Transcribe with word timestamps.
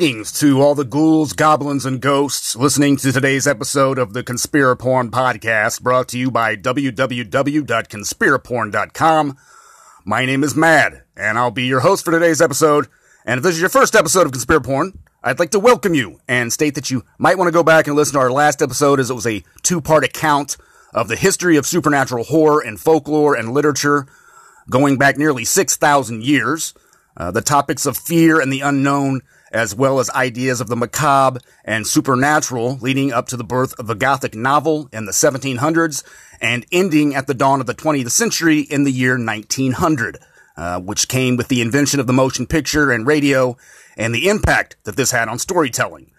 Greetings 0.00 0.32
to 0.40 0.62
all 0.62 0.74
the 0.74 0.86
ghouls, 0.86 1.34
goblins, 1.34 1.84
and 1.84 2.00
ghosts 2.00 2.56
listening 2.56 2.96
to 2.96 3.12
today's 3.12 3.46
episode 3.46 3.98
of 3.98 4.14
the 4.14 4.22
Conspiraporn 4.22 5.10
podcast 5.10 5.82
brought 5.82 6.08
to 6.08 6.18
you 6.18 6.30
by 6.30 6.56
www.conspiraporn.com. 6.56 9.36
My 10.06 10.24
name 10.24 10.42
is 10.42 10.56
Mad, 10.56 11.02
and 11.18 11.36
I'll 11.36 11.50
be 11.50 11.66
your 11.66 11.80
host 11.80 12.06
for 12.06 12.12
today's 12.12 12.40
episode. 12.40 12.86
And 13.26 13.36
if 13.36 13.44
this 13.44 13.56
is 13.56 13.60
your 13.60 13.68
first 13.68 13.94
episode 13.94 14.26
of 14.26 14.32
Conspiraporn, 14.32 14.96
I'd 15.22 15.38
like 15.38 15.50
to 15.50 15.58
welcome 15.58 15.92
you 15.92 16.18
and 16.26 16.50
state 16.50 16.76
that 16.76 16.90
you 16.90 17.04
might 17.18 17.36
want 17.36 17.48
to 17.48 17.52
go 17.52 17.62
back 17.62 17.86
and 17.86 17.94
listen 17.94 18.14
to 18.14 18.20
our 18.20 18.32
last 18.32 18.62
episode 18.62 19.00
as 19.00 19.10
it 19.10 19.14
was 19.14 19.26
a 19.26 19.44
two-part 19.60 20.02
account 20.02 20.56
of 20.94 21.08
the 21.08 21.16
history 21.16 21.58
of 21.58 21.66
supernatural 21.66 22.24
horror 22.24 22.62
and 22.62 22.80
folklore 22.80 23.34
and 23.34 23.52
literature 23.52 24.06
going 24.70 24.96
back 24.96 25.18
nearly 25.18 25.44
6,000 25.44 26.22
years. 26.22 26.72
Uh, 27.18 27.30
the 27.30 27.42
topics 27.42 27.84
of 27.84 27.98
fear 27.98 28.40
and 28.40 28.50
the 28.50 28.62
unknown 28.62 29.20
as 29.50 29.74
well 29.74 29.98
as 29.98 30.10
ideas 30.10 30.60
of 30.60 30.68
the 30.68 30.76
macabre 30.76 31.40
and 31.64 31.86
supernatural 31.86 32.78
leading 32.80 33.12
up 33.12 33.26
to 33.28 33.36
the 33.36 33.44
birth 33.44 33.78
of 33.78 33.86
the 33.86 33.94
Gothic 33.94 34.34
novel 34.34 34.88
in 34.92 35.06
the 35.06 35.12
1700s 35.12 36.04
and 36.40 36.64
ending 36.72 37.14
at 37.14 37.26
the 37.26 37.34
dawn 37.34 37.60
of 37.60 37.66
the 37.66 37.74
20th 37.74 38.10
century 38.10 38.60
in 38.60 38.84
the 38.84 38.92
year 38.92 39.18
1900, 39.18 40.18
uh, 40.56 40.80
which 40.80 41.08
came 41.08 41.36
with 41.36 41.48
the 41.48 41.60
invention 41.60 42.00
of 42.00 42.06
the 42.06 42.12
motion 42.12 42.46
picture 42.46 42.90
and 42.90 43.06
radio 43.06 43.56
and 43.96 44.14
the 44.14 44.28
impact 44.28 44.76
that 44.84 44.96
this 44.96 45.10
had 45.10 45.28
on 45.28 45.38
storytelling. 45.38 46.10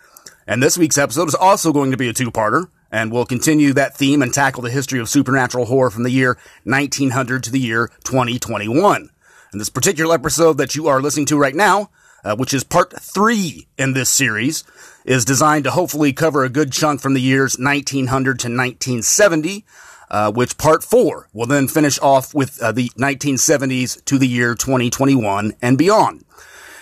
And 0.47 0.61
this 0.61 0.77
week's 0.77 0.97
episode 0.97 1.29
is 1.29 1.35
also 1.35 1.71
going 1.71 1.91
to 1.91 1.97
be 1.97 2.09
a 2.09 2.13
two-parter, 2.13 2.67
and 2.91 3.11
we'll 3.11 3.25
continue 3.25 3.73
that 3.73 3.95
theme 3.95 4.21
and 4.21 4.33
tackle 4.33 4.61
the 4.61 4.69
history 4.69 4.99
of 4.99 5.07
supernatural 5.07 5.65
horror 5.65 5.89
from 5.89 6.03
the 6.03 6.11
year 6.11 6.37
1900 6.65 7.43
to 7.43 7.51
the 7.51 7.59
year 7.59 7.89
2021. 8.03 9.09
In 9.53 9.59
this 9.59 9.69
particular 9.69 10.15
episode 10.15 10.57
that 10.57 10.75
you 10.75 10.87
are 10.87 11.01
listening 11.01 11.25
to 11.27 11.37
right 11.37 11.55
now, 11.55 11.89
uh, 12.23 12.35
which 12.35 12.53
is 12.53 12.63
part 12.63 12.93
three 13.01 13.67
in 13.77 13.93
this 13.93 14.09
series, 14.09 14.63
is 15.05 15.25
designed 15.25 15.63
to 15.63 15.71
hopefully 15.71 16.13
cover 16.13 16.43
a 16.43 16.49
good 16.49 16.71
chunk 16.71 17.01
from 17.01 17.13
the 17.13 17.21
years 17.21 17.57
1900 17.57 18.39
to 18.39 18.47
1970, 18.47 19.65
uh, 20.09 20.31
which 20.31 20.57
part 20.57 20.83
four 20.83 21.27
will 21.33 21.47
then 21.47 21.67
finish 21.67 21.99
off 21.99 22.33
with 22.33 22.61
uh, 22.61 22.71
the 22.71 22.89
1970s 22.89 24.03
to 24.05 24.17
the 24.17 24.27
year 24.27 24.55
2021 24.55 25.53
and 25.61 25.77
beyond. 25.77 26.23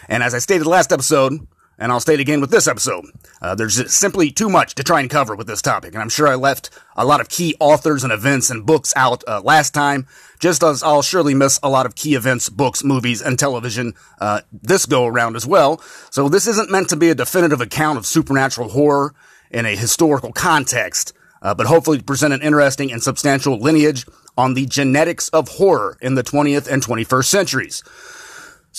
And 0.07 0.23
as 0.23 0.33
I 0.33 0.39
stated 0.39 0.65
last 0.65 0.91
episode, 0.91 1.47
and 1.79 1.91
I'll 1.91 2.01
state 2.01 2.19
again 2.19 2.41
with 2.41 2.51
this 2.51 2.67
episode. 2.67 3.05
Uh, 3.41 3.55
there's 3.55 3.91
simply 3.91 4.31
too 4.31 4.49
much 4.49 4.75
to 4.75 4.83
try 4.83 4.99
and 4.99 5.09
cover 5.09 5.35
with 5.35 5.47
this 5.47 5.61
topic, 5.61 5.93
and 5.93 6.01
I'm 6.01 6.09
sure 6.09 6.27
I 6.27 6.35
left 6.35 6.69
a 6.95 7.05
lot 7.05 7.21
of 7.21 7.29
key 7.29 7.55
authors 7.59 8.03
and 8.03 8.11
events 8.11 8.49
and 8.49 8.65
books 8.65 8.93
out 8.95 9.23
uh, 9.27 9.41
last 9.43 9.73
time, 9.73 10.05
just 10.39 10.61
as 10.61 10.83
I'll 10.83 11.01
surely 11.01 11.33
miss 11.33 11.57
a 11.63 11.69
lot 11.69 11.85
of 11.85 11.95
key 11.95 12.15
events, 12.15 12.49
books, 12.49 12.83
movies, 12.83 13.21
and 13.21 13.39
television 13.39 13.93
uh, 14.19 14.41
this 14.51 14.85
go 14.85 15.05
around 15.05 15.37
as 15.37 15.47
well. 15.47 15.81
So 16.11 16.27
this 16.27 16.47
isn't 16.47 16.69
meant 16.69 16.89
to 16.89 16.97
be 16.97 17.09
a 17.09 17.15
definitive 17.15 17.61
account 17.61 17.97
of 17.97 18.05
supernatural 18.05 18.69
horror 18.69 19.15
in 19.49 19.65
a 19.65 19.75
historical 19.75 20.33
context, 20.33 21.13
uh, 21.41 21.55
but 21.55 21.67
hopefully 21.67 22.01
present 22.01 22.33
an 22.33 22.41
interesting 22.41 22.91
and 22.91 23.01
substantial 23.01 23.57
lineage 23.57 24.05
on 24.37 24.53
the 24.53 24.65
genetics 24.65 25.29
of 25.29 25.47
horror 25.47 25.97
in 26.01 26.15
the 26.15 26.23
20th 26.23 26.67
and 26.67 26.83
21st 26.83 27.25
centuries. 27.25 27.83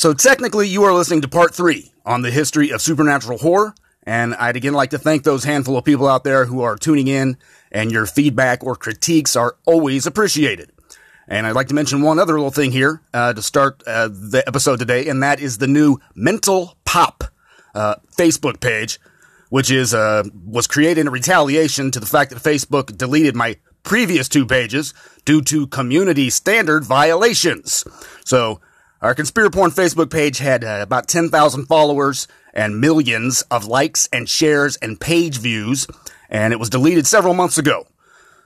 So 0.01 0.15
technically, 0.15 0.67
you 0.67 0.85
are 0.85 0.95
listening 0.95 1.21
to 1.21 1.29
part 1.29 1.55
three 1.55 1.93
on 2.07 2.23
the 2.23 2.31
history 2.31 2.71
of 2.71 2.81
supernatural 2.81 3.37
horror. 3.37 3.75
And 4.03 4.35
I'd 4.37 4.57
again 4.57 4.73
like 4.73 4.89
to 4.91 4.99
thank 4.99 5.25
those 5.25 5.45
handful 5.45 5.77
of 5.77 5.85
people 5.85 6.09
out 6.09 6.25
there 6.25 6.47
who 6.47 6.63
are 6.63 6.75
tuning 6.75 7.07
in 7.07 7.37
and 7.71 7.93
your 7.93 8.07
feedback 8.07 8.65
or 8.65 8.77
critiques 8.77 9.37
are 9.37 9.57
always 9.67 10.07
appreciated. 10.07 10.73
And 11.29 11.47
I'd 11.47 11.55
like 11.55 11.69
to 11.69 11.75
mention 11.75 12.01
one 12.01 12.19
other 12.19 12.33
little 12.33 12.51
thing 12.51 12.73
here 12.73 13.03
uh, 13.13 13.35
to 13.35 13.43
start 13.43 13.83
uh, 13.87 14.09
the 14.09 14.43
episode 14.47 14.79
today, 14.79 15.07
and 15.07 15.23
that 15.23 15.39
is 15.39 15.59
the 15.59 15.67
new 15.67 15.99
Mental 16.15 16.79
Pop 16.87 17.25
uh, 17.75 17.97
Facebook 18.17 18.61
page, 18.61 18.99
which 19.51 19.71
is 19.71 19.93
uh, 19.93 20.23
was 20.47 20.67
created 20.67 21.03
in 21.03 21.11
retaliation 21.13 21.91
to 21.91 22.01
the 22.01 22.07
fact 22.07 22.31
that 22.31 22.43
Facebook 22.43 22.97
deleted 22.97 23.37
my 23.37 23.59
previous 23.83 24.31
two 24.31 24.47
pages 24.47 24.95
due 25.27 25.43
to 25.43 25.67
community 25.67 26.31
standard 26.31 26.85
violations. 26.85 27.85
So 28.25 28.63
our 29.03 29.15
Conspiraporn 29.15 29.71
Facebook 29.75 30.11
page 30.11 30.39
had 30.39 30.63
uh, 30.63 30.81
about 30.83 31.09
10,000 31.09 31.67
followers 31.67 32.29
and 32.53 32.81
millions 32.81 33.43
of 33.51 33.65
likes 33.65 34.09
and 34.13 34.29
shares 34.29 34.77
and 34.77 35.01
page 35.01 35.39
views, 35.39 35.87
and 36.29 36.53
it 36.53 36.59
was 36.59 36.69
deleted 36.69 37.07
several 37.07 37.33
months 37.33 37.57
ago. 37.57 37.87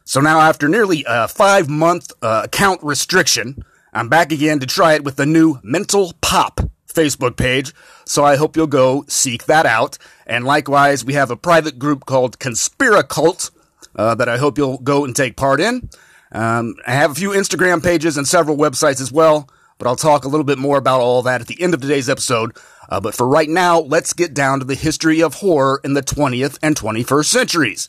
So 0.04 0.20
now, 0.20 0.41
after 0.41 0.69
nearly 0.69 1.04
a 1.09 1.26
five 1.26 1.69
month 1.69 2.12
uh, 2.22 2.43
account 2.44 2.82
restriction, 2.84 3.64
I'm 3.93 4.09
back 4.09 4.31
again 4.31 4.60
to 4.60 4.66
try 4.66 4.94
it 4.94 5.03
with 5.03 5.16
the 5.16 5.26
new 5.26 5.59
Mental 5.64 6.12
Pop 6.20 6.60
Facebook 6.87 7.37
page. 7.37 7.75
So 8.04 8.25
I 8.25 8.37
hope 8.37 8.56
you'll 8.56 8.66
go 8.69 9.04
seek 9.09 9.47
that 9.47 9.66
out. 9.66 9.98
And 10.26 10.44
likewise, 10.44 11.04
we 11.04 11.14
have 11.14 11.31
a 11.31 11.37
private 11.37 11.78
group 11.78 12.06
called 12.06 12.38
Conspiracult 12.38 13.50
uh, 13.97 14.14
that 14.14 14.28
I 14.28 14.37
hope 14.37 14.59
you'll 14.59 14.78
go 14.78 15.04
and 15.04 15.16
take 15.16 15.37
part 15.37 15.60
in. 15.60 15.88
Um, 16.31 16.76
I 16.87 16.93
have 16.93 17.10
a 17.10 17.14
few 17.14 17.31
Instagram 17.31 17.82
pages 17.82 18.16
and 18.16 18.28
several 18.28 18.56
websites 18.56 19.00
as 19.00 19.10
well 19.10 19.48
but 19.84 19.91
I'll 19.91 19.97
talk 19.97 20.25
a 20.25 20.28
little 20.28 20.45
bit 20.45 20.56
more 20.56 20.78
about 20.78 21.03
all 21.03 21.21
that 21.22 21.43
at 21.43 21.47
the 21.47 21.61
end 21.61 21.75
of 21.75 21.83
today's 21.83 22.09
episode. 22.09 22.56
Uh, 22.89 23.00
but 23.00 23.15
for 23.15 23.28
right 23.28 23.50
now, 23.50 23.81
let's 23.81 24.15
get 24.15 24.33
down 24.33 24.61
to 24.61 24.65
the 24.65 24.75
history 24.75 25.22
of 25.22 25.34
horror 25.34 25.78
in 25.84 25.93
the 25.93 26.00
20th 26.00 26.59
and 26.62 26.75
21st 26.75 27.27
centuries. 27.27 27.89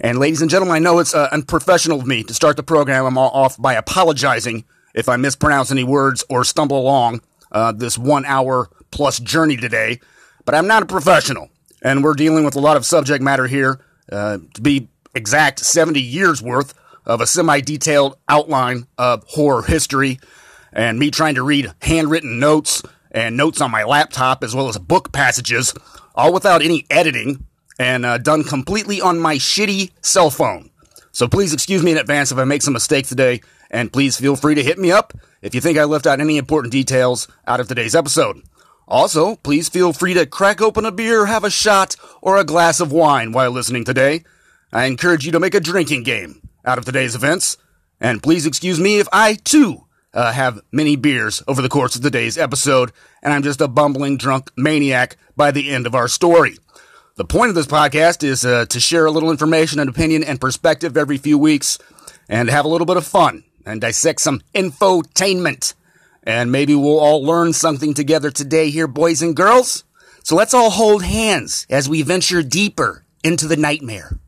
And 0.00 0.18
ladies 0.18 0.42
and 0.42 0.50
gentlemen, 0.50 0.74
I 0.74 0.80
know 0.80 0.98
it's 0.98 1.14
uh, 1.14 1.28
unprofessional 1.30 2.00
of 2.00 2.06
me 2.06 2.24
to 2.24 2.34
start 2.34 2.56
the 2.56 2.64
program. 2.64 3.06
I'm 3.06 3.16
off 3.16 3.56
by 3.58 3.74
apologizing 3.74 4.64
if 4.92 5.08
I 5.08 5.16
mispronounce 5.18 5.70
any 5.70 5.84
words 5.84 6.24
or 6.28 6.42
stumble 6.42 6.80
along 6.80 7.20
uh, 7.52 7.70
this 7.70 7.96
one 7.96 8.24
hour 8.24 8.68
plus 8.90 9.20
journey 9.20 9.56
today. 9.56 10.00
But 10.44 10.56
I'm 10.56 10.66
not 10.66 10.82
a 10.82 10.86
professional, 10.86 11.48
and 11.80 12.02
we're 12.02 12.14
dealing 12.14 12.44
with 12.44 12.56
a 12.56 12.60
lot 12.60 12.76
of 12.76 12.84
subject 12.84 13.22
matter 13.22 13.46
here. 13.46 13.80
Uh, 14.10 14.38
to 14.54 14.60
be 14.60 14.88
exact, 15.14 15.60
70 15.60 16.00
years 16.00 16.42
worth 16.42 16.74
of 17.06 17.20
a 17.20 17.26
semi 17.28 17.60
detailed 17.60 18.16
outline 18.28 18.88
of 18.98 19.22
horror 19.28 19.62
history 19.62 20.18
and 20.72 20.98
me 20.98 21.10
trying 21.10 21.34
to 21.34 21.42
read 21.42 21.72
handwritten 21.82 22.38
notes 22.38 22.82
and 23.10 23.36
notes 23.36 23.60
on 23.60 23.70
my 23.70 23.84
laptop 23.84 24.44
as 24.44 24.54
well 24.54 24.68
as 24.68 24.78
book 24.78 25.12
passages, 25.12 25.74
all 26.14 26.32
without 26.32 26.62
any 26.62 26.86
editing 26.90 27.46
and 27.78 28.04
uh, 28.04 28.18
done 28.18 28.44
completely 28.44 29.00
on 29.00 29.18
my 29.18 29.36
shitty 29.36 29.90
cell 30.02 30.30
phone. 30.30 30.70
So 31.12 31.26
please 31.26 31.52
excuse 31.52 31.82
me 31.82 31.92
in 31.92 31.98
advance 31.98 32.30
if 32.30 32.38
I 32.38 32.44
make 32.44 32.62
some 32.62 32.74
mistakes 32.74 33.08
today, 33.08 33.40
and 33.70 33.92
please 33.92 34.16
feel 34.16 34.36
free 34.36 34.54
to 34.54 34.62
hit 34.62 34.78
me 34.78 34.92
up 34.92 35.12
if 35.42 35.54
you 35.54 35.60
think 35.60 35.78
I 35.78 35.84
left 35.84 36.06
out 36.06 36.20
any 36.20 36.36
important 36.36 36.72
details 36.72 37.26
out 37.46 37.60
of 37.60 37.68
today's 37.68 37.94
episode. 37.94 38.42
Also, 38.86 39.36
please 39.36 39.68
feel 39.68 39.92
free 39.92 40.14
to 40.14 40.26
crack 40.26 40.60
open 40.60 40.84
a 40.84 40.92
beer, 40.92 41.26
have 41.26 41.44
a 41.44 41.50
shot, 41.50 41.96
or 42.20 42.36
a 42.36 42.44
glass 42.44 42.80
of 42.80 42.92
wine 42.92 43.32
while 43.32 43.50
listening 43.50 43.84
today. 43.84 44.24
I 44.72 44.84
encourage 44.84 45.24
you 45.24 45.32
to 45.32 45.40
make 45.40 45.54
a 45.54 45.60
drinking 45.60 46.02
game 46.02 46.46
out 46.64 46.78
of 46.78 46.84
today's 46.84 47.14
events, 47.14 47.56
and 48.00 48.22
please 48.22 48.46
excuse 48.46 48.78
me 48.78 48.98
if 48.98 49.08
I, 49.12 49.34
too, 49.34 49.86
uh, 50.12 50.32
have 50.32 50.60
many 50.72 50.96
beers 50.96 51.42
over 51.46 51.62
the 51.62 51.68
course 51.68 51.96
of 51.96 52.02
today's 52.02 52.38
episode, 52.38 52.92
and 53.22 53.32
I'm 53.32 53.42
just 53.42 53.60
a 53.60 53.68
bumbling 53.68 54.16
drunk 54.16 54.50
maniac 54.56 55.16
by 55.36 55.50
the 55.50 55.70
end 55.70 55.86
of 55.86 55.94
our 55.94 56.08
story. 56.08 56.56
The 57.16 57.24
point 57.24 57.50
of 57.50 57.54
this 57.54 57.66
podcast 57.66 58.22
is 58.22 58.44
uh, 58.44 58.66
to 58.66 58.80
share 58.80 59.06
a 59.06 59.10
little 59.10 59.30
information 59.30 59.78
and 59.78 59.90
opinion 59.90 60.24
and 60.24 60.40
perspective 60.40 60.96
every 60.96 61.18
few 61.18 61.36
weeks 61.36 61.78
and 62.28 62.48
have 62.48 62.64
a 62.64 62.68
little 62.68 62.86
bit 62.86 62.96
of 62.96 63.06
fun 63.06 63.44
and 63.66 63.80
dissect 63.80 64.20
some 64.20 64.40
infotainment. 64.54 65.74
And 66.22 66.50
maybe 66.50 66.74
we'll 66.74 66.98
all 66.98 67.22
learn 67.22 67.52
something 67.52 67.94
together 67.94 68.30
today 68.30 68.70
here, 68.70 68.86
boys 68.86 69.22
and 69.22 69.36
girls. 69.36 69.84
So 70.22 70.36
let's 70.36 70.54
all 70.54 70.70
hold 70.70 71.02
hands 71.02 71.66
as 71.70 71.88
we 71.88 72.02
venture 72.02 72.42
deeper 72.42 73.04
into 73.22 73.46
the 73.46 73.56
nightmare. 73.56 74.18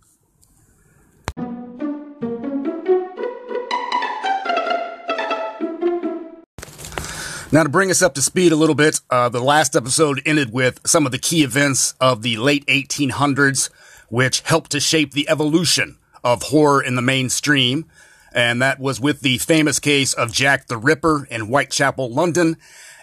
Now, 7.52 7.64
to 7.64 7.68
bring 7.68 7.90
us 7.90 8.00
up 8.00 8.14
to 8.14 8.22
speed 8.22 8.50
a 8.52 8.56
little 8.56 8.74
bit, 8.74 9.02
uh, 9.10 9.28
the 9.28 9.42
last 9.42 9.76
episode 9.76 10.22
ended 10.24 10.54
with 10.54 10.80
some 10.86 11.04
of 11.04 11.12
the 11.12 11.18
key 11.18 11.42
events 11.42 11.92
of 12.00 12.22
the 12.22 12.38
late 12.38 12.64
1800s, 12.64 13.68
which 14.08 14.40
helped 14.40 14.70
to 14.70 14.80
shape 14.80 15.12
the 15.12 15.28
evolution 15.28 15.98
of 16.24 16.44
horror 16.44 16.82
in 16.82 16.94
the 16.94 17.02
mainstream. 17.02 17.84
And 18.32 18.62
that 18.62 18.80
was 18.80 19.02
with 19.02 19.20
the 19.20 19.36
famous 19.36 19.78
case 19.78 20.14
of 20.14 20.32
Jack 20.32 20.68
the 20.68 20.78
Ripper 20.78 21.26
in 21.30 21.42
Whitechapel, 21.42 22.10
London, 22.10 22.56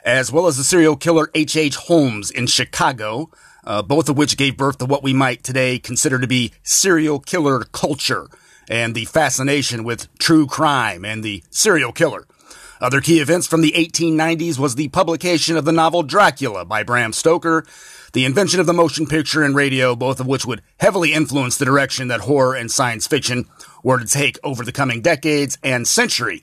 as 0.03 0.31
well 0.31 0.47
as 0.47 0.57
the 0.57 0.63
serial 0.63 0.95
killer 0.95 1.29
H.H. 1.35 1.55
H. 1.55 1.75
Holmes 1.75 2.31
in 2.31 2.47
Chicago, 2.47 3.29
uh, 3.65 3.83
both 3.83 4.09
of 4.09 4.17
which 4.17 4.35
gave 4.35 4.57
birth 4.57 4.79
to 4.79 4.85
what 4.85 5.03
we 5.03 5.13
might 5.13 5.43
today 5.43 5.77
consider 5.77 6.17
to 6.17 6.27
be 6.27 6.53
serial 6.63 7.19
killer 7.19 7.65
culture 7.65 8.27
and 8.67 8.95
the 8.95 9.05
fascination 9.05 9.83
with 9.83 10.11
true 10.17 10.47
crime 10.47 11.05
and 11.05 11.23
the 11.23 11.43
serial 11.51 11.91
killer. 11.91 12.25
Other 12.81 13.01
key 13.01 13.19
events 13.19 13.45
from 13.45 13.59
the 13.59 13.73
1890s 13.73 14.57
was 14.57 14.75
the 14.75 14.87
publication 14.87 15.57
of 15.57 15.65
the 15.65 15.73
novel 15.73 16.01
Dracula 16.01 16.63
by 16.63 16.81
Bram 16.81 17.11
Stoker, 17.11 17.65
the 18.13 18.23
invention 18.23 18.61
of 18.61 18.67
the 18.67 18.73
motion 18.73 19.05
picture 19.05 19.43
and 19.43 19.53
radio, 19.53 19.97
both 19.97 20.21
of 20.21 20.27
which 20.27 20.45
would 20.45 20.61
heavily 20.77 21.13
influence 21.13 21.57
the 21.57 21.65
direction 21.65 22.07
that 22.07 22.21
horror 22.21 22.55
and 22.55 22.71
science 22.71 23.05
fiction 23.05 23.45
were 23.83 23.99
to 23.99 24.05
take 24.05 24.39
over 24.45 24.63
the 24.63 24.71
coming 24.71 25.01
decades 25.01 25.57
and 25.61 25.89
century. 25.89 26.41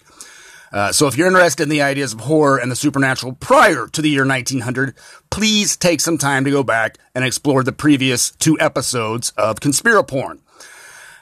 Uh, 0.72 0.92
so 0.92 1.06
if 1.06 1.16
you're 1.16 1.28
interested 1.28 1.62
in 1.62 1.68
the 1.70 1.80
ideas 1.80 2.12
of 2.12 2.20
horror 2.20 2.58
and 2.58 2.70
the 2.70 2.76
supernatural 2.76 3.32
prior 3.32 3.86
to 3.86 4.02
the 4.02 4.10
year 4.10 4.26
1900, 4.26 4.94
please 5.30 5.74
take 5.74 6.00
some 6.00 6.18
time 6.18 6.44
to 6.44 6.50
go 6.50 6.62
back 6.62 6.98
and 7.14 7.24
explore 7.24 7.64
the 7.64 7.72
previous 7.72 8.32
two 8.32 8.60
episodes 8.60 9.30
of 9.38 9.60
Conspiraporn. 9.60 10.40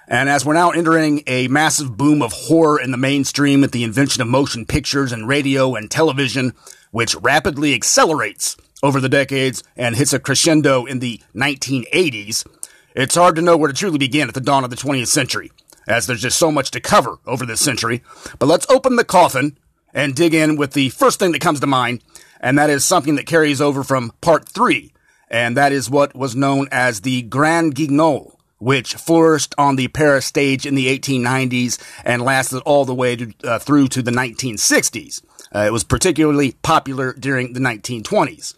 And 0.07 0.29
as 0.29 0.45
we're 0.45 0.55
now 0.55 0.71
entering 0.71 1.23
a 1.27 1.49
massive 1.49 1.97
boom 1.97 2.21
of 2.21 2.33
horror 2.33 2.81
in 2.81 2.91
the 2.91 2.97
mainstream 2.99 3.63
with 3.63 3.73
the 3.73 3.85
invention 3.85 4.21
of 4.21 4.29
motion 4.29 4.67
pictures 4.67 5.13
and 5.13 5.27
radio 5.27 5.75
and 5.75 5.91
television, 5.91 6.53
which 6.91 7.17
rapidly 7.17 7.75
accelerates 7.75 8.57
over 8.83 9.01
the 9.01 9.09
decades 9.09 9.63
and 9.77 9.97
hits 9.97 10.13
a 10.13 10.19
crescendo 10.19 10.85
in 10.85 10.99
the 10.99 11.21
1980s, 11.35 12.47
it's 12.95 13.15
hard 13.15 13.35
to 13.37 13.43
know 13.43 13.57
where 13.57 13.69
to 13.69 13.75
truly 13.75 13.99
begin 13.99 14.29
at 14.29 14.35
the 14.35 14.41
dawn 14.41 14.63
of 14.63 14.71
the 14.71 14.77
20th 14.77 15.09
century, 15.09 15.51
as 15.89 16.07
there's 16.07 16.23
just 16.23 16.39
so 16.39 16.53
much 16.53 16.71
to 16.73 16.81
cover 16.81 17.19
over 17.27 17.47
this 17.47 17.61
century. 17.61 18.03
But 18.39 18.47
let's 18.47 18.71
open 18.71 18.97
the 18.97 19.05
coffin 19.05 19.59
and 19.95 20.15
dig 20.15 20.35
in 20.35 20.57
with 20.57 20.75
the 20.75 20.91
first 20.91 21.19
thing 21.19 21.33
that 21.33 21.41
comes 21.41 21.61
to 21.61 21.67
mind, 21.67 22.03
and 22.41 22.59
that 22.59 22.71
is 22.71 22.85
something 22.85 23.15
that 23.17 23.27
carries 23.27 23.61
over 23.61 23.83
from 23.83 24.13
part 24.21 24.49
three, 24.49 24.93
and 25.31 25.57
that 25.57 25.73
is 25.73 25.89
what 25.89 26.15
was 26.15 26.37
known 26.37 26.69
as 26.71 27.01
the 27.01 27.23
Grand 27.23 27.75
Guignol, 27.75 28.34
which 28.59 28.95
flourished 28.95 29.55
on 29.59 29.77
the 29.77 29.89
Paris 29.89 30.27
stage 30.27 30.65
in 30.67 30.75
the 30.75 30.87
1890s 30.99 31.79
and 32.05 32.23
lasted 32.23 32.63
all 32.65 32.85
the 32.85 32.95
way 32.95 33.17
to, 33.17 33.33
uh, 33.45 33.59
through 33.59 33.89
to 33.89 34.03
the 34.03 34.11
1960s. 34.11 35.23
Uh, 35.55 35.61
it 35.67 35.73
was 35.73 35.85
particularly 35.85 36.53
popular 36.63 37.13
during 37.13 37.53
the 37.53 37.61
1920s. 37.61 38.55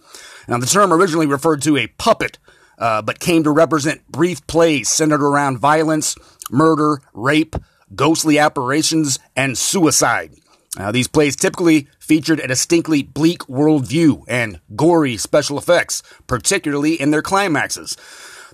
Now, 0.49 0.59
the 0.59 0.67
term 0.67 0.93
originally 0.93 1.27
referred 1.27 1.63
to 1.63 1.77
a 1.77 1.89
puppet, 1.89 2.39
uh, 2.79 3.03
but 3.03 3.21
came 3.21 3.43
to 3.45 3.51
represent 3.51 4.07
brief 4.09 4.47
plays 4.47 4.89
centered 4.89 5.23
around 5.23 5.59
violence, 5.59 6.17
murder, 6.51 7.01
rape, 7.13 7.57
ghostly 7.95 8.39
apparitions, 8.39 9.19
and 9.35 9.59
suicide. 9.59 10.33
Uh, 10.79 10.93
these 10.93 11.09
plays 11.09 11.37
typically 11.37 11.89
featured 11.99 12.39
a 12.39 12.47
distinctly 12.47 13.03
bleak 13.03 13.41
worldview 13.41 14.23
and 14.29 14.61
gory 14.77 15.17
special 15.17 15.59
effects, 15.59 16.03
particularly 16.27 17.01
in 17.01 17.11
their 17.11 17.23
climaxes. 17.23 17.97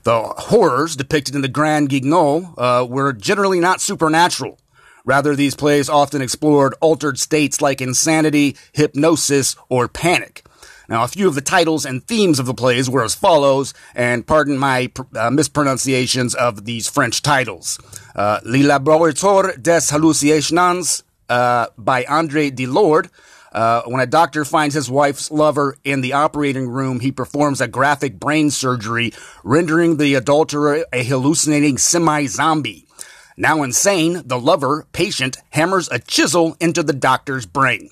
The 0.05 0.21
horrors 0.37 0.97
depicted 0.97 1.35
in 1.35 1.43
the 1.43 1.49
Grand 1.49 1.89
Guignol 1.89 2.55
uh, 2.59 2.85
were 2.89 3.13
generally 3.13 3.61
not 3.61 3.81
supernatural. 3.81 4.59
Rather, 5.05 5.35
these 5.35 5.55
plays 5.55 5.89
often 5.89 6.23
explored 6.23 6.75
altered 6.81 7.19
states 7.19 7.61
like 7.61 7.81
insanity, 7.81 8.57
hypnosis, 8.73 9.57
or 9.69 9.89
panic. 9.89 10.45
Now, 10.89 11.05
a 11.05 11.09
few 11.09 11.29
of 11.29 11.35
the 11.35 11.41
titles 11.41 11.85
and 11.85 12.05
themes 12.05 12.39
of 12.39 12.47
the 12.47 12.55
plays 12.55 12.91
were 12.91 13.03
as 13.03 13.15
follows, 13.15 13.73
and 13.95 14.27
pardon 14.27 14.59
my 14.59 14.91
uh, 15.17 15.31
mispronunciations 15.31 16.35
of 16.35 16.65
these 16.65 16.89
French 16.89 17.23
titles. 17.23 17.79
Uh, 18.15 18.41
Le 18.45 18.59
Laboratoire 18.59 19.61
des 19.61 19.91
Hallucinations 19.91 21.03
uh, 21.29 21.67
by 21.79 22.05
Andre 22.05 22.51
Delorde. 22.51 23.09
Uh, 23.53 23.83
when 23.83 24.01
a 24.01 24.07
doctor 24.07 24.45
finds 24.45 24.75
his 24.75 24.91
wife's 24.91 25.31
lover 25.31 25.77
in 25.85 26.01
the 26.01 26.15
operating 26.15 26.69
room, 26.69 27.01
he 27.01 27.13
performs 27.13 27.61
a 27.61 27.69
graphic 27.69 28.19
brain 28.19 28.51
surgery, 28.51 29.13
rendering 29.45 29.99
the 29.99 30.15
adulterer 30.15 30.85
a 30.93 31.05
hallucinating 31.05 31.77
semi-zombie. 31.77 32.87
Now 33.37 33.63
insane, 33.63 34.23
the 34.25 34.39
lover, 34.39 34.87
patient, 34.93 35.37
hammers 35.51 35.89
a 35.91 35.99
chisel 35.99 36.57
into 36.61 36.83
the 36.83 36.93
doctor's 36.93 37.47
brain. 37.47 37.91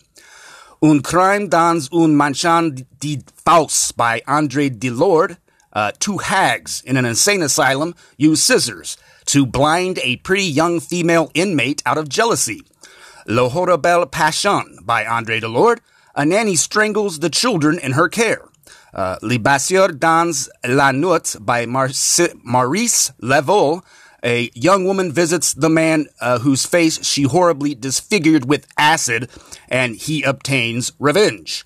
Un 0.83 1.01
crime 1.01 1.49
dans 1.49 1.91
un 1.93 2.17
manchon 2.17 2.87
de 2.99 3.19
Faust 3.45 3.97
by 3.97 4.23
Andre 4.27 4.71
Delorde. 4.71 5.37
Uh, 5.73 5.93
two 5.99 6.19
hags 6.19 6.83
in 6.83 6.97
an 6.97 7.05
insane 7.05 7.43
asylum 7.43 7.95
use 8.17 8.43
scissors 8.43 8.97
to 9.27 9.47
blind 9.47 9.99
a 10.03 10.17
pretty 10.17 10.45
young 10.45 10.81
female 10.81 11.31
inmate 11.35 11.83
out 11.87 11.99
of 11.99 12.09
jealousy. 12.09 12.63
Le 13.31 13.49
Horrible 13.49 14.07
Passion 14.07 14.79
by 14.83 15.07
Andre 15.07 15.39
Delorde. 15.39 15.81
A 16.17 16.27
nanny 16.27 16.57
strangles 16.57 17.21
the 17.21 17.31
children 17.31 17.79
in 17.79 17.93
her 17.93 18.09
care. 18.09 18.49
Uh, 18.93 19.17
Les 19.23 19.39
dans 19.39 20.49
la 20.67 20.91
Nuit 20.91 21.37
by 21.41 21.65
Marci- 21.65 22.35
Maurice 22.43 23.13
Leveau. 23.23 23.83
A 24.25 24.51
young 24.55 24.85
woman 24.85 25.13
visits 25.13 25.55
the 25.55 25.71
man 25.71 26.07
uh, 26.21 26.41
whose 26.41 26.67
face 26.67 27.07
she 27.07 27.23
horribly 27.23 27.75
disfigured 27.75 28.47
with 28.47 28.67
acid, 28.77 29.31
and 29.69 29.95
he 29.95 30.25
obtains 30.25 30.93
revenge. 30.99 31.65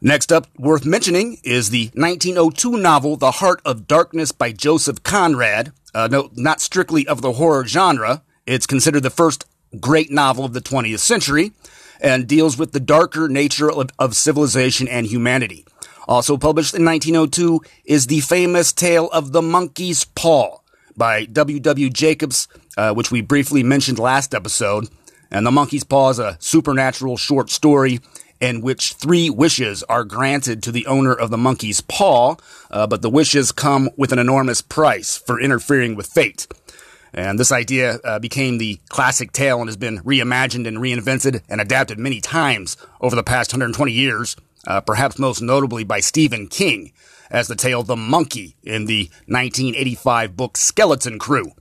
Next 0.00 0.32
up, 0.32 0.46
worth 0.56 0.86
mentioning, 0.86 1.38
is 1.42 1.70
the 1.70 1.90
1902 1.94 2.78
novel 2.78 3.16
The 3.16 3.32
Heart 3.32 3.60
of 3.64 3.88
Darkness 3.88 4.30
by 4.30 4.52
Joseph 4.52 5.02
Conrad. 5.02 5.72
Uh, 5.92 6.08
no, 6.10 6.30
not 6.34 6.60
strictly 6.60 7.06
of 7.08 7.22
the 7.22 7.32
horror 7.32 7.66
genre. 7.66 8.22
It's 8.46 8.66
considered 8.66 9.02
the 9.02 9.10
first 9.10 9.46
great 9.74 10.10
novel 10.10 10.44
of 10.44 10.52
the 10.52 10.60
20th 10.60 11.00
century 11.00 11.52
and 12.00 12.26
deals 12.26 12.58
with 12.58 12.72
the 12.72 12.80
darker 12.80 13.28
nature 13.28 13.70
of, 13.70 13.90
of 13.98 14.16
civilization 14.16 14.88
and 14.88 15.06
humanity. 15.06 15.64
Also 16.06 16.36
published 16.36 16.74
in 16.74 16.84
1902 16.84 17.60
is 17.84 18.06
the 18.06 18.20
famous 18.20 18.72
tale 18.72 19.08
of 19.10 19.32
the 19.32 19.42
monkey's 19.42 20.04
paw 20.04 20.58
by 20.96 21.24
W. 21.24 21.58
W. 21.60 21.90
Jacobs, 21.90 22.46
uh, 22.76 22.92
which 22.92 23.10
we 23.10 23.20
briefly 23.20 23.62
mentioned 23.62 23.98
last 23.98 24.34
episode. 24.34 24.88
And 25.30 25.46
the 25.46 25.50
monkey's 25.50 25.84
paw 25.84 26.10
is 26.10 26.18
a 26.18 26.36
supernatural 26.40 27.16
short 27.16 27.50
story 27.50 28.00
in 28.40 28.60
which 28.60 28.92
three 28.92 29.30
wishes 29.30 29.82
are 29.84 30.04
granted 30.04 30.62
to 30.62 30.72
the 30.72 30.86
owner 30.86 31.12
of 31.12 31.30
the 31.30 31.38
monkey's 31.38 31.80
paw, 31.80 32.36
uh, 32.70 32.86
but 32.86 33.00
the 33.00 33.10
wishes 33.10 33.52
come 33.52 33.88
with 33.96 34.12
an 34.12 34.18
enormous 34.18 34.60
price 34.60 35.16
for 35.16 35.40
interfering 35.40 35.94
with 35.94 36.06
fate. 36.06 36.46
And 37.14 37.38
this 37.38 37.52
idea 37.52 38.00
uh, 38.02 38.18
became 38.18 38.58
the 38.58 38.80
classic 38.88 39.30
tale 39.30 39.60
and 39.60 39.68
has 39.68 39.76
been 39.76 40.00
reimagined 40.00 40.66
and 40.66 40.78
reinvented 40.78 41.42
and 41.48 41.60
adapted 41.60 41.98
many 41.98 42.20
times 42.20 42.76
over 43.00 43.14
the 43.14 43.22
past 43.22 43.52
120 43.52 43.92
years, 43.92 44.36
uh, 44.66 44.80
perhaps 44.80 45.18
most 45.18 45.40
notably 45.40 45.84
by 45.84 46.00
Stephen 46.00 46.48
King 46.48 46.92
as 47.30 47.46
the 47.46 47.54
tale 47.54 47.84
The 47.84 47.96
Monkey 47.96 48.56
in 48.64 48.86
the 48.86 49.10
1985 49.26 50.36
book 50.36 50.56
Skeleton 50.56 51.20
Crew. 51.20 51.52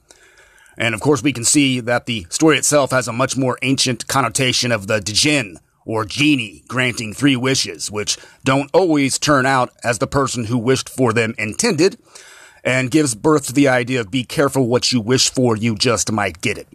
And 0.76 0.96
of 0.96 1.02
course, 1.02 1.22
we 1.22 1.34
can 1.34 1.46
see 1.46 1.80
that 1.82 2.08
the 2.08 2.26
story 2.30 2.58
itself 2.58 2.90
has 2.90 3.08
a 3.08 3.14
much 3.14 3.38
more 3.38 3.60
ancient 3.62 4.08
connotation 4.08 4.72
of 4.72 4.88
the 4.88 5.00
djinn, 5.00 5.60
or 5.86 6.06
genie, 6.06 6.64
granting 6.68 7.14
three 7.14 7.36
wishes, 7.36 7.92
which 7.92 8.18
don't 8.44 8.72
always 8.74 9.20
turn 9.20 9.46
out 9.46 9.72
as 9.84 10.00
the 10.00 10.08
person 10.08 10.46
who 10.46 10.58
wished 10.58 10.90
for 10.90 11.14
them 11.14 11.36
intended, 11.38 11.98
and 12.64 12.92
gives 12.92 13.16
birth 13.16 13.48
to 13.48 13.54
the 13.54 13.68
idea 13.68 14.00
of 14.00 14.12
be 14.12 14.24
careful 14.24 14.68
what 14.68 14.92
you 14.92 15.02
wish 15.02 15.30
for, 15.30 15.56
you 15.56 15.76
just 15.76 16.12
might 16.12 16.42
get 16.42 16.58
it. 16.58 16.68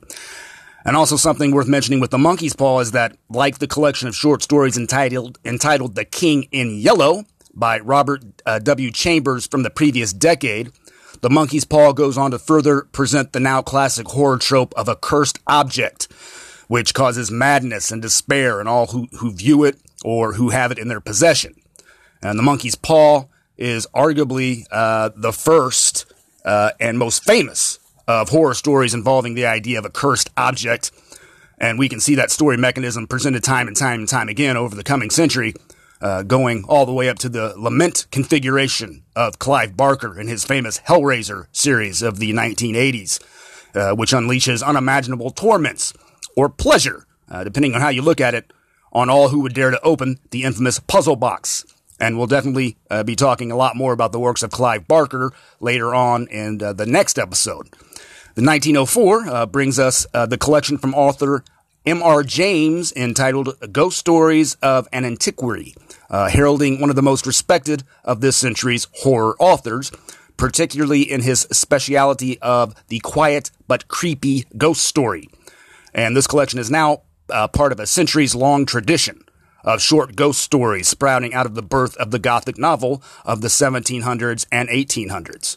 And 0.85 0.97
also 0.97 1.16
something 1.16 1.50
worth 1.50 1.68
mentioning 1.68 2.00
with 2.00 2.11
the 2.11 2.18
monkey's 2.18 2.54
paw 2.54 2.80
is 2.80 2.92
that, 2.92 3.16
like 3.28 3.59
the 3.59 3.66
collection 3.66 4.09
of 4.09 4.14
short 4.14 4.42
stories 4.42 4.76
entitled, 4.76 5.38
entitled 5.45 5.95
The 5.95 6.04
King 6.04 6.49
in 6.50 6.78
Yellow 6.78 7.25
by 7.54 7.78
Robert 7.80 8.25
uh, 8.47 8.59
W. 8.61 8.90
Chambers 8.90 9.47
from 9.47 9.64
the 9.64 9.71
previous 9.71 10.12
decade, 10.12 10.71
the 11.21 11.30
monkey's 11.30 11.64
paw 11.64 11.92
goes 11.92 12.16
on 12.16 12.30
to 12.30 12.38
further 12.38 12.83
present 12.83 13.33
the 13.33 13.40
now 13.40 13.61
classic 13.61 14.07
horror 14.09 14.38
trope 14.38 14.73
of 14.76 14.88
a 14.88 14.97
cursed 14.97 15.40
object, 15.47 16.04
which 16.68 16.95
causes 16.95 17.30
madness 17.30 17.90
and 17.90 18.00
despair 18.00 18.61
in 18.61 18.68
all 18.68 18.87
who, 18.87 19.09
who 19.18 19.33
view 19.33 19.64
it 19.64 19.76
or 20.04 20.35
who 20.35 20.50
have 20.50 20.71
it 20.71 20.78
in 20.78 20.88
their 20.88 21.00
possession. 21.00 21.54
And 22.23 22.38
the 22.38 22.42
monkey's 22.42 22.76
paw 22.76 23.26
is 23.58 23.86
arguably 23.94 24.64
uh, 24.70 25.10
the 25.14 25.32
first 25.32 26.06
uh, 26.44 26.70
and 26.80 26.98
most 26.98 27.24
famous 27.24 27.78
of 28.06 28.30
horror 28.30 28.54
stories 28.54 28.94
involving 28.94 29.34
the 29.34 29.44
idea 29.44 29.78
of 29.78 29.84
a 29.84 29.90
cursed 29.90 30.30
object. 30.36 30.90
And 31.60 31.78
we 31.78 31.88
can 31.88 32.00
see 32.00 32.14
that 32.14 32.30
story 32.30 32.56
mechanism 32.56 33.06
presented 33.06 33.44
time 33.44 33.68
and 33.68 33.76
time 33.76 34.00
and 34.00 34.08
time 34.08 34.28
again 34.28 34.56
over 34.56 34.74
the 34.74 34.84
coming 34.84 35.10
century, 35.10 35.54
uh, 36.00 36.22
going 36.22 36.64
all 36.68 36.86
the 36.86 36.92
way 36.92 37.08
up 37.08 37.18
to 37.18 37.28
the 37.28 37.52
lament 37.58 38.06
configuration 38.10 39.02
of 39.14 39.38
Clive 39.38 39.76
Barker 39.76 40.18
in 40.18 40.28
his 40.28 40.44
famous 40.44 40.78
Hellraiser 40.80 41.48
series 41.52 42.00
of 42.00 42.18
the 42.18 42.32
1980s, 42.32 43.20
uh, 43.74 43.94
which 43.94 44.12
unleashes 44.12 44.62
unimaginable 44.62 45.30
torments 45.30 45.92
or 46.36 46.48
pleasure, 46.48 47.06
uh, 47.28 47.44
depending 47.44 47.74
on 47.74 47.80
how 47.80 47.88
you 47.88 48.00
look 48.00 48.20
at 48.20 48.34
it, 48.34 48.52
on 48.92 49.10
all 49.10 49.28
who 49.28 49.40
would 49.40 49.52
dare 49.52 49.70
to 49.70 49.80
open 49.82 50.18
the 50.30 50.44
infamous 50.44 50.78
puzzle 50.78 51.16
box. 51.16 51.64
And 52.00 52.17
we'll 52.17 52.26
definitely 52.26 52.76
uh, 52.90 53.02
be 53.02 53.17
talking 53.17 53.50
a 53.50 53.57
lot 53.57 53.76
more 53.76 53.93
about 53.93 54.12
the 54.12 54.21
works 54.21 54.43
of 54.43 54.50
Clive 54.50 54.87
Barker 54.87 55.33
later 55.61 55.95
on 55.95 56.28
in 56.28 56.62
uh, 56.62 56.73
the 56.73 56.87
next 56.87 57.19
episode. 57.19 57.69
The 58.35 58.45
1904 58.45 59.28
uh, 59.28 59.47
brings 59.47 59.78
us 59.78 60.07
uh, 60.14 60.26
the 60.26 60.38
collection 60.38 60.78
from 60.78 60.95
author 60.95 61.43
M.R. 61.85 62.23
James 62.23 62.93
entitled 62.93 63.57
Ghost 63.73 63.99
Stories 63.99 64.57
of 64.57 64.87
an 64.93 65.05
Antiquary, 65.05 65.75
uh, 66.11 66.28
heralding 66.28 66.81
one 66.81 66.90
of 66.90 66.97
the 66.97 67.02
most 67.02 67.26
respected 67.26 67.83
of 68.05 68.21
this 68.21 68.37
century's 68.37 68.87
horror 68.97 69.35
authors, 69.40 69.90
particularly 70.37 71.02
in 71.02 71.23
his 71.23 71.49
speciality 71.50 72.38
of 72.40 72.75
the 72.88 73.00
quiet 73.00 73.50
but 73.67 73.88
creepy 73.88 74.45
ghost 74.57 74.83
story. 74.83 75.28
And 75.95 76.17
this 76.17 76.26
collection 76.26 76.59
is 76.59 76.71
now 76.71 77.02
uh, 77.31 77.49
part 77.49 77.73
of 77.73 77.81
a 77.81 77.87
centuries 77.87 78.35
long 78.35 78.67
tradition 78.67 79.25
of 79.64 79.82
short 79.82 80.16
ghost 80.16 80.40
stories 80.40 80.88
sprouting 80.88 81.34
out 81.34 81.46
of 81.46 81.54
the 81.54 81.62
birth 81.62 81.96
of 81.96 82.10
the 82.10 82.18
Gothic 82.18 82.58
novel 82.58 83.02
of 83.24 83.40
the 83.40 83.48
1700s 83.48 84.46
and 84.50 84.68
1800s. 84.68 85.56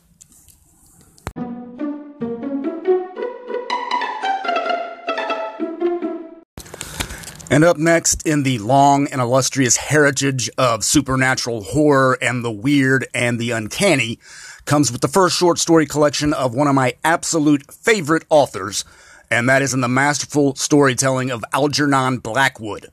And 7.51 7.65
up 7.65 7.75
next 7.75 8.25
in 8.25 8.43
the 8.43 8.59
long 8.59 9.07
and 9.07 9.19
illustrious 9.19 9.75
heritage 9.75 10.49
of 10.57 10.85
supernatural 10.85 11.63
horror 11.63 12.17
and 12.21 12.45
the 12.45 12.51
weird 12.51 13.07
and 13.13 13.37
the 13.37 13.51
uncanny 13.51 14.19
comes 14.63 14.89
with 14.89 15.01
the 15.01 15.09
first 15.09 15.37
short 15.37 15.59
story 15.59 15.85
collection 15.85 16.33
of 16.33 16.55
one 16.55 16.69
of 16.69 16.75
my 16.75 16.93
absolute 17.03 17.69
favorite 17.69 18.23
authors, 18.29 18.85
and 19.29 19.49
that 19.49 19.61
is 19.61 19.73
in 19.73 19.81
the 19.81 19.89
masterful 19.89 20.55
storytelling 20.55 21.29
of 21.29 21.43
Algernon 21.51 22.19
Blackwood 22.19 22.89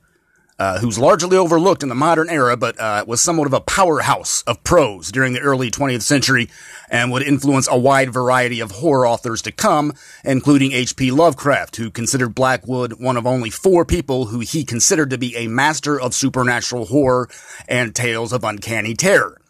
uh, 0.59 0.81
who's 0.81 0.99
largely 0.99 1.37
overlooked 1.37 1.83
in 1.83 1.89
the 1.89 1.95
modern 1.95 2.29
era, 2.29 2.57
but 2.57 2.79
uh, 2.81 3.05
was 3.07 3.21
somewhat 3.21 3.47
of 3.47 3.53
a 3.53 3.61
powerhouse 3.61 4.43
of 4.43 4.63
prose 4.65 5.13
during 5.13 5.33
the 5.33 5.41
early 5.41 5.71
20th 5.71 6.03
century 6.03 6.49
and 6.91 7.13
would 7.13 7.23
influence 7.23 7.69
a 7.71 7.79
wide 7.79 8.13
variety 8.13 8.61
of 8.61 8.73
horror 8.73 9.07
authors 9.07 9.43
to 9.43 9.53
come, 9.53 9.93
including 10.25 10.73
H.P. 10.73 11.11
Lovecraft, 11.11 11.77
who 11.77 11.91
considered 11.91 12.35
Blackwood 12.35 12.95
one 12.95 13.17
of 13.17 13.27
only 13.27 13.51
four 13.51 13.85
people 13.85 14.27
who 14.27 14.41
he 14.41 14.65
considered 14.65 15.11
to 15.11 15.19
be 15.19 15.37
a 15.37 15.49
master 15.49 16.01
of 16.01 16.15
supernatural 16.15 16.87
horror 16.87 17.29
and 17.69 17.95
tales 17.95 18.33
of 18.33 18.43
uncanny 18.43 18.95
terror. 18.95 19.41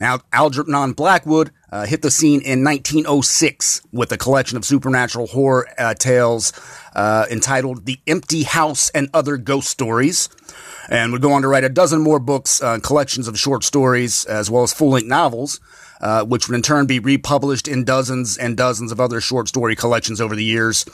Now, 0.00 0.20
Algernon 0.32 0.92
Blackwood 0.92 1.52
uh, 1.70 1.86
hit 1.86 2.02
the 2.02 2.10
scene 2.10 2.40
in 2.40 2.62
1906 2.62 3.82
with 3.92 4.12
a 4.12 4.16
collection 4.16 4.56
of 4.56 4.64
supernatural 4.64 5.26
horror 5.26 5.68
uh, 5.78 5.94
tales 5.94 6.52
uh, 6.94 7.26
entitled 7.30 7.86
The 7.86 8.00
Empty 8.06 8.44
House 8.44 8.90
and 8.90 9.08
Other 9.12 9.36
Ghost 9.36 9.68
Stories, 9.68 10.28
and 10.88 11.12
would 11.12 11.22
go 11.22 11.32
on 11.32 11.42
to 11.42 11.48
write 11.48 11.64
a 11.64 11.68
dozen 11.68 12.00
more 12.00 12.18
books, 12.18 12.62
uh, 12.62 12.78
collections 12.78 13.28
of 13.28 13.38
short 13.38 13.64
stories, 13.64 14.24
as 14.26 14.50
well 14.50 14.62
as 14.62 14.72
full-length 14.72 15.08
novels, 15.08 15.60
uh, 16.00 16.24
which 16.24 16.48
would 16.48 16.54
in 16.54 16.62
turn 16.62 16.86
be 16.86 16.98
republished 16.98 17.68
in 17.68 17.84
dozens 17.84 18.36
and 18.36 18.56
dozens 18.56 18.92
of 18.92 19.00
other 19.00 19.20
short 19.20 19.48
story 19.48 19.74
collections 19.74 20.20
over 20.20 20.36
the 20.36 20.44
years. 20.44 20.84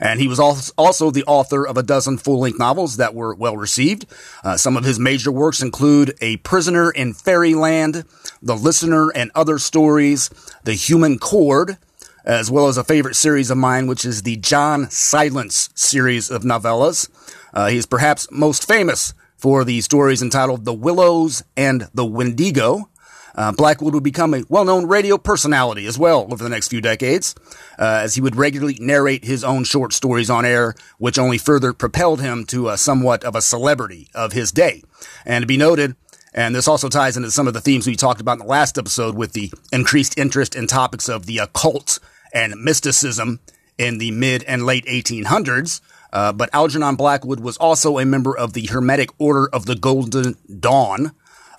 And 0.00 0.18
he 0.18 0.28
was 0.28 0.40
also 0.40 1.10
the 1.10 1.24
author 1.24 1.66
of 1.66 1.76
a 1.76 1.82
dozen 1.82 2.16
full-length 2.16 2.58
novels 2.58 2.96
that 2.96 3.14
were 3.14 3.34
well 3.34 3.56
received. 3.56 4.06
Uh, 4.42 4.56
some 4.56 4.76
of 4.76 4.84
his 4.84 4.98
major 4.98 5.30
works 5.30 5.60
include 5.60 6.16
A 6.22 6.38
Prisoner 6.38 6.90
in 6.90 7.12
Fairyland, 7.12 8.04
The 8.42 8.56
Listener 8.56 9.10
and 9.10 9.30
Other 9.34 9.58
Stories, 9.58 10.30
The 10.64 10.72
Human 10.72 11.18
Chord, 11.18 11.76
as 12.24 12.50
well 12.50 12.68
as 12.68 12.76
a 12.76 12.84
favorite 12.84 13.16
series 13.16 13.50
of 13.50 13.58
mine, 13.58 13.86
which 13.86 14.04
is 14.04 14.22
the 14.22 14.36
John 14.36 14.88
Silence 14.90 15.70
series 15.74 16.30
of 16.30 16.42
novellas. 16.42 17.08
Uh, 17.52 17.68
he 17.68 17.76
is 17.76 17.86
perhaps 17.86 18.28
most 18.30 18.66
famous 18.66 19.12
for 19.36 19.64
the 19.64 19.80
stories 19.80 20.22
entitled 20.22 20.64
The 20.64 20.74
Willows 20.74 21.42
and 21.56 21.88
The 21.94 22.04
Wendigo. 22.04 22.88
Uh, 23.34 23.52
Blackwood 23.52 23.94
would 23.94 24.02
become 24.02 24.34
a 24.34 24.42
well-known 24.48 24.86
radio 24.86 25.16
personality 25.16 25.86
as 25.86 25.98
well 25.98 26.26
over 26.30 26.42
the 26.42 26.50
next 26.50 26.68
few 26.68 26.80
decades, 26.80 27.34
uh, 27.78 28.00
as 28.02 28.14
he 28.14 28.20
would 28.20 28.36
regularly 28.36 28.76
narrate 28.80 29.24
his 29.24 29.44
own 29.44 29.64
short 29.64 29.92
stories 29.92 30.28
on 30.28 30.44
air, 30.44 30.74
which 30.98 31.18
only 31.18 31.38
further 31.38 31.72
propelled 31.72 32.20
him 32.20 32.44
to 32.46 32.68
a 32.68 32.76
somewhat 32.76 33.22
of 33.22 33.36
a 33.36 33.42
celebrity 33.42 34.08
of 34.14 34.32
his 34.32 34.50
day. 34.50 34.82
And 35.24 35.42
to 35.42 35.46
be 35.46 35.56
noted, 35.56 35.94
and 36.32 36.54
this 36.54 36.68
also 36.68 36.88
ties 36.88 37.16
into 37.16 37.30
some 37.30 37.48
of 37.48 37.54
the 37.54 37.60
themes 37.60 37.86
we 37.86 37.96
talked 37.96 38.20
about 38.20 38.34
in 38.34 38.38
the 38.40 38.44
last 38.44 38.78
episode 38.78 39.16
with 39.16 39.32
the 39.32 39.52
increased 39.72 40.18
interest 40.18 40.54
in 40.54 40.66
topics 40.66 41.08
of 41.08 41.26
the 41.26 41.38
occult 41.38 41.98
and 42.32 42.54
mysticism 42.62 43.40
in 43.78 43.98
the 43.98 44.10
mid 44.10 44.44
and 44.44 44.64
late 44.64 44.84
1800s. 44.86 45.80
Uh, 46.12 46.32
but 46.32 46.50
Algernon 46.52 46.96
Blackwood 46.96 47.40
was 47.40 47.56
also 47.56 47.98
a 47.98 48.04
member 48.04 48.36
of 48.36 48.52
the 48.52 48.66
Hermetic 48.66 49.10
Order 49.18 49.48
of 49.52 49.66
the 49.66 49.76
Golden 49.76 50.36
Dawn, 50.58 51.12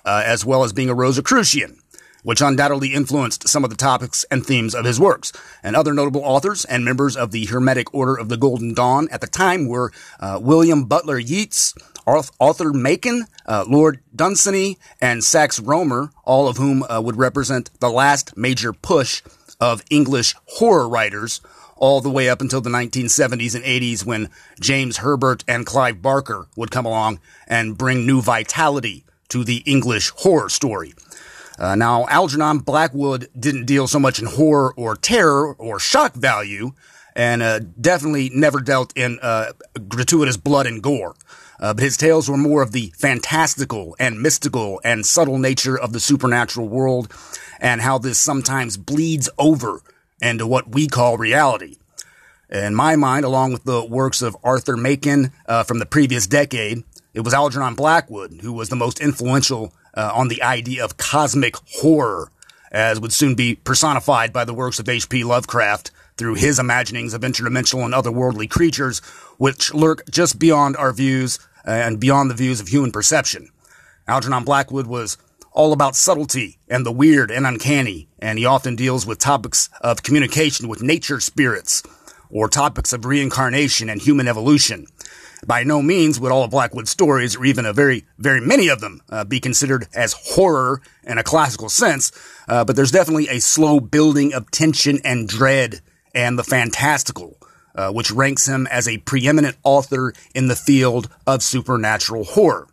uh, 0.04 0.22
as 0.24 0.44
well 0.44 0.62
as 0.62 0.72
being 0.72 0.90
a 0.90 0.94
Rosicrucian, 0.94 1.78
which 2.22 2.42
undoubtedly 2.42 2.92
influenced 2.92 3.48
some 3.48 3.64
of 3.64 3.70
the 3.70 3.76
topics 3.76 4.24
and 4.30 4.44
themes 4.44 4.74
of 4.74 4.84
his 4.84 5.00
works. 5.00 5.32
And 5.62 5.74
other 5.74 5.94
notable 5.94 6.22
authors 6.22 6.64
and 6.66 6.84
members 6.84 7.16
of 7.16 7.30
the 7.30 7.46
Hermetic 7.46 7.92
Order 7.94 8.14
of 8.18 8.28
the 8.28 8.36
Golden 8.36 8.74
Dawn 8.74 9.08
at 9.10 9.22
the 9.22 9.26
time 9.26 9.66
were 9.66 9.90
uh, 10.20 10.38
William 10.40 10.84
Butler 10.84 11.18
Yeats, 11.18 11.74
Arthur 12.06 12.72
Machen, 12.72 13.26
uh, 13.46 13.64
Lord 13.68 14.00
Dunsany, 14.14 14.78
and 15.00 15.22
Sax 15.22 15.60
Rohmer, 15.60 16.10
all 16.24 16.48
of 16.48 16.56
whom 16.56 16.82
uh, 16.82 17.00
would 17.00 17.16
represent 17.16 17.70
the 17.80 17.90
last 17.90 18.36
major 18.36 18.72
push 18.72 19.22
of 19.60 19.84
English 19.90 20.34
horror 20.46 20.88
writers 20.88 21.40
all 21.76 22.00
the 22.00 22.10
way 22.10 22.28
up 22.28 22.40
until 22.40 22.60
the 22.60 22.70
1970s 22.70 23.54
and 23.54 23.64
80s 23.64 24.04
when 24.04 24.30
James 24.60 24.98
Herbert 24.98 25.42
and 25.48 25.66
Clive 25.66 26.00
Barker 26.00 26.46
would 26.56 26.70
come 26.70 26.86
along 26.86 27.18
and 27.48 27.76
bring 27.76 28.06
new 28.06 28.20
vitality 28.20 29.04
to 29.30 29.44
the 29.44 29.58
English 29.66 30.10
horror 30.10 30.48
story. 30.48 30.94
Uh, 31.58 31.74
now, 31.74 32.06
Algernon 32.08 32.58
Blackwood 32.58 33.28
didn't 33.38 33.66
deal 33.66 33.86
so 33.86 33.98
much 33.98 34.18
in 34.18 34.26
horror 34.26 34.72
or 34.76 34.94
terror 34.94 35.54
or 35.54 35.78
shock 35.78 36.14
value, 36.14 36.72
and 37.14 37.42
uh, 37.42 37.60
definitely 37.80 38.30
never 38.32 38.60
dealt 38.60 38.92
in 38.96 39.18
uh, 39.20 39.52
gratuitous 39.88 40.36
blood 40.36 40.66
and 40.66 40.82
gore. 40.82 41.14
Uh, 41.62 41.72
but 41.72 41.84
his 41.84 41.96
tales 41.96 42.28
were 42.28 42.36
more 42.36 42.60
of 42.60 42.72
the 42.72 42.92
fantastical 42.98 43.94
and 44.00 44.20
mystical 44.20 44.80
and 44.82 45.06
subtle 45.06 45.38
nature 45.38 45.78
of 45.78 45.92
the 45.92 46.00
supernatural 46.00 46.68
world, 46.68 47.10
and 47.60 47.80
how 47.80 47.98
this 47.98 48.18
sometimes 48.18 48.76
bleeds 48.76 49.30
over 49.38 49.80
into 50.20 50.44
what 50.44 50.74
we 50.74 50.88
call 50.88 51.16
reality. 51.16 51.76
In 52.50 52.74
my 52.74 52.96
mind, 52.96 53.24
along 53.24 53.52
with 53.52 53.62
the 53.62 53.84
works 53.84 54.22
of 54.22 54.36
Arthur 54.42 54.76
Machen 54.76 55.30
uh, 55.46 55.62
from 55.62 55.78
the 55.78 55.86
previous 55.86 56.26
decade, 56.26 56.82
it 57.14 57.20
was 57.20 57.32
Algernon 57.32 57.76
Blackwood 57.76 58.40
who 58.42 58.52
was 58.52 58.68
the 58.68 58.76
most 58.76 59.00
influential 59.00 59.72
uh, 59.94 60.10
on 60.12 60.28
the 60.28 60.42
idea 60.42 60.84
of 60.84 60.96
cosmic 60.96 61.54
horror, 61.76 62.32
as 62.72 62.98
would 62.98 63.12
soon 63.12 63.36
be 63.36 63.54
personified 63.54 64.32
by 64.32 64.44
the 64.44 64.54
works 64.54 64.80
of 64.80 64.88
H.P. 64.88 65.22
Lovecraft 65.22 65.92
through 66.16 66.34
his 66.34 66.58
imaginings 66.58 67.14
of 67.14 67.22
interdimensional 67.22 67.84
and 67.84 67.94
otherworldly 67.94 68.50
creatures, 68.50 68.98
which 69.38 69.72
lurk 69.72 70.02
just 70.10 70.38
beyond 70.38 70.76
our 70.76 70.92
views 70.92 71.38
and 71.64 72.00
beyond 72.00 72.30
the 72.30 72.34
views 72.34 72.60
of 72.60 72.68
human 72.68 72.92
perception. 72.92 73.48
Algernon 74.08 74.44
Blackwood 74.44 74.86
was 74.86 75.16
all 75.52 75.72
about 75.72 75.96
subtlety 75.96 76.58
and 76.68 76.84
the 76.84 76.92
weird 76.92 77.30
and 77.30 77.46
uncanny, 77.46 78.08
and 78.18 78.38
he 78.38 78.46
often 78.46 78.74
deals 78.76 79.06
with 79.06 79.18
topics 79.18 79.68
of 79.80 80.02
communication 80.02 80.68
with 80.68 80.82
nature 80.82 81.20
spirits 81.20 81.82
or 82.30 82.48
topics 82.48 82.92
of 82.92 83.04
reincarnation 83.04 83.90
and 83.90 84.00
human 84.00 84.26
evolution. 84.26 84.86
By 85.46 85.64
no 85.64 85.82
means 85.82 86.20
would 86.20 86.30
all 86.30 86.44
of 86.44 86.52
Blackwood's 86.52 86.90
stories, 86.90 87.36
or 87.36 87.44
even 87.44 87.66
a 87.66 87.72
very, 87.72 88.04
very 88.16 88.40
many 88.40 88.68
of 88.68 88.80
them, 88.80 89.00
uh, 89.10 89.24
be 89.24 89.40
considered 89.40 89.88
as 89.92 90.12
horror 90.12 90.80
in 91.02 91.18
a 91.18 91.24
classical 91.24 91.68
sense, 91.68 92.12
uh, 92.48 92.64
but 92.64 92.76
there's 92.76 92.92
definitely 92.92 93.28
a 93.28 93.40
slow 93.40 93.80
building 93.80 94.32
of 94.32 94.50
tension 94.52 95.00
and 95.04 95.28
dread 95.28 95.80
and 96.14 96.38
the 96.38 96.44
fantastical, 96.44 97.36
uh, 97.74 97.90
which 97.90 98.10
ranks 98.10 98.46
him 98.46 98.66
as 98.68 98.86
a 98.86 98.98
preeminent 98.98 99.56
author 99.62 100.12
in 100.34 100.48
the 100.48 100.56
field 100.56 101.08
of 101.26 101.42
supernatural 101.42 102.24
horror. 102.24 102.68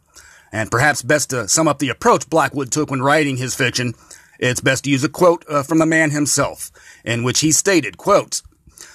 And 0.51 0.71
perhaps 0.71 1.01
best 1.01 1.29
to 1.29 1.47
sum 1.47 1.67
up 1.67 1.79
the 1.79 1.89
approach 1.89 2.29
Blackwood 2.29 2.71
took 2.71 2.89
when 2.89 3.01
writing 3.01 3.37
his 3.37 3.55
fiction, 3.55 3.93
it's 4.39 4.61
best 4.61 4.85
to 4.85 4.89
use 4.89 5.03
a 5.03 5.09
quote 5.09 5.45
uh, 5.47 5.63
from 5.63 5.79
the 5.79 5.85
man 5.85 6.11
himself, 6.11 6.71
in 7.03 7.23
which 7.23 7.41
he 7.41 7.51
stated, 7.51 7.97
quote, 7.97 8.41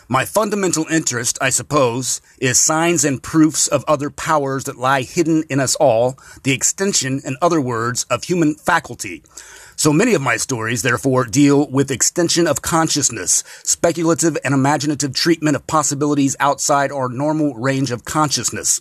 my 0.09 0.27
fundamental 0.27 0.85
interest, 0.91 1.39
I 1.41 1.49
suppose, 1.49 2.21
is 2.39 2.61
signs 2.61 3.05
and 3.05 3.23
proofs 3.23 3.69
of 3.69 3.85
other 3.89 4.11
powers 4.11 4.65
that 4.65 4.77
lie 4.77 5.03
hidden 5.03 5.45
in 5.49 5.61
us 5.61 5.75
all, 5.77 6.19
the 6.43 6.53
extension, 6.53 7.23
in 7.25 7.37
other 7.41 7.61
words, 7.61 8.05
of 8.11 8.25
human 8.25 8.55
faculty. 8.55 9.23
So 9.85 9.93
many 9.93 10.15
of 10.15 10.23
my 10.23 10.39
stories, 10.39 10.81
therefore, 10.81 11.27
deal 11.27 11.69
with 11.69 11.91
extension 11.91 12.47
of 12.47 12.63
consciousness, 12.63 13.45
speculative 13.65 14.39
and 14.43 14.55
imaginative 14.55 15.13
treatment 15.13 15.57
of 15.57 15.67
possibilities 15.67 16.35
outside 16.41 16.91
our 16.91 17.11
normal 17.11 17.53
range 17.53 17.91
of 17.91 18.07
consciousness. 18.07 18.81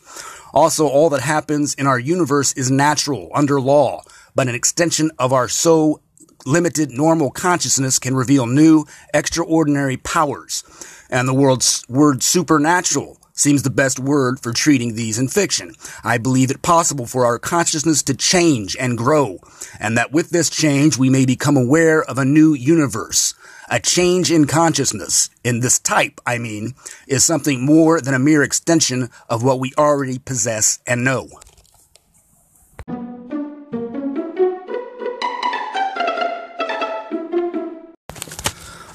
Also, 0.53 0.87
all 0.87 1.09
that 1.09 1.19
happens 1.19 1.73
in 1.73 1.87
our 1.87 1.99
universe 1.99 2.53
is 2.53 2.71
natural, 2.71 3.29
under 3.33 3.59
law, 3.59 4.01
but 4.33 4.47
an 4.47 4.55
extension 4.55 5.11
of 5.19 5.33
our 5.33 5.49
so 5.49 5.99
limited 6.45 6.91
normal 6.91 7.31
consciousness 7.31 7.99
can 7.99 8.15
reveal 8.15 8.45
new, 8.45 8.85
extraordinary 9.13 9.97
powers. 9.97 10.63
And 11.09 11.27
the 11.27 11.33
world's 11.33 11.83
word 11.89 12.23
supernatural 12.23 13.17
seems 13.33 13.63
the 13.63 13.69
best 13.69 13.99
word 13.99 14.39
for 14.39 14.53
treating 14.53 14.95
these 14.95 15.19
in 15.19 15.27
fiction. 15.27 15.75
I 16.03 16.17
believe 16.17 16.51
it 16.51 16.61
possible 16.61 17.05
for 17.05 17.25
our 17.25 17.39
consciousness 17.39 18.03
to 18.03 18.15
change 18.15 18.77
and 18.79 18.97
grow, 18.97 19.39
and 19.79 19.97
that 19.97 20.11
with 20.11 20.29
this 20.29 20.49
change 20.49 20.97
we 20.97 21.09
may 21.09 21.25
become 21.25 21.57
aware 21.57 22.03
of 22.03 22.17
a 22.17 22.25
new 22.25 22.53
universe. 22.53 23.33
A 23.69 23.79
change 23.79 24.31
in 24.31 24.45
consciousness, 24.45 25.29
in 25.43 25.61
this 25.61 25.79
type, 25.79 26.21
I 26.25 26.37
mean, 26.37 26.75
is 27.07 27.23
something 27.23 27.65
more 27.65 28.01
than 28.01 28.13
a 28.13 28.19
mere 28.19 28.43
extension 28.43 29.09
of 29.29 29.41
what 29.41 29.59
we 29.59 29.73
already 29.77 30.19
possess 30.19 30.79
and 30.85 31.03
know. 31.03 31.29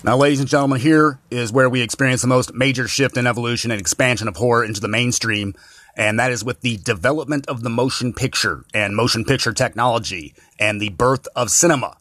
Now, 0.05 0.17
ladies 0.17 0.39
and 0.39 0.49
gentlemen, 0.49 0.81
here 0.81 1.19
is 1.29 1.51
where 1.53 1.69
we 1.69 1.83
experience 1.83 2.23
the 2.23 2.29
most 2.29 2.55
major 2.55 2.87
shift 2.87 3.17
in 3.17 3.27
evolution 3.27 3.73
and 3.73 3.81
expansion 3.81 4.29
of 4.29 4.37
horror 4.37 4.65
into 4.65 4.81
the 4.81 4.87
mainstream, 4.87 5.55
and 5.97 6.21
that 6.21 6.31
is 6.31 6.45
with 6.45 6.61
the 6.61 6.77
development 6.77 7.49
of 7.49 7.63
the 7.63 7.71
motion 7.71 8.13
picture 8.13 8.65
and 8.73 8.95
motion 8.95 9.25
picture 9.25 9.53
technology 9.53 10.35
and 10.59 10.81
the 10.81 10.91
birth 10.91 11.27
of 11.35 11.51
cinema. 11.51 11.97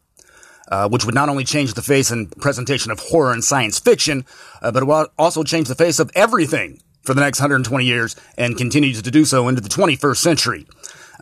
Uh, 0.70 0.90
which 0.90 1.06
would 1.06 1.16
not 1.16 1.30
only 1.30 1.46
change 1.46 1.76
the 1.76 1.82
face 1.82 2.12
and 2.12 2.30
presentation 2.42 2.92
of 2.92 3.00
horror 3.00 3.32
and 3.32 3.42
science 3.42 3.80
fiction, 3.80 4.26
uh, 4.62 4.70
but 4.70 4.84
it 4.84 4.86
will 4.86 5.08
also 5.18 5.42
change 5.42 5.70
the 5.70 5.76
face 5.76 5.98
of 5.98 6.12
everything 6.14 6.82
for 7.04 7.14
the 7.14 7.22
next 7.22 7.40
120 7.40 7.86
years 7.86 8.18
and 8.38 8.58
continues 8.58 9.02
to 9.02 9.10
do 9.10 9.24
so 9.24 9.48
into 9.48 9.62
the 9.62 9.70
21st 9.70 10.18
century. 10.18 10.68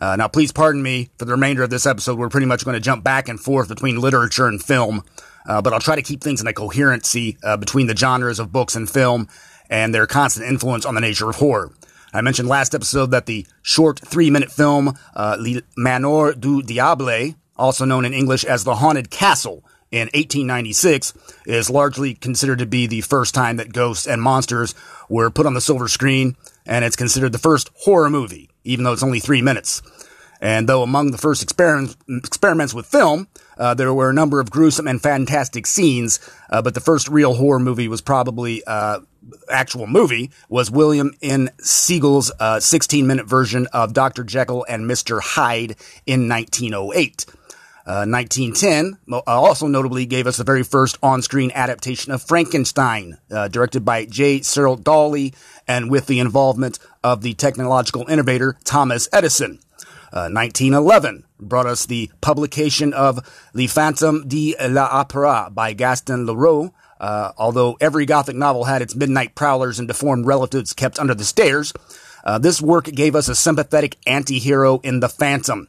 Uh, 0.00 0.16
now, 0.16 0.26
please 0.26 0.50
pardon 0.50 0.82
me 0.82 1.10
for 1.16 1.26
the 1.26 1.30
remainder 1.30 1.62
of 1.62 1.70
this 1.70 1.86
episode. 1.86 2.18
We're 2.18 2.28
pretty 2.28 2.48
much 2.48 2.64
going 2.64 2.74
to 2.74 2.80
jump 2.80 3.04
back 3.04 3.28
and 3.28 3.38
forth 3.38 3.68
between 3.68 4.00
literature 4.00 4.48
and 4.48 4.60
film, 4.60 5.04
uh, 5.46 5.62
but 5.62 5.72
I'll 5.72 5.80
try 5.80 5.96
to 5.96 6.02
keep 6.02 6.22
things 6.22 6.40
in 6.40 6.46
a 6.46 6.52
coherency 6.52 7.38
uh, 7.42 7.56
between 7.56 7.86
the 7.86 7.96
genres 7.96 8.38
of 8.38 8.52
books 8.52 8.76
and 8.76 8.88
film 8.88 9.28
and 9.68 9.94
their 9.94 10.06
constant 10.06 10.46
influence 10.46 10.84
on 10.84 10.94
the 10.94 11.00
nature 11.00 11.28
of 11.28 11.36
horror. 11.36 11.72
I 12.12 12.20
mentioned 12.20 12.48
last 12.48 12.74
episode 12.74 13.10
that 13.10 13.26
the 13.26 13.46
short 13.62 14.00
three 14.00 14.30
minute 14.30 14.50
film, 14.50 14.96
uh, 15.14 15.36
Le 15.38 15.62
Manoir 15.76 16.32
du 16.32 16.62
Diable, 16.62 17.34
also 17.56 17.84
known 17.84 18.04
in 18.04 18.14
English 18.14 18.44
as 18.44 18.64
The 18.64 18.76
Haunted 18.76 19.10
Castle, 19.10 19.64
in 19.90 20.08
1896 20.08 21.14
is 21.46 21.70
largely 21.70 22.14
considered 22.14 22.58
to 22.58 22.66
be 22.66 22.86
the 22.86 23.00
first 23.02 23.34
time 23.34 23.56
that 23.56 23.72
ghosts 23.72 24.06
and 24.06 24.20
monsters 24.20 24.74
were 25.08 25.30
put 25.30 25.46
on 25.46 25.54
the 25.54 25.60
silver 25.60 25.88
screen, 25.88 26.36
and 26.66 26.84
it's 26.84 26.96
considered 26.96 27.32
the 27.32 27.38
first 27.38 27.70
horror 27.74 28.10
movie, 28.10 28.50
even 28.64 28.84
though 28.84 28.92
it's 28.92 29.02
only 29.02 29.20
three 29.20 29.42
minutes. 29.42 29.82
And 30.40 30.68
though 30.68 30.82
among 30.82 31.12
the 31.12 31.18
first 31.18 31.42
experiments, 31.42 31.96
experiments 32.08 32.74
with 32.74 32.86
film, 32.86 33.28
uh, 33.56 33.74
there 33.74 33.92
were 33.92 34.10
a 34.10 34.14
number 34.14 34.40
of 34.40 34.50
gruesome 34.50 34.86
and 34.88 35.02
fantastic 35.02 35.66
scenes, 35.66 36.20
uh, 36.50 36.62
but 36.62 36.74
the 36.74 36.80
first 36.80 37.08
real 37.08 37.34
horror 37.34 37.58
movie 37.58 37.88
was 37.88 38.00
probably 38.00 38.62
uh, 38.64 39.00
actual 39.50 39.86
movie 39.86 40.30
was 40.48 40.70
William 40.70 41.12
N. 41.22 41.50
Siegel's 41.60 42.32
16-minute 42.40 43.24
uh, 43.24 43.28
version 43.28 43.66
of 43.72 43.92
Dr. 43.92 44.24
Jekyll 44.24 44.64
and 44.68 44.88
Mr. 44.88 45.20
Hyde 45.20 45.76
in 46.06 46.28
1908. 46.28 47.26
1910 47.86 48.98
uh, 49.12 49.18
uh, 49.18 49.20
also 49.26 49.68
notably 49.68 50.06
gave 50.06 50.26
us 50.26 50.36
the 50.36 50.44
very 50.44 50.64
first 50.64 50.98
on-screen 51.02 51.52
adaptation 51.54 52.12
of 52.12 52.22
Frankenstein, 52.22 53.18
directed 53.28 53.84
by 53.84 54.04
J. 54.04 54.42
Searle 54.42 54.76
Dawley 54.76 55.34
and 55.68 55.90
with 55.90 56.06
the 56.06 56.18
involvement 56.18 56.78
of 57.04 57.22
the 57.22 57.34
technological 57.34 58.06
innovator 58.08 58.56
Thomas 58.64 59.08
Edison. 59.12 59.60
1911 60.12 61.24
uh, 61.24 61.42
brought 61.44 61.66
us 61.66 61.86
the 61.86 62.10
publication 62.20 62.92
of 62.92 63.18
Le 63.54 63.66
Phantom 63.66 64.26
de 64.26 64.54
l'Opéra 64.58 65.52
by 65.52 65.72
Gaston 65.72 66.26
Leroux, 66.26 66.72
uh, 67.00 67.32
although 67.36 67.76
every 67.80 68.06
Gothic 68.06 68.36
novel 68.36 68.64
had 68.64 68.82
its 68.82 68.94
midnight 68.94 69.34
prowlers 69.34 69.78
and 69.78 69.88
deformed 69.88 70.26
relatives 70.26 70.72
kept 70.72 70.98
under 70.98 71.14
the 71.14 71.24
stairs, 71.24 71.72
uh, 72.24 72.38
this 72.38 72.60
work 72.60 72.86
gave 72.86 73.14
us 73.14 73.28
a 73.28 73.34
sympathetic 73.34 73.96
anti-hero 74.06 74.80
in 74.82 75.00
The 75.00 75.08
Phantom. 75.08 75.68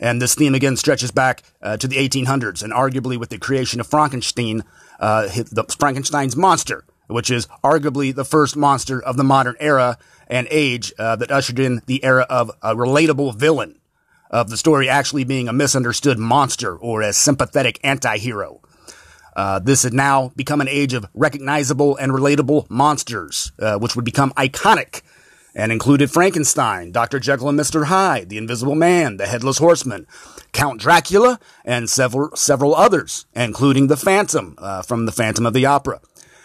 And 0.00 0.22
this 0.22 0.34
theme 0.34 0.54
again 0.54 0.76
stretches 0.76 1.10
back 1.10 1.42
uh, 1.60 1.76
to 1.76 1.88
the 1.88 1.96
1800s 1.96 2.62
and 2.62 2.72
arguably 2.72 3.18
with 3.18 3.30
the 3.30 3.38
creation 3.38 3.80
of 3.80 3.86
Frankenstein, 3.86 4.62
uh, 5.00 5.22
the 5.26 5.64
Frankenstein's 5.78 6.36
monster, 6.36 6.84
which 7.08 7.30
is 7.30 7.46
arguably 7.64 8.14
the 8.14 8.24
first 8.24 8.56
monster 8.56 9.02
of 9.02 9.16
the 9.16 9.24
modern 9.24 9.56
era 9.58 9.98
and 10.28 10.46
age 10.50 10.92
uh, 10.98 11.16
that 11.16 11.32
ushered 11.32 11.58
in 11.58 11.82
the 11.86 12.04
era 12.04 12.26
of 12.30 12.50
a 12.62 12.74
relatable 12.76 13.34
villain, 13.34 13.80
of 14.30 14.50
the 14.50 14.56
story 14.56 14.88
actually 14.88 15.24
being 15.24 15.48
a 15.48 15.52
misunderstood 15.52 16.18
monster 16.18 16.76
or 16.76 17.00
a 17.00 17.12
sympathetic 17.12 17.80
anti-hero. 17.82 18.60
Uh, 19.34 19.58
this 19.58 19.84
had 19.84 19.94
now 19.94 20.32
become 20.36 20.60
an 20.60 20.68
age 20.68 20.92
of 20.92 21.06
recognizable 21.14 21.96
and 21.96 22.12
relatable 22.12 22.68
monsters, 22.68 23.52
uh, 23.58 23.78
which 23.78 23.96
would 23.96 24.04
become 24.04 24.32
iconic 24.32 25.02
and 25.54 25.72
included 25.72 26.10
Frankenstein, 26.10 26.92
Dr. 26.92 27.18
Jekyll 27.18 27.48
and 27.48 27.58
Mr. 27.58 27.86
Hyde, 27.86 28.28
The 28.28 28.38
Invisible 28.38 28.74
Man, 28.74 29.16
The 29.16 29.26
Headless 29.26 29.58
Horseman, 29.58 30.06
Count 30.52 30.80
Dracula, 30.80 31.40
and 31.64 31.88
several, 31.88 32.34
several 32.36 32.74
others, 32.74 33.26
including 33.34 33.86
The 33.86 33.96
Phantom 33.96 34.54
uh, 34.58 34.82
from 34.82 35.06
The 35.06 35.12
Phantom 35.12 35.46
of 35.46 35.54
the 35.54 35.66
Opera. 35.66 36.00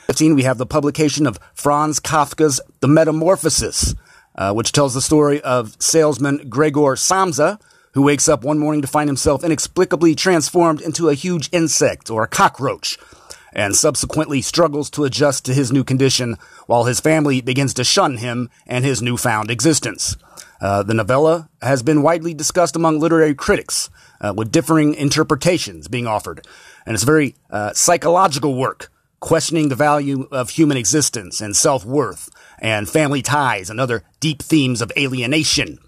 15, 0.07 0.35
we 0.35 0.43
have 0.43 0.57
the 0.57 0.65
publication 0.65 1.25
of 1.25 1.39
Franz 1.53 1.99
Kafka's 1.99 2.59
The 2.81 2.87
Metamorphosis, 2.87 3.95
uh, 4.35 4.53
which 4.53 4.73
tells 4.73 4.93
the 4.93 5.01
story 5.01 5.41
of 5.41 5.81
salesman 5.81 6.49
Gregor 6.49 6.95
Samsa, 6.95 7.59
who 7.93 8.01
wakes 8.01 8.27
up 8.27 8.43
one 8.43 8.59
morning 8.59 8.81
to 8.81 8.87
find 8.87 9.07
himself 9.07 9.43
inexplicably 9.43 10.13
transformed 10.13 10.81
into 10.81 11.07
a 11.07 11.13
huge 11.13 11.49
insect 11.53 12.09
or 12.09 12.23
a 12.23 12.27
cockroach 12.27 12.97
and 13.53 13.75
subsequently 13.75 14.41
struggles 14.41 14.89
to 14.89 15.05
adjust 15.05 15.45
to 15.45 15.53
his 15.53 15.71
new 15.71 15.83
condition 15.83 16.35
while 16.65 16.83
his 16.83 16.99
family 16.99 17.39
begins 17.39 17.73
to 17.75 17.83
shun 17.83 18.17
him 18.17 18.49
and 18.65 18.83
his 18.83 19.01
newfound 19.01 19.49
existence. 19.49 20.17
Uh, 20.59 20.83
the 20.83 20.93
novella 20.93 21.49
has 21.61 21.83
been 21.83 22.01
widely 22.01 22.33
discussed 22.33 22.75
among 22.75 22.99
literary 22.99 23.35
critics, 23.35 23.89
uh, 24.21 24.33
with 24.35 24.51
differing 24.51 24.95
interpretations 24.95 25.87
being 25.87 26.07
offered. 26.07 26.45
And 26.85 26.93
it's 26.93 27.03
a 27.03 27.05
very 27.07 27.35
uh, 27.49 27.73
psychological 27.73 28.55
work, 28.55 28.89
questioning 29.23 29.69
the 29.69 29.75
value 29.75 30.27
of 30.33 30.49
human 30.49 30.75
existence 30.75 31.39
and 31.39 31.55
self-worth 31.55 32.29
and 32.59 32.89
family 32.89 33.21
ties 33.21 33.69
and 33.69 33.79
other 33.79 34.03
deep 34.19 34.41
themes 34.41 34.81
of 34.81 34.91
alienation. 34.97 35.79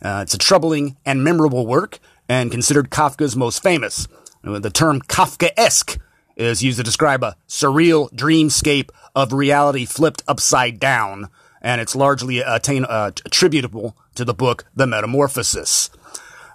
Uh, 0.00 0.20
it's 0.22 0.32
a 0.32 0.38
troubling 0.38 0.96
and 1.04 1.24
memorable 1.24 1.66
work 1.66 1.98
and 2.28 2.52
considered 2.52 2.90
Kafka's 2.90 3.34
most 3.34 3.60
famous. 3.60 4.06
Uh, 4.44 4.60
the 4.60 4.70
term 4.70 5.00
Kafkaesque 5.00 5.98
is 6.36 6.62
used 6.62 6.78
to 6.78 6.84
describe 6.84 7.24
a 7.24 7.36
surreal 7.48 8.08
dreamscape 8.12 8.90
of 9.12 9.32
reality 9.32 9.86
flipped 9.86 10.22
upside 10.28 10.78
down, 10.78 11.28
and 11.60 11.80
it's 11.80 11.96
largely 11.96 12.38
attain, 12.38 12.84
uh, 12.84 13.10
attributable 13.26 13.96
to 14.14 14.24
the 14.24 14.34
book 14.34 14.66
The 14.76 14.86
Metamorphosis. 14.86 15.90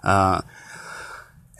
Uh, 0.02 0.40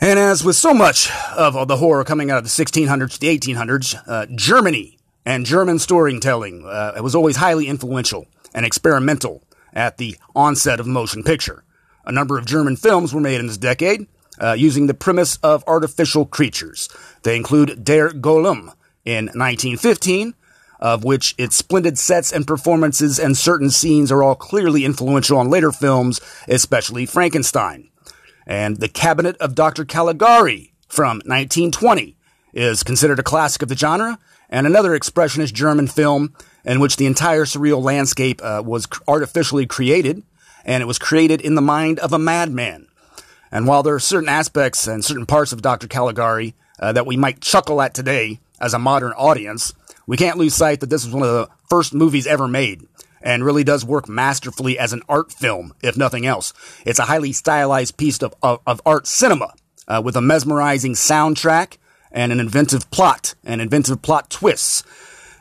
and 0.01 0.17
as 0.17 0.43
with 0.43 0.55
so 0.55 0.73
much 0.73 1.09
of 1.37 1.67
the 1.67 1.77
horror 1.77 2.03
coming 2.03 2.31
out 2.31 2.39
of 2.39 2.43
the 2.43 2.49
1600s 2.49 3.13
to 3.13 3.19
the 3.19 3.37
1800s, 3.37 4.01
uh, 4.07 4.25
Germany 4.35 4.97
and 5.25 5.45
German 5.45 5.77
storytelling 5.77 6.65
uh, 6.65 6.93
was 7.01 7.13
always 7.13 7.35
highly 7.35 7.67
influential 7.67 8.25
and 8.53 8.65
experimental 8.65 9.43
at 9.73 9.97
the 9.97 10.17
onset 10.35 10.79
of 10.79 10.87
motion 10.87 11.23
picture. 11.23 11.63
A 12.03 12.11
number 12.11 12.39
of 12.39 12.47
German 12.47 12.77
films 12.77 13.13
were 13.13 13.21
made 13.21 13.39
in 13.39 13.45
this 13.45 13.57
decade, 13.57 14.07
uh, 14.41 14.53
using 14.53 14.87
the 14.87 14.95
premise 14.95 15.37
of 15.37 15.63
artificial 15.67 16.25
creatures. 16.25 16.89
They 17.21 17.35
include 17.35 17.83
Der 17.83 18.09
Golem 18.09 18.73
in 19.05 19.25
1915, 19.25 20.33
of 20.79 21.03
which 21.03 21.35
its 21.37 21.55
splendid 21.55 21.99
sets 21.99 22.31
and 22.31 22.47
performances 22.47 23.19
and 23.19 23.37
certain 23.37 23.69
scenes 23.69 24.11
are 24.11 24.23
all 24.23 24.35
clearly 24.35 24.83
influential 24.83 25.37
on 25.37 25.51
later 25.51 25.71
films, 25.71 26.19
especially 26.47 27.05
Frankenstein. 27.05 27.90
And 28.45 28.77
The 28.77 28.89
Cabinet 28.89 29.37
of 29.37 29.55
Dr. 29.55 29.85
Caligari 29.85 30.73
from 30.87 31.17
1920 31.25 32.15
is 32.53 32.83
considered 32.83 33.19
a 33.19 33.23
classic 33.23 33.61
of 33.61 33.69
the 33.69 33.77
genre, 33.77 34.19
and 34.49 34.67
another 34.67 34.97
expressionist 34.97 35.53
German 35.53 35.87
film 35.87 36.35
in 36.65 36.79
which 36.79 36.97
the 36.97 37.05
entire 37.05 37.45
surreal 37.45 37.81
landscape 37.81 38.41
uh, 38.43 38.61
was 38.65 38.87
artificially 39.07 39.65
created, 39.65 40.23
and 40.65 40.83
it 40.83 40.85
was 40.85 40.99
created 40.99 41.41
in 41.41 41.55
the 41.55 41.61
mind 41.61 41.99
of 41.99 42.13
a 42.13 42.19
madman. 42.19 42.87
And 43.51 43.67
while 43.67 43.83
there 43.83 43.95
are 43.95 43.99
certain 43.99 44.29
aspects 44.29 44.87
and 44.87 45.03
certain 45.03 45.25
parts 45.25 45.51
of 45.51 45.61
Dr. 45.61 45.87
Caligari 45.87 46.53
uh, 46.79 46.91
that 46.93 47.05
we 47.05 47.17
might 47.17 47.41
chuckle 47.41 47.81
at 47.81 47.93
today 47.93 48.39
as 48.59 48.73
a 48.73 48.79
modern 48.79 49.13
audience, 49.13 49.73
we 50.07 50.17
can't 50.17 50.37
lose 50.37 50.55
sight 50.55 50.79
that 50.81 50.89
this 50.89 51.05
was 51.05 51.13
one 51.13 51.23
of 51.23 51.29
the 51.29 51.49
first 51.69 51.93
movies 51.93 52.27
ever 52.27 52.47
made 52.47 52.87
and 53.21 53.45
really 53.45 53.63
does 53.63 53.85
work 53.85 54.09
masterfully 54.09 54.77
as 54.77 54.93
an 54.93 55.01
art 55.07 55.31
film, 55.31 55.73
if 55.81 55.97
nothing 55.97 56.25
else. 56.25 56.53
It's 56.85 56.99
a 56.99 57.05
highly 57.05 57.31
stylized 57.31 57.97
piece 57.97 58.21
of, 58.21 58.33
of, 58.41 58.59
of 58.65 58.81
art 58.85 59.07
cinema 59.07 59.53
uh, 59.87 60.01
with 60.03 60.15
a 60.15 60.21
mesmerizing 60.21 60.93
soundtrack 60.93 61.77
and 62.11 62.31
an 62.31 62.39
inventive 62.39 62.89
plot 62.91 63.35
and 63.43 63.61
inventive 63.61 64.01
plot 64.01 64.29
twists. 64.29 64.83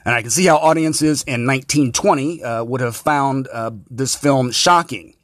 And 0.04 0.14
I 0.14 0.22
can 0.22 0.30
see 0.30 0.46
how 0.46 0.56
audiences 0.56 1.22
in 1.22 1.46
1920 1.46 2.42
uh, 2.42 2.64
would 2.64 2.80
have 2.80 2.96
found 2.96 3.48
uh, 3.52 3.70
this 3.90 4.14
film 4.14 4.50
shocking. 4.50 5.14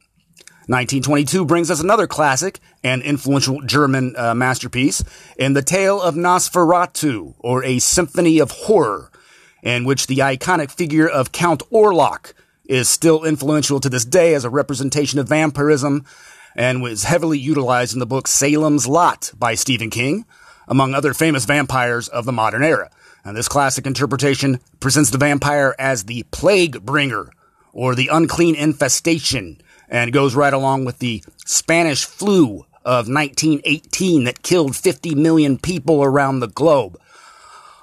1922 0.67 1.45
brings 1.45 1.71
us 1.71 1.79
another 1.79 2.07
classic 2.07 2.59
and 2.83 3.01
influential 3.01 3.61
German 3.61 4.13
uh, 4.17 4.35
masterpiece 4.35 5.01
in 5.37 5.53
The 5.53 5.61
Tale 5.61 6.01
of 6.01 6.15
Nosferatu, 6.15 7.35
or 7.39 7.63
A 7.63 7.79
Symphony 7.79 8.39
of 8.39 8.51
Horror, 8.51 9.09
in 9.63 9.85
which 9.85 10.07
the 10.07 10.17
iconic 10.17 10.69
figure 10.69 11.07
of 11.07 11.31
Count 11.31 11.63
Orlok 11.71 12.33
is 12.67 12.89
still 12.89 13.23
influential 13.23 13.79
to 13.79 13.89
this 13.89 14.05
day 14.05 14.33
as 14.33 14.45
a 14.45 14.49
representation 14.49 15.19
of 15.19 15.29
vampirism 15.29 16.05
and 16.55 16.81
was 16.81 17.03
heavily 17.03 17.39
utilized 17.39 17.93
in 17.93 17.99
the 17.99 18.05
book 18.05 18.27
Salem's 18.27 18.87
Lot 18.87 19.31
by 19.37 19.55
Stephen 19.55 19.89
King, 19.89 20.25
among 20.67 20.93
other 20.93 21.13
famous 21.13 21.45
vampires 21.45 22.07
of 22.07 22.25
the 22.25 22.31
modern 22.31 22.63
era. 22.63 22.89
And 23.23 23.35
this 23.37 23.47
classic 23.47 23.85
interpretation 23.85 24.59
presents 24.79 25.09
the 25.09 25.17
vampire 25.17 25.75
as 25.77 26.03
the 26.03 26.23
plague 26.31 26.85
bringer, 26.85 27.31
or 27.73 27.93
the 27.93 28.09
unclean 28.11 28.55
infestation, 28.55 29.61
and 29.87 30.13
goes 30.13 30.35
right 30.35 30.53
along 30.53 30.85
with 30.85 30.99
the 30.99 31.23
Spanish 31.45 32.05
flu 32.05 32.65
of 32.83 33.07
1918 33.07 34.23
that 34.23 34.41
killed 34.41 34.75
50 34.75 35.13
million 35.13 35.57
people 35.57 36.03
around 36.03 36.39
the 36.39 36.47
globe. 36.47 36.99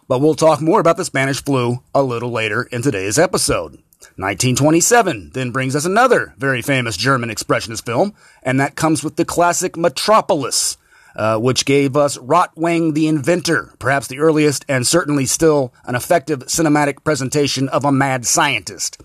But 0.08 0.20
we'll 0.20 0.34
talk 0.34 0.60
more 0.60 0.80
about 0.80 0.96
the 0.96 1.04
Spanish 1.04 1.42
flu 1.42 1.82
a 1.94 2.02
little 2.02 2.30
later 2.30 2.64
in 2.64 2.82
today's 2.82 3.18
episode. 3.18 3.78
1927 4.16 5.30
then 5.34 5.50
brings 5.50 5.74
us 5.74 5.84
another 5.84 6.34
very 6.38 6.62
famous 6.62 6.96
German 6.96 7.30
expressionist 7.30 7.84
film, 7.84 8.14
and 8.44 8.60
that 8.60 8.76
comes 8.76 9.02
with 9.02 9.16
the 9.16 9.24
classic 9.24 9.76
Metropolis, 9.76 10.76
uh, 11.16 11.36
which 11.38 11.64
gave 11.64 11.96
us 11.96 12.16
Rotwang 12.18 12.94
the 12.94 13.08
Inventor, 13.08 13.74
perhaps 13.80 14.06
the 14.06 14.20
earliest 14.20 14.64
and 14.68 14.86
certainly 14.86 15.26
still 15.26 15.74
an 15.84 15.96
effective 15.96 16.40
cinematic 16.46 17.02
presentation 17.02 17.68
of 17.68 17.84
a 17.84 17.90
mad 17.90 18.24
scientist. 18.24 19.02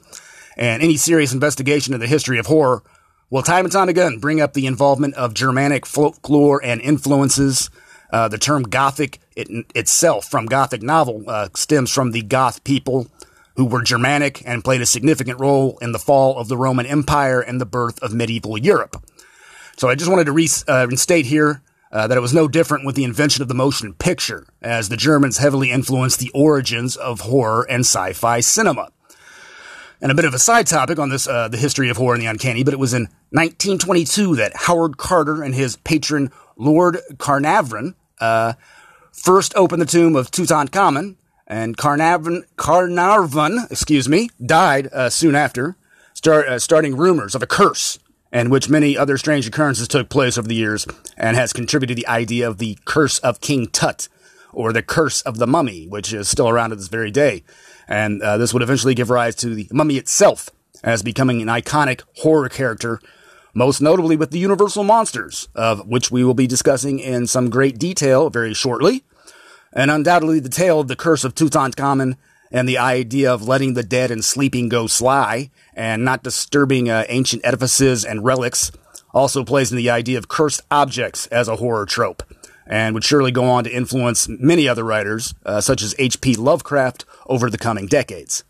and 0.58 0.84
any 0.84 0.98
serious 0.98 1.34
investigation 1.34 1.94
of 1.94 2.02
the 2.02 2.08
history 2.08 2.38
of 2.38 2.46
horror 2.48 2.84
will 3.30 3.42
time 3.42 3.66
and 3.66 3.72
time 3.72 3.90
again 3.90 4.20
bring 4.20 4.42
up 4.42 4.54
the 4.54 4.68
involvement 4.68 5.16
of 5.16 5.34
Germanic 5.34 5.86
folklore 5.86 6.64
and 6.64 6.82
influences. 6.82 7.70
Uh, 8.12 8.28
the 8.28 8.38
term 8.38 8.64
Gothic 8.64 9.20
it, 9.36 9.48
itself, 9.74 10.26
from 10.26 10.48
Gothic 10.48 10.82
novel, 10.82 11.24
uh, 11.28 11.48
stems 11.56 11.92
from 11.92 12.12
the 12.12 12.24
Goth 12.24 12.64
people 12.64 13.08
who 13.60 13.66
were 13.66 13.82
Germanic 13.82 14.42
and 14.46 14.64
played 14.64 14.80
a 14.80 14.86
significant 14.86 15.38
role 15.38 15.78
in 15.82 15.92
the 15.92 16.00
fall 16.00 16.38
of 16.38 16.48
the 16.48 16.56
Roman 16.56 16.86
Empire 16.86 17.42
and 17.42 17.60
the 17.60 17.66
birth 17.66 18.02
of 18.02 18.14
medieval 18.14 18.58
Europe. 18.58 18.96
So 19.76 19.90
I 19.90 19.96
just 19.96 20.10
wanted 20.10 20.28
to 20.28 20.32
restate 20.32 21.26
uh, 21.26 21.28
here 21.28 21.62
uh, 21.92 22.08
that 22.08 22.18
it 22.18 22.22
was 22.22 22.34
no 22.34 22.48
different 22.48 22.86
with 22.86 22.96
the 22.96 23.04
invention 23.04 23.42
of 23.42 23.50
the 23.50 23.54
motion 23.54 23.94
picture, 23.94 24.48
as 24.62 24.88
the 24.88 24.96
Germans 24.96 25.40
heavily 25.40 25.72
influenced 25.72 26.20
the 26.20 26.32
origins 26.34 26.96
of 26.96 27.20
horror 27.20 27.68
and 27.70 27.82
sci-fi 27.82 28.40
cinema. 28.40 28.94
And 30.02 30.10
a 30.10 30.16
bit 30.16 30.24
of 30.24 30.34
a 30.34 30.40
side 30.40 30.66
topic 30.66 30.98
on 30.98 31.10
this, 31.10 31.28
uh, 31.28 31.50
the 31.50 31.58
history 31.58 31.90
of 31.90 31.98
horror 31.98 32.14
and 32.14 32.24
the 32.24 32.28
uncanny, 32.28 32.64
but 32.64 32.74
it 32.74 32.80
was 32.80 32.94
in 32.94 33.10
1922 33.32 34.38
that 34.38 34.56
Howard 34.56 34.96
Carter 34.96 35.44
and 35.44 35.54
his 35.54 35.76
patron 35.76 36.32
Lord 36.56 37.00
Carnarvon 37.18 37.96
uh, 38.22 38.54
first 39.12 39.54
opened 39.58 39.82
the 39.82 39.86
tomb 39.86 40.16
of 40.16 40.32
Tutankhamun, 40.32 41.18
and 41.50 41.76
Carnarvon, 41.76 42.46
Carnarvon, 42.56 43.68
excuse 43.72 44.08
me, 44.08 44.30
died 44.44 44.88
uh, 44.94 45.10
soon 45.10 45.36
after, 45.36 45.76
start, 46.14 46.48
uh, 46.48 46.60
starting 46.60 46.96
rumors 46.96 47.34
of 47.34 47.42
a 47.42 47.48
curse, 47.48 47.98
and 48.32 48.52
which 48.52 48.70
many 48.70 48.96
other 48.96 49.18
strange 49.18 49.48
occurrences 49.48 49.88
took 49.88 50.10
place 50.10 50.38
over 50.38 50.48
the 50.48 50.56
years, 50.56 50.86
and 51.18 51.36
has 51.36 51.52
contributed 51.52 51.98
the 51.98 52.08
idea 52.08 52.48
of 52.48 52.60
the 52.60 52.78
curse 52.86 53.18
of 53.20 53.42
King 53.42 53.68
Tut, 53.68 54.08
or 54.54 54.72
the 54.72 54.84
curse 54.84 55.22
of 55.22 55.38
the 55.38 55.48
mummy, 55.48 55.88
which 55.88 56.14
is 56.14 56.30
still 56.30 56.48
around 56.48 56.70
to 56.70 56.76
this 56.76 56.88
very 56.88 57.12
day. 57.12 57.44
And 57.88 58.22
uh, 58.22 58.38
this 58.38 58.54
would 58.54 58.64
eventually 58.64 58.94
give 58.94 59.10
rise 59.10 59.36
to 59.38 59.56
the 59.56 59.68
mummy 59.72 59.98
itself 59.98 60.52
as 60.84 61.02
becoming 61.02 61.42
an 61.42 61.48
iconic 61.48 62.04
horror 62.18 62.50
character 62.50 63.02
most 63.54 63.82
notably 63.82 64.16
with 64.16 64.32
the 64.32 64.40
Universal 64.40 64.84
Monsters, 64.84 65.50
of 65.56 65.88
which 65.88 66.12
we 66.12 66.24
will 66.24 66.36
be 66.36 66.48
discussing 66.48 67.00
in 67.00 67.26
some 67.26 67.50
great 67.50 67.80
detail 67.80 68.30
very 68.30 68.54
shortly, 68.54 69.04
and 69.74 69.92
undoubtedly 69.92 70.40
the 70.40 70.50
tale 70.50 70.80
of 70.80 70.88
the 70.88 70.96
curse 70.96 71.24
of 71.24 71.36
Tutankhamun 71.36 72.18
and 72.52 72.68
the 72.68 72.78
idea 72.78 73.32
of 73.32 73.48
letting 73.48 73.74
the 73.74 73.84
dead 73.84 74.12
and 74.12 74.24
sleeping 74.26 74.70
go 74.70 74.88
sly 74.88 75.52
and 75.74 76.04
not 76.04 76.24
disturbing 76.24 76.90
uh, 76.90 77.06
ancient 77.10 77.46
edifices 77.46 78.04
and 78.04 78.24
relics 78.24 78.72
also 79.14 79.44
plays 79.44 79.72
in 79.72 79.78
the 79.78 79.90
idea 79.90 80.18
of 80.18 80.28
cursed 80.28 80.62
objects 80.72 81.28
as 81.28 81.48
a 81.48 81.58
horror 81.58 81.86
trope 81.86 82.24
and 82.70 82.94
would 82.94 83.04
surely 83.04 83.32
go 83.32 83.46
on 83.46 83.64
to 83.64 83.76
influence 83.76 84.30
many 84.30 84.68
other 84.68 84.84
writers, 84.84 85.34
uh, 85.44 85.60
such 85.60 85.82
as 85.82 85.96
H.P. 85.98 86.36
Lovecraft, 86.36 87.04
over 87.26 87.50
the 87.50 87.58
coming 87.58 87.88
decades. 87.88 88.44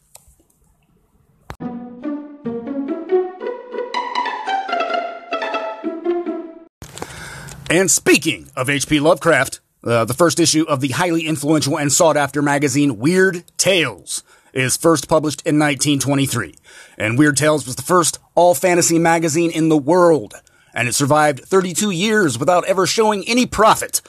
And 7.72 7.90
speaking 7.90 8.50
of 8.58 8.70
H.P. 8.70 9.00
Lovecraft, 9.00 9.62
uh, 9.84 10.06
the 10.06 10.14
first 10.14 10.40
issue 10.40 10.66
of 10.68 10.82
the 10.82 10.90
highly 10.90 11.26
influential 11.26 11.78
and 11.78 11.92
sought 11.92 12.18
after 12.18 12.42
magazine 12.42 12.98
Weird 12.98 13.44
Tales 13.58 14.24
is 14.54 14.76
first 14.76 15.08
published 15.08 15.42
in 15.42 15.60
1923. 15.60 16.56
And 16.98 17.18
Weird 17.18 17.38
Tales 17.38 17.66
was 17.66 17.76
the 17.76 17.82
first 17.82 18.20
all 18.36 18.56
fantasy 18.56 19.00
magazine 19.00 19.52
in 19.52 19.70
the 19.70 19.78
world. 19.78 20.34
And 20.74 20.88
it 20.88 20.96
survived 20.96 21.40
32 21.46 21.92
years 21.92 22.38
without 22.38 22.66
ever 22.66 22.86
showing 22.86 23.24
any 23.28 23.46
profit. 23.46 24.02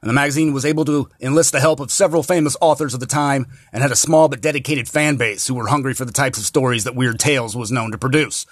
And 0.00 0.08
the 0.08 0.14
magazine 0.14 0.54
was 0.54 0.64
able 0.64 0.86
to 0.86 1.10
enlist 1.20 1.52
the 1.52 1.60
help 1.60 1.78
of 1.78 1.90
several 1.90 2.22
famous 2.22 2.56
authors 2.60 2.94
of 2.94 3.00
the 3.00 3.06
time 3.06 3.46
and 3.72 3.82
had 3.82 3.92
a 3.92 3.96
small 3.96 4.28
but 4.28 4.40
dedicated 4.40 4.88
fan 4.88 5.16
base 5.16 5.46
who 5.46 5.54
were 5.54 5.68
hungry 5.68 5.92
for 5.92 6.06
the 6.06 6.12
types 6.12 6.38
of 6.38 6.44
stories 6.44 6.84
that 6.84 6.94
Weird 6.94 7.18
Tales 7.18 7.54
was 7.54 7.70
known 7.70 7.90
to 7.90 7.98
produce. 7.98 8.46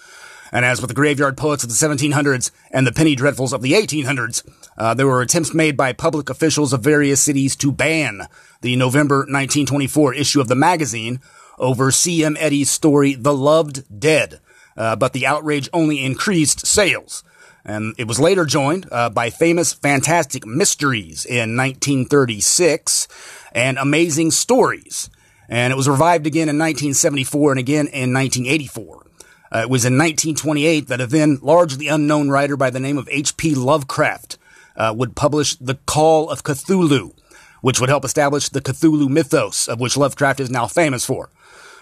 And 0.52 0.64
as 0.64 0.80
with 0.80 0.88
the 0.88 0.94
graveyard 0.94 1.36
poets 1.36 1.62
of 1.62 1.70
the 1.70 1.74
1700s 1.74 2.50
and 2.70 2.86
the 2.86 2.92
penny 2.92 3.14
dreadfuls 3.14 3.52
of 3.52 3.62
the 3.62 3.72
1800s, 3.72 4.48
uh, 4.76 4.94
there 4.94 5.06
were 5.06 5.20
attempts 5.20 5.54
made 5.54 5.76
by 5.76 5.92
public 5.92 6.30
officials 6.30 6.72
of 6.72 6.80
various 6.82 7.22
cities 7.22 7.56
to 7.56 7.72
ban 7.72 8.22
the 8.60 8.76
November 8.76 9.18
1924 9.18 10.14
issue 10.14 10.40
of 10.40 10.48
the 10.48 10.54
magazine 10.54 11.20
over 11.58 11.90
C.M. 11.90 12.36
Eddy's 12.38 12.70
story, 12.70 13.14
The 13.14 13.34
Loved 13.34 14.00
Dead. 14.00 14.40
Uh, 14.76 14.94
but 14.94 15.12
the 15.12 15.26
outrage 15.26 15.68
only 15.72 16.04
increased 16.04 16.66
sales. 16.66 17.24
And 17.64 17.94
it 17.98 18.06
was 18.06 18.20
later 18.20 18.46
joined 18.46 18.86
uh, 18.90 19.10
by 19.10 19.30
famous 19.30 19.72
Fantastic 19.74 20.46
Mysteries 20.46 21.26
in 21.26 21.56
1936 21.56 23.08
and 23.52 23.76
Amazing 23.76 24.30
Stories. 24.30 25.10
And 25.48 25.72
it 25.72 25.76
was 25.76 25.88
revived 25.88 26.26
again 26.26 26.48
in 26.48 26.58
1974 26.58 27.52
and 27.52 27.58
again 27.58 27.86
in 27.88 28.12
1984. 28.12 29.07
Uh, 29.52 29.60
it 29.60 29.70
was 29.70 29.84
in 29.84 29.94
1928 29.94 30.88
that 30.88 31.00
a 31.00 31.06
then 31.06 31.38
largely 31.42 31.88
unknown 31.88 32.28
writer 32.28 32.56
by 32.56 32.70
the 32.70 32.80
name 32.80 32.98
of 32.98 33.08
H.P. 33.10 33.54
Lovecraft 33.54 34.36
uh, 34.76 34.94
would 34.96 35.16
publish 35.16 35.56
The 35.56 35.76
Call 35.86 36.30
of 36.30 36.42
Cthulhu, 36.42 37.12
which 37.62 37.80
would 37.80 37.88
help 37.88 38.04
establish 38.04 38.48
the 38.48 38.60
Cthulhu 38.60 39.08
mythos 39.08 39.68
of 39.68 39.80
which 39.80 39.96
Lovecraft 39.96 40.40
is 40.40 40.50
now 40.50 40.66
famous 40.66 41.04
for. 41.04 41.30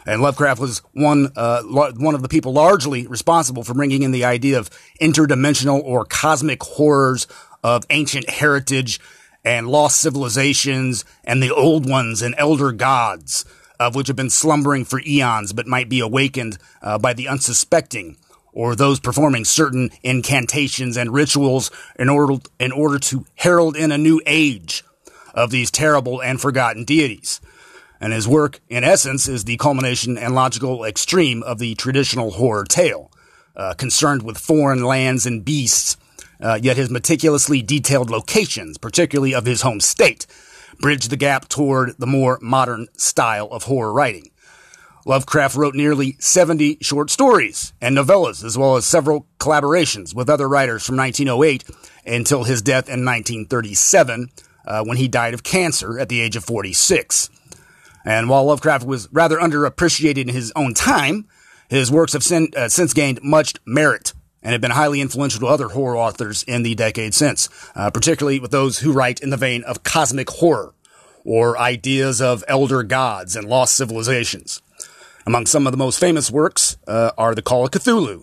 And 0.07 0.22
Lovecraft 0.22 0.61
was 0.61 0.79
one 0.92 1.33
uh, 1.35 1.62
one 1.64 2.14
of 2.14 2.22
the 2.22 2.29
people 2.29 2.52
largely 2.52 3.09
responsible 3.09 3.64
for 3.64 3.74
bringing 3.74 4.02
in 4.02 4.12
the 4.12 4.24
idea 4.24 4.59
of 4.59 4.70
interdimensional 5.00 5.83
or 5.83 6.05
cosmic 6.05 6.62
horrors 6.62 7.26
of 7.64 7.85
ancient 7.90 8.31
heritage 8.31 9.00
and 9.44 9.66
lost 9.66 10.00
civilizations 10.00 11.05
and 11.24 11.42
the 11.42 11.52
old 11.52 11.88
ones 11.88 12.22
and 12.22 12.37
elder 12.38 12.70
gods 12.70 13.44
of 13.78 13.94
which 13.94 14.06
have 14.08 14.16
been 14.16 14.30
slumbering 14.30 14.84
for 14.84 15.00
eons 15.06 15.52
but 15.52 15.66
might 15.66 15.88
be 15.88 16.00
awakened 16.00 16.58
uh, 16.82 16.98
by 16.98 17.12
the 17.12 17.28
unsuspecting 17.28 18.16
or 18.52 18.74
those 18.74 18.98
performing 18.98 19.44
certain 19.44 19.90
incantations 20.02 20.96
and 20.96 21.12
rituals 21.12 21.70
in 21.98 22.08
order, 22.08 22.42
in 22.58 22.72
order 22.72 22.98
to 22.98 23.26
herald 23.34 23.76
in 23.76 23.92
a 23.92 23.98
new 23.98 24.20
age 24.24 24.82
of 25.34 25.50
these 25.50 25.70
terrible 25.70 26.22
and 26.22 26.40
forgotten 26.40 26.82
deities. 26.82 27.40
And 28.00 28.14
his 28.14 28.26
work, 28.26 28.60
in 28.68 28.82
essence, 28.82 29.28
is 29.28 29.44
the 29.44 29.58
culmination 29.58 30.16
and 30.16 30.34
logical 30.34 30.84
extreme 30.84 31.42
of 31.42 31.58
the 31.58 31.74
traditional 31.74 32.32
horror 32.32 32.64
tale, 32.64 33.10
uh, 33.54 33.74
concerned 33.74 34.22
with 34.22 34.38
foreign 34.38 34.84
lands 34.84 35.26
and 35.26 35.44
beasts, 35.44 35.98
uh, 36.40 36.58
yet 36.60 36.78
his 36.78 36.90
meticulously 36.90 37.62
detailed 37.62 38.10
locations, 38.10 38.78
particularly 38.78 39.34
of 39.34 39.44
his 39.44 39.62
home 39.62 39.80
state, 39.80 40.26
bridge 40.78 41.08
the 41.08 41.16
gap 41.16 41.48
toward 41.48 41.94
the 41.98 42.06
more 42.06 42.38
modern 42.40 42.88
style 42.96 43.48
of 43.50 43.64
horror 43.64 43.92
writing. 43.92 44.30
Lovecraft 45.06 45.54
wrote 45.54 45.76
nearly 45.76 46.16
70 46.18 46.78
short 46.80 47.10
stories 47.10 47.72
and 47.80 47.96
novellas, 47.96 48.42
as 48.42 48.58
well 48.58 48.74
as 48.74 48.84
several 48.84 49.26
collaborations 49.38 50.14
with 50.14 50.28
other 50.28 50.48
writers 50.48 50.84
from 50.84 50.96
1908 50.96 51.64
until 52.04 52.42
his 52.42 52.60
death 52.60 52.88
in 52.88 53.04
1937, 53.04 54.30
uh, 54.66 54.84
when 54.84 54.96
he 54.96 55.06
died 55.06 55.32
of 55.32 55.44
cancer 55.44 55.98
at 55.98 56.08
the 56.08 56.20
age 56.20 56.34
of 56.34 56.44
46. 56.44 57.30
And 58.04 58.28
while 58.28 58.44
Lovecraft 58.46 58.84
was 58.84 59.08
rather 59.12 59.36
underappreciated 59.36 60.18
in 60.18 60.28
his 60.28 60.52
own 60.56 60.74
time, 60.74 61.28
his 61.68 61.90
works 61.90 62.12
have 62.12 62.54
uh, 62.56 62.68
since 62.68 62.92
gained 62.92 63.20
much 63.22 63.54
merit 63.64 64.12
and 64.46 64.52
have 64.52 64.61
been 64.61 64.70
highly 64.70 65.00
influential 65.00 65.40
to 65.40 65.48
other 65.48 65.70
horror 65.70 65.96
authors 65.96 66.44
in 66.44 66.62
the 66.62 66.76
decades 66.76 67.16
since, 67.16 67.48
uh, 67.74 67.90
particularly 67.90 68.38
with 68.38 68.52
those 68.52 68.78
who 68.78 68.92
write 68.92 69.18
in 69.18 69.30
the 69.30 69.37
vein 69.37 69.64
of 69.64 69.82
cosmic 69.82 70.30
horror 70.30 70.72
or 71.24 71.59
ideas 71.59 72.22
of 72.22 72.44
elder 72.46 72.85
gods 72.85 73.35
and 73.35 73.48
lost 73.48 73.74
civilizations. 73.74 74.62
Among 75.26 75.46
some 75.46 75.66
of 75.66 75.72
the 75.72 75.76
most 75.76 75.98
famous 75.98 76.30
works 76.30 76.76
uh, 76.87 77.11
are 77.18 77.35
The 77.35 77.42
Call 77.42 77.64
of 77.64 77.72
Cthulhu, 77.72 78.22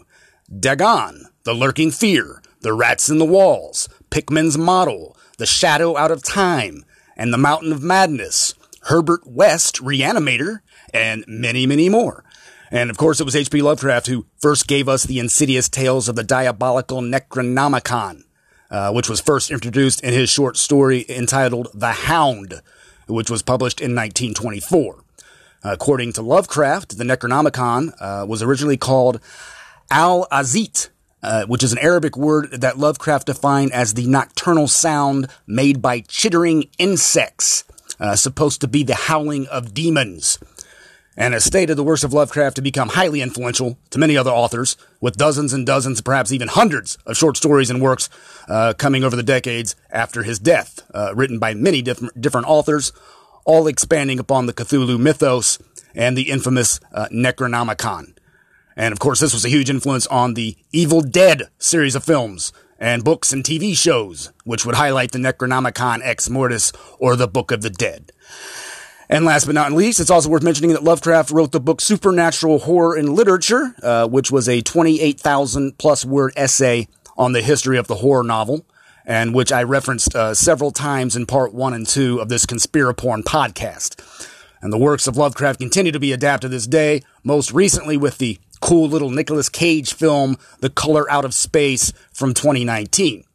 Dagon, 0.58 1.26
The 1.44 1.54
Lurking 1.54 1.92
Fear, 1.92 2.42
The 2.62 2.72
Rats 2.72 3.10
in 3.10 3.18
the 3.18 3.26
Walls, 3.26 3.90
Pickman's 4.10 4.58
Model, 4.58 5.18
The 5.40 5.46
Shadow 5.46 5.98
Out 5.98 6.12
of 6.12 6.24
Time, 6.24 6.86
and 7.18 7.34
The 7.34 7.38
Mountain 7.38 7.74
of 7.74 7.84
Madness, 7.84 8.54
Herbert 8.84 9.28
West, 9.28 9.82
Reanimator, 9.82 10.62
and 10.94 11.26
many, 11.28 11.68
many 11.68 11.90
more. 11.90 12.24
And 12.74 12.90
of 12.90 12.98
course, 12.98 13.20
it 13.20 13.24
was 13.24 13.36
H.P. 13.36 13.62
Lovecraft 13.62 14.08
who 14.08 14.26
first 14.40 14.68
gave 14.68 14.90
us 14.90 15.04
the 15.04 15.20
insidious 15.20 15.70
tales 15.70 16.10
of 16.10 16.16
the 16.16 16.24
diabolical 16.24 17.02
Necronomicon, 17.02 18.24
uh, 18.72 18.92
which 18.92 19.08
was 19.08 19.22
first 19.22 19.52
introduced 19.52 20.04
in 20.04 20.12
his 20.12 20.32
short 20.32 20.58
story 20.58 21.06
entitled 21.08 21.68
The 21.76 21.92
Hound, 21.92 22.64
which 23.08 23.30
was 23.30 23.44
published 23.44 23.80
in 23.80 23.92
1924. 23.92 25.04
According 25.64 26.14
to 26.14 26.24
Lovecraft, 26.24 26.98
the 26.98 27.04
Necronomicon 27.04 27.94
uh, 28.02 28.26
was 28.26 28.42
originally 28.42 28.76
called 28.76 29.22
Al 29.92 30.26
Azif, 30.32 30.90
uh, 31.22 31.46
which 31.46 31.64
is 31.64 31.74
an 31.74 31.80
Arabic 31.80 32.18
word 32.18 32.50
that 32.54 32.80
Lovecraft 32.80 33.28
defined 33.28 33.72
as 33.72 33.94
the 33.94 34.08
nocturnal 34.08 34.68
sound 34.68 35.28
made 35.46 35.80
by 35.80 36.00
chittering 36.02 36.70
insects, 36.80 37.66
uh, 38.00 38.16
supposed 38.16 38.62
to 38.62 38.68
be 38.68 38.82
the 38.82 38.96
howling 38.96 39.46
of 39.46 39.76
demons 39.76 40.40
and 41.16 41.34
has 41.34 41.44
stated 41.44 41.76
the 41.76 41.84
works 41.84 42.04
of 42.04 42.14
Lovecraft 42.14 42.56
to 42.56 42.62
become 42.62 42.90
highly 42.90 43.22
influential 43.22 43.78
to 43.92 44.00
many 44.00 44.18
other 44.18 44.32
authors, 44.32 44.76
with 45.00 45.18
dozens 45.18 45.54
and 45.54 45.66
dozens, 45.66 46.02
perhaps 46.02 46.32
even 46.32 46.48
hundreds 46.48 46.98
of 47.06 47.18
short 47.18 47.38
stories 47.38 47.70
and 47.70 47.82
works 47.82 48.10
uh, 48.48 48.74
coming 48.78 49.04
over 49.04 49.16
the 49.16 49.24
decades 49.24 49.76
after 49.92 50.24
his 50.24 50.40
death, 50.40 50.82
uh, 50.94 51.14
written 51.16 51.40
by 51.40 51.54
many 51.54 51.82
different, 51.82 52.20
different 52.20 52.48
authors, 52.48 52.92
all 53.46 53.68
expanding 53.68 54.20
upon 54.20 54.46
the 54.46 54.54
Cthulhu 54.54 55.00
mythos 55.00 55.60
and 55.94 56.18
the 56.18 56.32
infamous 56.32 56.80
uh, 56.94 57.08
Necronomicon. 57.12 58.16
And 58.76 58.92
of 58.92 59.00
course, 59.00 59.20
this 59.20 59.34
was 59.34 59.46
a 59.46 59.50
huge 59.50 59.70
influence 59.70 60.08
on 60.08 60.34
the 60.34 60.58
Evil 60.72 61.02
Dead 61.02 61.44
series 61.60 61.96
of 61.96 62.04
films 62.04 62.52
and 62.80 63.04
books 63.04 63.32
and 63.32 63.44
TV 63.44 63.78
shows, 63.78 64.32
which 64.44 64.66
would 64.66 64.76
highlight 64.76 65.12
the 65.12 65.20
Necronomicon 65.20 66.02
Ex 66.04 66.30
Mortis 66.30 66.74
or 67.00 67.16
the 67.16 67.28
Book 67.28 67.52
of 67.52 67.62
the 67.62 67.70
Dead. 67.70 68.12
And 69.14 69.26
last 69.26 69.46
but 69.46 69.54
not 69.54 69.72
least, 69.72 70.00
it's 70.00 70.10
also 70.10 70.28
worth 70.28 70.42
mentioning 70.42 70.72
that 70.72 70.84
Lovecraft 70.84 71.30
wrote 71.30 71.52
the 71.52 71.60
book 71.60 71.82
Supernatural 71.82 72.58
Horror 72.58 72.98
in 72.98 73.14
Literature, 73.14 73.76
uh, 73.84 74.08
which 74.08 74.32
was 74.32 74.50
a 74.50 74.62
28,000 74.62 75.78
plus 75.78 76.04
word 76.04 76.34
essay 76.36 76.88
on 77.16 77.32
the 77.32 77.44
history 77.44 77.78
of 77.78 77.86
the 77.86 77.98
horror 77.98 78.24
novel, 78.24 78.66
and 79.06 79.36
which 79.36 79.52
I 79.52 79.62
referenced 79.62 80.16
uh, 80.16 80.34
several 80.34 80.72
times 80.72 81.16
in 81.16 81.28
part 81.28 81.54
one 81.54 81.76
and 81.76 81.86
two 81.86 82.20
of 82.20 82.30
this 82.30 82.48
Conspiraporn 82.48 83.22
podcast. 83.22 84.02
And 84.64 84.74
the 84.74 84.80
works 84.80 85.06
of 85.06 85.16
Lovecraft 85.16 85.60
continue 85.60 85.92
to 85.92 86.00
be 86.00 86.12
adapted 86.12 86.50
to 86.50 86.56
this 86.56 86.66
day, 86.66 87.04
most 87.24 87.52
recently 87.52 87.98
with 87.98 88.18
the 88.18 88.40
cool 88.62 88.90
little 88.90 89.12
Nicolas 89.12 89.48
Cage 89.48 89.94
film, 89.94 90.40
The 90.62 90.72
Color 90.72 91.08
Out 91.12 91.24
of 91.24 91.36
Space 91.36 91.94
from 92.12 92.34
2019. 92.34 93.26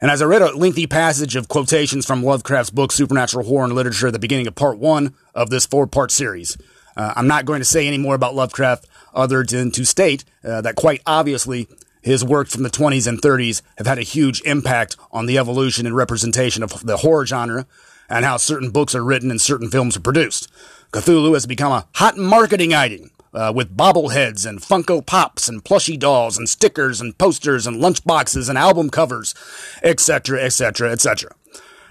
And 0.00 0.10
as 0.10 0.20
I 0.20 0.26
read 0.26 0.42
a 0.42 0.54
lengthy 0.54 0.86
passage 0.86 1.36
of 1.36 1.48
quotations 1.48 2.04
from 2.04 2.22
Lovecraft's 2.22 2.70
book 2.70 2.92
Supernatural 2.92 3.46
Horror 3.46 3.64
and 3.64 3.72
Literature 3.72 4.08
at 4.08 4.12
the 4.12 4.18
beginning 4.18 4.46
of 4.46 4.54
part 4.54 4.78
one 4.78 5.14
of 5.34 5.48
this 5.48 5.64
four 5.64 5.86
part 5.86 6.10
series, 6.10 6.56
uh, 6.96 7.14
I'm 7.16 7.26
not 7.26 7.46
going 7.46 7.60
to 7.60 7.64
say 7.64 7.86
any 7.86 7.98
more 7.98 8.14
about 8.14 8.34
Lovecraft 8.34 8.86
other 9.14 9.42
than 9.42 9.70
to 9.72 9.86
state 9.86 10.24
uh, 10.44 10.60
that 10.60 10.76
quite 10.76 11.00
obviously 11.06 11.66
his 12.02 12.22
work 12.22 12.48
from 12.48 12.62
the 12.62 12.70
20s 12.70 13.06
and 13.06 13.20
30s 13.20 13.62
have 13.78 13.86
had 13.86 13.98
a 13.98 14.02
huge 14.02 14.42
impact 14.42 14.96
on 15.10 15.26
the 15.26 15.38
evolution 15.38 15.86
and 15.86 15.96
representation 15.96 16.62
of 16.62 16.86
the 16.86 16.98
horror 16.98 17.26
genre 17.26 17.66
and 18.08 18.24
how 18.24 18.36
certain 18.36 18.70
books 18.70 18.94
are 18.94 19.04
written 19.04 19.30
and 19.30 19.40
certain 19.40 19.70
films 19.70 19.96
are 19.96 20.00
produced. 20.00 20.48
Cthulhu 20.92 21.34
has 21.34 21.46
become 21.46 21.72
a 21.72 21.86
hot 21.94 22.16
marketing 22.16 22.72
item 22.74 23.10
uh, 23.36 23.52
with 23.54 23.76
bobbleheads 23.76 24.46
and 24.46 24.60
Funko 24.60 25.04
Pops 25.04 25.46
and 25.48 25.62
plushie 25.62 25.98
dolls 25.98 26.38
and 26.38 26.48
stickers 26.48 27.00
and 27.00 27.16
posters 27.18 27.66
and 27.66 27.80
lunchboxes 27.80 28.48
and 28.48 28.56
album 28.56 28.88
covers, 28.88 29.34
etc., 29.82 30.42
etc., 30.42 30.90
etc. 30.90 31.30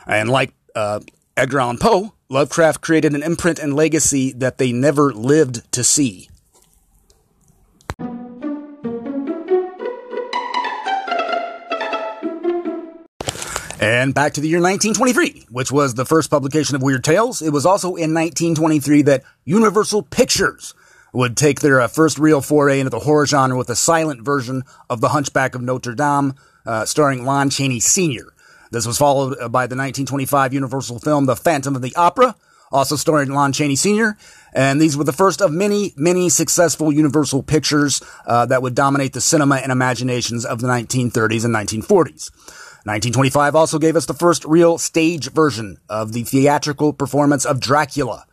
And 0.07 0.29
like 0.29 0.53
uh, 0.75 1.01
Edgar 1.37 1.59
Allan 1.59 1.77
Poe, 1.77 2.13
Lovecraft 2.29 2.81
created 2.81 3.13
an 3.13 3.21
imprint 3.21 3.59
and 3.59 3.75
legacy 3.75 4.31
that 4.33 4.57
they 4.57 4.71
never 4.71 5.13
lived 5.13 5.71
to 5.73 5.83
see. 5.83 6.29
And 13.79 14.15
back 14.15 14.33
to 14.33 14.41
the 14.41 14.47
year 14.47 14.57
1923, 14.59 15.45
which 15.51 15.71
was 15.71 15.93
the 15.93 16.05
first 16.05 16.31
publication 16.31 16.75
of 16.75 16.81
Weird 16.81 17.03
Tales. 17.03 17.43
It 17.43 17.51
was 17.51 17.67
also 17.67 17.89
in 17.89 18.15
1923 18.15 19.03
that 19.03 19.23
Universal 19.43 20.03
Pictures 20.03 20.73
would 21.15 21.37
take 21.37 21.61
their 21.61 21.79
uh, 21.79 21.87
first 21.87 22.19
real 22.19 22.41
foray 22.41 22.79
into 22.79 22.89
the 22.89 22.99
horror 22.99 23.25
genre 23.25 23.57
with 23.57 23.69
a 23.69 23.75
silent 23.75 24.21
version 24.21 24.63
of 24.89 24.99
The 24.99 25.09
Hunchback 25.09 25.55
of 25.55 25.61
Notre 25.61 25.95
Dame, 25.95 26.33
uh, 26.65 26.85
starring 26.85 27.23
Lon 27.23 27.49
Chaney 27.49 27.79
Sr. 27.79 28.33
This 28.71 28.85
was 28.85 28.97
followed 28.97 29.37
uh, 29.39 29.47
by 29.47 29.67
the 29.67 29.75
1925 29.75 30.53
Universal 30.53 30.99
film 30.99 31.25
The 31.25 31.37
Phantom 31.37 31.75
of 31.75 31.81
the 31.81 31.95
Opera, 31.95 32.35
also 32.69 32.97
starring 32.97 33.31
Lon 33.31 33.53
Chaney 33.53 33.77
Sr. 33.77 34.17
And 34.53 34.81
these 34.81 34.97
were 34.97 35.05
the 35.05 35.13
first 35.13 35.41
of 35.41 35.51
many, 35.51 35.93
many 35.95 36.27
successful 36.27 36.91
Universal 36.91 37.43
pictures 37.43 38.01
uh, 38.25 38.45
that 38.47 38.61
would 38.61 38.75
dominate 38.75 39.13
the 39.13 39.21
cinema 39.21 39.55
and 39.55 39.71
imaginations 39.71 40.45
of 40.45 40.59
the 40.59 40.67
1930s 40.67 41.45
and 41.45 41.55
1940s. 41.55 42.31
1925 42.83 43.55
also 43.55 43.79
gave 43.79 43.95
us 43.95 44.05
the 44.05 44.13
first 44.13 44.43
real 44.43 44.77
stage 44.77 45.31
version 45.31 45.77
of 45.89 46.11
the 46.11 46.23
theatrical 46.23 46.91
performance 46.93 47.45
of 47.45 47.59
Dracula 47.59 48.25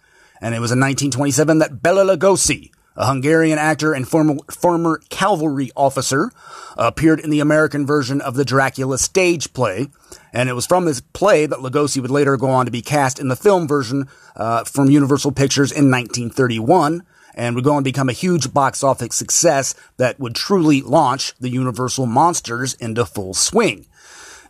and 0.43 0.57
it 0.57 0.61
was 0.61 0.73
in 0.73 0.81
1927 0.81 1.61
that 1.61 1.81
Bela 1.83 2.05
Lugosi, 2.05 2.72
a 2.97 3.07
Hungarian 3.07 3.59
actor 3.59 3.95
and 3.95 4.07
former, 4.07 4.37
former 4.51 5.01
cavalry 5.09 5.71
officer, 5.77 6.31
appeared 6.77 7.21
in 7.21 7.31
the 7.31 7.41
American 7.41 7.87
version 7.87 8.21
of 8.21 8.35
the 8.35 8.45
Dracula 8.45 8.99
stage 8.99 9.53
play. 9.53 9.89
And 10.33 10.49
it 10.49 10.55
was 10.55 10.67
from 10.67 10.85
this 10.85 11.01
play 11.01 11.47
that 11.47 11.59
Lugosi 11.59 12.01
would 12.01 12.11
later 12.11 12.37
go 12.37 12.51
on 12.51 12.67
to 12.67 12.73
be 12.73 12.83
cast 12.83 13.19
in 13.19 13.29
the 13.29 13.37
film 13.37 13.67
version 13.67 14.09
uh, 14.37 14.65
from 14.65 14.91
Universal 14.91 15.33
Pictures 15.33 15.73
in 15.73 15.91
1931 15.91 17.03
and 17.35 17.55
would 17.55 17.65
go 17.65 17.73
on 17.73 17.83
to 17.83 17.85
become 17.85 18.09
a 18.09 18.13
huge 18.13 18.53
box 18.53 18.83
office 18.83 19.17
success 19.17 19.75
that 19.97 20.21
would 20.21 20.35
truly 20.35 20.83
launch 20.83 21.35
the 21.41 21.49
Universal 21.49 22.07
monsters 22.07 22.75
into 22.75 23.07
full 23.07 23.35
swing. 23.35 23.87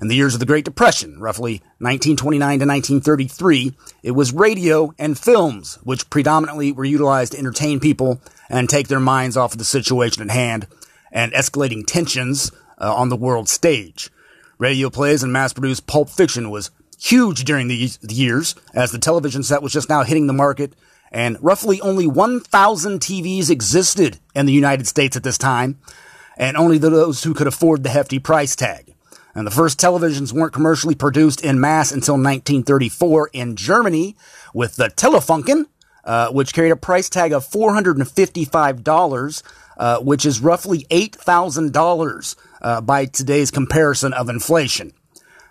In 0.03 0.09
the 0.09 0.17
years 0.17 0.35
of 0.35 0.41
the 0.41 0.47
Great 0.47 0.65
Depression, 0.65 1.21
roughly 1.21 1.63
1929 1.79 2.59
to 2.59 2.67
1933, 2.67 3.73
it 4.03 4.11
was 4.11 4.33
radio 4.33 4.93
and 4.99 5.17
films 5.17 5.79
which 5.85 6.11
predominantly 6.11 6.73
were 6.73 6.85
utilized 6.85 7.35
to 7.35 7.39
entertain 7.39 7.79
people 7.79 8.21
and 8.51 8.69
take 8.69 8.89
their 8.89 8.99
minds 8.99 9.37
off 9.37 9.53
of 9.53 9.59
the 9.59 9.65
situation 9.65 10.21
at 10.21 10.35
hand 10.35 10.67
and 11.13 11.33
escalating 11.35 11.87
tensions 11.87 12.51
uh, 12.79 12.93
on 12.93 13.11
the 13.11 13.17
world 13.17 13.49
stage. 13.49 14.11
Radio 14.59 14.91
plays 14.91 15.23
and 15.23 15.33
mass-produced 15.33 15.87
pulp 15.87 16.11
fiction 16.11 16.51
was 16.51 16.73
huge 16.99 17.45
during 17.45 17.69
these 17.69 18.01
years 18.03 18.57
as 18.75 18.91
the 18.91 18.99
television 18.99 19.45
set 19.45 19.63
was 19.63 19.73
just 19.73 19.89
now 19.89 20.03
hitting 20.03 20.27
the 20.27 20.33
market 20.33 20.75
and 21.13 21.39
roughly 21.41 21.81
only 21.81 22.09
1,000 22.09 22.99
TVs 22.99 23.51
existed 23.51 24.19
in 24.35 24.47
the 24.47 24.53
United 24.53 24.89
States 24.89 25.17
at 25.17 25.23
this 25.23 25.39
time 25.39 25.79
and 26.37 26.57
only 26.57 26.79
those 26.79 27.23
who 27.23 27.35
could 27.35 27.47
afford 27.47 27.85
the 27.85 27.91
hefty 27.91 28.19
price 28.19 28.57
tag. 28.57 28.92
And 29.35 29.47
the 29.47 29.51
first 29.51 29.81
televisions 29.81 30.33
weren't 30.33 30.53
commercially 30.53 30.95
produced 30.95 31.43
in 31.43 31.59
mass 31.61 31.91
until 31.91 32.15
1934 32.15 33.31
in 33.33 33.57
Germany 33.57 34.17
with 34.53 34.77
the 34.77 34.89
Telefunken, 34.89 35.67
uh, 36.05 36.29
which 36.31 36.53
carried 36.53 36.73
a 36.73 36.77
price 36.77 37.09
tag 37.09 37.33
of 37.33 37.49
$455, 37.49 39.43
uh, 39.79 39.99
which 40.01 40.27
is 40.27 40.41
roughly 40.41 40.87
$8,000 40.91 42.37
uh, 42.61 42.81
by 42.83 43.07
today's 43.07 43.51
comparison 43.51 44.13
of 44.13 44.29
inflation. 44.29 44.93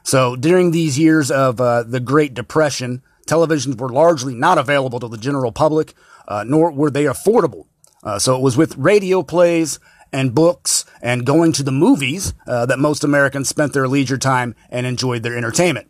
So 0.04 0.36
during 0.36 0.72
these 0.72 0.98
years 1.00 1.32
of 1.32 1.62
uh, 1.62 1.84
the 1.84 2.00
Great 2.00 2.34
Depression, 2.34 3.02
televisions 3.28 3.78
were 3.80 3.90
largely 3.90 4.36
not 4.36 4.58
available 4.58 5.00
to 5.00 5.08
the 5.08 5.18
general 5.18 5.52
public, 5.52 5.94
uh, 6.28 6.44
nor 6.46 6.72
were 6.72 6.92
they 6.92 7.06
affordable. 7.06 7.66
Uh, 8.04 8.18
so 8.18 8.36
it 8.36 8.42
was 8.42 8.58
with 8.58 8.76
radio 8.78 9.22
plays 9.22 9.80
and 10.12 10.36
books 10.36 10.86
and 11.02 11.26
going 11.26 11.52
to 11.54 11.64
the 11.64 11.72
movies 11.72 12.34
uh, 12.48 12.66
that 12.66 12.80
most 12.80 13.04
Americans 13.04 13.50
spent 13.50 13.74
their 13.74 13.88
leisure 13.88 14.18
time 14.18 14.56
and 14.70 14.86
enjoyed 14.86 15.24
their 15.24 15.38
entertainment. 15.38 15.88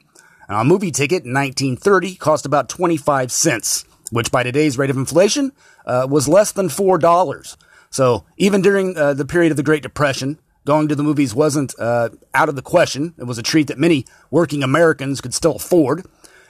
Now, 0.49 0.61
a 0.61 0.65
movie 0.65 0.91
ticket 0.91 1.23
in 1.23 1.33
1930 1.33 2.15
cost 2.15 2.45
about 2.45 2.69
25 2.69 3.31
cents, 3.31 3.85
which 4.11 4.31
by 4.31 4.43
today's 4.43 4.77
rate 4.77 4.89
of 4.89 4.97
inflation 4.97 5.53
uh, 5.85 6.07
was 6.09 6.27
less 6.27 6.51
than 6.51 6.67
$4. 6.67 7.57
So 7.89 8.25
even 8.37 8.61
during 8.61 8.97
uh, 8.97 9.13
the 9.13 9.25
period 9.25 9.51
of 9.51 9.57
the 9.57 9.63
Great 9.63 9.83
Depression, 9.83 10.39
going 10.65 10.87
to 10.87 10.95
the 10.95 11.03
movies 11.03 11.33
wasn't 11.33 11.73
uh, 11.79 12.09
out 12.33 12.49
of 12.49 12.55
the 12.55 12.61
question. 12.61 13.13
It 13.17 13.25
was 13.25 13.37
a 13.37 13.43
treat 13.43 13.67
that 13.67 13.77
many 13.77 14.05
working 14.29 14.63
Americans 14.63 15.21
could 15.21 15.33
still 15.33 15.55
afford. 15.55 16.05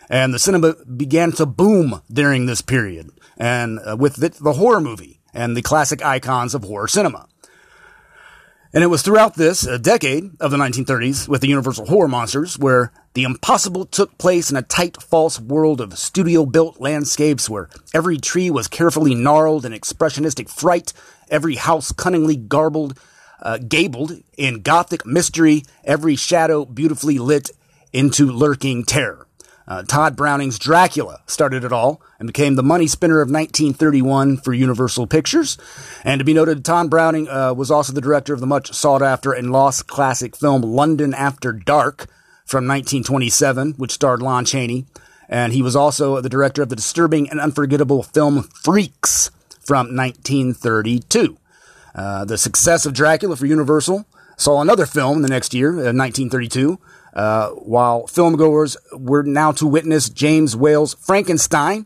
And 0.10 0.34
the 0.34 0.40
cinema 0.40 0.76
began 0.86 1.32
to 1.34 1.46
boom 1.46 2.02
during 2.12 2.46
this 2.46 2.62
period, 2.62 3.12
and 3.38 3.80
uh, 3.80 3.96
with 3.98 4.18
the, 4.18 4.30
the 4.30 4.54
horror 4.54 4.82
movie 4.82 5.22
and 5.34 5.56
the 5.56 5.62
classic 5.62 6.04
icons 6.04 6.54
of 6.54 6.66
horror 6.66 6.90
cinema. 6.90 7.30
And 8.74 8.86
it 8.86 8.88
was 8.88 9.02
throughout 9.02 9.36
this 9.36 9.66
a 9.66 9.78
decade 9.78 10.32
of 10.40 10.52
the 10.52 10.58
1930s 10.58 11.28
with 11.28 11.42
the 11.42 11.50
Universal 11.50 11.88
Horror 11.88 12.08
Monsters 12.08 12.58
where 12.58 12.94
the 13.16 13.24
impossible 13.24 13.86
took 13.86 14.18
place 14.18 14.50
in 14.50 14.56
a 14.56 14.62
tight, 14.62 15.04
false 15.04 15.42
world 15.42 15.82
of 15.82 15.98
studio 15.98 16.46
built 16.46 16.80
landscapes 16.80 17.50
where 17.50 17.68
every 17.94 18.18
tree 18.18 18.50
was 18.50 18.70
carefully 18.70 19.14
gnarled 19.14 19.66
in 19.66 19.74
expressionistic 19.74 20.50
fright, 20.50 20.94
every 21.30 21.56
house 21.56 21.92
cunningly 21.92 22.38
garbled, 22.38 22.98
uh, 23.42 23.58
gabled 23.58 24.14
in 24.38 24.62
gothic 24.62 25.06
mystery, 25.06 25.64
every 25.84 26.16
shadow 26.16 26.64
beautifully 26.64 27.20
lit 27.20 27.52
into 27.92 28.32
lurking 28.32 28.86
terror. 28.86 29.28
Uh, 29.72 29.84
Tod 29.84 30.18
Browning's 30.18 30.60
Dracula 30.60 31.22
started 31.28 31.64
it 31.64 31.72
all 31.72 32.02
and 32.20 32.28
became 32.28 32.56
the 32.56 32.62
money 32.62 32.88
spinner 32.88 33.22
of 33.22 33.30
1931 33.30 34.36
for 34.36 34.54
Universal 34.54 35.08
Pictures. 35.08 35.58
And 36.04 36.20
to 36.20 36.26
be 36.26 36.34
noted, 36.34 36.66
Tod 36.66 36.90
Browning 36.90 37.30
uh, 37.30 37.54
was 37.54 37.72
also 37.72 37.94
the 37.94 38.02
director 38.02 38.34
of 38.34 38.42
the 38.42 38.46
much 38.46 38.74
sought 38.74 39.02
after 39.02 39.32
and 39.32 39.50
lost 39.50 39.88
classic 39.88 40.36
film 40.36 40.62
London 40.62 41.14
After 41.14 41.54
Dark 41.54 42.08
from 42.44 42.68
1927, 42.68 43.76
which 43.78 43.94
starred 43.94 44.22
Lon 44.22 44.44
Chaney. 44.44 44.88
And 45.30 45.54
he 45.54 45.62
was 45.62 45.78
also 45.78 46.20
the 46.20 46.28
director 46.28 46.62
of 46.62 46.68
the 46.68 46.76
disturbing 46.76 47.30
and 47.30 47.40
unforgettable 47.40 48.04
film 48.04 48.44
Freaks 48.44 49.32
from 49.62 49.96
1932. 49.96 51.38
Uh, 51.96 52.26
the 52.26 52.38
success 52.38 52.86
of 52.86 52.92
Dracula 52.92 53.38
for 53.38 53.46
Universal 53.46 54.06
saw 54.36 54.60
another 54.60 54.86
film 54.86 55.22
the 55.22 55.30
next 55.30 55.54
year, 55.54 55.72
1932, 55.72 56.78
uh, 57.14 57.50
while 57.50 58.04
filmgoers 58.04 58.78
were 58.94 59.24
now 59.24 59.52
to 59.54 59.68
witness 59.68 60.10
James 60.10 60.56
Whale's 60.56 60.94
Frankenstein, 60.96 61.86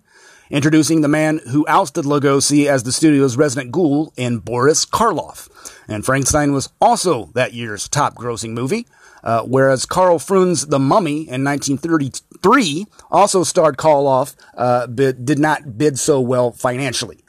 introducing 0.49 1.01
the 1.01 1.07
man 1.07 1.39
who 1.51 1.65
ousted 1.67 2.05
Lugosi 2.05 2.67
as 2.67 2.83
the 2.83 2.91
studio's 2.91 3.37
resident 3.37 3.71
ghoul 3.71 4.13
in 4.15 4.39
Boris 4.39 4.85
Karloff. 4.85 5.49
And 5.87 6.05
Frankenstein 6.05 6.53
was 6.53 6.69
also 6.79 7.25
that 7.33 7.53
year's 7.53 7.87
top 7.87 8.15
grossing 8.15 8.51
movie, 8.51 8.87
uh, 9.23 9.41
whereas 9.41 9.85
Karl 9.85 10.19
Freund's 10.19 10.67
The 10.67 10.79
Mummy 10.79 11.27
in 11.27 11.43
1933 11.43 12.85
also 13.09 13.43
starred 13.43 13.77
Karloff, 13.77 14.35
uh, 14.55 14.87
but 14.87 15.25
did 15.25 15.39
not 15.39 15.77
bid 15.77 15.97
so 15.97 16.21
well 16.21 16.51
financially. 16.51 17.24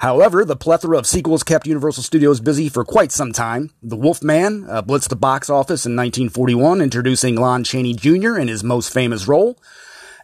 However, 0.00 0.46
the 0.46 0.56
plethora 0.56 0.96
of 0.96 1.06
sequels 1.06 1.42
kept 1.42 1.66
Universal 1.66 2.04
Studios 2.04 2.40
busy 2.40 2.70
for 2.70 2.86
quite 2.86 3.12
some 3.12 3.32
time. 3.32 3.70
The 3.82 3.96
Wolfman 3.96 4.64
uh, 4.66 4.80
blitzed 4.80 5.10
the 5.10 5.16
box 5.16 5.50
office 5.50 5.84
in 5.84 5.94
1941, 5.94 6.80
introducing 6.80 7.36
Lon 7.36 7.64
Chaney 7.64 7.92
Jr. 7.92 8.38
in 8.38 8.48
his 8.48 8.64
most 8.64 8.94
famous 8.94 9.28
role. 9.28 9.58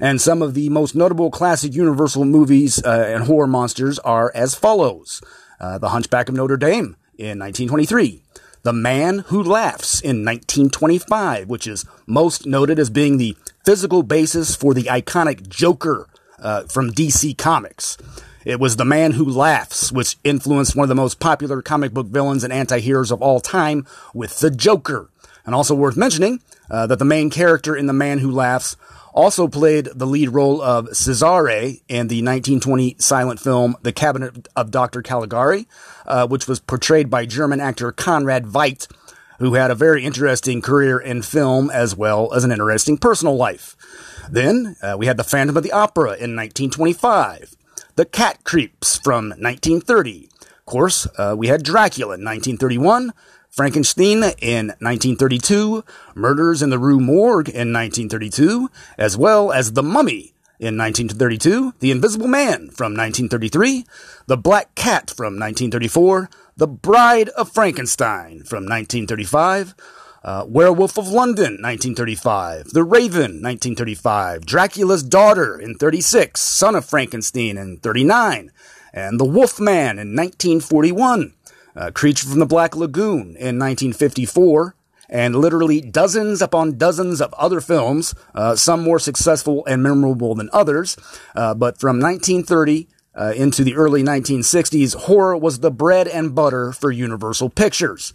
And 0.00 0.18
some 0.18 0.40
of 0.40 0.54
the 0.54 0.70
most 0.70 0.94
notable 0.94 1.30
classic 1.30 1.74
Universal 1.74 2.24
movies 2.24 2.82
uh, 2.82 3.04
and 3.06 3.24
horror 3.24 3.46
monsters 3.46 3.98
are 3.98 4.32
as 4.34 4.54
follows. 4.54 5.22
Uh, 5.60 5.76
the 5.76 5.90
Hunchback 5.90 6.30
of 6.30 6.34
Notre 6.34 6.56
Dame 6.56 6.96
in 7.18 7.38
1923. 7.38 8.22
The 8.62 8.72
Man 8.72 9.20
Who 9.26 9.42
Laughs 9.42 10.00
in 10.00 10.24
1925, 10.24 11.50
which 11.50 11.66
is 11.66 11.84
most 12.06 12.46
noted 12.46 12.78
as 12.78 12.88
being 12.88 13.18
the 13.18 13.36
physical 13.66 14.02
basis 14.02 14.56
for 14.56 14.72
the 14.72 14.84
iconic 14.84 15.48
Joker 15.50 16.08
uh, 16.38 16.62
from 16.62 16.92
DC 16.92 17.36
Comics. 17.36 17.98
It 18.46 18.60
was 18.60 18.76
The 18.76 18.84
Man 18.84 19.10
Who 19.10 19.24
Laughs, 19.24 19.90
which 19.90 20.18
influenced 20.22 20.76
one 20.76 20.84
of 20.84 20.88
the 20.88 20.94
most 20.94 21.18
popular 21.18 21.60
comic 21.62 21.92
book 21.92 22.06
villains 22.06 22.44
and 22.44 22.52
anti-heroes 22.52 23.10
of 23.10 23.20
all 23.20 23.40
time 23.40 23.84
with 24.14 24.38
the 24.38 24.52
Joker. 24.52 25.10
And 25.44 25.52
also 25.52 25.74
worth 25.74 25.96
mentioning 25.96 26.40
uh, 26.70 26.86
that 26.86 27.00
the 27.00 27.04
main 27.04 27.28
character 27.28 27.74
in 27.74 27.86
The 27.86 27.92
Man 27.92 28.20
Who 28.20 28.30
Laughs 28.30 28.76
also 29.12 29.48
played 29.48 29.88
the 29.92 30.06
lead 30.06 30.28
role 30.28 30.62
of 30.62 30.96
Cesare 30.96 31.80
in 31.88 32.06
the 32.06 32.22
1920 32.22 32.94
silent 33.00 33.40
film 33.40 33.74
The 33.82 33.92
Cabinet 33.92 34.46
of 34.54 34.70
Dr. 34.70 35.02
Caligari, 35.02 35.66
uh, 36.06 36.28
which 36.28 36.46
was 36.46 36.60
portrayed 36.60 37.10
by 37.10 37.26
German 37.26 37.60
actor 37.60 37.90
Conrad 37.90 38.44
Veidt, 38.44 38.86
who 39.40 39.54
had 39.54 39.72
a 39.72 39.74
very 39.74 40.04
interesting 40.04 40.62
career 40.62 41.00
in 41.00 41.22
film 41.22 41.68
as 41.68 41.96
well 41.96 42.32
as 42.32 42.44
an 42.44 42.52
interesting 42.52 42.96
personal 42.96 43.34
life. 43.34 43.74
Then 44.30 44.76
uh, 44.82 44.94
we 44.96 45.06
had 45.06 45.16
The 45.16 45.24
Phantom 45.24 45.56
of 45.56 45.64
the 45.64 45.72
Opera 45.72 46.10
in 46.10 46.36
1925. 46.36 47.55
The 47.96 48.04
Cat 48.04 48.44
Creeps 48.44 48.98
from 48.98 49.30
1930. 49.30 50.28
Of 50.42 50.66
course, 50.66 51.06
uh, 51.16 51.34
we 51.34 51.46
had 51.46 51.62
Dracula 51.62 52.12
in 52.16 52.24
1931, 52.24 53.14
Frankenstein 53.48 54.18
in 54.38 54.66
1932, 54.80 55.82
Murders 56.14 56.60
in 56.60 56.68
the 56.68 56.78
Rue 56.78 57.00
Morgue 57.00 57.48
in 57.48 57.72
1932, 57.72 58.68
as 58.98 59.16
well 59.16 59.50
as 59.50 59.72
The 59.72 59.82
Mummy 59.82 60.34
in 60.60 60.76
1932, 60.76 61.72
The 61.80 61.90
Invisible 61.90 62.28
Man 62.28 62.68
from 62.68 62.92
1933, 62.92 63.86
The 64.26 64.36
Black 64.36 64.74
Cat 64.74 65.08
from 65.08 65.38
1934, 65.38 66.28
The 66.54 66.66
Bride 66.66 67.30
of 67.30 67.50
Frankenstein 67.50 68.44
from 68.44 68.64
1935, 68.64 69.74
uh, 70.26 70.44
Werewolf 70.48 70.98
of 70.98 71.06
London, 71.06 71.62
1935. 71.62 72.70
The 72.72 72.82
Raven, 72.82 73.40
1935. 73.40 74.44
Dracula's 74.44 75.04
Daughter 75.04 75.56
in 75.56 75.76
36. 75.76 76.40
Son 76.40 76.74
of 76.74 76.84
Frankenstein 76.84 77.56
in 77.56 77.76
39. 77.76 78.50
And 78.92 79.20
The 79.20 79.24
Wolfman 79.24 80.00
in 80.00 80.16
1941. 80.16 81.32
Uh, 81.76 81.90
Creature 81.92 82.26
from 82.26 82.40
the 82.40 82.46
Black 82.46 82.74
Lagoon 82.74 83.36
in 83.36 83.58
1954. 83.60 84.74
And 85.08 85.36
literally 85.36 85.80
dozens 85.80 86.42
upon 86.42 86.76
dozens 86.76 87.20
of 87.20 87.32
other 87.34 87.60
films, 87.60 88.12
uh, 88.34 88.56
some 88.56 88.82
more 88.82 88.98
successful 88.98 89.64
and 89.66 89.80
memorable 89.80 90.34
than 90.34 90.50
others. 90.52 90.96
Uh, 91.36 91.54
but 91.54 91.78
from 91.78 92.00
1930 92.00 92.88
uh, 93.14 93.32
into 93.36 93.62
the 93.62 93.76
early 93.76 94.02
1960s, 94.02 94.96
horror 94.96 95.36
was 95.36 95.60
the 95.60 95.70
bread 95.70 96.08
and 96.08 96.34
butter 96.34 96.72
for 96.72 96.90
Universal 96.90 97.50
Pictures. 97.50 98.12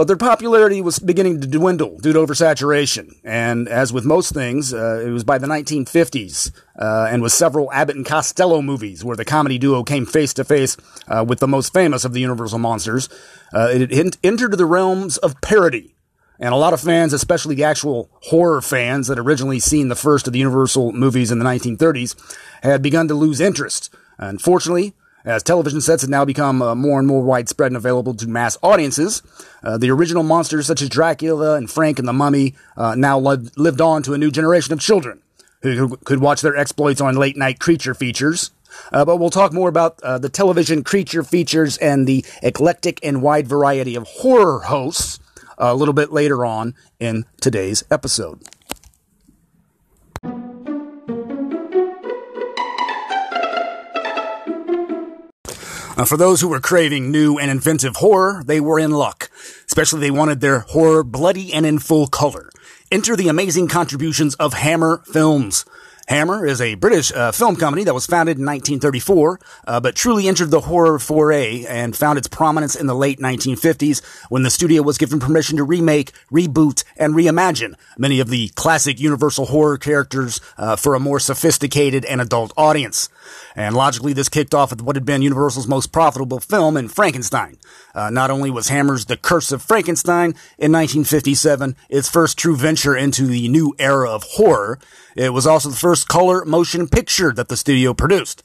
But 0.00 0.06
their 0.06 0.16
popularity 0.16 0.80
was 0.80 0.98
beginning 0.98 1.42
to 1.42 1.46
dwindle 1.46 1.98
due 1.98 2.14
to 2.14 2.18
oversaturation. 2.20 3.16
And 3.22 3.68
as 3.68 3.92
with 3.92 4.06
most 4.06 4.32
things, 4.32 4.72
uh, 4.72 5.04
it 5.06 5.10
was 5.10 5.24
by 5.24 5.36
the 5.36 5.46
1950s 5.46 6.52
uh, 6.78 7.08
and 7.10 7.20
with 7.20 7.32
several 7.32 7.70
Abbott 7.70 7.96
and 7.96 8.06
Costello 8.06 8.62
movies 8.62 9.04
where 9.04 9.14
the 9.14 9.26
comedy 9.26 9.58
duo 9.58 9.84
came 9.84 10.06
face 10.06 10.32
to 10.32 10.44
face 10.44 10.78
uh, 11.06 11.22
with 11.28 11.40
the 11.40 11.46
most 11.46 11.74
famous 11.74 12.06
of 12.06 12.14
the 12.14 12.20
Universal 12.20 12.60
monsters. 12.60 13.10
Uh, 13.52 13.68
it 13.70 14.16
entered 14.24 14.56
the 14.56 14.64
realms 14.64 15.18
of 15.18 15.38
parody. 15.42 15.94
And 16.38 16.54
a 16.54 16.56
lot 16.56 16.72
of 16.72 16.80
fans, 16.80 17.12
especially 17.12 17.54
the 17.54 17.64
actual 17.64 18.08
horror 18.22 18.62
fans 18.62 19.08
that 19.08 19.18
originally 19.18 19.60
seen 19.60 19.88
the 19.88 19.94
first 19.94 20.26
of 20.26 20.32
the 20.32 20.38
Universal 20.38 20.92
movies 20.92 21.30
in 21.30 21.38
the 21.38 21.44
1930s, 21.44 22.16
had 22.62 22.80
begun 22.80 23.06
to 23.08 23.14
lose 23.14 23.38
interest. 23.38 23.94
Unfortunately, 24.16 24.94
as 25.24 25.42
television 25.42 25.80
sets 25.80 26.02
have 26.02 26.10
now 26.10 26.24
become 26.24 26.62
uh, 26.62 26.74
more 26.74 26.98
and 26.98 27.08
more 27.08 27.22
widespread 27.22 27.70
and 27.70 27.76
available 27.76 28.14
to 28.14 28.28
mass 28.28 28.56
audiences, 28.62 29.22
uh, 29.62 29.76
the 29.78 29.90
original 29.90 30.22
monsters 30.22 30.66
such 30.66 30.82
as 30.82 30.88
Dracula 30.88 31.54
and 31.56 31.70
Frank 31.70 31.98
and 31.98 32.08
the 32.08 32.12
Mummy 32.12 32.54
uh, 32.76 32.94
now 32.94 33.18
li- 33.18 33.48
lived 33.56 33.80
on 33.80 34.02
to 34.02 34.14
a 34.14 34.18
new 34.18 34.30
generation 34.30 34.72
of 34.72 34.80
children 34.80 35.22
who, 35.62 35.96
could 35.98 36.20
watch 36.20 36.40
their 36.40 36.56
exploits 36.56 37.00
on 37.00 37.16
late 37.16 37.36
night 37.36 37.58
creature 37.58 37.94
features. 37.94 38.50
Uh, 38.92 39.04
but 39.04 39.16
we'll 39.16 39.30
talk 39.30 39.52
more 39.52 39.68
about 39.68 40.00
uh, 40.02 40.16
the 40.16 40.28
television 40.28 40.84
creature 40.84 41.22
features 41.22 41.76
and 41.78 42.06
the 42.06 42.24
eclectic 42.42 43.00
and 43.02 43.20
wide 43.20 43.46
variety 43.46 43.96
of 43.96 44.06
horror 44.06 44.60
hosts 44.60 45.18
a 45.58 45.74
little 45.74 45.92
bit 45.92 46.12
later 46.12 46.44
on 46.44 46.74
in 46.98 47.24
today's 47.40 47.84
episode. 47.90 48.40
Uh, 56.00 56.06
for 56.06 56.16
those 56.16 56.40
who 56.40 56.48
were 56.48 56.60
craving 56.60 57.10
new 57.10 57.38
and 57.38 57.50
inventive 57.50 57.96
horror, 57.96 58.42
they 58.46 58.58
were 58.58 58.78
in 58.78 58.90
luck. 58.90 59.30
Especially 59.66 60.00
they 60.00 60.10
wanted 60.10 60.40
their 60.40 60.60
horror 60.60 61.04
bloody 61.04 61.52
and 61.52 61.66
in 61.66 61.78
full 61.78 62.06
color. 62.06 62.48
Enter 62.90 63.16
the 63.16 63.28
amazing 63.28 63.68
contributions 63.68 64.34
of 64.36 64.54
Hammer 64.54 65.02
Films. 65.04 65.66
Hammer 66.10 66.44
is 66.44 66.60
a 66.60 66.74
British 66.74 67.12
uh, 67.12 67.30
film 67.30 67.54
company 67.54 67.84
that 67.84 67.94
was 67.94 68.04
founded 68.04 68.36
in 68.36 68.44
1934, 68.44 69.40
uh, 69.68 69.78
but 69.78 69.94
truly 69.94 70.26
entered 70.26 70.50
the 70.50 70.62
horror 70.62 70.98
foray 70.98 71.64
and 71.66 71.94
found 71.94 72.18
its 72.18 72.26
prominence 72.26 72.74
in 72.74 72.88
the 72.88 72.96
late 72.96 73.20
1950s 73.20 74.02
when 74.28 74.42
the 74.42 74.50
studio 74.50 74.82
was 74.82 74.98
given 74.98 75.20
permission 75.20 75.58
to 75.58 75.62
remake, 75.62 76.10
reboot, 76.32 76.82
and 76.96 77.14
reimagine 77.14 77.74
many 77.96 78.18
of 78.18 78.28
the 78.28 78.48
classic 78.56 78.98
Universal 78.98 79.46
horror 79.46 79.78
characters 79.78 80.40
uh, 80.58 80.74
for 80.74 80.96
a 80.96 80.98
more 80.98 81.20
sophisticated 81.20 82.04
and 82.04 82.20
adult 82.20 82.52
audience. 82.56 83.08
And 83.56 83.74
logically, 83.74 84.12
this 84.12 84.28
kicked 84.28 84.54
off 84.54 84.70
with 84.70 84.82
what 84.82 84.96
had 84.96 85.04
been 85.04 85.22
Universal's 85.22 85.66
most 85.66 85.92
profitable 85.92 86.40
film 86.40 86.76
in 86.76 86.88
Frankenstein. 86.88 87.58
Uh, 87.94 88.10
not 88.10 88.30
only 88.30 88.50
was 88.50 88.68
Hammer's 88.68 89.06
The 89.06 89.16
Curse 89.16 89.52
of 89.52 89.62
Frankenstein 89.62 90.30
in 90.58 90.72
1957 90.72 91.76
its 91.88 92.08
first 92.08 92.38
true 92.38 92.56
venture 92.56 92.96
into 92.96 93.26
the 93.26 93.48
new 93.48 93.74
era 93.78 94.10
of 94.10 94.22
horror, 94.22 94.78
it 95.16 95.32
was 95.32 95.46
also 95.46 95.70
the 95.70 95.76
first 95.76 96.08
color 96.08 96.44
motion 96.44 96.88
picture 96.88 97.32
that 97.32 97.48
the 97.48 97.56
studio 97.56 97.94
produced. 97.94 98.42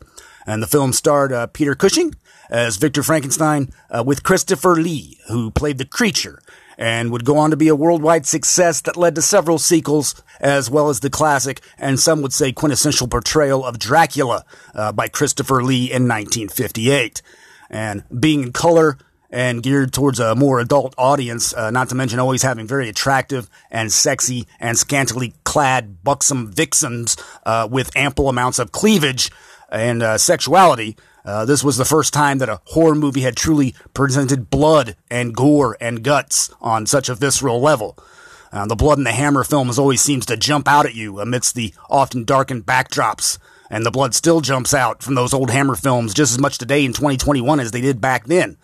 And 0.48 0.62
the 0.62 0.68
film 0.68 0.94
starred 0.94 1.32
uh, 1.32 1.48
Peter 1.48 1.76
Cushing 1.76 2.14
as 2.50 2.78
Victor 2.78 3.04
Frankenstein 3.04 3.72
uh, 3.90 4.04
with 4.06 4.24
Christopher 4.24 4.76
Lee, 4.76 5.18
who 5.30 5.52
played 5.52 5.78
the 5.78 5.86
creature, 5.86 6.40
and 6.78 7.12
would 7.12 7.26
go 7.26 7.38
on 7.38 7.52
to 7.52 7.58
be 7.58 7.68
a 7.68 7.76
worldwide 7.76 8.26
success 8.26 8.82
that 8.82 8.98
led 8.98 9.16
to 9.16 9.22
several 9.22 9.60
sequels, 9.60 10.22
as 10.40 10.70
well 10.70 10.90
as 10.90 11.00
the 11.00 11.10
classic, 11.10 11.62
and 11.78 12.00
some 12.00 12.22
would 12.22 12.34
say 12.34 12.52
quintessential 12.52 13.08
portrayal 13.08 13.64
of 13.64 13.80
Dracula 13.80 14.46
uh, 14.74 14.92
by 14.92 15.08
Christopher 15.08 15.64
Lee 15.64 15.86
in 15.86 16.08
1958. 16.08 17.22
And 17.70 18.04
being 18.20 18.44
in 18.44 18.52
color, 18.52 18.98
and 19.32 19.62
geared 19.62 19.92
towards 19.92 20.20
a 20.20 20.34
more 20.34 20.60
adult 20.60 20.96
audience, 20.98 21.54
uh, 21.54 21.70
not 21.70 21.90
to 21.90 21.96
mention 21.96 22.20
always 22.20 22.42
having 22.42 22.66
very 22.66 22.88
attractive 22.88 23.50
and 23.70 23.92
sexy 23.92 24.48
and 24.62 24.78
scantily 24.78 25.34
clad 25.44 26.02
buxom 26.04 26.50
vixens 26.52 27.18
uh, 27.46 27.68
with 27.70 27.94
ample 27.98 28.30
amounts 28.30 28.60
of 28.60 28.72
cleavage 28.72 29.30
and 29.70 30.02
uh, 30.02 30.18
sexuality. 30.18 30.96
Uh, 31.26 31.44
this 31.44 31.64
was 31.64 31.78
the 31.78 31.86
first 31.86 32.14
time 32.14 32.38
that 32.38 32.50
a 32.50 32.62
horror 32.66 32.96
movie 32.96 33.22
had 33.22 33.36
truly 33.36 33.74
presented 33.94 34.50
blood 34.50 34.96
and 35.10 35.36
gore 35.36 35.76
and 35.82 36.04
guts 36.04 36.52
on 36.62 36.86
such 36.86 37.10
a 37.10 37.16
visceral 37.16 37.60
level. 37.60 37.98
Uh, 38.52 38.66
the 38.68 38.76
blood 38.76 39.00
in 39.00 39.04
the 39.04 39.12
Hammer 39.12 39.44
films 39.44 39.80
always 39.80 40.02
seems 40.02 40.26
to 40.28 40.38
jump 40.38 40.68
out 40.68 40.86
at 40.86 40.94
you 40.96 41.20
amidst 41.20 41.56
the 41.56 41.74
often 41.90 42.24
darkened 42.24 42.66
backdrops 42.66 43.40
and 43.70 43.86
the 43.86 43.92
blood 43.92 44.14
still 44.14 44.42
jumps 44.42 44.74
out 44.74 45.02
from 45.02 45.16
those 45.16 45.34
old 45.34 45.50
Hammer 45.50 45.76
films 45.76 46.14
just 46.14 46.32
as 46.32 46.40
much 46.40 46.58
today 46.58 46.86
in 46.86 46.94
2021 46.94 47.60
as 47.60 47.72
they 47.72 47.82
did 47.82 48.00
back 48.00 48.26
then. 48.26 48.58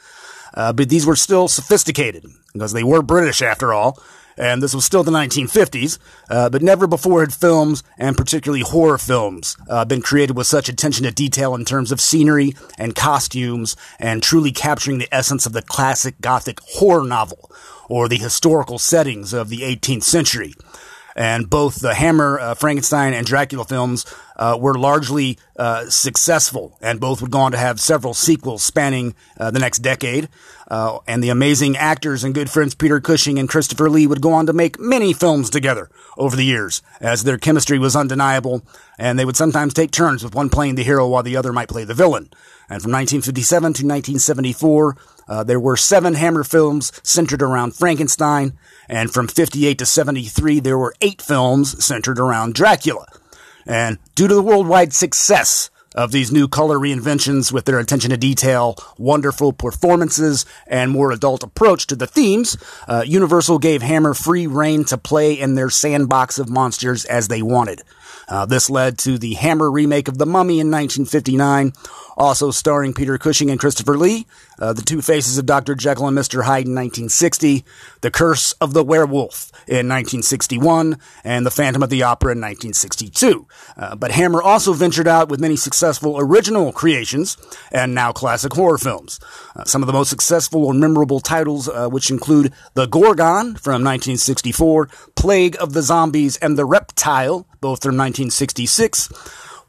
Uh, 0.53 0.71
but 0.71 0.89
these 0.89 1.05
were 1.05 1.15
still 1.15 1.47
sophisticated 1.47 2.25
because 2.53 2.73
they 2.73 2.83
were 2.83 3.01
British 3.01 3.41
after 3.41 3.73
all. 3.73 4.01
And 4.37 4.61
this 4.61 4.73
was 4.73 4.85
still 4.85 5.03
the 5.03 5.11
1950s, 5.11 5.99
uh, 6.29 6.49
but 6.49 6.61
never 6.61 6.87
before 6.87 7.21
had 7.21 7.33
films, 7.33 7.83
and 7.97 8.17
particularly 8.17 8.63
horror 8.63 8.97
films, 8.97 9.57
uh, 9.69 9.85
been 9.85 10.01
created 10.01 10.35
with 10.35 10.47
such 10.47 10.69
attention 10.69 11.05
to 11.05 11.11
detail 11.11 11.55
in 11.55 11.65
terms 11.65 11.91
of 11.91 12.01
scenery 12.01 12.53
and 12.77 12.95
costumes, 12.95 13.75
and 13.99 14.23
truly 14.23 14.51
capturing 14.51 14.97
the 14.97 15.13
essence 15.13 15.45
of 15.45 15.53
the 15.53 15.61
classic 15.61 16.19
Gothic 16.21 16.59
horror 16.61 17.05
novel, 17.05 17.51
or 17.89 18.07
the 18.07 18.17
historical 18.17 18.79
settings 18.79 19.33
of 19.33 19.49
the 19.49 19.61
18th 19.61 20.03
century 20.03 20.53
and 21.15 21.49
both 21.49 21.79
the 21.79 21.93
Hammer, 21.93 22.39
uh, 22.39 22.53
Frankenstein, 22.53 23.13
and 23.13 23.25
Dracula 23.25 23.65
films 23.65 24.05
uh, 24.37 24.57
were 24.59 24.73
largely 24.75 25.37
uh, 25.57 25.89
successful, 25.89 26.77
and 26.81 26.99
both 26.99 27.21
would 27.21 27.31
go 27.31 27.39
on 27.39 27.51
to 27.51 27.57
have 27.57 27.79
several 27.79 28.13
sequels 28.13 28.63
spanning 28.63 29.13
uh, 29.37 29.51
the 29.51 29.59
next 29.59 29.79
decade. 29.79 30.29
Uh, 30.71 30.99
and 31.05 31.21
the 31.21 31.27
amazing 31.27 31.75
actors 31.75 32.23
and 32.23 32.33
good 32.33 32.49
friends 32.49 32.73
Peter 32.73 33.01
Cushing 33.01 33.37
and 33.37 33.49
Christopher 33.49 33.89
Lee 33.89 34.07
would 34.07 34.21
go 34.21 34.31
on 34.31 34.45
to 34.45 34.53
make 34.53 34.79
many 34.79 35.11
films 35.11 35.49
together 35.49 35.89
over 36.17 36.37
the 36.37 36.45
years, 36.45 36.81
as 37.01 37.25
their 37.25 37.37
chemistry 37.37 37.77
was 37.77 37.93
undeniable, 37.93 38.61
and 38.97 39.19
they 39.19 39.25
would 39.25 39.35
sometimes 39.35 39.73
take 39.73 39.91
turns 39.91 40.23
with 40.23 40.33
one 40.33 40.49
playing 40.49 40.75
the 40.75 40.85
hero 40.85 41.05
while 41.09 41.23
the 41.23 41.35
other 41.35 41.51
might 41.51 41.67
play 41.67 41.83
the 41.83 41.93
villain. 41.93 42.29
And 42.69 42.81
from 42.81 42.93
1957 42.93 43.61
to 43.61 43.67
1974, 43.85 44.97
uh, 45.27 45.43
there 45.43 45.59
were 45.59 45.75
seven 45.75 46.13
Hammer 46.13 46.45
films 46.45 46.93
centered 47.03 47.41
around 47.41 47.75
Frankenstein, 47.75 48.57
and 48.87 49.11
from 49.11 49.27
58 49.27 49.77
to 49.77 49.85
73, 49.85 50.61
there 50.61 50.77
were 50.77 50.95
eight 51.01 51.21
films 51.21 51.83
centered 51.83 52.17
around 52.17 52.55
Dracula. 52.55 53.07
And 53.65 53.97
due 54.15 54.29
to 54.29 54.35
the 54.35 54.41
worldwide 54.41 54.93
success 54.93 55.69
of 55.95 56.11
these 56.11 56.31
new 56.31 56.47
color 56.47 56.77
reinventions 56.77 57.51
with 57.51 57.65
their 57.65 57.79
attention 57.79 58.11
to 58.11 58.17
detail, 58.17 58.75
wonderful 58.97 59.53
performances, 59.53 60.45
and 60.67 60.91
more 60.91 61.11
adult 61.11 61.43
approach 61.43 61.87
to 61.87 61.95
the 61.95 62.07
themes, 62.07 62.57
uh, 62.87 63.03
Universal 63.05 63.59
gave 63.59 63.81
Hammer 63.81 64.13
free 64.13 64.47
reign 64.47 64.85
to 64.85 64.97
play 64.97 65.33
in 65.33 65.55
their 65.55 65.69
sandbox 65.69 66.39
of 66.39 66.49
monsters 66.49 67.05
as 67.05 67.27
they 67.27 67.41
wanted. 67.41 67.81
Uh, 68.27 68.45
this 68.45 68.69
led 68.69 68.97
to 68.97 69.17
the 69.17 69.33
Hammer 69.33 69.69
remake 69.69 70.07
of 70.07 70.17
The 70.17 70.25
Mummy 70.25 70.59
in 70.59 70.71
1959, 70.71 71.73
also 72.15 72.51
starring 72.51 72.93
Peter 72.93 73.17
Cushing 73.17 73.49
and 73.49 73.59
Christopher 73.59 73.97
Lee, 73.97 74.25
uh, 74.61 74.73
The 74.73 74.83
Two 74.83 75.01
Faces 75.01 75.37
of 75.37 75.45
Dr. 75.45 75.75
Jekyll 75.75 76.07
and 76.07 76.17
Mr. 76.17 76.43
Hyde 76.43 76.67
in 76.67 76.75
1960, 76.75 77.65
The 78.01 78.11
Curse 78.11 78.53
of 78.53 78.73
the 78.73 78.83
Werewolf 78.83 79.51
in 79.67 79.89
1961, 79.89 80.97
and 81.23 81.45
The 81.45 81.51
Phantom 81.51 81.81
of 81.81 81.89
the 81.89 82.03
Opera 82.03 82.33
in 82.33 82.37
1962. 82.37 83.47
Uh, 83.75 83.95
but 83.95 84.11
Hammer 84.11 84.41
also 84.41 84.73
ventured 84.73 85.07
out 85.07 85.29
with 85.29 85.39
many 85.39 85.55
successful 85.55 86.17
original 86.19 86.71
creations 86.71 87.37
and 87.71 87.95
now 87.95 88.11
classic 88.11 88.53
horror 88.53 88.77
films. 88.77 89.19
Uh, 89.55 89.65
some 89.65 89.81
of 89.81 89.87
the 89.87 89.93
most 89.93 90.09
successful 90.09 90.63
or 90.63 90.73
memorable 90.73 91.19
titles, 91.19 91.67
uh, 91.67 91.89
which 91.89 92.11
include 92.11 92.53
The 92.75 92.85
Gorgon 92.85 93.55
from 93.55 93.83
1964, 93.83 94.87
Plague 95.15 95.57
of 95.59 95.73
the 95.73 95.81
Zombies, 95.81 96.37
and 96.37 96.57
The 96.57 96.65
Reptile, 96.65 97.47
both 97.59 97.81
from 97.81 97.97
1966. 97.97 99.09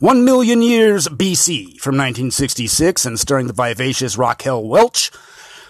One 0.03 0.25
Million 0.25 0.63
Years 0.63 1.07
BC 1.07 1.79
from 1.79 1.95
1966 1.95 3.07
and 3.07 3.21
starring 3.21 3.47
the 3.47 3.53
vivacious 3.53 4.19
Raquel 4.19 4.67
Welch. 4.67 5.13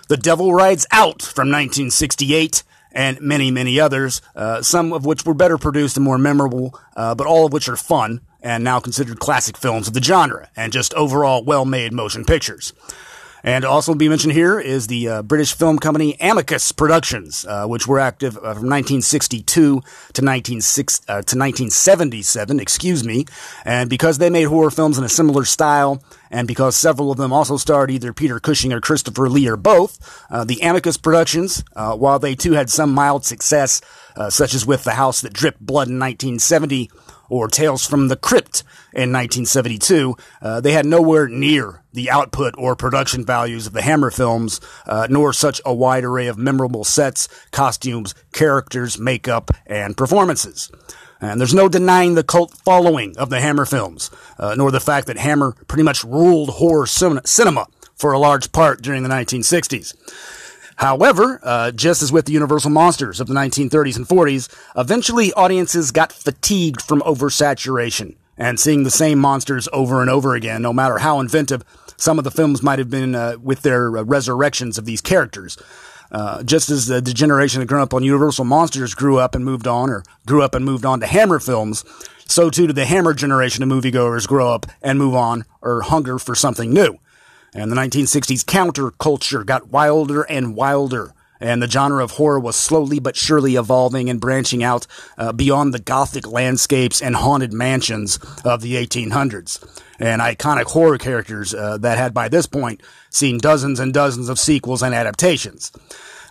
The 0.08 0.16
Devil 0.16 0.54
Rides 0.54 0.86
Out 0.90 1.20
from 1.20 1.50
1968 1.50 2.62
and 2.92 3.20
many, 3.20 3.50
many 3.50 3.78
others, 3.78 4.22
uh, 4.34 4.62
some 4.62 4.94
of 4.94 5.04
which 5.04 5.26
were 5.26 5.34
better 5.34 5.58
produced 5.58 5.98
and 5.98 6.04
more 6.04 6.16
memorable, 6.16 6.80
uh, 6.96 7.14
but 7.14 7.26
all 7.26 7.44
of 7.44 7.52
which 7.52 7.68
are 7.68 7.76
fun 7.76 8.22
and 8.40 8.64
now 8.64 8.80
considered 8.80 9.20
classic 9.20 9.58
films 9.58 9.86
of 9.86 9.92
the 9.92 10.02
genre 10.02 10.48
and 10.56 10.72
just 10.72 10.94
overall 10.94 11.44
well-made 11.44 11.92
motion 11.92 12.24
pictures. 12.24 12.72
And 13.44 13.64
also 13.64 13.92
to 13.92 13.98
be 13.98 14.08
mentioned 14.08 14.34
here 14.34 14.60
is 14.60 14.86
the 14.86 15.08
uh, 15.08 15.22
British 15.22 15.54
film 15.54 15.78
company 15.78 16.16
Amicus 16.20 16.70
Productions, 16.72 17.44
uh, 17.44 17.66
which 17.66 17.86
were 17.86 17.98
active 17.98 18.36
uh, 18.36 18.54
from 18.54 18.68
1962 18.68 19.82
to, 20.12 20.22
19, 20.22 20.58
uh, 20.58 20.60
to 20.60 21.36
1977, 21.38 22.60
excuse 22.60 23.04
me. 23.04 23.24
And 23.64 23.90
because 23.90 24.18
they 24.18 24.30
made 24.30 24.44
horror 24.44 24.70
films 24.70 24.96
in 24.96 25.04
a 25.04 25.08
similar 25.08 25.44
style, 25.44 26.02
and 26.30 26.46
because 26.46 26.76
several 26.76 27.10
of 27.10 27.18
them 27.18 27.32
also 27.32 27.56
starred 27.56 27.90
either 27.90 28.12
Peter 28.12 28.38
Cushing 28.38 28.72
or 28.72 28.80
Christopher 28.80 29.28
Lee 29.28 29.48
or 29.48 29.56
both, 29.56 30.24
uh, 30.30 30.44
the 30.44 30.60
Amicus 30.62 30.96
Productions, 30.96 31.64
uh, 31.74 31.96
while 31.96 32.18
they 32.18 32.34
too 32.34 32.52
had 32.52 32.70
some 32.70 32.94
mild 32.94 33.24
success, 33.24 33.80
such 34.28 34.54
as 34.54 34.66
with 34.66 34.84
The 34.84 34.92
House 34.92 35.22
That 35.22 35.32
Dripped 35.32 35.60
Blood 35.60 35.88
in 35.88 35.98
1970, 35.98 36.90
or 37.32 37.48
Tales 37.48 37.86
from 37.86 38.08
the 38.08 38.16
Crypt 38.16 38.62
in 38.92 39.10
1972, 39.10 40.14
uh, 40.42 40.60
they 40.60 40.72
had 40.72 40.84
nowhere 40.84 41.28
near 41.28 41.82
the 41.94 42.10
output 42.10 42.54
or 42.58 42.76
production 42.76 43.24
values 43.24 43.66
of 43.66 43.72
the 43.72 43.80
Hammer 43.80 44.10
films, 44.10 44.60
uh, 44.84 45.06
nor 45.08 45.32
such 45.32 45.58
a 45.64 45.72
wide 45.72 46.04
array 46.04 46.26
of 46.26 46.36
memorable 46.36 46.84
sets, 46.84 47.28
costumes, 47.50 48.14
characters, 48.32 48.98
makeup, 48.98 49.50
and 49.66 49.96
performances. 49.96 50.70
And 51.22 51.40
there's 51.40 51.54
no 51.54 51.70
denying 51.70 52.16
the 52.16 52.24
cult 52.24 52.52
following 52.66 53.16
of 53.16 53.30
the 53.30 53.40
Hammer 53.40 53.64
films, 53.64 54.10
uh, 54.38 54.54
nor 54.54 54.70
the 54.70 54.78
fact 54.78 55.06
that 55.06 55.16
Hammer 55.16 55.52
pretty 55.68 55.84
much 55.84 56.04
ruled 56.04 56.50
horror 56.50 56.86
cinema 56.86 57.66
for 57.94 58.12
a 58.12 58.18
large 58.18 58.52
part 58.52 58.82
during 58.82 59.04
the 59.04 59.08
1960s. 59.08 59.94
However, 60.82 61.38
uh, 61.44 61.70
just 61.70 62.02
as 62.02 62.10
with 62.10 62.24
the 62.24 62.32
Universal 62.32 62.70
monsters 62.70 63.20
of 63.20 63.28
the 63.28 63.34
1930s 63.34 63.96
and 63.96 64.04
40s, 64.04 64.48
eventually 64.76 65.32
audiences 65.34 65.92
got 65.92 66.10
fatigued 66.10 66.82
from 66.82 67.02
oversaturation 67.02 68.16
and 68.36 68.58
seeing 68.58 68.82
the 68.82 68.90
same 68.90 69.20
monsters 69.20 69.68
over 69.72 70.00
and 70.00 70.10
over 70.10 70.34
again, 70.34 70.60
no 70.60 70.72
matter 70.72 70.98
how 70.98 71.20
inventive 71.20 71.62
some 71.96 72.18
of 72.18 72.24
the 72.24 72.32
films 72.32 72.64
might 72.64 72.80
have 72.80 72.90
been 72.90 73.14
uh, 73.14 73.36
with 73.40 73.62
their 73.62 73.96
uh, 73.96 74.02
resurrections 74.02 74.76
of 74.76 74.84
these 74.84 75.00
characters. 75.00 75.56
Uh, 76.10 76.42
just 76.42 76.68
as 76.68 76.88
the, 76.88 77.00
the 77.00 77.14
generation 77.14 77.60
that 77.60 77.66
grew 77.66 77.80
up 77.80 77.94
on 77.94 78.02
Universal 78.02 78.44
Monsters 78.44 78.92
grew 78.92 79.20
up 79.20 79.36
and 79.36 79.44
moved 79.44 79.68
on, 79.68 79.88
or 79.88 80.02
grew 80.26 80.42
up 80.42 80.56
and 80.56 80.64
moved 80.64 80.84
on 80.84 80.98
to 80.98 81.06
Hammer 81.06 81.38
films, 81.38 81.84
so 82.26 82.50
too 82.50 82.66
did 82.66 82.74
the 82.74 82.86
Hammer 82.86 83.14
generation 83.14 83.62
of 83.62 83.68
moviegoers 83.68 84.26
grow 84.26 84.52
up 84.52 84.66
and 84.82 84.98
move 84.98 85.14
on 85.14 85.44
or 85.60 85.82
hunger 85.82 86.18
for 86.18 86.34
something 86.34 86.74
new. 86.74 86.98
And 87.54 87.70
the 87.70 87.76
1960s 87.76 88.44
counterculture 88.44 89.44
got 89.44 89.68
wilder 89.68 90.22
and 90.22 90.56
wilder, 90.56 91.12
and 91.38 91.62
the 91.62 91.68
genre 91.68 92.02
of 92.02 92.12
horror 92.12 92.40
was 92.40 92.56
slowly 92.56 92.98
but 92.98 93.16
surely 93.16 93.56
evolving 93.56 94.08
and 94.08 94.20
branching 94.20 94.62
out 94.64 94.86
uh, 95.18 95.32
beyond 95.32 95.74
the 95.74 95.78
gothic 95.78 96.26
landscapes 96.26 97.02
and 97.02 97.16
haunted 97.16 97.52
mansions 97.52 98.18
of 98.44 98.62
the 98.62 98.74
1800s. 98.74 99.82
And 99.98 100.22
iconic 100.22 100.64
horror 100.64 100.98
characters 100.98 101.52
uh, 101.52 101.78
that 101.78 101.98
had 101.98 102.14
by 102.14 102.28
this 102.28 102.46
point 102.46 102.82
seen 103.10 103.38
dozens 103.38 103.78
and 103.80 103.92
dozens 103.92 104.28
of 104.28 104.38
sequels 104.38 104.82
and 104.82 104.94
adaptations. 104.94 105.72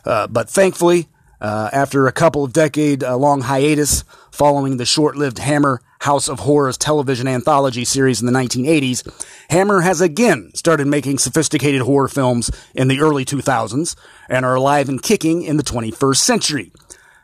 Uh, 0.03 0.27
but 0.27 0.49
thankfully, 0.49 1.07
uh, 1.39 1.69
after 1.71 2.07
a 2.07 2.11
couple 2.11 2.43
of 2.43 2.53
decade 2.53 3.03
uh, 3.03 3.15
long 3.15 3.41
hiatus 3.41 4.03
following 4.31 4.77
the 4.77 4.85
short 4.85 5.15
lived 5.15 5.39
Hammer 5.39 5.81
House 6.01 6.27
of 6.27 6.39
Horrors 6.39 6.77
television 6.77 7.27
anthology 7.27 7.85
series 7.85 8.21
in 8.21 8.25
the 8.25 8.33
1980s, 8.33 9.07
Hammer 9.51 9.81
has 9.81 10.01
again 10.01 10.51
started 10.55 10.87
making 10.87 11.19
sophisticated 11.19 11.81
horror 11.81 12.07
films 12.07 12.49
in 12.73 12.87
the 12.87 12.99
early 12.99 13.23
2000s 13.23 13.95
and 14.27 14.43
are 14.43 14.55
alive 14.55 14.89
and 14.89 15.01
kicking 15.01 15.43
in 15.43 15.57
the 15.57 15.63
21st 15.63 16.17
century. 16.17 16.71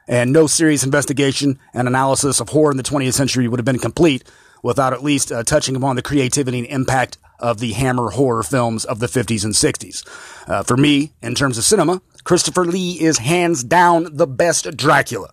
And 0.07 0.31
no 0.31 0.45
serious 0.45 0.83
investigation 0.83 1.57
and 1.73 1.87
analysis 1.87 2.39
of 2.39 2.49
horror 2.49 2.69
in 2.69 2.77
the 2.77 2.83
20th 2.83 3.13
century 3.13 3.47
would 3.47 3.59
have 3.59 3.65
been 3.65 3.79
complete 3.79 4.23
without 4.61 4.93
at 4.93 5.03
least 5.03 5.31
uh, 5.31 5.41
touching 5.41 5.75
upon 5.75 5.95
the 5.95 6.03
creativity 6.03 6.59
and 6.59 6.67
impact 6.67 7.17
of 7.39 7.59
the 7.59 7.73
Hammer 7.73 8.11
horror 8.11 8.43
films 8.43 8.85
of 8.85 8.99
the 8.99 9.07
50s 9.07 9.43
and 9.43 9.55
60s. 9.55 10.07
Uh, 10.47 10.61
for 10.61 10.77
me, 10.77 11.13
in 11.23 11.33
terms 11.33 11.57
of 11.57 11.63
cinema, 11.63 11.99
Christopher 12.23 12.65
Lee 12.65 13.01
is 13.01 13.17
hands 13.17 13.63
down 13.63 14.15
the 14.15 14.27
best 14.27 14.77
Dracula. 14.77 15.29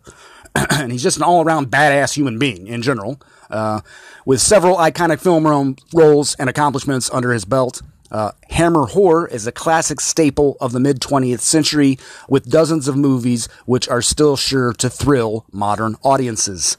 and 0.55 0.93
he's 0.93 1.03
just 1.03 1.17
an 1.17 1.23
all 1.23 1.45
around 1.45 1.69
badass 1.71 2.15
human 2.15 2.39
being 2.39 2.67
in 2.67 2.81
general. 2.81 3.21
Uh, 3.55 3.81
with 4.27 4.41
several 4.41 4.77
iconic 4.79 5.21
film 5.21 5.47
roles 5.95 6.35
and 6.35 6.51
accomplishments 6.51 7.09
under 7.13 7.33
his 7.33 7.45
belt, 7.45 7.83
uh, 8.11 8.33
Hammer 8.51 8.87
Horror 8.87 9.29
is 9.29 9.47
a 9.47 9.53
classic 9.53 10.01
staple 10.01 10.57
of 10.61 10.73
the 10.73 10.81
mid 10.81 11.01
20th 11.01 11.39
century 11.39 11.97
with 12.29 12.51
dozens 12.51 12.89
of 12.89 12.97
movies 12.97 13.49
which 13.65 13.89
are 13.89 14.03
still 14.03 14.37
sure 14.37 14.73
to 14.73 14.91
thrill 14.91 15.47
modern 15.53 15.95
audiences. 16.03 16.77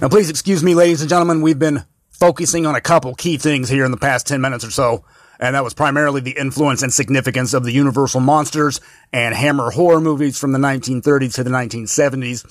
Now, 0.00 0.08
please 0.08 0.30
excuse 0.30 0.62
me, 0.62 0.76
ladies 0.76 1.00
and 1.00 1.10
gentlemen, 1.10 1.42
we've 1.42 1.58
been 1.58 1.82
focusing 2.08 2.66
on 2.66 2.76
a 2.76 2.80
couple 2.80 3.16
key 3.16 3.36
things 3.36 3.68
here 3.68 3.84
in 3.84 3.90
the 3.90 3.96
past 3.96 4.28
10 4.28 4.40
minutes 4.40 4.64
or 4.64 4.70
so 4.70 5.04
and 5.40 5.54
that 5.54 5.64
was 5.64 5.74
primarily 5.74 6.20
the 6.20 6.36
influence 6.38 6.82
and 6.82 6.92
significance 6.92 7.54
of 7.54 7.64
the 7.64 7.72
Universal 7.72 8.20
Monsters 8.20 8.80
and 9.12 9.34
Hammer 9.34 9.70
horror 9.70 10.00
movies 10.00 10.38
from 10.38 10.52
the 10.52 10.58
1930s 10.58 11.34
to 11.34 11.44
the 11.44 11.50
1970s. 11.50 12.44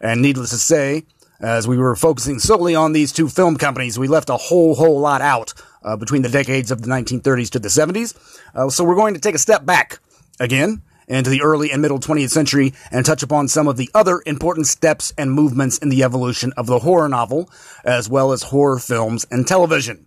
And 0.00 0.20
needless 0.20 0.50
to 0.50 0.58
say, 0.58 1.04
as 1.40 1.66
we 1.68 1.76
were 1.76 1.94
focusing 1.96 2.38
solely 2.38 2.74
on 2.74 2.92
these 2.92 3.12
two 3.12 3.28
film 3.28 3.56
companies, 3.56 3.98
we 3.98 4.08
left 4.08 4.30
a 4.30 4.36
whole, 4.36 4.74
whole 4.74 5.00
lot 5.00 5.20
out 5.20 5.54
uh, 5.84 5.96
between 5.96 6.22
the 6.22 6.28
decades 6.28 6.70
of 6.70 6.82
the 6.82 6.88
1930s 6.88 7.50
to 7.50 7.58
the 7.58 7.68
70s. 7.68 8.14
Uh, 8.54 8.68
so 8.68 8.84
we're 8.84 8.94
going 8.94 9.14
to 9.14 9.20
take 9.20 9.34
a 9.34 9.38
step 9.38 9.64
back 9.64 9.98
again 10.40 10.82
into 11.08 11.30
the 11.30 11.42
early 11.42 11.70
and 11.70 11.82
middle 11.82 11.98
20th 11.98 12.30
century 12.30 12.72
and 12.90 13.04
touch 13.04 13.22
upon 13.22 13.48
some 13.48 13.66
of 13.68 13.76
the 13.76 13.90
other 13.94 14.22
important 14.24 14.66
steps 14.66 15.12
and 15.18 15.32
movements 15.32 15.78
in 15.78 15.88
the 15.88 16.02
evolution 16.02 16.52
of 16.56 16.66
the 16.66 16.80
horror 16.80 17.08
novel, 17.08 17.50
as 17.84 18.08
well 18.08 18.32
as 18.32 18.44
horror 18.44 18.78
films 18.78 19.26
and 19.30 19.46
television. 19.46 20.06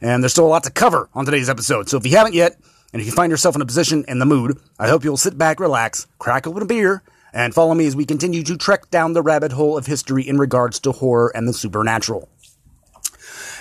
And 0.00 0.22
there's 0.22 0.32
still 0.32 0.46
a 0.46 0.48
lot 0.48 0.64
to 0.64 0.70
cover 0.70 1.08
on 1.14 1.24
today's 1.24 1.48
episode. 1.48 1.88
So 1.88 1.96
if 1.96 2.06
you 2.06 2.16
haven't 2.16 2.34
yet, 2.34 2.58
and 2.92 3.00
if 3.00 3.06
you 3.06 3.12
find 3.12 3.30
yourself 3.30 3.54
in 3.54 3.62
a 3.62 3.66
position 3.66 4.04
in 4.08 4.18
the 4.18 4.26
mood, 4.26 4.58
I 4.78 4.88
hope 4.88 5.04
you'll 5.04 5.16
sit 5.16 5.36
back, 5.36 5.60
relax, 5.60 6.06
crack 6.18 6.46
open 6.46 6.62
a 6.62 6.66
beer, 6.66 7.02
and 7.32 7.54
follow 7.54 7.74
me 7.74 7.86
as 7.86 7.96
we 7.96 8.06
continue 8.06 8.42
to 8.42 8.56
trek 8.56 8.90
down 8.90 9.12
the 9.12 9.22
rabbit 9.22 9.52
hole 9.52 9.76
of 9.76 9.86
history 9.86 10.26
in 10.26 10.38
regards 10.38 10.80
to 10.80 10.92
horror 10.92 11.30
and 11.34 11.46
the 11.46 11.52
supernatural. 11.52 12.28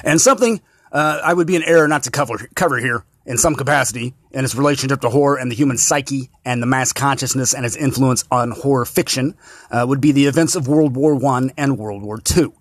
And 0.03 0.21
something 0.21 0.61
uh, 0.91 1.19
I 1.23 1.33
would 1.33 1.47
be 1.47 1.55
an 1.55 1.63
error 1.63 1.87
not 1.87 2.03
to 2.03 2.11
cover, 2.11 2.47
cover 2.55 2.77
here 2.77 3.03
in 3.25 3.37
some 3.37 3.55
capacity 3.55 4.13
in 4.31 4.45
its 4.45 4.55
relationship 4.55 5.01
to 5.01 5.09
horror 5.09 5.37
and 5.37 5.51
the 5.51 5.55
human 5.55 5.77
psyche 5.77 6.29
and 6.45 6.61
the 6.61 6.67
mass 6.67 6.93
consciousness 6.93 7.53
and 7.53 7.65
its 7.65 7.75
influence 7.75 8.23
on 8.31 8.51
horror 8.51 8.85
fiction 8.85 9.35
uh, 9.71 9.85
would 9.87 9.99
be 9.99 10.11
the 10.11 10.27
events 10.27 10.55
of 10.55 10.67
World 10.67 10.95
War 10.95 11.23
I 11.25 11.49
and 11.57 11.77
World 11.77 12.03
War 12.03 12.21
II. 12.37 12.53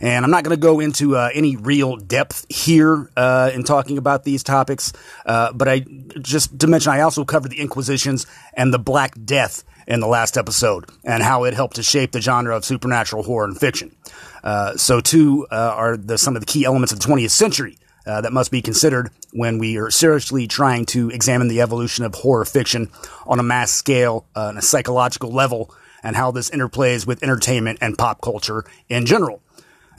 And 0.00 0.24
I'm 0.24 0.30
not 0.30 0.44
going 0.44 0.56
to 0.56 0.60
go 0.60 0.80
into 0.80 1.16
uh, 1.16 1.28
any 1.34 1.56
real 1.56 1.96
depth 1.96 2.46
here 2.48 3.10
uh, 3.16 3.50
in 3.52 3.64
talking 3.64 3.98
about 3.98 4.24
these 4.24 4.42
topics, 4.42 4.92
uh, 5.26 5.52
but 5.52 5.68
I 5.68 5.80
just 6.20 6.58
to 6.60 6.66
mention 6.66 6.92
I 6.92 7.00
also 7.00 7.24
covered 7.24 7.50
the 7.50 7.60
Inquisitions 7.60 8.26
and 8.54 8.72
the 8.72 8.78
Black 8.78 9.12
Death 9.24 9.62
in 9.86 10.00
the 10.00 10.06
last 10.06 10.38
episode 10.38 10.86
and 11.04 11.22
how 11.22 11.44
it 11.44 11.52
helped 11.52 11.76
to 11.76 11.82
shape 11.82 12.12
the 12.12 12.20
genre 12.20 12.56
of 12.56 12.64
supernatural 12.64 13.22
horror 13.24 13.44
and 13.44 13.58
fiction. 13.58 13.94
Uh, 14.42 14.76
so, 14.76 15.00
too, 15.00 15.46
uh, 15.50 15.74
are 15.76 15.96
the, 15.96 16.16
some 16.16 16.36
of 16.36 16.40
the 16.40 16.46
key 16.46 16.64
elements 16.64 16.92
of 16.92 17.00
the 17.00 17.06
20th 17.06 17.30
century 17.30 17.76
uh, 18.06 18.20
that 18.20 18.32
must 18.32 18.50
be 18.50 18.62
considered 18.62 19.10
when 19.32 19.58
we 19.58 19.76
are 19.76 19.90
seriously 19.90 20.46
trying 20.46 20.86
to 20.86 21.10
examine 21.10 21.48
the 21.48 21.60
evolution 21.60 22.04
of 22.04 22.14
horror 22.14 22.44
fiction 22.44 22.90
on 23.26 23.38
a 23.38 23.42
mass 23.42 23.70
scale, 23.70 24.26
on 24.34 24.56
a 24.56 24.62
psychological 24.62 25.30
level, 25.30 25.74
and 26.02 26.16
how 26.16 26.30
this 26.30 26.50
interplays 26.50 27.06
with 27.06 27.22
entertainment 27.22 27.78
and 27.82 27.98
pop 27.98 28.20
culture 28.22 28.64
in 28.88 29.04
general. 29.04 29.42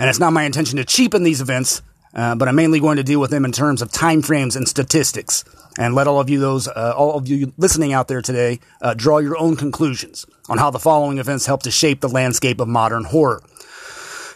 And 0.02 0.10
it's 0.10 0.18
not 0.18 0.34
my 0.34 0.46
intention 0.46 0.78
to 0.78 0.84
cheapen 0.84 1.22
these 1.22 1.42
events, 1.42 1.84
uh, 2.16 2.34
but 2.34 2.48
I'm 2.48 2.56
mainly 2.56 2.80
going 2.80 2.98
to 2.98 3.04
deal 3.04 3.20
with 3.20 3.30
them 3.30 3.46
in 3.46 3.52
terms 3.52 3.84
of 3.84 3.92
time 3.92 4.24
frames 4.24 4.56
and 4.56 4.68
statistics, 4.68 5.46
and 5.78 5.94
let 5.94 6.08
all 6.08 6.20
of 6.20 6.28
you 6.28 6.40
those 6.40 6.68
uh, 6.68 6.96
all 6.98 7.16
of 7.16 7.28
you 7.28 7.54
listening 7.58 7.94
out 7.94 8.08
there 8.08 8.24
today 8.24 8.62
uh, 8.82 8.96
draw 8.96 9.20
your 9.20 9.38
own 9.38 9.56
conclusions 9.56 10.26
on 10.50 10.58
how 10.58 10.72
the 10.72 10.80
following 10.80 11.20
events 11.20 11.46
helped 11.46 11.66
to 11.66 11.72
shape 11.72 12.02
the 12.02 12.10
landscape 12.10 12.60
of 12.60 12.68
modern 12.68 13.04
horror. 13.04 13.44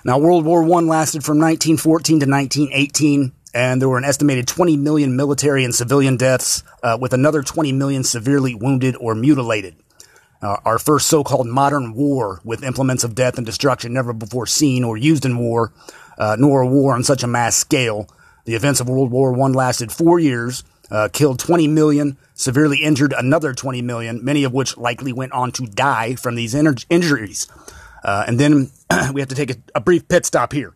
Now, 0.03 0.19
World 0.19 0.45
War 0.45 0.61
I 0.61 0.81
lasted 0.81 1.23
from 1.23 1.39
1914 1.39 2.19
to 2.19 2.29
1918, 2.29 3.31
and 3.55 3.81
there 3.81 3.89
were 3.89 3.97
an 3.97 4.03
estimated 4.03 4.47
20 4.47 4.77
million 4.77 5.15
military 5.15 5.65
and 5.65 5.73
civilian 5.73 6.15
deaths, 6.15 6.61
uh, 6.83 6.95
with 7.01 7.11
another 7.11 7.41
20 7.41 7.71
million 7.71 8.03
severely 8.03 8.53
wounded 8.53 8.95
or 8.99 9.15
mutilated. 9.15 9.75
Uh, 10.41 10.57
our 10.65 10.77
first 10.77 11.07
so-called 11.07 11.47
modern 11.47 11.93
war 11.93 12.41
with 12.43 12.63
implements 12.63 13.03
of 13.03 13.15
death 13.15 13.37
and 13.37 13.45
destruction 13.45 13.93
never 13.93 14.13
before 14.13 14.45
seen 14.45 14.83
or 14.83 14.97
used 14.97 15.25
in 15.25 15.37
war, 15.37 15.71
uh, 16.17 16.35
nor 16.37 16.61
a 16.61 16.67
war 16.67 16.93
on 16.93 17.03
such 17.03 17.23
a 17.23 17.27
mass 17.27 17.55
scale. 17.55 18.09
The 18.45 18.53
events 18.53 18.79
of 18.79 18.87
World 18.87 19.11
War 19.11 19.33
I 19.33 19.47
lasted 19.47 19.91
four 19.91 20.19
years, 20.19 20.63
uh, 20.91 21.09
killed 21.11 21.39
20 21.39 21.67
million, 21.67 22.17
severely 22.35 22.83
injured 22.83 23.13
another 23.17 23.53
20 23.53 23.81
million, 23.81 24.23
many 24.23 24.43
of 24.43 24.53
which 24.53 24.77
likely 24.77 25.13
went 25.13 25.31
on 25.31 25.51
to 25.53 25.65
die 25.65 26.15
from 26.15 26.35
these 26.35 26.53
injuries. 26.53 27.47
Uh, 28.03 28.23
and 28.27 28.39
then 28.39 28.69
we 29.13 29.21
have 29.21 29.29
to 29.29 29.35
take 29.35 29.51
a, 29.51 29.55
a, 29.73 29.81
brief 29.81 30.07
pit 30.07 30.25
stop 30.25 30.53
here. 30.53 30.75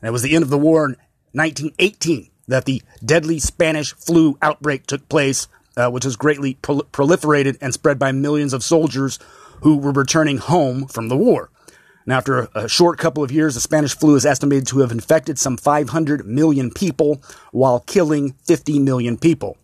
And 0.00 0.08
it 0.08 0.12
was 0.12 0.22
the 0.22 0.34
end 0.34 0.42
of 0.42 0.50
the 0.50 0.58
war 0.58 0.86
in 0.86 0.96
1918 1.32 2.30
that 2.48 2.64
the 2.64 2.82
deadly 3.04 3.38
Spanish 3.38 3.92
flu 3.94 4.38
outbreak 4.40 4.86
took 4.86 5.06
place, 5.08 5.46
uh, 5.80 5.90
which 5.90 6.04
was 6.04 6.16
greatly 6.16 6.54
prol- 6.62 6.84
proliferated 6.90 7.56
and 7.60 7.72
spread 7.72 7.98
by 7.98 8.12
millions 8.12 8.52
of 8.52 8.62
soldiers 8.62 9.18
who 9.62 9.76
were 9.76 9.92
returning 9.92 10.38
home 10.38 10.86
from 10.86 11.08
the 11.08 11.16
war. 11.16 11.50
And 12.04 12.12
after 12.12 12.48
a 12.54 12.68
short 12.68 12.98
couple 12.98 13.22
of 13.22 13.30
years, 13.30 13.54
the 13.54 13.60
Spanish 13.60 13.96
flu 13.96 14.16
is 14.16 14.26
estimated 14.26 14.66
to 14.68 14.80
have 14.80 14.90
infected 14.90 15.38
some 15.38 15.56
500 15.56 16.26
million 16.26 16.70
people 16.70 17.22
while 17.52 17.80
killing 17.80 18.34
50 18.44 18.78
million 18.78 19.18
people. 19.18 19.56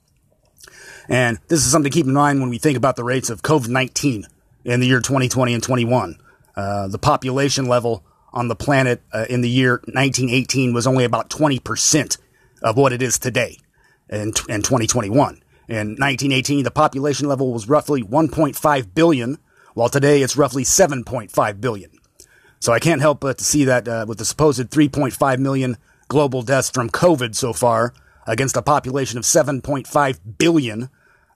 And 1.09 1.39
this 1.49 1.65
is 1.65 1.71
something 1.71 1.91
to 1.91 1.95
keep 1.95 2.07
in 2.07 2.13
mind 2.13 2.41
when 2.41 2.51
we 2.51 2.59
think 2.59 2.77
about 2.77 2.97
the 2.97 3.05
rates 3.05 3.31
of 3.31 3.43
COVID 3.43 3.69
19 3.69 4.27
in 4.65 4.81
the 4.81 4.87
year 4.87 5.01
2020 5.01 5.55
and 5.55 5.63
21. 5.63 6.19
Uh, 6.57 6.89
the 6.89 6.99
population 6.99 7.67
level 7.67 8.05
on 8.33 8.49
the 8.49 8.57
planet 8.57 9.03
uh, 9.13 9.25
in 9.31 9.41
the 9.41 9.49
year 9.49 9.81
1918 9.85 10.75
was 10.75 10.87
only 10.87 11.05
about 11.05 11.31
20% 11.31 12.19
of 12.63 12.77
what 12.77 12.93
it 12.93 13.03
is 13.03 13.19
today 13.19 13.59
in, 14.09 14.33
in 14.49 14.63
2021. 14.63 15.43
In 15.69 15.97
1918, 15.97 16.63
the 16.63 16.71
population 16.71 17.29
level 17.29 17.53
was 17.53 17.69
roughly 17.69 18.03
1.5 18.03 18.95
billion, 18.95 19.39
while 19.75 19.89
today 19.89 20.23
it's 20.23 20.37
roughly 20.37 20.63
7.5 20.63 21.61
billion. 21.61 21.91
So 22.61 22.73
I 22.73 22.79
can't 22.79 23.01
help 23.01 23.21
but 23.21 23.39
to 23.39 23.45
see 23.45 23.65
that 23.65 23.89
uh, 23.89 24.05
with 24.07 24.19
the 24.19 24.25
supposed 24.25 24.71
3.5 24.71 25.39
million 25.39 25.77
global 26.09 26.43
deaths 26.43 26.71
from 26.71 26.89
COVID 26.89 27.35
so 27.35 27.53
far 27.53 27.93
against 28.27 28.57
a 28.57 28.63
population 28.63 29.19
of 29.19 29.25
7.5 29.25 30.19
billion, 30.39 30.89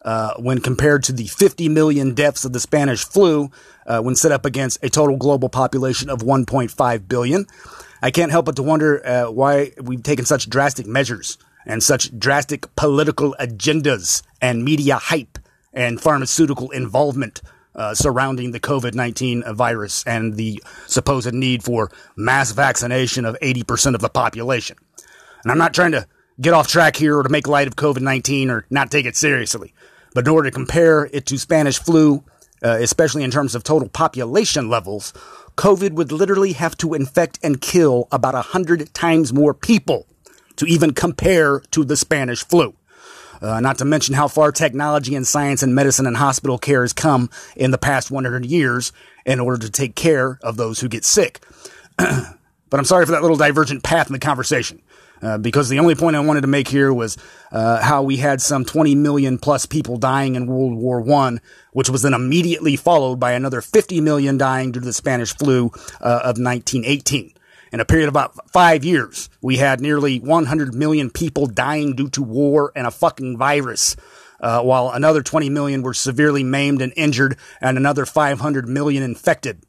uh, 0.03 0.35
when 0.39 0.61
compared 0.61 1.03
to 1.05 1.13
the 1.13 1.27
50 1.27 1.69
million 1.69 2.15
deaths 2.15 2.45
of 2.45 2.53
the 2.53 2.61
Spanish 2.61 3.05
flu, 3.05 3.51
uh, 3.87 4.01
when 4.01 4.15
set 4.15 4.33
up 4.33 4.47
against 4.47 4.83
a 4.83 4.89
total 4.89 5.17
global 5.17 5.49
population 5.49 6.09
of 6.09 6.21
1.5 6.21 7.09
billion. 7.09 7.47
I 8.01 8.11
can't 8.11 8.31
help 8.31 8.47
but 8.47 8.57
to 8.57 8.63
wonder 8.63 9.05
uh, 9.07 9.31
why 9.31 9.73
we've 9.81 10.03
taken 10.03 10.25
such 10.25 10.49
drastic 10.49 10.87
measures 10.87 11.37
and 11.67 11.83
such 11.83 12.17
drastic 12.19 12.75
political 12.77 13.35
agendas 13.41 14.23
and 14.41 14.65
media 14.65 14.97
hype 14.97 15.39
and 15.73 16.01
pharmaceutical 16.01 16.71
involvement 16.71 17.43
uh, 17.75 17.95
surrounding 17.95 18.51
the 18.51 18.61
COVID 18.61 18.95
19 18.95 19.45
virus 19.55 20.05
and 20.07 20.35
the 20.35 20.63
supposed 20.87 21.33
need 21.33 21.63
for 21.63 21.91
mass 22.17 22.53
vaccination 22.53 23.25
of 23.25 23.37
80% 23.41 23.95
of 23.95 24.01
the 24.01 24.09
population. 24.09 24.77
And 25.43 25.53
I'm 25.53 25.59
not 25.59 25.75
trying 25.75 25.93
to 25.93 26.07
get 26.41 26.55
off 26.55 26.69
track 26.69 26.97
here 26.97 27.19
or 27.19 27.23
to 27.23 27.29
make 27.29 27.47
light 27.47 27.69
of 27.69 27.77
COVID 27.77 28.01
19 28.01 28.51
or 28.51 28.67
not 28.71 28.91
take 28.91 29.07
it 29.07 29.17
seriously. 29.17 29.73
But 30.15 30.27
in 30.27 30.33
order 30.33 30.51
to 30.51 30.55
compare 30.55 31.09
it 31.13 31.27
to 31.27 31.39
Spanish 31.39 31.79
flu, 31.79 32.25
uh, 32.63 32.79
especially 32.81 33.23
in 33.23 33.31
terms 33.31 33.55
of 33.55 33.63
total 33.63 33.89
population 33.89 34.69
levels, 34.69 35.13
COVID 35.57 35.93
would 35.93 36.11
literally 36.11 36.53
have 36.55 36.77
to 36.79 36.95
infect 36.95 37.39
and 37.43 37.61
kill 37.61 38.09
about 38.11 38.35
100 38.35 38.93
times 38.93 39.33
more 39.33 39.55
people 39.55 40.07
to 40.61 40.67
even 40.67 40.93
compare 40.93 41.61
to 41.71 41.85
the 41.85 41.97
Spanish 41.97 42.45
flu. 42.45 42.75
Uh, 43.41 43.61
not 43.61 43.79
to 43.79 43.85
mention 43.87 44.15
how 44.15 44.29
far 44.29 44.53
technology 44.53 45.15
and 45.15 45.27
science 45.27 45.63
and 45.63 45.75
medicine 45.75 46.07
and 46.07 46.19
hospital 46.19 46.59
care 46.59 46.83
has 46.83 46.93
come 46.93 47.31
in 47.57 47.71
the 47.71 47.79
past 47.79 48.11
100 48.11 48.45
years 48.45 48.93
in 49.25 49.41
order 49.41 49.57
to 49.57 49.71
take 49.71 49.95
care 49.95 50.39
of 50.43 50.59
those 50.59 50.81
who 50.81 50.89
get 50.89 51.03
sick. 51.03 51.41
but 51.97 52.79
I'm 52.79 52.85
sorry 52.85 53.07
for 53.07 53.13
that 53.13 53.23
little 53.23 53.39
divergent 53.39 53.83
path 53.83 54.09
in 54.09 54.13
the 54.13 54.19
conversation. 54.19 54.83
Uh, 55.23 55.39
because 55.39 55.69
the 55.69 55.79
only 55.79 55.95
point 55.95 56.17
I 56.17 56.21
wanted 56.21 56.43
to 56.43 56.47
make 56.47 56.69
here 56.69 56.93
was 56.93 57.17
uh, 57.53 57.83
how 57.83 58.03
we 58.03 58.17
had 58.17 58.41
some 58.41 58.65
20 58.65 58.95
million 58.95 59.39
plus 59.39 59.67
people 59.67 59.99
dying 59.99 60.35
in 60.35 60.47
World 60.47 60.75
War 60.75 61.01
One, 61.01 61.41
which 61.73 61.91
was 61.91 62.03
then 62.03 62.15
immediately 62.15 62.77
followed 62.77 63.21
by 63.21 63.33
another 63.33 63.61
50 63.61 64.01
million 64.01 64.39
dying 64.39 64.73
due 64.73 64.81
to 64.81 64.87
the 64.87 64.95
Spanish 64.95 65.35
flu 65.35 65.67
uh, 66.01 66.21
of 66.25 66.39
1918. 66.39 67.35
In 67.73 67.81
a 67.81 67.85
period 67.85 68.09
of 68.09 68.13
about 68.13 68.51
five 68.51 68.85
years, 68.85 69.31
we 69.41 69.59
had 69.59 69.81
nearly 69.81 70.19
100 70.19 70.75
million 70.75 71.11
people 71.11 71.47
dying 71.47 71.95
due 71.95 72.09
to 72.11 72.23
war 72.23 72.73
and 72.75 72.87
a 72.87 72.91
fucking 72.91 73.39
virus. 73.39 73.97
Uh, 74.41 74.63
while 74.63 74.91
another 74.91 75.23
20 75.23 75.51
million 75.51 75.83
were 75.83 75.93
severely 75.93 76.43
maimed 76.43 76.81
and 76.81 76.95
injured, 76.97 77.37
and 77.61 77.77
another 77.77 78.07
500 78.07 78.67
million 78.67 79.03
infected. 79.03 79.63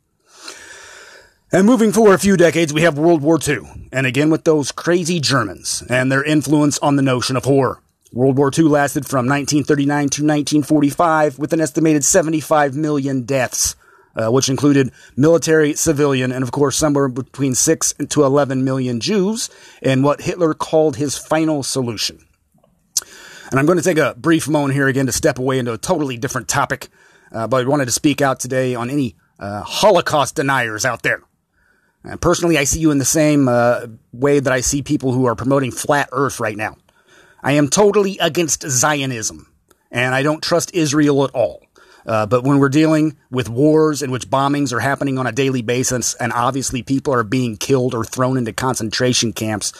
And 1.52 1.68
moving 1.68 1.92
forward 1.92 2.14
a 2.14 2.18
few 2.18 2.38
decades, 2.38 2.74
we 2.74 2.84
have 2.84 2.98
World 2.98 3.22
War 3.22 3.38
II, 3.46 3.90
and 3.92 4.08
again 4.08 4.30
with 4.30 4.46
those 4.46 4.72
crazy 4.72 5.20
Germans 5.20 5.84
and 5.90 6.10
their 6.10 6.24
influence 6.24 6.80
on 6.80 6.96
the 6.96 7.02
notion 7.02 7.36
of 7.36 7.44
horror. 7.44 7.82
World 8.14 8.38
War 8.38 8.50
II 8.58 8.66
lasted 8.66 9.06
from 9.06 9.26
1939 9.26 10.00
to 10.00 10.22
1945 10.24 11.38
with 11.38 11.52
an 11.52 11.60
estimated 11.60 12.06
75 12.06 12.76
million 12.78 13.24
deaths, 13.24 13.76
uh, 14.16 14.32
which 14.32 14.50
included 14.50 14.92
military, 15.16 15.74
civilian, 15.74 16.32
and 16.32 16.44
of 16.44 16.52
course 16.52 16.78
somewhere 16.78 17.08
between 17.08 17.56
6 17.56 17.94
to 18.10 18.24
11 18.24 18.64
million 18.64 19.00
Jews 19.00 19.50
in 19.82 20.04
what 20.04 20.22
Hitler 20.22 20.54
called 20.54 20.98
his 20.98 21.18
final 21.18 21.64
solution. 21.64 22.26
And 23.52 23.60
I'm 23.60 23.66
going 23.66 23.78
to 23.78 23.84
take 23.84 23.98
a 23.98 24.16
brief 24.18 24.48
moment 24.48 24.74
here 24.74 24.88
again 24.88 25.08
to 25.08 25.12
step 25.12 25.38
away 25.38 25.60
into 25.60 25.74
a 25.74 25.78
totally 25.78 26.18
different 26.18 26.48
topic, 26.48 26.88
uh, 27.32 27.48
but 27.48 27.66
I 27.66 27.68
wanted 27.68 27.86
to 27.86 27.92
speak 27.92 28.22
out 28.22 28.40
today 28.40 28.76
on 28.76 28.90
any 28.90 29.16
uh, 29.40 29.62
Holocaust 29.64 30.36
deniers 30.36 30.86
out 30.86 31.04
there. 31.04 31.22
And 32.04 32.20
personally, 32.20 32.58
I 32.58 32.64
see 32.64 32.80
you 32.80 32.92
in 32.92 32.98
the 32.98 33.06
same 33.06 33.48
uh, 33.48 33.88
way 34.12 34.40
that 34.40 34.52
I 34.52 34.62
see 34.62 34.82
people 34.82 35.12
who 35.12 35.26
are 35.26 35.36
promoting 35.36 35.72
flat 35.72 36.10
earth 36.12 36.40
right 36.40 36.58
now. 36.58 36.78
I 37.44 37.54
am 37.54 37.68
totally 37.68 38.18
against 38.20 38.68
Zionism, 38.68 39.52
and 39.92 40.16
I 40.16 40.24
don't 40.24 40.42
trust 40.42 40.74
Israel 40.74 41.24
at 41.24 41.32
all. 41.32 41.61
Uh, 42.06 42.26
but 42.26 42.44
when 42.44 42.60
we're 42.60 42.70
dealing 42.70 43.18
with 43.30 43.50
wars 43.50 44.02
in 44.02 44.12
which 44.12 44.30
bombings 44.30 44.74
are 44.74 44.80
happening 44.80 45.18
on 45.18 45.28
a 45.28 45.32
daily 45.32 45.62
basis 45.62 46.14
and 46.16 46.34
obviously 46.34 46.82
people 46.82 47.14
are 47.14 47.24
being 47.24 47.58
killed 47.58 47.94
or 47.94 48.04
thrown 48.04 48.38
into 48.38 48.54
concentration 48.54 49.34
camps, 49.34 49.72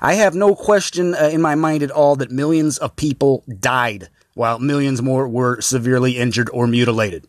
I 0.00 0.14
have 0.14 0.34
no 0.34 0.54
question 0.54 1.14
uh, 1.14 1.30
in 1.32 1.40
my 1.40 1.54
mind 1.54 1.82
at 1.82 1.90
all 1.90 2.16
that 2.16 2.30
millions 2.30 2.78
of 2.78 2.96
people 2.96 3.44
died 3.60 4.08
while 4.34 4.58
millions 4.58 5.02
more 5.02 5.28
were 5.28 5.60
severely 5.60 6.18
injured 6.18 6.50
or 6.52 6.66
mutilated. 6.66 7.26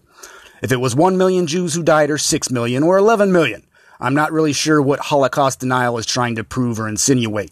If 0.62 0.72
it 0.72 0.80
was 0.80 0.96
1 0.96 1.18
million 1.18 1.48
Jews 1.48 1.74
who 1.74 1.84
died 1.84 2.10
or 2.10 2.18
6 2.18 2.50
million 2.50 2.84
or 2.84 2.98
11 2.98 3.32
million, 3.32 3.64
I'm 4.00 4.16
not 4.16 4.32
really 4.32 4.54
sure 4.54 4.82
what 4.82 5.00
Holocaust 5.00 5.60
denial 5.60 5.98
is 5.98 6.06
trying 6.06 6.36
to 6.36 6.44
prove 6.44 6.80
or 6.80 6.88
insinuate. 6.88 7.52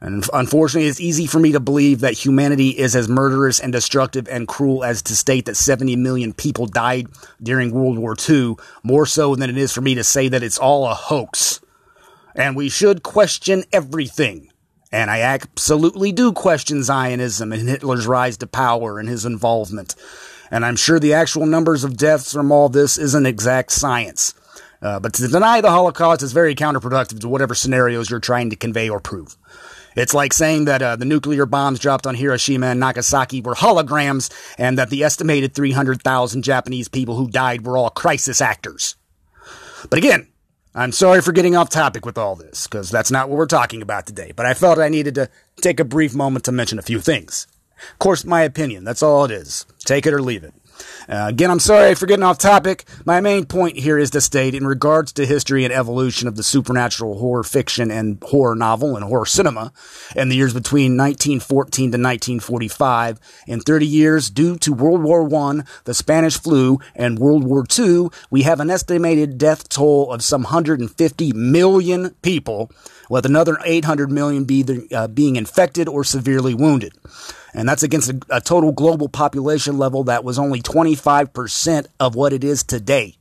And 0.00 0.24
unfortunately, 0.32 0.88
it's 0.88 1.00
easy 1.00 1.26
for 1.26 1.40
me 1.40 1.52
to 1.52 1.60
believe 1.60 2.00
that 2.00 2.12
humanity 2.12 2.68
is 2.68 2.94
as 2.94 3.08
murderous 3.08 3.58
and 3.58 3.72
destructive 3.72 4.28
and 4.28 4.46
cruel 4.46 4.84
as 4.84 5.02
to 5.02 5.16
state 5.16 5.46
that 5.46 5.56
70 5.56 5.96
million 5.96 6.32
people 6.32 6.66
died 6.66 7.08
during 7.42 7.72
World 7.72 7.98
War 7.98 8.14
II, 8.28 8.56
more 8.84 9.06
so 9.06 9.34
than 9.34 9.50
it 9.50 9.58
is 9.58 9.72
for 9.72 9.80
me 9.80 9.96
to 9.96 10.04
say 10.04 10.28
that 10.28 10.42
it's 10.42 10.58
all 10.58 10.86
a 10.86 10.94
hoax. 10.94 11.60
And 12.36 12.54
we 12.54 12.68
should 12.68 13.02
question 13.02 13.64
everything. 13.72 14.52
And 14.92 15.10
I 15.10 15.20
absolutely 15.20 16.12
do 16.12 16.32
question 16.32 16.82
Zionism 16.82 17.52
and 17.52 17.68
Hitler's 17.68 18.06
rise 18.06 18.36
to 18.38 18.46
power 18.46 19.00
and 19.00 19.08
his 19.08 19.24
involvement. 19.24 19.96
And 20.50 20.64
I'm 20.64 20.76
sure 20.76 21.00
the 21.00 21.14
actual 21.14 21.46
numbers 21.46 21.84
of 21.84 21.96
deaths 21.96 22.32
from 22.32 22.52
all 22.52 22.68
this 22.68 22.96
isn't 22.98 23.26
exact 23.26 23.72
science. 23.72 24.32
Uh, 24.80 25.00
but 25.00 25.14
to 25.14 25.28
deny 25.28 25.60
the 25.60 25.70
Holocaust 25.70 26.22
is 26.22 26.32
very 26.32 26.54
counterproductive 26.54 27.20
to 27.20 27.28
whatever 27.28 27.54
scenarios 27.54 28.10
you're 28.10 28.20
trying 28.20 28.50
to 28.50 28.56
convey 28.56 28.88
or 28.88 29.00
prove. 29.00 29.36
It's 29.98 30.14
like 30.14 30.32
saying 30.32 30.66
that 30.66 30.80
uh, 30.80 30.94
the 30.94 31.04
nuclear 31.04 31.44
bombs 31.44 31.80
dropped 31.80 32.06
on 32.06 32.14
Hiroshima 32.14 32.68
and 32.68 32.78
Nagasaki 32.78 33.40
were 33.40 33.56
holograms 33.56 34.32
and 34.56 34.78
that 34.78 34.90
the 34.90 35.02
estimated 35.02 35.54
300,000 35.54 36.42
Japanese 36.42 36.86
people 36.86 37.16
who 37.16 37.28
died 37.28 37.66
were 37.66 37.76
all 37.76 37.90
crisis 37.90 38.40
actors. 38.40 38.94
But 39.90 39.98
again, 39.98 40.28
I'm 40.72 40.92
sorry 40.92 41.20
for 41.20 41.32
getting 41.32 41.56
off 41.56 41.70
topic 41.70 42.06
with 42.06 42.16
all 42.16 42.36
this, 42.36 42.68
because 42.68 42.90
that's 42.90 43.10
not 43.10 43.28
what 43.28 43.38
we're 43.38 43.46
talking 43.46 43.82
about 43.82 44.06
today, 44.06 44.32
but 44.36 44.46
I 44.46 44.54
felt 44.54 44.78
I 44.78 44.88
needed 44.88 45.16
to 45.16 45.28
take 45.60 45.80
a 45.80 45.84
brief 45.84 46.14
moment 46.14 46.44
to 46.44 46.52
mention 46.52 46.78
a 46.78 46.82
few 46.82 47.00
things. 47.00 47.48
Of 47.92 47.98
course, 47.98 48.24
my 48.24 48.42
opinion, 48.42 48.84
that's 48.84 49.02
all 49.02 49.24
it 49.24 49.32
is. 49.32 49.66
Take 49.80 50.06
it 50.06 50.14
or 50.14 50.22
leave 50.22 50.44
it. 50.44 50.54
Uh, 51.08 51.26
again, 51.28 51.50
I'm 51.50 51.60
sorry 51.60 51.94
for 51.94 52.06
getting 52.06 52.22
off 52.22 52.38
topic. 52.38 52.84
My 53.04 53.20
main 53.20 53.46
point 53.46 53.78
here 53.78 53.98
is 53.98 54.10
to 54.10 54.20
state, 54.20 54.54
in 54.54 54.66
regards 54.66 55.12
to 55.12 55.26
history 55.26 55.64
and 55.64 55.72
evolution 55.72 56.28
of 56.28 56.36
the 56.36 56.42
supernatural 56.42 57.18
horror 57.18 57.42
fiction 57.42 57.90
and 57.90 58.22
horror 58.22 58.54
novel 58.54 58.96
and 58.96 59.04
horror 59.04 59.26
cinema 59.26 59.72
in 60.14 60.28
the 60.28 60.36
years 60.36 60.52
between 60.52 60.96
1914 60.96 61.92
to 61.92 61.98
1945, 61.98 63.20
in 63.46 63.60
30 63.60 63.86
years, 63.86 64.30
due 64.30 64.56
to 64.58 64.72
World 64.72 65.02
War 65.02 65.32
I, 65.34 65.62
the 65.84 65.94
Spanish 65.94 66.38
flu, 66.38 66.78
and 66.94 67.18
World 67.18 67.44
War 67.44 67.64
II, 67.78 68.08
we 68.30 68.42
have 68.42 68.60
an 68.60 68.70
estimated 68.70 69.38
death 69.38 69.68
toll 69.68 70.12
of 70.12 70.22
some 70.22 70.42
150 70.42 71.32
million 71.32 72.10
people, 72.22 72.70
with 73.08 73.24
another 73.24 73.58
800 73.64 74.10
million 74.12 74.44
be 74.44 74.62
the, 74.62 74.86
uh, 74.94 75.08
being 75.08 75.36
infected 75.36 75.88
or 75.88 76.04
severely 76.04 76.54
wounded 76.54 76.92
and 77.54 77.68
that's 77.68 77.82
against 77.82 78.10
a, 78.10 78.20
a 78.30 78.40
total 78.40 78.72
global 78.72 79.08
population 79.08 79.78
level 79.78 80.04
that 80.04 80.24
was 80.24 80.38
only 80.38 80.60
25% 80.60 81.86
of 82.00 82.14
what 82.14 82.32
it 82.32 82.44
is 82.44 82.62
today. 82.62 83.14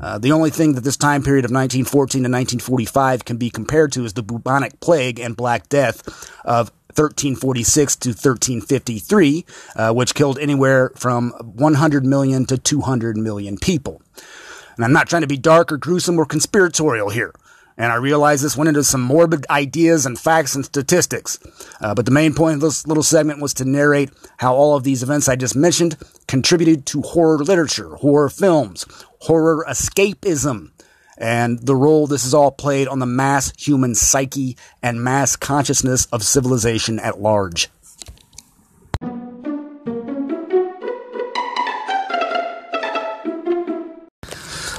Uh, 0.00 0.18
the 0.18 0.32
only 0.32 0.50
thing 0.50 0.74
that 0.74 0.82
this 0.82 0.96
time 0.96 1.22
period 1.22 1.44
of 1.44 1.50
1914 1.50 2.22
to 2.22 2.28
1945 2.28 3.24
can 3.24 3.36
be 3.36 3.48
compared 3.48 3.92
to 3.92 4.04
is 4.04 4.14
the 4.14 4.22
bubonic 4.22 4.80
plague 4.80 5.20
and 5.20 5.36
Black 5.36 5.68
Death 5.68 6.06
of 6.44 6.70
1346 6.96 7.96
to 7.96 8.08
1353, 8.10 9.44
uh, 9.76 9.92
which 9.92 10.14
killed 10.14 10.38
anywhere 10.38 10.90
from 10.96 11.30
100 11.30 12.04
million 12.04 12.44
to 12.46 12.58
200 12.58 13.16
million 13.16 13.56
people. 13.56 14.02
And 14.76 14.84
I'm 14.84 14.92
not 14.92 15.08
trying 15.08 15.22
to 15.22 15.28
be 15.28 15.36
dark 15.36 15.70
or 15.72 15.76
gruesome 15.76 16.18
or 16.18 16.26
conspiratorial 16.26 17.10
here. 17.10 17.32
And 17.76 17.92
I 17.92 17.96
realize 17.96 18.40
this 18.40 18.56
went 18.56 18.68
into 18.68 18.84
some 18.84 19.00
morbid 19.00 19.46
ideas 19.50 20.06
and 20.06 20.18
facts 20.18 20.54
and 20.54 20.64
statistics. 20.64 21.38
Uh, 21.80 21.94
but 21.94 22.04
the 22.04 22.12
main 22.12 22.32
point 22.34 22.56
of 22.56 22.60
this 22.60 22.86
little 22.86 23.02
segment 23.02 23.40
was 23.40 23.54
to 23.54 23.64
narrate 23.64 24.10
how 24.38 24.54
all 24.54 24.76
of 24.76 24.84
these 24.84 25.02
events 25.02 25.28
I 25.28 25.36
just 25.36 25.56
mentioned 25.56 25.96
contributed 26.28 26.86
to 26.86 27.02
horror 27.02 27.38
literature, 27.38 27.96
horror 27.96 28.28
films, 28.28 28.86
horror 29.22 29.64
escapism, 29.68 30.70
and 31.18 31.58
the 31.60 31.76
role 31.76 32.06
this 32.06 32.24
has 32.24 32.34
all 32.34 32.50
played 32.50 32.88
on 32.88 32.98
the 32.98 33.06
mass 33.06 33.52
human 33.58 33.94
psyche 33.94 34.56
and 34.82 35.02
mass 35.02 35.36
consciousness 35.36 36.06
of 36.06 36.22
civilization 36.22 36.98
at 37.00 37.20
large. 37.20 37.68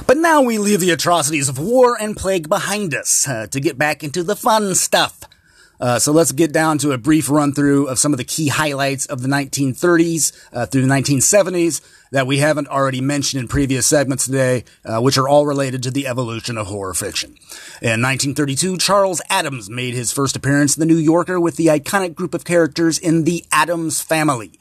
But 0.06 0.18
now 0.18 0.40
we 0.40 0.58
leave 0.58 0.78
the 0.78 0.92
atrocities 0.92 1.48
of 1.48 1.58
war 1.58 1.96
and 2.00 2.16
plague 2.16 2.48
behind 2.48 2.94
us 2.94 3.26
uh, 3.26 3.48
to 3.48 3.58
get 3.58 3.76
back 3.76 4.04
into 4.04 4.22
the 4.22 4.36
fun 4.36 4.76
stuff. 4.76 5.18
Uh, 5.80 5.98
so 5.98 6.12
let's 6.12 6.30
get 6.30 6.52
down 6.52 6.78
to 6.78 6.92
a 6.92 6.98
brief 6.98 7.28
run 7.28 7.52
through 7.52 7.88
of 7.88 7.98
some 7.98 8.12
of 8.12 8.16
the 8.16 8.24
key 8.24 8.46
highlights 8.46 9.06
of 9.06 9.20
the 9.20 9.28
1930s 9.28 10.32
uh, 10.52 10.64
through 10.66 10.82
the 10.82 10.88
1970s 10.88 11.80
that 12.12 12.26
we 12.26 12.38
haven't 12.38 12.68
already 12.68 13.00
mentioned 13.00 13.40
in 13.40 13.48
previous 13.48 13.84
segments 13.84 14.26
today, 14.26 14.64
uh, 14.84 15.00
which 15.00 15.18
are 15.18 15.28
all 15.28 15.44
related 15.44 15.82
to 15.82 15.90
the 15.90 16.06
evolution 16.06 16.56
of 16.56 16.68
horror 16.68 16.94
fiction. 16.94 17.30
In 17.82 18.00
1932, 18.00 18.78
Charles 18.78 19.20
Addams 19.28 19.68
made 19.68 19.94
his 19.94 20.12
first 20.12 20.36
appearance 20.36 20.76
in 20.76 20.80
The 20.80 20.86
New 20.86 21.00
Yorker 21.00 21.40
with 21.40 21.56
the 21.56 21.66
iconic 21.66 22.14
group 22.14 22.32
of 22.32 22.44
characters 22.44 22.96
in 22.96 23.24
the 23.24 23.44
Addams 23.50 24.00
Family. 24.00 24.52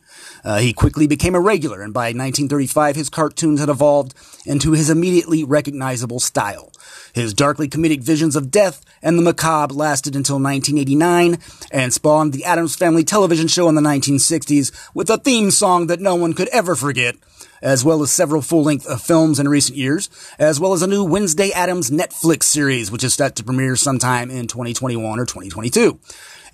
Uh, 0.45 0.59
he 0.59 0.71
quickly 0.73 1.07
became 1.07 1.33
a 1.33 1.39
regular, 1.39 1.81
and 1.81 1.91
by 1.91 2.05
1935, 2.05 2.95
his 2.95 3.09
cartoons 3.09 3.59
had 3.59 3.67
evolved 3.67 4.13
into 4.45 4.73
his 4.73 4.91
immediately 4.91 5.43
recognizable 5.43 6.19
style. 6.19 6.71
His 7.13 7.33
darkly 7.33 7.67
comedic 7.67 8.03
visions 8.03 8.35
of 8.35 8.51
death 8.51 8.85
and 9.01 9.17
the 9.17 9.23
macabre 9.23 9.73
lasted 9.73 10.15
until 10.15 10.35
1989 10.35 11.39
and 11.71 11.91
spawned 11.91 12.31
the 12.31 12.45
Addams 12.45 12.75
Family 12.75 13.03
television 13.03 13.47
show 13.47 13.67
in 13.67 13.75
the 13.75 13.81
1960s 13.81 14.71
with 14.93 15.09
a 15.09 15.17
theme 15.17 15.49
song 15.49 15.87
that 15.87 15.99
no 15.99 16.13
one 16.13 16.33
could 16.33 16.49
ever 16.49 16.75
forget, 16.75 17.15
as 17.63 17.83
well 17.83 18.03
as 18.03 18.11
several 18.11 18.43
full-length 18.43 18.87
uh, 18.87 18.97
films 18.97 19.39
in 19.39 19.47
recent 19.47 19.77
years, 19.77 20.11
as 20.37 20.59
well 20.59 20.73
as 20.73 20.83
a 20.83 20.87
new 20.87 21.03
Wednesday 21.03 21.51
Addams 21.51 21.89
Netflix 21.89 22.43
series, 22.43 22.91
which 22.91 23.03
is 23.03 23.15
set 23.15 23.35
to 23.37 23.43
premiere 23.43 23.75
sometime 23.75 24.29
in 24.29 24.45
2021 24.45 25.19
or 25.19 25.25
2022. 25.25 25.99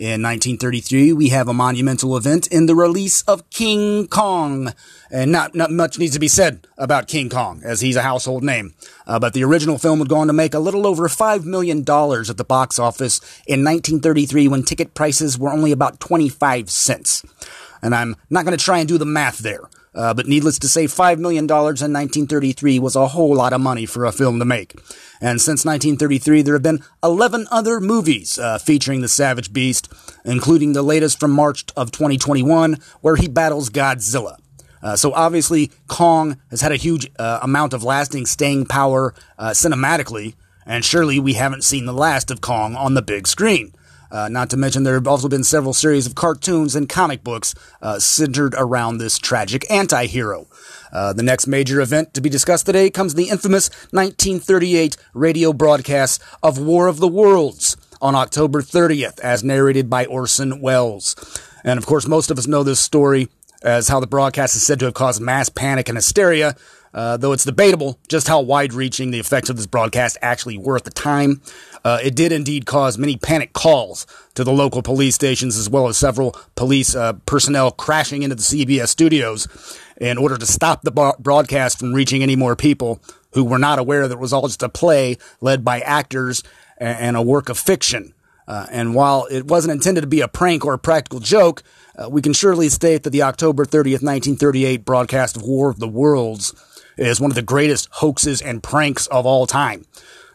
In 0.01 0.23
1933, 0.23 1.13
we 1.13 1.29
have 1.29 1.47
a 1.47 1.53
monumental 1.53 2.17
event 2.17 2.47
in 2.47 2.65
the 2.65 2.73
release 2.73 3.21
of 3.27 3.47
King 3.51 4.07
Kong. 4.07 4.73
And 5.11 5.31
not, 5.31 5.53
not 5.53 5.69
much 5.69 5.99
needs 5.99 6.13
to 6.13 6.19
be 6.19 6.27
said 6.27 6.65
about 6.75 7.07
King 7.07 7.29
Kong, 7.29 7.61
as 7.63 7.81
he's 7.81 7.95
a 7.95 8.01
household 8.01 8.43
name. 8.43 8.73
Uh, 9.05 9.19
but 9.19 9.33
the 9.33 9.43
original 9.43 9.77
film 9.77 9.99
would 9.99 10.09
go 10.09 10.15
on 10.15 10.25
to 10.25 10.33
make 10.33 10.55
a 10.55 10.59
little 10.59 10.87
over 10.87 11.07
$5 11.07 11.45
million 11.45 11.81
at 11.81 12.37
the 12.37 12.45
box 12.47 12.79
office 12.79 13.19
in 13.45 13.63
1933 13.63 14.47
when 14.47 14.63
ticket 14.63 14.95
prices 14.95 15.37
were 15.37 15.51
only 15.51 15.71
about 15.71 15.99
25 15.99 16.71
cents. 16.71 17.23
And 17.83 17.93
I'm 17.93 18.15
not 18.31 18.43
going 18.43 18.57
to 18.57 18.65
try 18.65 18.79
and 18.79 18.87
do 18.87 18.97
the 18.97 19.05
math 19.05 19.37
there. 19.37 19.69
Uh, 19.93 20.13
but 20.13 20.27
needless 20.27 20.57
to 20.59 20.69
say, 20.69 20.85
$5 20.85 21.17
million 21.19 21.43
in 21.43 21.49
1933 21.49 22.79
was 22.79 22.95
a 22.95 23.07
whole 23.07 23.35
lot 23.35 23.51
of 23.51 23.59
money 23.59 23.85
for 23.85 24.05
a 24.05 24.11
film 24.11 24.39
to 24.39 24.45
make. 24.45 24.73
And 25.19 25.41
since 25.41 25.65
1933, 25.65 26.41
there 26.41 26.55
have 26.55 26.63
been 26.63 26.83
11 27.03 27.47
other 27.51 27.79
movies 27.81 28.39
uh, 28.39 28.57
featuring 28.57 29.01
the 29.01 29.09
Savage 29.09 29.51
Beast, 29.51 29.91
including 30.23 30.73
the 30.73 30.81
latest 30.81 31.19
from 31.19 31.31
March 31.31 31.65
of 31.75 31.91
2021, 31.91 32.77
where 33.01 33.17
he 33.17 33.27
battles 33.27 33.69
Godzilla. 33.69 34.37
Uh, 34.81 34.95
so 34.95 35.13
obviously, 35.13 35.71
Kong 35.87 36.39
has 36.49 36.61
had 36.61 36.71
a 36.71 36.77
huge 36.77 37.11
uh, 37.19 37.39
amount 37.41 37.73
of 37.73 37.83
lasting 37.83 38.25
staying 38.25 38.65
power 38.65 39.13
uh, 39.37 39.49
cinematically, 39.49 40.35
and 40.65 40.85
surely 40.85 41.19
we 41.19 41.33
haven't 41.33 41.63
seen 41.63 41.85
the 41.85 41.93
last 41.93 42.31
of 42.31 42.41
Kong 42.41 42.75
on 42.75 42.93
the 42.93 43.01
big 43.01 43.27
screen. 43.27 43.73
Uh, 44.11 44.27
not 44.27 44.49
to 44.49 44.57
mention, 44.57 44.83
there 44.83 44.95
have 44.95 45.07
also 45.07 45.29
been 45.29 45.43
several 45.43 45.73
series 45.73 46.05
of 46.05 46.15
cartoons 46.15 46.75
and 46.75 46.89
comic 46.89 47.23
books 47.23 47.55
uh, 47.81 47.97
centered 47.97 48.53
around 48.57 48.97
this 48.97 49.17
tragic 49.17 49.65
anti 49.71 50.05
hero. 50.05 50.47
Uh, 50.91 51.13
the 51.13 51.23
next 51.23 51.47
major 51.47 51.79
event 51.79 52.13
to 52.13 52.21
be 52.21 52.29
discussed 52.29 52.65
today 52.65 52.89
comes 52.89 53.15
the 53.15 53.29
infamous 53.29 53.69
1938 53.91 54.97
radio 55.13 55.53
broadcast 55.53 56.21
of 56.43 56.59
War 56.59 56.87
of 56.87 56.99
the 56.99 57.07
Worlds 57.07 57.77
on 58.01 58.13
October 58.15 58.61
30th, 58.61 59.19
as 59.21 59.43
narrated 59.43 59.89
by 59.89 60.05
Orson 60.05 60.59
Welles. 60.59 61.15
And 61.63 61.77
of 61.77 61.85
course, 61.85 62.07
most 62.07 62.31
of 62.31 62.37
us 62.37 62.47
know 62.47 62.63
this 62.63 62.79
story 62.79 63.29
as 63.63 63.87
how 63.87 63.99
the 63.99 64.07
broadcast 64.07 64.55
is 64.55 64.65
said 64.65 64.79
to 64.79 64.85
have 64.85 64.95
caused 64.95 65.21
mass 65.21 65.47
panic 65.47 65.87
and 65.87 65.97
hysteria 65.97 66.55
uh, 66.93 67.17
though 67.17 67.31
it's 67.31 67.45
debatable 67.45 67.99
just 68.07 68.27
how 68.27 68.41
wide 68.41 68.73
reaching 68.73 69.11
the 69.11 69.19
effects 69.19 69.49
of 69.49 69.57
this 69.57 69.65
broadcast 69.65 70.17
actually 70.21 70.57
were 70.57 70.75
at 70.75 70.83
the 70.83 70.91
time. 70.91 71.41
Uh, 71.83 71.99
it 72.03 72.15
did 72.15 72.31
indeed 72.31 72.65
cause 72.65 72.97
many 72.97 73.17
panic 73.17 73.53
calls 73.53 74.05
to 74.35 74.43
the 74.43 74.51
local 74.51 74.81
police 74.81 75.15
stations 75.15 75.57
as 75.57 75.69
well 75.69 75.87
as 75.87 75.97
several 75.97 76.35
police 76.55 76.95
uh, 76.95 77.13
personnel 77.25 77.71
crashing 77.71 78.23
into 78.23 78.35
the 78.35 78.41
CBS 78.41 78.89
studios 78.89 79.47
in 79.99 80.17
order 80.17 80.37
to 80.37 80.45
stop 80.45 80.83
the 80.83 81.15
broadcast 81.19 81.79
from 81.79 81.93
reaching 81.93 82.23
any 82.23 82.35
more 82.35 82.55
people 82.55 83.01
who 83.33 83.43
were 83.43 83.57
not 83.57 83.79
aware 83.79 84.07
that 84.07 84.15
it 84.15 84.19
was 84.19 84.33
all 84.33 84.47
just 84.47 84.63
a 84.63 84.69
play 84.69 85.17
led 85.39 85.63
by 85.63 85.79
actors 85.81 86.43
and, 86.77 86.97
and 86.99 87.17
a 87.17 87.21
work 87.21 87.49
of 87.49 87.57
fiction. 87.57 88.13
Uh, 88.47 88.65
and 88.71 88.93
while 88.93 89.27
it 89.31 89.45
wasn't 89.47 89.71
intended 89.71 90.01
to 90.01 90.07
be 90.07 90.21
a 90.21 90.27
prank 90.27 90.65
or 90.65 90.73
a 90.73 90.79
practical 90.79 91.19
joke, 91.19 91.63
uh, 91.97 92.09
we 92.09 92.21
can 92.21 92.33
surely 92.33 92.67
state 92.69 93.03
that 93.03 93.11
the 93.11 93.21
October 93.21 93.65
30th, 93.65 94.03
1938 94.03 94.83
broadcast 94.83 95.37
of 95.37 95.43
War 95.43 95.69
of 95.69 95.79
the 95.79 95.87
Worlds 95.87 96.53
is 96.97 97.21
one 97.21 97.31
of 97.31 97.35
the 97.35 97.41
greatest 97.41 97.87
hoaxes 97.91 98.41
and 98.41 98.61
pranks 98.61 99.07
of 99.07 99.25
all 99.25 99.47
time. 99.47 99.85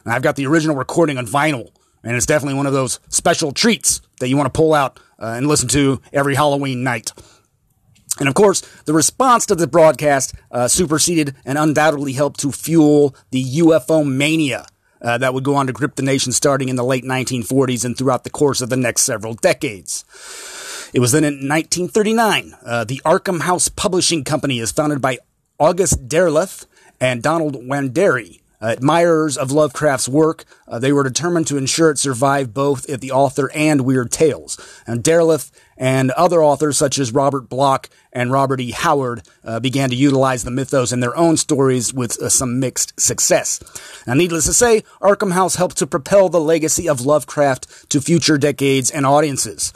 And 0.07 0.15
I've 0.15 0.23
got 0.23 0.37
the 0.37 0.47
original 0.47 0.77
recording 0.77 1.19
on 1.19 1.27
vinyl, 1.27 1.73
and 2.05 2.15
it's 2.17 2.27
definitely 2.27 2.55
one 2.55 2.69
of 2.69 2.73
those 2.73 3.01
special 3.09 3.51
treats 3.51 4.01
that 4.21 4.29
you 4.29 4.37
want 4.37 4.47
to 4.47 4.57
pull 4.57 4.73
out 4.73 5.01
uh, 5.19 5.35
and 5.37 5.49
listen 5.49 5.69
to 5.71 6.01
every 6.13 6.37
Halloween 6.37 6.85
night. 6.85 7.13
And 8.21 8.29
of 8.29 8.35
course, 8.35 8.61
the 8.85 8.93
response 8.93 9.47
to 9.47 9.57
the 9.57 9.67
broadcast 9.67 10.33
uh, 10.53 10.69
superseded 10.69 11.35
and 11.45 11.59
undoubtedly 11.59 12.13
helped 12.13 12.39
to 12.41 12.53
fuel 12.53 13.17
the 13.33 13.45
UFO 13.45 14.09
mania 14.09 14.67
uh, 15.03 15.19
that 15.19 15.35
would 15.35 15.43
go 15.43 15.57
on 15.57 15.67
to 15.67 15.73
grip 15.73 15.97
the 15.97 16.05
nation 16.05 16.31
starting 16.31 16.69
in 16.69 16.77
the 16.77 16.85
late 16.85 17.03
1940s 17.03 17.85
and 17.85 17.99
throughout 17.99 18.23
the 18.23 18.31
course 18.31 18.61
of 18.61 18.71
the 18.71 18.77
next 18.77 19.03
several 19.03 19.35
decades. 19.35 20.05
It 20.95 21.01
was 21.01 21.11
then 21.11 21.25
in 21.25 21.49
1939, 21.49 22.55
uh, 22.65 22.85
the 22.85 23.03
Arkham 23.05 23.41
House 23.41 23.69
Publishing 23.69 24.23
Company 24.23 24.61
is 24.61 24.71
founded 24.71 25.03
by 25.03 25.19
August 25.59 26.09
Derleth 26.09 26.65
and 27.01 27.25
Donald 27.25 27.57
Wandrei. 27.57 28.41
Uh, 28.61 28.69
admirers 28.69 29.37
of 29.37 29.51
Lovecraft's 29.51 30.09
work, 30.09 30.45
uh, 30.67 30.79
they 30.79 30.93
were 30.93 31.03
determined 31.03 31.47
to 31.47 31.59
ensure 31.59 31.91
it 31.91 31.99
survived 31.99 32.55
both 32.55 32.89
at 32.89 33.01
the 33.01 33.13
author 33.13 33.51
and 33.55 33.83
Weird 33.83 34.11
Tales. 34.11 34.59
And 34.87 35.05
Derleth 35.05 35.51
and 35.77 36.11
other 36.13 36.43
authors 36.43 36.79
such 36.79 36.99
as 36.99 37.13
Robert 37.13 37.49
Bloch 37.49 37.91
and 38.13 38.33
Robert 38.33 38.61
E. 38.61 38.71
Howard 38.71 39.23
uh, 39.45 39.61
began 39.61 39.91
to 39.91 39.97
utilize 39.97 40.43
the 40.43 40.51
mythos 40.51 40.91
in 40.91 41.01
their 41.01 41.17
own 41.17 41.37
stories 41.37 41.93
with 41.93 42.21
uh, 42.21 42.31
some 42.31 42.59
mixed 42.59 42.99
success. 42.99 43.61
Now, 44.07 44.15
needless 44.15 44.47
to 44.47 44.55
say, 44.55 44.85
Arkham 45.03 45.33
House 45.33 45.57
helped 45.57 45.77
to 45.79 45.87
propel 45.87 46.29
the 46.29 46.41
legacy 46.41 46.89
of 46.89 47.03
Lovecraft 47.03 47.91
to 47.91 48.01
future 48.01 48.39
decades 48.39 48.91
and 48.91 49.05
audiences. 49.05 49.75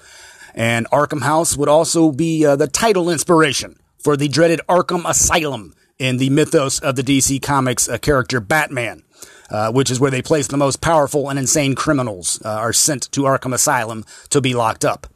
And 0.54 0.88
Arkham 0.90 1.22
House 1.22 1.56
would 1.56 1.68
also 1.68 2.10
be 2.12 2.46
uh, 2.46 2.56
the 2.56 2.66
title 2.66 3.10
inspiration 3.10 3.78
for 3.98 4.16
the 4.16 4.28
dreaded 4.28 4.60
Arkham 4.68 5.08
Asylum 5.08 5.74
in 6.00 6.16
the 6.16 6.30
mythos 6.30 6.80
of 6.80 6.96
the 6.96 7.02
DC 7.02 7.40
Comics 7.42 7.88
uh, 7.88 7.98
character 7.98 8.40
Batman. 8.40 9.04
Uh, 9.52 9.72
which 9.72 9.90
is 9.90 9.98
where 9.98 10.12
they 10.12 10.22
place 10.22 10.46
the 10.46 10.56
most 10.56 10.80
powerful 10.80 11.28
and 11.28 11.36
insane 11.36 11.74
criminals 11.74 12.40
uh, 12.44 12.48
are 12.48 12.72
sent 12.72 13.10
to 13.10 13.22
Arkham 13.22 13.52
Asylum 13.52 14.04
to 14.28 14.40
be 14.40 14.54
locked 14.54 14.84
up. 14.84 15.08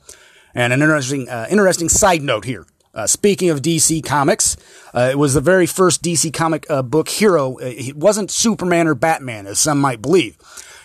And 0.53 0.73
an 0.73 0.83
interesting, 0.83 1.29
uh, 1.29 1.47
interesting 1.49 1.89
side 1.89 2.21
note 2.21 2.45
here. 2.45 2.67
Uh, 2.93 3.07
speaking 3.07 3.49
of 3.49 3.63
DC 3.63 4.05
Comics, 4.05 4.57
it 4.93 5.17
was 5.17 5.35
the 5.35 5.41
very 5.41 5.67
first 5.67 6.03
DC 6.03 6.35
comic 6.35 6.67
book 6.87 7.11
hero. 7.11 7.59
It 7.59 7.95
wasn't 7.97 8.33
Superman 8.33 8.89
or 8.89 8.97
Batman, 8.97 9.47
as 9.47 9.61
some 9.61 9.81
might 9.81 10.03
believe. 10.03 10.37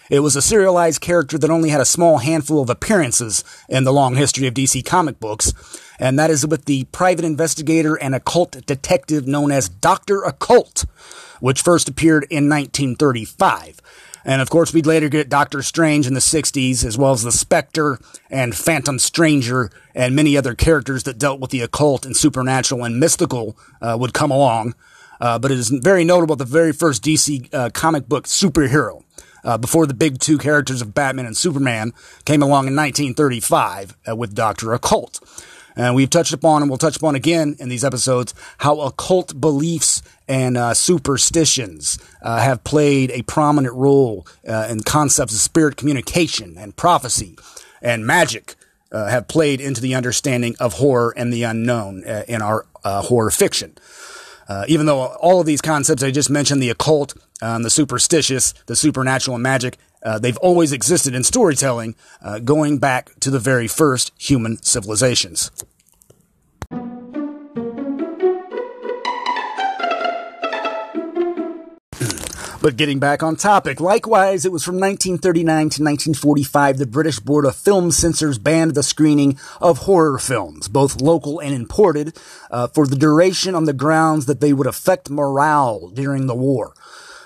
It 0.09 0.21
was 0.21 0.35
a 0.35 0.41
serialized 0.41 1.01
character 1.01 1.37
that 1.37 1.51
only 1.51 1.69
had 1.69 1.81
a 1.81 1.85
small 1.85 2.17
handful 2.17 2.61
of 2.61 2.69
appearances 2.69 3.43
in 3.67 3.83
the 3.83 3.93
long 3.93 4.15
history 4.15 4.47
of 4.47 4.55
DC 4.55 4.83
comic 4.83 5.19
books, 5.19 5.53
and 5.99 6.17
that 6.17 6.31
is 6.31 6.47
with 6.47 6.65
the 6.65 6.85
private 6.85 7.25
investigator 7.25 7.95
and 7.95 8.15
occult 8.15 8.65
detective 8.65 9.27
known 9.27 9.51
as 9.51 9.69
Dr. 9.69 10.23
Occult, 10.23 10.85
which 11.39 11.61
first 11.61 11.87
appeared 11.87 12.23
in 12.31 12.49
1935. 12.49 13.81
And 14.25 14.41
of 14.41 14.49
course, 14.49 14.73
we'd 14.73 14.85
later 14.85 15.09
get 15.09 15.29
Doctor 15.29 15.61
Strange 15.61 16.07
in 16.07 16.13
the 16.13 16.19
60s, 16.19 16.83
as 16.83 16.97
well 16.97 17.11
as 17.11 17.23
the 17.23 17.31
Spectre 17.31 17.99
and 18.29 18.55
Phantom 18.55 18.99
Stranger 18.99 19.71
and 19.95 20.15
many 20.15 20.35
other 20.35 20.55
characters 20.55 21.03
that 21.03 21.17
dealt 21.17 21.39
with 21.39 21.51
the 21.51 21.61
occult 21.61 22.05
and 22.05 22.17
supernatural 22.17 22.83
and 22.83 22.99
mystical 22.99 23.57
uh, 23.81 23.95
would 23.99 24.13
come 24.13 24.31
along. 24.31 24.75
Uh, 25.21 25.37
but 25.37 25.51
it 25.51 25.57
is 25.57 25.69
very 25.69 26.03
notable 26.03 26.35
the 26.35 26.45
very 26.45 26.71
first 26.71 27.03
DC 27.03 27.53
uh, 27.53 27.69
comic 27.73 28.07
book 28.07 28.25
superhero, 28.25 29.03
uh, 29.43 29.57
before 29.57 29.85
the 29.85 29.93
big 29.93 30.19
two 30.19 30.37
characters 30.37 30.81
of 30.81 30.93
Batman 30.93 31.25
and 31.25 31.37
Superman, 31.37 31.93
came 32.25 32.41
along 32.41 32.67
in 32.67 32.75
1935 32.75 33.95
uh, 34.07 34.15
with 34.15 34.35
Doctor 34.35 34.73
Occult. 34.73 35.19
And 35.75 35.95
we've 35.95 36.09
touched 36.09 36.33
upon, 36.33 36.61
and 36.61 36.69
we'll 36.69 36.77
touch 36.77 36.97
upon 36.97 37.15
again 37.15 37.55
in 37.57 37.69
these 37.69 37.85
episodes, 37.85 38.33
how 38.57 38.81
occult 38.81 39.39
beliefs 39.39 40.01
and 40.27 40.57
uh, 40.57 40.73
superstitions 40.73 41.97
uh, 42.21 42.39
have 42.39 42.63
played 42.63 43.11
a 43.11 43.21
prominent 43.23 43.73
role 43.75 44.27
uh, 44.47 44.67
in 44.69 44.81
concepts 44.81 45.33
of 45.33 45.39
spirit 45.39 45.77
communication 45.77 46.57
and 46.57 46.75
prophecy 46.75 47.37
and 47.81 48.05
magic. 48.05 48.55
Uh, 48.91 49.07
have 49.07 49.27
played 49.27 49.61
into 49.61 49.79
the 49.79 49.93
understanding 49.93 50.55
of 50.59 50.73
horror 50.73 51.13
and 51.15 51.31
the 51.31 51.43
unknown 51.43 52.03
uh, 52.05 52.23
in 52.27 52.41
our 52.41 52.65
uh, 52.83 53.03
horror 53.03 53.29
fiction. 53.29 53.77
Uh, 54.49 54.65
even 54.67 54.87
though 54.87 55.05
all 55.05 55.39
of 55.39 55.45
these 55.45 55.61
concepts 55.61 56.01
I 56.01 56.09
just 56.09 56.29
mentioned, 56.29 56.61
the 56.61 56.71
occult, 56.71 57.13
um, 57.41 57.61
the 57.61 57.69
superstitious, 57.69 58.53
the 58.65 58.75
supernatural, 58.75 59.35
and 59.35 59.43
magic, 59.43 59.77
uh, 60.03 60.17
they've 60.17 60.37
always 60.37 60.71
existed 60.71 61.13
in 61.13 61.23
storytelling, 61.23 61.95
uh, 62.21 62.39
going 62.39 62.79
back 62.79 63.11
to 63.19 63.29
the 63.29 63.39
very 63.39 63.67
first 63.67 64.11
human 64.17 64.61
civilizations. 64.63 65.51
But 72.61 72.75
getting 72.75 72.99
back 72.99 73.23
on 73.23 73.37
topic, 73.37 73.79
likewise, 73.79 74.43
it 74.43 74.51
was 74.51 74.65
from 74.65 74.75
1939 74.75 75.45
to 75.45 75.63
1945 75.81 76.77
the 76.77 76.85
British 76.85 77.17
Board 77.17 77.45
of 77.45 77.55
Film 77.55 77.89
Censors 77.89 78.37
banned 78.37 78.75
the 78.75 78.83
screening 78.83 79.39
of 79.61 79.77
horror 79.79 80.19
films, 80.19 80.67
both 80.67 80.99
local 80.99 81.39
and 81.39 81.55
imported, 81.55 82.17
uh, 82.51 82.67
for 82.67 82.85
the 82.85 82.97
duration 82.97 83.55
on 83.55 83.63
the 83.63 83.71
grounds 83.71 84.25
that 84.25 84.41
they 84.41 84.51
would 84.51 84.67
affect 84.67 85.09
morale 85.09 85.87
during 85.87 86.27
the 86.27 86.35
war. 86.35 86.73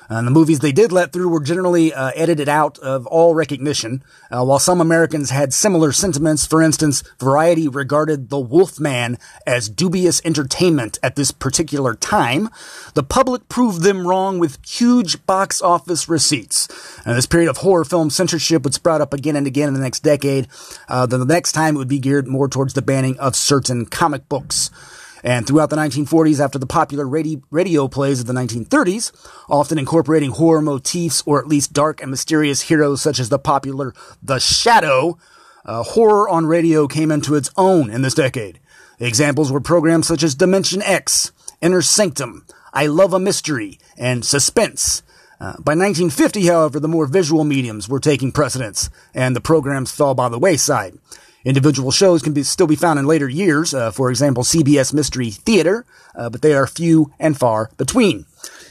And 0.10 0.28
the 0.28 0.32
movies 0.32 0.60
they 0.60 0.72
did 0.72 0.92
let 0.92 1.12
through 1.12 1.30
were 1.30 1.40
generally 1.40 1.94
uh, 1.94 2.12
edited 2.16 2.50
out 2.50 2.78
of 2.80 3.06
all 3.08 3.36
recognition, 3.36 4.04
uh, 4.30 4.44
while 4.44 4.60
some 4.60 4.82
Americans 4.82 5.30
had 5.30 5.54
similar 5.54 5.92
sentiments. 5.92 6.46
For 6.46 6.62
instance, 6.62 7.04
Variety 7.20 7.68
regarded 7.68 8.30
The 8.30 8.40
Wolfman 8.40 9.18
as 9.48 9.70
dubious 9.70 10.22
entertainment 10.26 11.00
at 11.02 11.16
this 11.16 11.32
particular 11.32 11.96
time. 11.96 12.50
The 12.94 13.04
public 13.04 13.50
proved 13.50 13.82
them 13.82 14.08
wrong 14.08 14.40
with 14.40 14.60
huge 14.66 15.26
box 15.26 15.62
office 15.62 16.10
receipts. 16.10 16.68
And 17.06 17.18
this 17.18 17.26
period 17.26 17.50
of 17.50 17.58
horror 17.58 17.86
film 17.86 18.10
censorship 18.10 18.64
would 18.64 18.74
sprout 18.74 19.02
up 19.02 19.14
again 19.14 19.36
and 19.36 19.48
again 19.48 19.70
in 19.70 19.74
the 19.74 19.80
next 19.80 20.02
decade. 20.02 20.48
Uh, 20.88 21.06
the 21.06 21.26
next 21.26 21.54
time 21.54 21.76
it 21.76 21.80
would 21.80 21.88
be 21.88 22.00
geared 22.00 22.28
more 22.28 22.48
towards 22.48 22.74
the 22.74 22.82
banning 22.82 23.18
of 23.20 23.36
certain 23.36 23.86
comic 23.86 24.28
books. 24.30 24.70
And 25.24 25.48
throughout 25.48 25.70
the 25.70 25.78
1940s, 25.78 26.44
after 26.44 26.60
the 26.60 26.68
popular 26.68 27.08
radio, 27.08 27.88
plays 27.88 28.20
of 28.20 28.26
the 28.26 28.34
1930s, 28.34 29.12
often 29.50 29.78
incorporating 29.78 30.32
horror 30.32 30.62
motifs 30.62 31.24
or 31.26 31.40
at 31.40 31.48
least 31.48 31.72
dark 31.72 32.02
and 32.02 32.12
mysterious 32.12 32.64
heroes 32.64 33.02
such 33.02 33.20
as 33.20 33.30
the 33.30 33.40
popular 33.40 33.94
The 34.22 34.40
Shadow, 34.40 35.18
uh, 35.66 35.84
horror 35.84 36.28
on 36.28 36.46
radio 36.46 36.88
came 36.88 37.10
into 37.10 37.36
its 37.36 37.50
own 37.56 37.90
in 37.90 38.02
this 38.02 38.14
decade. 38.14 38.60
Examples 39.00 39.52
were 39.52 39.62
programs 39.62 40.08
such 40.08 40.24
as 40.24 40.36
Dimension 40.36 40.82
X, 40.82 41.32
Inner 41.62 41.82
Sanctum, 41.82 42.46
I 42.74 42.88
Love 42.88 43.14
a 43.14 43.20
Mystery, 43.20 43.80
and 43.98 44.26
Suspense. 44.26 45.04
Uh, 45.40 45.54
by 45.60 45.74
1950, 45.74 46.46
however, 46.48 46.80
the 46.80 46.88
more 46.88 47.06
visual 47.06 47.44
mediums 47.44 47.90
were 47.90 48.00
taking 48.00 48.32
precedence, 48.32 48.90
and 49.14 49.36
the 49.36 49.42
programs 49.42 49.92
fell 49.92 50.14
by 50.14 50.30
the 50.30 50.40
wayside. 50.40 50.98
Individual 51.46 51.92
shows 51.92 52.22
can 52.22 52.34
be, 52.34 52.44
still 52.44 52.68
be 52.68 52.76
found 52.76 53.00
in 53.00 53.06
later 53.06 53.28
years, 53.28 53.74
uh, 53.74 53.92
for 53.92 54.10
example, 54.10 54.44
CBS 54.44 54.94
Mystery 54.94 55.30
Theater, 55.30 55.86
uh, 56.16 56.30
but 56.30 56.42
they 56.42 56.54
are 56.54 56.66
few 56.66 57.12
and 57.20 57.38
far 57.38 57.70
between. 57.78 58.26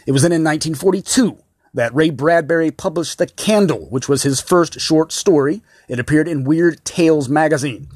It 0.06 0.12
was 0.12 0.22
then 0.22 0.32
in 0.32 0.42
1942 0.42 1.38
that 1.74 1.94
Ray 1.94 2.10
Bradbury 2.10 2.70
published 2.70 3.18
The 3.18 3.26
Candle, 3.26 3.86
which 3.90 4.08
was 4.08 4.22
his 4.22 4.40
first 4.40 4.80
short 4.80 5.12
story. 5.12 5.62
It 5.88 5.98
appeared 5.98 6.28
in 6.28 6.44
Weird 6.44 6.84
Tales 6.84 7.28
magazine. 7.28 7.88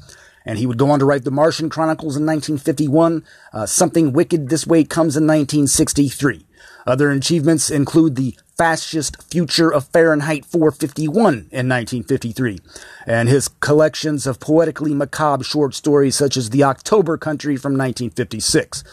And 0.45 0.57
he 0.57 0.65
would 0.65 0.77
go 0.77 0.89
on 0.91 0.99
to 0.99 1.05
write 1.05 1.25
The 1.25 1.31
Martian 1.31 1.69
Chronicles 1.69 2.15
in 2.15 2.25
1951. 2.25 3.25
Uh, 3.51 3.65
Something 3.65 4.13
Wicked 4.13 4.49
This 4.49 4.65
Way 4.65 4.83
comes 4.83 5.17
in 5.17 5.27
1963. 5.27 6.46
Other 6.87 7.11
achievements 7.11 7.69
include 7.69 8.15
the 8.15 8.37
fascist 8.57 9.21
future 9.29 9.71
of 9.71 9.89
Fahrenheit 9.89 10.45
451 10.45 11.33
in 11.51 11.67
1953, 11.67 12.59
and 13.05 13.27
his 13.27 13.49
collections 13.49 14.25
of 14.25 14.39
poetically 14.39 14.93
macabre 14.93 15.43
short 15.43 15.75
stories 15.75 16.15
such 16.15 16.37
as 16.37 16.49
The 16.49 16.63
October 16.63 17.17
Country 17.17 17.57
from 17.57 17.73
1956. 17.73 18.85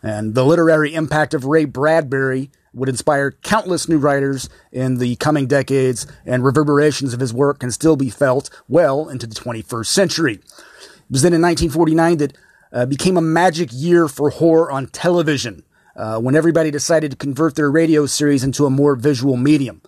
And 0.00 0.36
the 0.36 0.44
literary 0.44 0.94
impact 0.94 1.34
of 1.34 1.44
Ray 1.44 1.64
Bradbury 1.64 2.52
would 2.72 2.88
inspire 2.88 3.32
countless 3.32 3.88
new 3.88 3.98
writers 3.98 4.48
in 4.70 4.98
the 4.98 5.16
coming 5.16 5.48
decades, 5.48 6.06
and 6.24 6.44
reverberations 6.44 7.12
of 7.12 7.18
his 7.18 7.34
work 7.34 7.58
can 7.58 7.72
still 7.72 7.96
be 7.96 8.10
felt 8.10 8.48
well 8.68 9.08
into 9.08 9.26
the 9.26 9.34
21st 9.34 9.86
century. 9.86 10.34
It 10.34 11.10
was 11.10 11.22
then 11.22 11.32
in 11.32 11.42
1949 11.42 12.18
that 12.18 12.36
uh, 12.72 12.86
became 12.86 13.16
a 13.16 13.20
magic 13.20 13.70
year 13.72 14.06
for 14.06 14.30
horror 14.30 14.70
on 14.70 14.86
television 14.86 15.64
uh, 16.00 16.18
when 16.18 16.34
everybody 16.34 16.70
decided 16.70 17.10
to 17.10 17.16
convert 17.16 17.56
their 17.56 17.70
radio 17.70 18.06
series 18.06 18.42
into 18.42 18.64
a 18.64 18.70
more 18.70 18.96
visual 18.96 19.36
medium. 19.36 19.82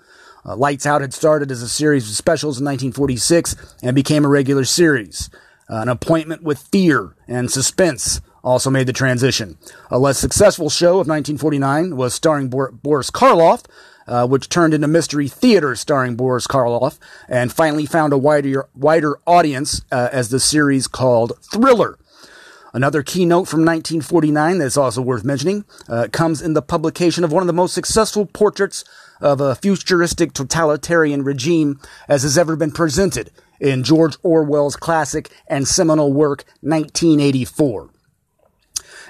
Uh, 0.44 0.54
Lights 0.54 0.84
Out 0.84 1.00
had 1.00 1.14
started 1.14 1.50
as 1.50 1.62
a 1.62 1.68
series 1.68 2.08
of 2.08 2.14
specials 2.14 2.58
in 2.58 2.66
1946 2.66 3.56
and 3.82 3.94
became 3.94 4.24
a 4.24 4.28
regular 4.28 4.64
series. 4.64 5.30
Uh, 5.70 5.76
an 5.76 5.88
appointment 5.88 6.42
with 6.42 6.58
fear 6.58 7.14
and 7.26 7.50
suspense 7.50 8.20
also 8.44 8.68
made 8.68 8.86
the 8.86 8.92
transition. 8.92 9.56
A 9.90 9.98
less 9.98 10.18
successful 10.18 10.68
show 10.68 11.00
of 11.00 11.08
1949 11.08 11.96
was 11.96 12.12
starring 12.12 12.48
Bor- 12.48 12.72
Boris 12.72 13.10
Karloff, 13.10 13.64
uh, 14.06 14.26
which 14.26 14.50
turned 14.50 14.74
into 14.74 14.88
Mystery 14.88 15.28
Theater 15.28 15.74
starring 15.76 16.16
Boris 16.16 16.46
Karloff, 16.46 16.98
and 17.28 17.52
finally 17.52 17.86
found 17.86 18.12
a 18.12 18.18
wider, 18.18 18.68
wider 18.74 19.18
audience 19.26 19.80
uh, 19.90 20.10
as 20.12 20.28
the 20.28 20.40
series 20.40 20.88
called 20.88 21.32
Thriller. 21.40 21.96
Another 22.74 23.02
keynote 23.02 23.48
from 23.48 23.60
1949 23.60 24.58
that's 24.58 24.78
also 24.78 25.02
worth 25.02 25.24
mentioning 25.24 25.64
uh, 25.88 26.08
comes 26.10 26.40
in 26.40 26.54
the 26.54 26.62
publication 26.62 27.22
of 27.22 27.30
one 27.30 27.42
of 27.42 27.46
the 27.46 27.52
most 27.52 27.74
successful 27.74 28.24
portraits 28.24 28.82
of 29.20 29.40
a 29.40 29.54
futuristic 29.54 30.32
totalitarian 30.32 31.22
regime 31.22 31.78
as 32.08 32.22
has 32.22 32.38
ever 32.38 32.56
been 32.56 32.72
presented 32.72 33.30
in 33.60 33.84
George 33.84 34.16
Orwell's 34.22 34.76
classic 34.76 35.30
and 35.46 35.68
seminal 35.68 36.12
work 36.12 36.44
1984. 36.60 37.90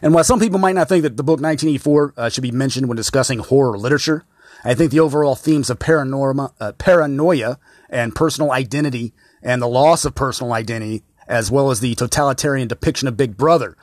And 0.03 0.13
while 0.13 0.25
some 0.25 0.41
people 0.41 0.59
might 0.59 0.75
not 0.75 0.89
think 0.89 1.05
that 1.05 1.17
the 1.17 1.23
book 1.23 1.41
1984 1.41 2.15
uh, 2.17 2.29
should 2.29 2.43
be 2.43 2.51
mentioned 2.51 2.89
when 2.89 2.97
discussing 2.97 3.39
horror 3.39 3.79
literature, 3.79 4.25
I 4.65 4.75
think 4.75 4.91
the 4.91 5.01
overall 5.01 5.37
themes 5.37 5.71
of 5.71 5.79
paranorma, 5.79 6.53
uh, 6.61 6.73
paranoia 6.73 7.59
and 7.89 8.15
personal 8.15 8.51
identity 8.51 9.13
and 9.43 9.63
the 9.63 9.69
loss 9.69 10.05
of 10.05 10.15
personal 10.15 10.53
identity 10.53 11.03
as 11.33 11.51
well 11.51 11.71
as 11.71 11.81
the 11.81 11.95
totalitarian 11.95 12.69
depiction 12.69 13.09
of 13.09 13.17
Big 13.17 13.39
Brother, 13.39 13.75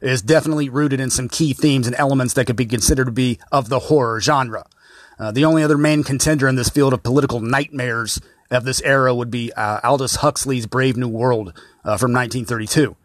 is 0.00 0.22
definitely 0.22 0.70
rooted 0.70 1.00
in 1.00 1.10
some 1.10 1.28
key 1.28 1.52
themes 1.52 1.86
and 1.86 1.94
elements 1.96 2.32
that 2.34 2.46
could 2.46 2.56
be 2.56 2.64
considered 2.64 3.04
to 3.04 3.12
be 3.12 3.38
of 3.52 3.68
the 3.68 3.78
horror 3.78 4.20
genre. 4.20 4.64
Uh, 5.18 5.30
the 5.30 5.44
only 5.44 5.62
other 5.62 5.76
main 5.76 6.02
contender 6.02 6.48
in 6.48 6.56
this 6.56 6.70
field 6.70 6.94
of 6.94 7.02
political 7.02 7.40
nightmares 7.40 8.20
of 8.50 8.64
this 8.64 8.80
era 8.82 9.14
would 9.14 9.30
be 9.30 9.52
uh, 9.52 9.80
Aldous 9.84 10.16
Huxley's 10.16 10.66
Brave 10.66 10.96
New 10.96 11.08
World 11.08 11.48
uh, 11.84 11.98
from 11.98 12.12
1932. 12.12 12.96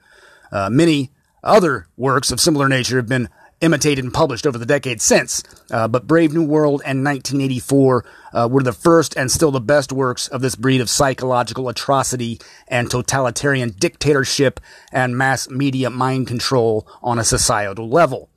Uh, 0.52 0.70
many 0.70 1.12
other 1.44 1.88
works 1.98 2.32
of 2.32 2.40
similar 2.40 2.70
nature 2.70 2.96
have 2.96 3.08
been 3.08 3.30
imitated 3.62 4.04
and 4.04 4.14
published 4.14 4.48
over 4.48 4.58
the 4.58 4.66
decades 4.66 5.04
since, 5.04 5.44
uh, 5.72 5.88
but 5.88 6.08
Brave 6.08 6.34
New 6.34 6.44
World 6.44 6.82
and 6.86 7.04
1984 7.04 8.06
uh, 8.32 8.48
were 8.52 8.64
the 8.64 8.74
first 8.74 9.16
and 9.18 9.32
still 9.32 9.52
the 9.52 9.60
best 9.60 9.92
works 9.92 10.28
of 10.28 10.42
this 10.42 10.56
breed 10.56 10.82
of 10.82 10.90
psychological 10.90 11.68
atrocity 11.70 12.40
and 12.68 12.90
totalitarian 12.90 13.72
dictatorship 13.72 14.60
and 14.92 15.18
mass 15.18 15.50
media 15.50 15.90
mind 15.90 16.28
control 16.28 16.88
on 17.02 17.20
a 17.20 17.24
societal 17.24 17.90
level. 17.90 18.30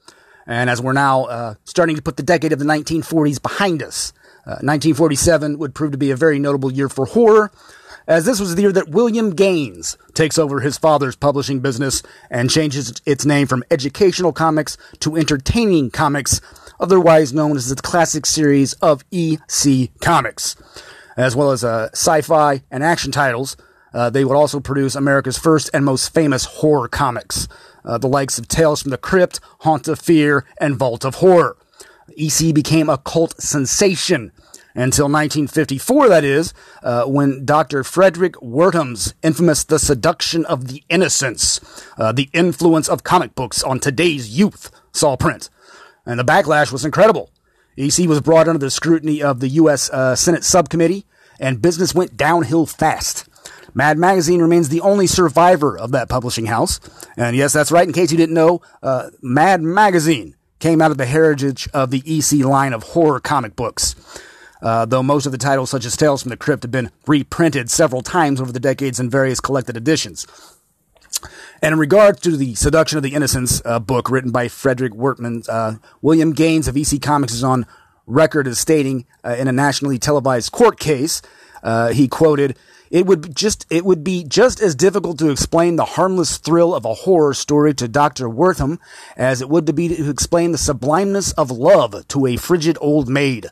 And 0.46 0.68
as 0.68 0.82
we're 0.82 0.92
now 0.92 1.24
uh, 1.24 1.54
starting 1.64 1.96
to 1.96 2.02
put 2.02 2.16
the 2.16 2.22
decade 2.22 2.52
of 2.52 2.58
the 2.58 2.64
1940s 2.64 3.40
behind 3.40 3.82
us, 3.82 4.12
1947 4.44 5.54
uh, 5.54 5.58
would 5.58 5.74
prove 5.74 5.92
to 5.92 5.98
be 5.98 6.10
a 6.10 6.16
very 6.16 6.38
notable 6.38 6.72
year 6.72 6.88
for 6.88 7.06
horror 7.06 7.52
as 8.06 8.24
this 8.24 8.40
was 8.40 8.54
the 8.54 8.62
year 8.62 8.72
that 8.72 8.88
William 8.88 9.34
Gaines 9.34 9.96
takes 10.14 10.38
over 10.38 10.60
his 10.60 10.78
father's 10.78 11.16
publishing 11.16 11.60
business 11.60 12.02
and 12.30 12.50
changes 12.50 12.92
its 13.06 13.24
name 13.24 13.46
from 13.46 13.64
Educational 13.70 14.32
Comics 14.32 14.76
to 15.00 15.16
Entertaining 15.16 15.90
Comics, 15.90 16.40
otherwise 16.80 17.32
known 17.32 17.56
as 17.56 17.68
the 17.68 17.76
classic 17.76 18.26
series 18.26 18.72
of 18.74 19.04
EC 19.12 19.90
Comics. 20.00 20.56
As 21.16 21.36
well 21.36 21.50
as 21.50 21.62
uh, 21.62 21.88
sci 21.92 22.22
fi 22.22 22.62
and 22.70 22.82
action 22.82 23.12
titles, 23.12 23.56
uh, 23.94 24.10
they 24.10 24.24
would 24.24 24.36
also 24.36 24.60
produce 24.60 24.94
America's 24.94 25.38
first 25.38 25.70
and 25.74 25.84
most 25.84 26.14
famous 26.14 26.44
horror 26.46 26.88
comics, 26.88 27.46
uh, 27.84 27.98
the 27.98 28.08
likes 28.08 28.38
of 28.38 28.48
Tales 28.48 28.82
from 28.82 28.90
the 28.90 28.98
Crypt, 28.98 29.38
Haunt 29.60 29.88
of 29.88 29.98
Fear, 29.98 30.44
and 30.60 30.76
Vault 30.76 31.04
of 31.04 31.16
Horror. 31.16 31.56
EC 32.16 32.54
became 32.54 32.88
a 32.88 32.98
cult 32.98 33.40
sensation 33.40 34.32
until 34.74 35.04
1954, 35.06 36.08
that 36.08 36.24
is, 36.24 36.54
uh, 36.82 37.04
when 37.04 37.44
Dr. 37.44 37.82
Fredric 37.82 38.40
Wertham's 38.42 39.14
infamous 39.22 39.64
The 39.64 39.78
Seduction 39.78 40.44
of 40.46 40.68
the 40.68 40.82
Innocents, 40.88 41.60
uh, 41.98 42.12
the 42.12 42.30
influence 42.32 42.88
of 42.88 43.04
comic 43.04 43.34
books 43.34 43.62
on 43.62 43.80
today's 43.80 44.36
youth, 44.36 44.70
saw 44.92 45.16
print. 45.16 45.50
And 46.06 46.18
the 46.18 46.24
backlash 46.24 46.72
was 46.72 46.84
incredible. 46.84 47.30
EC 47.76 48.08
was 48.08 48.20
brought 48.20 48.48
under 48.48 48.58
the 48.58 48.70
scrutiny 48.70 49.22
of 49.22 49.40
the 49.40 49.48
U.S. 49.48 49.90
Uh, 49.90 50.16
Senate 50.16 50.44
subcommittee, 50.44 51.06
and 51.38 51.62
business 51.62 51.94
went 51.94 52.16
downhill 52.16 52.66
fast. 52.66 53.28
Mad 53.74 53.98
Magazine 53.98 54.42
remains 54.42 54.68
the 54.68 54.82
only 54.82 55.06
survivor 55.06 55.78
of 55.78 55.92
that 55.92 56.08
publishing 56.08 56.46
house. 56.46 56.78
And 57.16 57.36
yes, 57.36 57.52
that's 57.52 57.72
right. 57.72 57.86
In 57.86 57.94
case 57.94 58.12
you 58.12 58.18
didn't 58.18 58.34
know, 58.34 58.60
uh, 58.82 59.10
Mad 59.22 59.62
Magazine 59.62 60.34
came 60.58 60.82
out 60.82 60.90
of 60.90 60.98
the 60.98 61.06
heritage 61.06 61.68
of 61.72 61.90
the 61.90 62.02
EC 62.06 62.44
line 62.44 62.72
of 62.72 62.82
horror 62.82 63.18
comic 63.18 63.56
books 63.56 63.96
uh, 64.62 64.86
though 64.86 65.02
most 65.02 65.26
of 65.26 65.32
the 65.32 65.38
titles, 65.38 65.70
such 65.70 65.84
as 65.84 65.96
Tales 65.96 66.22
from 66.22 66.30
the 66.30 66.36
Crypt, 66.36 66.62
have 66.62 66.70
been 66.70 66.90
reprinted 67.06 67.70
several 67.70 68.00
times 68.00 68.40
over 68.40 68.52
the 68.52 68.60
decades 68.60 68.98
in 68.98 69.10
various 69.10 69.40
collected 69.40 69.76
editions. 69.76 70.26
And 71.60 71.72
in 71.74 71.78
regard 71.78 72.20
to 72.22 72.36
the 72.36 72.54
Seduction 72.54 72.96
of 72.96 73.02
the 73.02 73.14
Innocents 73.14 73.60
uh, 73.64 73.78
book 73.78 74.10
written 74.10 74.30
by 74.30 74.48
Fredric 74.48 74.90
Wertham, 74.90 75.46
uh, 75.48 75.74
William 76.00 76.32
Gaines 76.32 76.66
of 76.68 76.76
EC 76.76 77.00
Comics 77.00 77.34
is 77.34 77.44
on 77.44 77.66
record 78.06 78.48
as 78.48 78.58
stating 78.58 79.06
uh, 79.24 79.36
in 79.38 79.48
a 79.48 79.52
nationally 79.52 79.98
televised 79.98 80.52
court 80.52 80.80
case, 80.80 81.22
uh, 81.62 81.88
he 81.90 82.08
quoted, 82.08 82.56
it 82.90 83.06
would 83.06 83.34
just 83.34 83.64
it 83.70 83.84
would 83.86 84.04
be 84.04 84.22
just 84.22 84.60
as 84.60 84.74
difficult 84.74 85.18
to 85.18 85.30
explain 85.30 85.76
the 85.76 85.84
harmless 85.84 86.36
thrill 86.36 86.74
of 86.74 86.84
a 86.84 86.92
horror 86.92 87.32
story 87.32 87.72
to 87.74 87.88
Dr. 87.88 88.28
Wertham 88.28 88.78
as 89.16 89.40
it 89.40 89.48
would 89.48 89.66
to 89.66 89.72
be 89.72 89.88
to 89.88 90.10
explain 90.10 90.52
the 90.52 90.58
sublimeness 90.58 91.32
of 91.38 91.50
love 91.50 92.06
to 92.08 92.26
a 92.26 92.36
frigid 92.36 92.76
old 92.82 93.08
maid. 93.08 93.46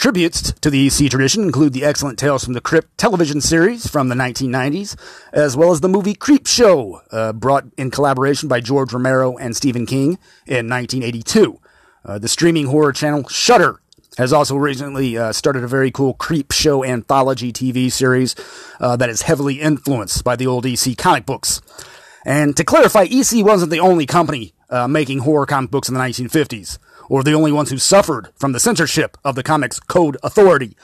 Tributes 0.00 0.52
to 0.62 0.70
the 0.70 0.86
EC 0.86 1.10
tradition 1.10 1.42
include 1.42 1.74
the 1.74 1.84
excellent 1.84 2.18
Tales 2.18 2.42
from 2.42 2.54
the 2.54 2.62
Crypt 2.62 2.96
television 2.96 3.42
series 3.42 3.86
from 3.86 4.08
the 4.08 4.14
1990s, 4.14 4.96
as 5.30 5.58
well 5.58 5.72
as 5.72 5.82
the 5.82 5.90
movie 5.90 6.14
Creep 6.14 6.46
Show, 6.46 7.02
uh, 7.10 7.34
brought 7.34 7.66
in 7.76 7.90
collaboration 7.90 8.48
by 8.48 8.62
George 8.62 8.94
Romero 8.94 9.36
and 9.36 9.54
Stephen 9.54 9.84
King 9.84 10.18
in 10.46 10.70
1982. 10.70 11.60
Uh, 12.02 12.18
the 12.18 12.28
streaming 12.28 12.68
horror 12.68 12.94
channel 12.94 13.28
Shudder 13.28 13.82
has 14.16 14.32
also 14.32 14.56
recently 14.56 15.18
uh, 15.18 15.32
started 15.32 15.64
a 15.64 15.68
very 15.68 15.90
cool 15.90 16.14
Creep 16.14 16.50
Show 16.50 16.82
anthology 16.82 17.52
TV 17.52 17.92
series 17.92 18.34
uh, 18.80 18.96
that 18.96 19.10
is 19.10 19.20
heavily 19.20 19.60
influenced 19.60 20.24
by 20.24 20.34
the 20.34 20.46
old 20.46 20.64
EC 20.64 20.96
comic 20.96 21.26
books. 21.26 21.60
And 22.24 22.56
to 22.56 22.64
clarify, 22.64 23.02
EC 23.02 23.44
wasn't 23.44 23.70
the 23.70 23.80
only 23.80 24.06
company 24.06 24.54
uh, 24.70 24.88
making 24.88 25.18
horror 25.18 25.44
comic 25.44 25.70
books 25.70 25.90
in 25.90 25.94
the 25.94 26.00
1950s 26.00 26.78
or 27.10 27.22
the 27.22 27.34
only 27.34 27.52
ones 27.52 27.68
who 27.68 27.76
suffered 27.76 28.28
from 28.36 28.52
the 28.52 28.60
censorship 28.60 29.18
of 29.24 29.34
the 29.34 29.42
Comics 29.42 29.80
Code 29.80 30.16
Authority. 30.22 30.76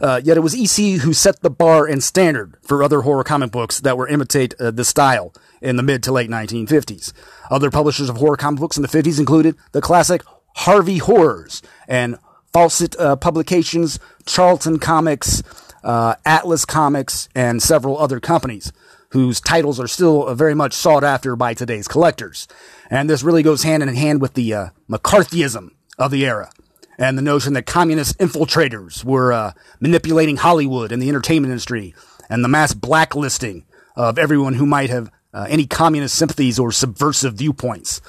Uh, 0.00 0.20
yet 0.24 0.36
it 0.36 0.40
was 0.40 0.54
EC 0.54 1.00
who 1.02 1.12
set 1.12 1.42
the 1.42 1.50
bar 1.50 1.86
and 1.86 2.02
standard 2.02 2.56
for 2.62 2.82
other 2.82 3.02
horror 3.02 3.22
comic 3.22 3.50
books 3.50 3.80
that 3.80 3.96
were 3.96 4.08
imitate 4.08 4.54
uh, 4.58 4.70
the 4.70 4.84
style 4.84 5.32
in 5.60 5.76
the 5.76 5.82
mid 5.82 6.02
to 6.02 6.12
late 6.12 6.30
1950s. 6.30 7.12
Other 7.50 7.70
publishers 7.70 8.08
of 8.08 8.16
horror 8.16 8.36
comic 8.36 8.60
books 8.60 8.76
in 8.76 8.82
the 8.82 8.88
50s 8.88 9.20
included 9.20 9.54
the 9.72 9.80
classic 9.80 10.22
Harvey 10.56 10.98
Horrors 10.98 11.62
and 11.86 12.18
Fawcett 12.52 12.98
uh, 12.98 13.16
Publications, 13.16 13.98
Charlton 14.24 14.78
Comics, 14.78 15.42
uh, 15.84 16.14
Atlas 16.24 16.64
Comics, 16.64 17.28
and 17.34 17.62
several 17.62 17.98
other 17.98 18.18
companies 18.18 18.72
whose 19.10 19.40
titles 19.40 19.78
are 19.80 19.86
still 19.86 20.34
very 20.34 20.54
much 20.54 20.72
sought 20.72 21.04
after 21.04 21.36
by 21.36 21.54
today's 21.54 21.88
collectors. 21.88 22.48
And 22.90 23.08
this 23.08 23.22
really 23.22 23.42
goes 23.42 23.62
hand 23.62 23.82
in 23.82 23.88
hand 23.94 24.20
with 24.20 24.34
the 24.34 24.52
uh, 24.52 24.66
McCarthyism 24.88 25.70
of 25.98 26.10
the 26.10 26.26
era 26.26 26.50
and 26.98 27.16
the 27.16 27.22
notion 27.22 27.52
that 27.54 27.66
communist 27.66 28.18
infiltrators 28.18 29.04
were 29.04 29.32
uh, 29.32 29.52
manipulating 29.80 30.36
Hollywood 30.36 30.92
and 30.92 31.00
the 31.00 31.08
entertainment 31.08 31.50
industry 31.50 31.94
and 32.28 32.42
the 32.42 32.48
mass 32.48 32.74
blacklisting 32.74 33.64
of 33.94 34.18
everyone 34.18 34.54
who 34.54 34.66
might 34.66 34.90
have 34.90 35.10
uh, 35.32 35.46
any 35.48 35.66
communist 35.66 36.14
sympathies 36.14 36.58
or 36.58 36.72
subversive 36.72 37.34
viewpoints. 37.34 38.00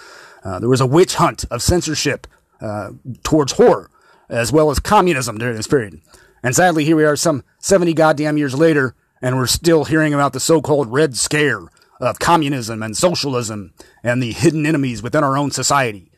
Uh, 0.44 0.60
there 0.60 0.70
was 0.70 0.82
a 0.82 0.86
witch 0.86 1.16
hunt 1.16 1.46
of 1.52 1.62
censorship 1.62 2.28
uh, 2.62 2.92
towards 3.24 3.54
horror 3.54 3.90
as 4.30 4.52
well 4.52 4.70
as 4.70 4.80
communism 4.80 5.38
during 5.38 5.56
this 5.56 5.68
period. 5.68 6.02
And 6.44 6.56
sadly, 6.56 6.84
here 6.84 6.96
we 6.96 7.06
are 7.06 7.16
some 7.16 7.44
70 7.60 7.94
goddamn 7.94 8.38
years 8.38 8.56
later, 8.56 8.96
and 9.22 9.38
we're 9.38 9.48
still 9.48 9.86
hearing 9.86 10.14
about 10.14 10.34
the 10.34 10.40
so-called 10.40 10.92
Red 10.92 11.18
Scare 11.18 11.68
of 12.00 12.20
communism 12.20 12.84
and 12.84 12.96
socialism 12.96 13.74
and 14.04 14.22
the 14.22 14.32
hidden 14.32 14.66
enemies 14.66 15.02
within 15.02 15.24
our 15.24 15.38
own 15.38 15.52
society. 15.52 16.12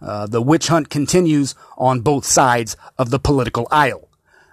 Uh, 0.00 0.26
the 0.26 0.42
witch 0.42 0.68
hunt 0.68 0.90
continues 0.90 1.54
on 1.76 2.00
both 2.00 2.24
sides 2.24 2.76
of 2.98 3.10
the 3.10 3.18
political 3.18 3.66
aisle. 3.70 4.08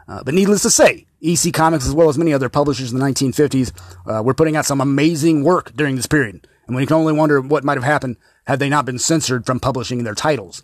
Uh, 0.08 0.24
but 0.24 0.34
needless 0.34 0.62
to 0.64 0.70
say, 0.70 1.06
EC 1.22 1.54
Comics, 1.54 1.88
as 1.88 1.94
well 1.94 2.10
as 2.10 2.18
many 2.18 2.34
other 2.34 2.50
publishers 2.50 2.92
in 2.92 3.00
the 3.00 3.06
1950s, 3.06 3.72
uh, 4.06 4.22
were 4.22 4.34
putting 4.34 4.56
out 4.56 4.66
some 4.66 4.82
amazing 4.82 5.44
work 5.44 5.74
during 5.74 5.96
this 5.96 6.06
period. 6.06 6.48
And 6.68 6.76
we 6.76 6.86
can 6.86 6.96
only 6.96 7.14
wonder 7.14 7.40
what 7.42 7.64
might 7.64 7.78
have 7.78 7.84
happened 7.84 8.18
had 8.46 8.60
they 8.60 8.70
not 8.70 8.86
been 8.86 9.00
censored 9.00 9.46
from 9.46 9.60
publishing 9.60 10.04
their 10.04 10.16
titles. 10.16 10.64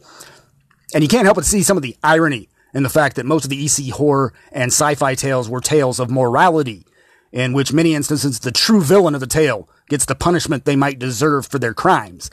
And 0.93 1.03
you 1.03 1.07
can't 1.07 1.25
help 1.25 1.35
but 1.35 1.45
see 1.45 1.61
some 1.61 1.77
of 1.77 1.83
the 1.83 1.95
irony 2.03 2.49
in 2.73 2.83
the 2.83 2.89
fact 2.89 3.15
that 3.15 3.25
most 3.25 3.45
of 3.45 3.49
the 3.49 3.65
EC 3.65 3.93
horror 3.93 4.33
and 4.51 4.71
sci-fi 4.71 5.15
tales 5.15 5.49
were 5.49 5.61
tales 5.61 5.99
of 5.99 6.11
morality, 6.11 6.85
in 7.31 7.53
which 7.53 7.73
many 7.73 7.93
instances 7.93 8.39
the 8.39 8.51
true 8.51 8.81
villain 8.81 9.13
of 9.13 9.21
the 9.21 9.27
tale 9.27 9.69
gets 9.87 10.05
the 10.05 10.15
punishment 10.15 10.65
they 10.65 10.75
might 10.75 10.99
deserve 10.99 11.47
for 11.47 11.59
their 11.59 11.73
crimes. 11.73 12.29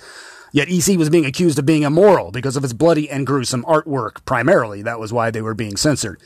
Yet 0.53 0.69
EC 0.71 0.97
was 0.97 1.11
being 1.11 1.27
accused 1.27 1.59
of 1.59 1.67
being 1.67 1.83
immoral 1.83 2.31
because 2.31 2.57
of 2.57 2.65
its 2.65 2.73
bloody 2.73 3.11
and 3.11 3.27
gruesome 3.27 3.65
artwork, 3.65 4.25
primarily. 4.25 4.83
That 4.83 5.01
was 5.01 5.13
why 5.13 5.31
they 5.31 5.43
were 5.43 5.55
being 5.55 5.77
censored. 5.77 6.21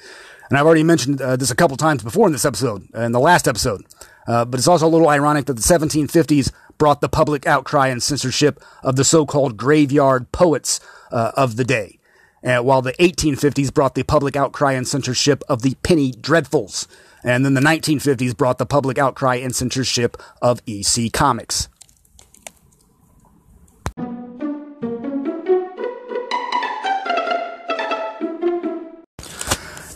And 0.48 0.58
I've 0.58 0.66
already 0.66 0.82
mentioned 0.82 1.22
uh, 1.22 1.36
this 1.36 1.50
a 1.50 1.56
couple 1.56 1.76
times 1.76 2.02
before 2.02 2.26
in 2.26 2.32
this 2.32 2.44
episode, 2.44 2.88
in 2.94 3.12
the 3.12 3.20
last 3.20 3.48
episode. 3.48 3.84
Uh, 4.26 4.44
but 4.44 4.58
it's 4.58 4.68
also 4.68 4.86
a 4.86 4.88
little 4.88 5.08
ironic 5.08 5.46
that 5.46 5.54
the 5.54 5.62
1750s 5.62 6.52
brought 6.76 7.00
the 7.00 7.08
public 7.08 7.46
outcry 7.46 7.88
and 7.88 8.02
censorship 8.02 8.62
of 8.82 8.96
the 8.96 9.04
so-called 9.04 9.56
graveyard 9.56 10.30
poets 10.32 10.80
uh, 11.10 11.32
of 11.36 11.56
the 11.56 11.64
day, 11.64 11.98
uh, 12.44 12.58
while 12.58 12.82
the 12.82 12.92
1850s 12.94 13.72
brought 13.72 13.94
the 13.94 14.02
public 14.02 14.36
outcry 14.36 14.72
and 14.72 14.86
censorship 14.86 15.42
of 15.48 15.62
the 15.62 15.74
penny 15.82 16.12
dreadfuls. 16.12 16.86
And 17.22 17.44
then 17.44 17.54
the 17.54 17.60
1950s 17.60 18.36
brought 18.36 18.58
the 18.58 18.66
public 18.66 18.98
outcry 18.98 19.36
and 19.36 19.54
censorship 19.54 20.16
of 20.40 20.62
EC 20.66 21.12
Comics. 21.12 21.68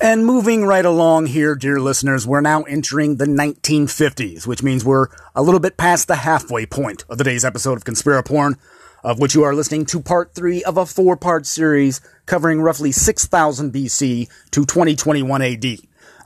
And 0.04 0.26
moving 0.26 0.66
right 0.66 0.84
along 0.84 1.26
here, 1.26 1.54
dear 1.54 1.80
listeners, 1.80 2.26
we're 2.26 2.42
now 2.42 2.64
entering 2.64 3.16
the 3.16 3.24
1950s, 3.24 4.46
which 4.46 4.62
means 4.62 4.84
we're 4.84 5.06
a 5.34 5.40
little 5.42 5.60
bit 5.60 5.78
past 5.78 6.08
the 6.08 6.16
halfway 6.16 6.66
point 6.66 7.06
of 7.08 7.16
today's 7.16 7.42
episode 7.42 7.78
of 7.78 7.84
Conspiraporn, 7.84 8.58
of 9.02 9.18
which 9.18 9.34
you 9.34 9.44
are 9.44 9.54
listening 9.54 9.86
to 9.86 10.00
part 10.00 10.34
three 10.34 10.62
of 10.62 10.76
a 10.76 10.84
four 10.84 11.16
part 11.16 11.46
series 11.46 12.02
covering 12.26 12.60
roughly 12.60 12.92
6000 12.92 13.72
BC 13.72 14.28
to 14.50 14.66
2021 14.66 15.40
AD. 15.40 15.64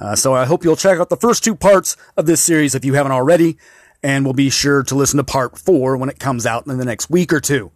Uh, 0.01 0.14
so 0.14 0.34
I 0.34 0.44
hope 0.44 0.64
you'll 0.64 0.76
check 0.76 0.99
out 0.99 1.09
the 1.09 1.16
first 1.16 1.44
two 1.44 1.55
parts 1.55 1.96
of 2.16 2.26
this 2.26 2.42
series 2.42 2.74
if 2.74 2.84
you 2.84 2.94
haven't 2.94 3.12
already, 3.12 3.59
and 4.03 4.24
we'll 4.24 4.34
be 4.34 4.51
sure 4.51 4.82
to 4.84 4.94
listen 4.94 5.16
to 5.16 5.24
part 5.24 5.59
four 5.59 5.96
when 5.96 6.09
it 6.09 6.18
comes 6.18 6.46
out 6.46 6.66
in 6.66 6.78
the 6.78 6.84
next 6.84 7.11
week 7.11 7.32
or 7.32 7.40
two. 7.40 7.72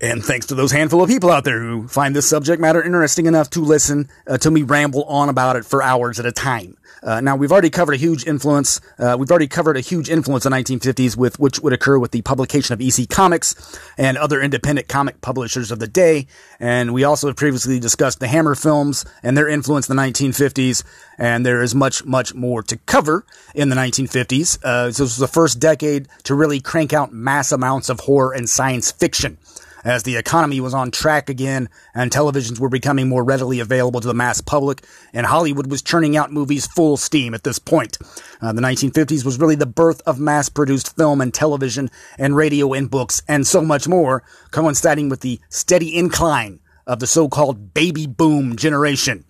And 0.00 0.24
thanks 0.24 0.46
to 0.46 0.54
those 0.54 0.72
handful 0.72 1.02
of 1.02 1.08
people 1.08 1.30
out 1.30 1.44
there 1.44 1.60
who 1.60 1.88
find 1.88 2.14
this 2.14 2.28
subject 2.28 2.60
matter 2.60 2.82
interesting 2.82 3.26
enough 3.26 3.50
to 3.50 3.60
listen 3.60 4.08
uh, 4.26 4.38
to 4.38 4.50
me 4.50 4.62
ramble 4.62 5.04
on 5.04 5.28
about 5.28 5.56
it 5.56 5.64
for 5.64 5.82
hours 5.82 6.18
at 6.18 6.26
a 6.26 6.32
time. 6.32 6.76
Uh, 7.04 7.20
now 7.20 7.36
we've 7.36 7.52
already 7.52 7.70
covered 7.70 7.92
a 7.92 7.98
huge 7.98 8.26
influence. 8.26 8.80
Uh, 8.98 9.14
we've 9.18 9.30
already 9.30 9.46
covered 9.46 9.76
a 9.76 9.80
huge 9.80 10.08
influence 10.08 10.46
in 10.46 10.52
the 10.52 10.56
1950s 10.56 11.16
with 11.16 11.38
which 11.38 11.60
would 11.60 11.72
occur 11.72 11.98
with 11.98 12.12
the 12.12 12.22
publication 12.22 12.72
of 12.72 12.80
EC 12.80 13.08
Comics 13.08 13.54
and 13.98 14.16
other 14.16 14.40
independent 14.40 14.88
comic 14.88 15.20
publishers 15.20 15.70
of 15.70 15.78
the 15.78 15.86
day. 15.86 16.26
And 16.58 16.94
we 16.94 17.04
also 17.04 17.26
have 17.26 17.36
previously 17.36 17.78
discussed 17.78 18.20
the 18.20 18.26
Hammer 18.26 18.54
films 18.54 19.04
and 19.22 19.36
their 19.36 19.48
influence 19.48 19.88
in 19.88 19.96
the 19.96 20.02
1950s. 20.02 20.82
And 21.18 21.44
there 21.44 21.62
is 21.62 21.74
much, 21.74 22.04
much 22.04 22.34
more 22.34 22.62
to 22.62 22.78
cover 22.78 23.26
in 23.54 23.68
the 23.68 23.76
1950s. 23.76 24.58
Uh, 24.64 24.86
this 24.86 25.00
was 25.00 25.18
the 25.18 25.28
first 25.28 25.60
decade 25.60 26.08
to 26.24 26.34
really 26.34 26.60
crank 26.60 26.92
out 26.94 27.12
mass 27.12 27.52
amounts 27.52 27.90
of 27.90 28.00
horror 28.00 28.32
and 28.32 28.48
science 28.48 28.90
fiction 28.90 29.36
as 29.84 30.02
the 30.02 30.16
economy 30.16 30.60
was 30.60 30.74
on 30.74 30.90
track 30.90 31.28
again 31.28 31.68
and 31.94 32.10
televisions 32.10 32.58
were 32.58 32.68
becoming 32.68 33.08
more 33.08 33.22
readily 33.22 33.60
available 33.60 34.00
to 34.00 34.08
the 34.08 34.14
mass 34.14 34.40
public, 34.40 34.82
and 35.12 35.26
Hollywood 35.26 35.70
was 35.70 35.82
churning 35.82 36.16
out 36.16 36.32
movies 36.32 36.66
full 36.66 36.96
steam 36.96 37.34
at 37.34 37.44
this 37.44 37.58
point. 37.58 37.98
Uh, 38.40 38.52
the 38.52 38.62
1950s 38.62 39.24
was 39.24 39.38
really 39.38 39.54
the 39.54 39.66
birth 39.66 40.00
of 40.06 40.18
mass 40.18 40.48
produced 40.48 40.96
film 40.96 41.20
and 41.20 41.32
television 41.32 41.90
and 42.18 42.34
radio 42.34 42.72
and 42.72 42.90
books 42.90 43.22
and 43.28 43.46
so 43.46 43.62
much 43.62 43.86
more, 43.86 44.22
coinciding 44.50 45.08
with 45.08 45.20
the 45.20 45.38
steady 45.50 45.96
incline 45.96 46.58
of 46.86 47.00
the 47.00 47.06
so 47.06 47.28
called 47.28 47.74
baby 47.74 48.06
boom 48.06 48.56
generation. 48.56 49.24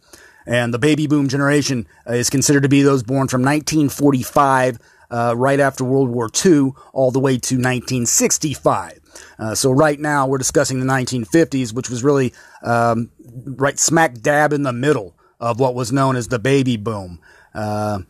And 0.47 0.75
the 0.75 0.79
baby 0.79 1.07
boom 1.07 1.29
generation 1.29 1.87
is 2.07 2.29
considered 2.29 2.65
to 2.65 2.69
be 2.69 2.83
those 2.83 3.03
born 3.03 3.29
from 3.29 3.43
1945 3.43 4.79
uh, 5.11 5.35
right 5.37 5.61
after 5.61 5.85
World 5.85 6.11
War 6.11 6.31
II 6.45 6.73
all 6.93 7.11
the 7.11 7.21
way 7.21 7.39
to 7.39 7.55
1965. 7.55 9.01
Uh, 9.39 9.55
so 9.55 9.71
right 9.71 9.99
now 9.99 10.27
we're 10.27 10.39
discussing 10.39 10.81
the 10.81 10.87
1950s, 10.87 11.73
which 11.73 11.91
was 11.91 12.03
really 12.03 12.33
um, 12.63 13.11
right 13.47 13.79
smack 13.79 14.15
dab 14.15 14.53
in 14.53 14.63
the 14.63 14.73
middle 14.73 15.17
of 15.41 15.61
what 15.61 15.75
was 15.75 15.93
known 15.93 16.17
as 16.17 16.29
the 16.29 16.39
baby 16.39 16.77
boom. 16.77 17.21
Uh, 17.55 18.01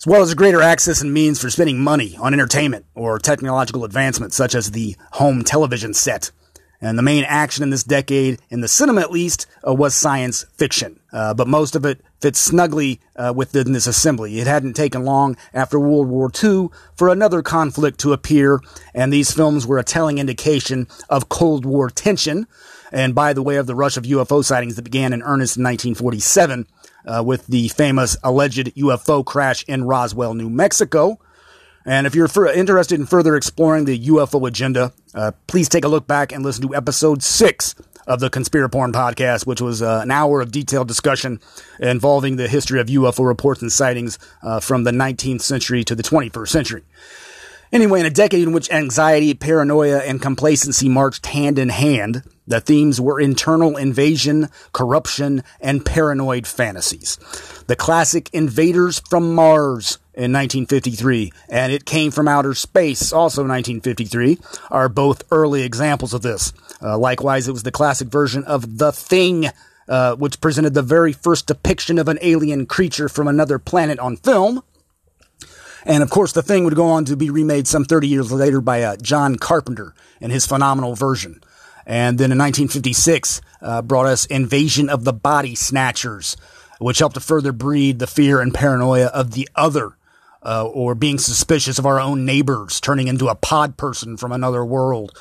as 0.00 0.06
well 0.06 0.22
as 0.22 0.32
a 0.32 0.36
greater 0.36 0.62
access 0.62 1.02
and 1.02 1.12
means 1.12 1.40
for 1.40 1.50
spending 1.50 1.78
money 1.78 2.16
on 2.16 2.32
entertainment 2.32 2.86
or 2.94 3.18
technological 3.18 3.84
advancements 3.84 4.34
such 4.34 4.54
as 4.54 4.70
the 4.70 4.96
home 5.12 5.44
television 5.44 5.92
set. 5.92 6.30
And 6.80 6.98
the 6.98 7.02
main 7.02 7.24
action 7.24 7.62
in 7.62 7.68
this 7.68 7.84
decade, 7.84 8.40
in 8.48 8.62
the 8.62 8.68
cinema 8.68 9.02
at 9.02 9.10
least, 9.10 9.46
uh, 9.66 9.74
was 9.74 9.94
science 9.94 10.46
fiction. 10.56 10.98
Uh, 11.12 11.34
but 11.34 11.46
most 11.46 11.76
of 11.76 11.84
it 11.84 12.00
fits 12.20 12.38
snugly 12.38 13.00
uh, 13.16 13.32
within 13.34 13.72
this 13.72 13.86
assembly. 13.86 14.38
It 14.40 14.46
hadn't 14.46 14.74
taken 14.74 15.04
long 15.04 15.36
after 15.54 15.78
World 15.78 16.08
War 16.08 16.30
II 16.42 16.68
for 16.94 17.08
another 17.08 17.42
conflict 17.42 18.00
to 18.00 18.12
appear, 18.12 18.60
and 18.94 19.12
these 19.12 19.32
films 19.32 19.66
were 19.66 19.78
a 19.78 19.84
telling 19.84 20.18
indication 20.18 20.86
of 21.08 21.28
Cold 21.28 21.64
War 21.64 21.90
tension. 21.90 22.46
And 22.92 23.14
by 23.14 23.32
the 23.32 23.42
way 23.42 23.56
of 23.56 23.66
the 23.66 23.74
rush 23.74 23.96
of 23.96 24.04
UFO 24.04 24.44
sightings 24.44 24.76
that 24.76 24.82
began 24.82 25.12
in 25.12 25.22
earnest 25.22 25.56
in 25.56 25.62
1947, 25.62 26.66
uh, 27.06 27.22
with 27.24 27.46
the 27.46 27.68
famous 27.68 28.16
alleged 28.22 28.74
UFO 28.74 29.24
crash 29.24 29.64
in 29.64 29.84
Roswell, 29.84 30.34
New 30.34 30.50
Mexico, 30.50 31.18
and 31.86 32.06
if 32.06 32.14
you're 32.14 32.28
interested 32.52 33.00
in 33.00 33.06
further 33.06 33.36
exploring 33.36 33.86
the 33.86 33.98
UFO 34.08 34.46
agenda, 34.46 34.92
uh, 35.14 35.32
please 35.46 35.68
take 35.68 35.84
a 35.84 35.88
look 35.88 36.06
back 36.06 36.30
and 36.30 36.44
listen 36.44 36.68
to 36.68 36.74
episode 36.74 37.22
six 37.22 37.74
of 38.06 38.20
the 38.20 38.30
Conspiraporn 38.30 38.92
podcast, 38.92 39.46
which 39.46 39.60
was 39.60 39.82
uh, 39.82 40.00
an 40.02 40.10
hour 40.10 40.40
of 40.40 40.52
detailed 40.52 40.88
discussion 40.88 41.40
involving 41.78 42.36
the 42.36 42.48
history 42.48 42.80
of 42.80 42.88
UFO 42.88 43.26
reports 43.26 43.62
and 43.62 43.72
sightings 43.72 44.18
uh, 44.42 44.60
from 44.60 44.84
the 44.84 44.90
19th 44.90 45.42
century 45.42 45.84
to 45.84 45.94
the 45.94 46.02
21st 46.02 46.48
century. 46.48 46.82
Anyway, 47.72 48.00
in 48.00 48.06
a 48.06 48.10
decade 48.10 48.42
in 48.42 48.52
which 48.52 48.70
anxiety, 48.72 49.32
paranoia, 49.32 49.98
and 49.98 50.20
complacency 50.20 50.88
marched 50.88 51.26
hand 51.26 51.56
in 51.56 51.68
hand, 51.68 52.24
the 52.44 52.60
themes 52.60 53.00
were 53.00 53.20
internal 53.20 53.76
invasion, 53.76 54.48
corruption, 54.72 55.44
and 55.60 55.86
paranoid 55.86 56.48
fantasies. 56.48 57.16
The 57.68 57.76
classic 57.76 58.28
Invaders 58.32 58.98
from 59.08 59.36
Mars 59.36 59.98
in 60.20 60.32
1953 60.32 61.32
and 61.48 61.72
It 61.72 61.86
Came 61.86 62.10
from 62.10 62.28
Outer 62.28 62.52
Space, 62.52 63.10
also 63.10 63.40
1953, 63.40 64.38
are 64.70 64.90
both 64.90 65.22
early 65.30 65.62
examples 65.62 66.12
of 66.12 66.20
this. 66.20 66.52
Uh, 66.82 66.98
likewise, 66.98 67.48
it 67.48 67.52
was 67.52 67.62
the 67.62 67.72
classic 67.72 68.08
version 68.08 68.44
of 68.44 68.76
The 68.76 68.92
Thing, 68.92 69.46
uh, 69.88 70.16
which 70.16 70.42
presented 70.42 70.74
the 70.74 70.82
very 70.82 71.14
first 71.14 71.46
depiction 71.46 71.98
of 71.98 72.06
an 72.06 72.18
alien 72.20 72.66
creature 72.66 73.08
from 73.08 73.28
another 73.28 73.58
planet 73.58 73.98
on 73.98 74.18
film. 74.18 74.62
And 75.86 76.02
of 76.02 76.10
course, 76.10 76.32
The 76.32 76.42
Thing 76.42 76.64
would 76.64 76.76
go 76.76 76.90
on 76.90 77.06
to 77.06 77.16
be 77.16 77.30
remade 77.30 77.66
some 77.66 77.86
30 77.86 78.06
years 78.06 78.30
later 78.30 78.60
by 78.60 78.82
uh, 78.82 78.96
John 78.96 79.36
Carpenter 79.36 79.94
in 80.20 80.30
his 80.30 80.44
phenomenal 80.44 80.94
version. 80.94 81.42
And 81.86 82.18
then 82.18 82.30
in 82.30 82.36
1956, 82.36 83.40
uh, 83.62 83.80
brought 83.80 84.06
us 84.06 84.26
Invasion 84.26 84.90
of 84.90 85.04
the 85.04 85.14
Body 85.14 85.54
Snatchers, 85.54 86.36
which 86.78 86.98
helped 86.98 87.14
to 87.14 87.20
further 87.20 87.52
breed 87.52 88.00
the 88.00 88.06
fear 88.06 88.42
and 88.42 88.52
paranoia 88.52 89.06
of 89.06 89.30
the 89.30 89.48
other 89.56 89.96
uh, 90.42 90.66
or 90.66 90.94
being 90.94 91.18
suspicious 91.18 91.78
of 91.78 91.86
our 91.86 92.00
own 92.00 92.24
neighbors, 92.24 92.80
turning 92.80 93.08
into 93.08 93.28
a 93.28 93.34
pod 93.34 93.76
person 93.76 94.16
from 94.16 94.32
another 94.32 94.64
world. 94.64 95.16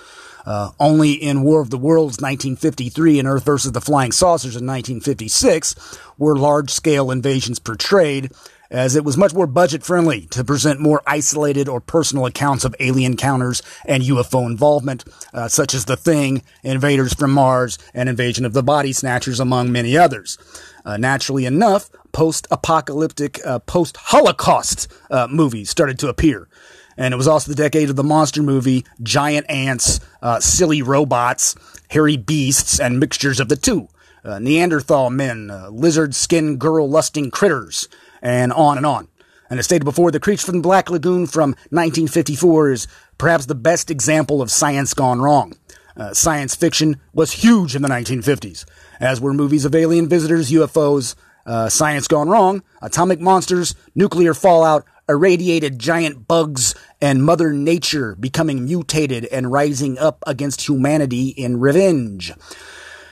Uh, 0.46 0.72
only 0.80 1.12
in 1.12 1.44
War 1.44 1.62
of 1.62 1.70
the 1.70 1.78
Worlds 1.78 2.18
1953 2.22 3.20
and 3.20 3.28
Earth 3.28 3.46
versus 3.46 3.72
the 3.72 3.82
Flying 3.82 4.12
Saucers 4.12 4.56
in 4.56 4.66
1956 4.66 5.76
were 6.18 6.36
large 6.36 6.72
scale 6.72 7.12
invasions 7.12 7.60
portrayed, 7.60 8.32
as 8.72 8.96
it 8.96 9.04
was 9.04 9.18
much 9.18 9.34
more 9.34 9.48
budget 9.48 9.84
friendly 9.84 10.22
to 10.28 10.44
present 10.44 10.80
more 10.80 11.02
isolated 11.06 11.68
or 11.68 11.82
personal 11.82 12.26
accounts 12.26 12.64
of 12.64 12.76
alien 12.80 13.14
encounters 13.14 13.62
and 13.86 14.04
UFO 14.04 14.46
involvement, 14.46 15.04
uh, 15.34 15.48
such 15.48 15.74
as 15.74 15.86
The 15.86 15.98
Thing, 15.98 16.44
Invaders 16.64 17.14
from 17.14 17.32
Mars, 17.32 17.78
and 17.94 18.08
Invasion 18.08 18.46
of 18.46 18.54
the 18.54 18.64
Body 18.64 18.94
Snatchers, 18.94 19.40
among 19.40 19.72
many 19.72 19.98
others. 19.98 20.38
Uh, 20.86 20.98
naturally 20.98 21.46
enough, 21.46 21.90
post-apocalyptic, 22.12 23.40
uh, 23.46 23.60
post-Holocaust 23.60 24.88
uh, 25.10 25.28
movies 25.30 25.70
started 25.70 26.00
to 26.00 26.10
appear. 26.10 26.48
And 26.98 27.14
it 27.14 27.18
was 27.18 27.28
also 27.28 27.50
the 27.50 27.56
decade 27.56 27.90
of 27.90 27.96
the 27.96 28.04
monster 28.04 28.44
movie, 28.44 28.86
giant 29.02 29.50
ants, 29.50 30.00
uh, 30.22 30.40
silly 30.40 30.82
robots, 30.82 31.56
hairy 31.90 32.18
beasts, 32.18 32.80
and 32.80 33.00
mixtures 33.00 33.40
of 33.40 33.48
the 33.48 33.56
two. 33.56 33.88
Uh, 34.24 34.38
Neanderthal 34.40 35.10
men, 35.10 35.50
uh, 35.50 35.70
lizard 35.70 36.14
skin 36.14 36.58
girl 36.58 36.90
lusting 36.90 37.32
critters, 37.32 37.88
and 38.22 38.52
on 38.52 38.76
and 38.76 38.86
on. 38.86 39.08
And 39.50 39.60
as 39.60 39.66
stated 39.66 39.86
before, 39.86 40.12
The 40.12 40.20
Creature 40.20 40.48
from 40.48 40.58
the 40.58 40.62
Black 40.62 40.90
Lagoon 40.90 41.26
from 41.26 41.52
1954 41.70 42.72
is 42.72 42.88
perhaps 43.18 43.46
the 43.46 43.56
best 43.56 43.90
example 43.90 44.42
of 44.42 44.52
science 44.52 44.94
gone 44.94 45.22
wrong. 45.22 45.56
Uh, 45.98 46.14
science 46.14 46.56
fiction 46.56 47.00
was 47.14 47.32
huge 47.32 47.76
in 47.76 47.82
the 47.82 47.90
1950s, 47.90 48.66
as 49.00 49.20
were 49.20 49.34
movies 49.34 49.66
of 49.66 49.76
alien 49.76 50.08
visitors, 50.08 50.52
UFOs, 50.52 51.16
uh, 51.50 51.68
science 51.68 52.08
gone 52.08 52.30
wrong, 52.30 52.62
atomic 52.80 53.20
monsters, 53.20 53.74
nuclear 53.96 54.36
fallout, 54.36 54.86
irradiated 55.10 55.80
giant 55.80 56.28
bugs, 56.28 56.76
and 57.02 57.26
Mother 57.26 57.52
Nature 57.52 58.16
becoming 58.16 58.66
mutated 58.66 59.26
and 59.26 59.52
rising 59.52 59.98
up 59.98 60.24
against 60.28 60.70
humanity 60.70 61.30
in 61.30 61.60
revenge. 61.60 62.32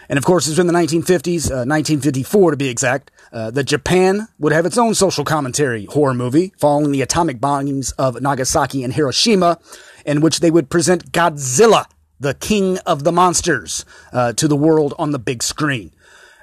And 0.08 0.18
of 0.18 0.24
course, 0.24 0.46
it 0.46 0.52
was 0.52 0.60
in 0.60 0.68
the 0.68 0.74
1950s, 0.74 1.50
uh, 1.50 1.66
1954 1.66 2.52
to 2.52 2.58
be 2.58 2.70
exact, 2.70 3.10
uh, 3.34 3.50
that 3.52 3.64
Japan 3.64 4.28
would 4.38 4.54
have 4.54 4.68
its 4.68 4.78
own 4.78 4.94
social 4.94 5.26
commentary 5.26 5.86
horror 5.86 6.14
movie 6.14 6.54
following 6.60 6.92
the 6.92 7.02
atomic 7.02 7.40
bombings 7.40 7.92
of 7.98 8.22
Nagasaki 8.22 8.84
and 8.84 8.94
Hiroshima, 8.94 9.58
in 10.06 10.22
which 10.22 10.42
they 10.42 10.52
would 10.52 10.70
present 10.70 11.12
Godzilla, 11.12 11.88
the 12.20 12.36
king 12.36 12.78
of 12.86 13.04
the 13.04 13.12
monsters, 13.12 13.84
uh, 14.14 14.32
to 14.34 14.48
the 14.48 14.56
world 14.56 14.94
on 15.00 15.12
the 15.12 15.20
big 15.20 15.42
screen. 15.42 15.92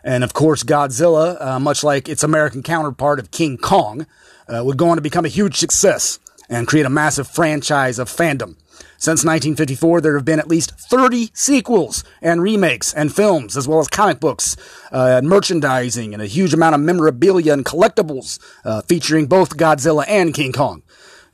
And 0.05 0.23
of 0.23 0.35
course, 0.35 0.63
Godzilla, 0.63 1.41
uh, 1.41 1.59
much 1.59 1.83
like 1.83 2.09
its 2.09 2.23
American 2.23 2.63
counterpart 2.63 3.19
of 3.19 3.31
King 3.31 3.57
Kong, 3.57 4.07
uh, 4.47 4.63
would 4.63 4.77
go 4.77 4.91
on 4.91 4.99
to 4.99 5.03
become 5.03 5.25
a 5.25 5.29
huge 5.29 5.57
success 5.57 6.19
and 6.49 6.69
create 6.69 6.85
a 6.85 6.91
massive 6.91 7.27
franchise 7.27 7.99
of 7.99 8.09
fandom. 8.09 8.57
Since 8.99 9.25
1954, 9.25 10.01
there 10.01 10.15
have 10.17 10.25
been 10.25 10.39
at 10.39 10.49
least 10.49 10.73
30 10.79 11.31
sequels 11.33 12.05
and 12.21 12.43
remakes 12.43 12.93
and 12.93 13.15
films, 13.15 13.57
as 13.57 13.67
well 13.67 13.81
as 13.81 13.89
comic 13.89 14.21
books, 14.21 14.57
uh, 14.93 15.17
and 15.19 15.29
merchandising, 15.29 16.13
and 16.13 16.23
a 16.23 16.27
huge 16.27 16.55
amount 16.55 16.75
of 16.75 16.81
memorabilia 16.81 17.53
and 17.53 17.65
collectibles 17.65 18.39
uh, 18.65 18.83
featuring 18.83 19.27
both 19.27 19.57
Godzilla 19.57 20.05
and 20.07 20.35
King 20.35 20.53
Kong. 20.53 20.83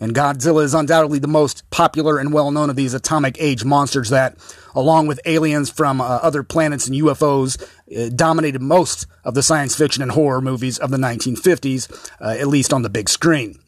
And 0.01 0.15
Godzilla 0.15 0.65
is 0.65 0.73
undoubtedly 0.73 1.19
the 1.19 1.29
most 1.29 1.69
popular 1.71 2.19
and 2.19 2.33
well 2.33 2.51
known 2.51 2.71
of 2.71 2.77
these 2.77 2.95
atomic 2.95 3.37
age 3.39 3.65
monsters 3.65 4.09
that, 4.09 4.37
along 4.75 5.07
with 5.07 5.21
aliens 5.27 5.69
from 5.69 6.01
uh, 6.01 6.05
other 6.05 6.43
planets 6.43 6.87
and 6.87 6.97
UFOs, 6.97 7.63
uh, 7.95 8.09
dominated 8.09 8.63
most 8.63 9.07
of 9.25 9.35
the 9.35 9.43
science 9.43 9.77
fiction 9.77 10.03
and 10.03 10.13
horror 10.13 10.41
movies 10.41 10.79
of 10.79 10.91
the 10.91 10.97
1950s, 10.97 12.11
uh, 12.21 12.31
at 12.31 12.49
least 12.49 12.73
on 12.73 12.81
the 12.81 12.89
big 12.89 13.11
screen. 13.11 13.59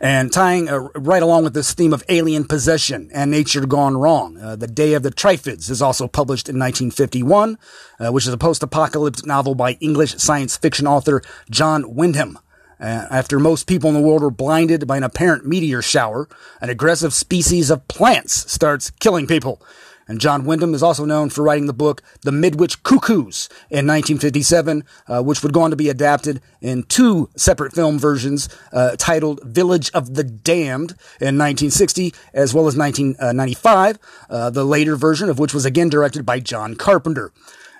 And 0.00 0.32
tying 0.32 0.68
uh, 0.68 0.78
right 0.94 1.22
along 1.22 1.42
with 1.44 1.54
this 1.54 1.74
theme 1.74 1.92
of 1.92 2.04
alien 2.08 2.44
possession 2.44 3.10
and 3.12 3.30
nature 3.30 3.66
gone 3.66 3.96
wrong, 3.96 4.38
uh, 4.38 4.54
The 4.54 4.68
Day 4.68 4.94
of 4.94 5.02
the 5.02 5.10
Triffids 5.10 5.70
is 5.70 5.82
also 5.82 6.06
published 6.06 6.48
in 6.48 6.54
1951, 6.56 7.58
uh, 7.98 8.12
which 8.12 8.26
is 8.26 8.32
a 8.32 8.38
post-apocalyptic 8.38 9.26
novel 9.26 9.56
by 9.56 9.72
English 9.80 10.14
science 10.18 10.56
fiction 10.56 10.86
author 10.86 11.22
John 11.50 11.96
Wyndham. 11.96 12.38
Uh, 12.80 13.06
after 13.10 13.38
most 13.38 13.66
people 13.66 13.88
in 13.88 13.94
the 13.94 14.00
world 14.00 14.22
were 14.22 14.30
blinded 14.30 14.86
by 14.86 14.96
an 14.96 15.02
apparent 15.02 15.46
meteor 15.46 15.82
shower, 15.82 16.28
an 16.60 16.70
aggressive 16.70 17.12
species 17.12 17.70
of 17.70 17.86
plants 17.88 18.50
starts 18.50 18.90
killing 18.90 19.26
people. 19.26 19.60
And 20.08 20.20
John 20.20 20.46
Wyndham 20.46 20.72
is 20.72 20.82
also 20.82 21.04
known 21.04 21.28
for 21.28 21.42
writing 21.42 21.66
the 21.66 21.74
book 21.74 22.02
The 22.22 22.32
Midwich 22.32 22.82
Cuckoos 22.82 23.50
in 23.68 23.86
1957, 23.86 24.84
uh, 25.06 25.22
which 25.22 25.42
would 25.42 25.52
go 25.52 25.60
on 25.60 25.70
to 25.70 25.76
be 25.76 25.90
adapted 25.90 26.40
in 26.62 26.84
two 26.84 27.28
separate 27.36 27.74
film 27.74 27.98
versions 27.98 28.48
uh, 28.72 28.96
titled 28.96 29.40
Village 29.44 29.90
of 29.92 30.14
the 30.14 30.24
Damned 30.24 30.92
in 31.20 31.36
1960, 31.36 32.14
as 32.32 32.54
well 32.54 32.66
as 32.66 32.76
1995, 32.76 33.98
uh, 34.30 34.48
the 34.48 34.64
later 34.64 34.96
version 34.96 35.28
of 35.28 35.38
which 35.38 35.52
was 35.52 35.66
again 35.66 35.90
directed 35.90 36.24
by 36.24 36.40
John 36.40 36.74
Carpenter. 36.74 37.30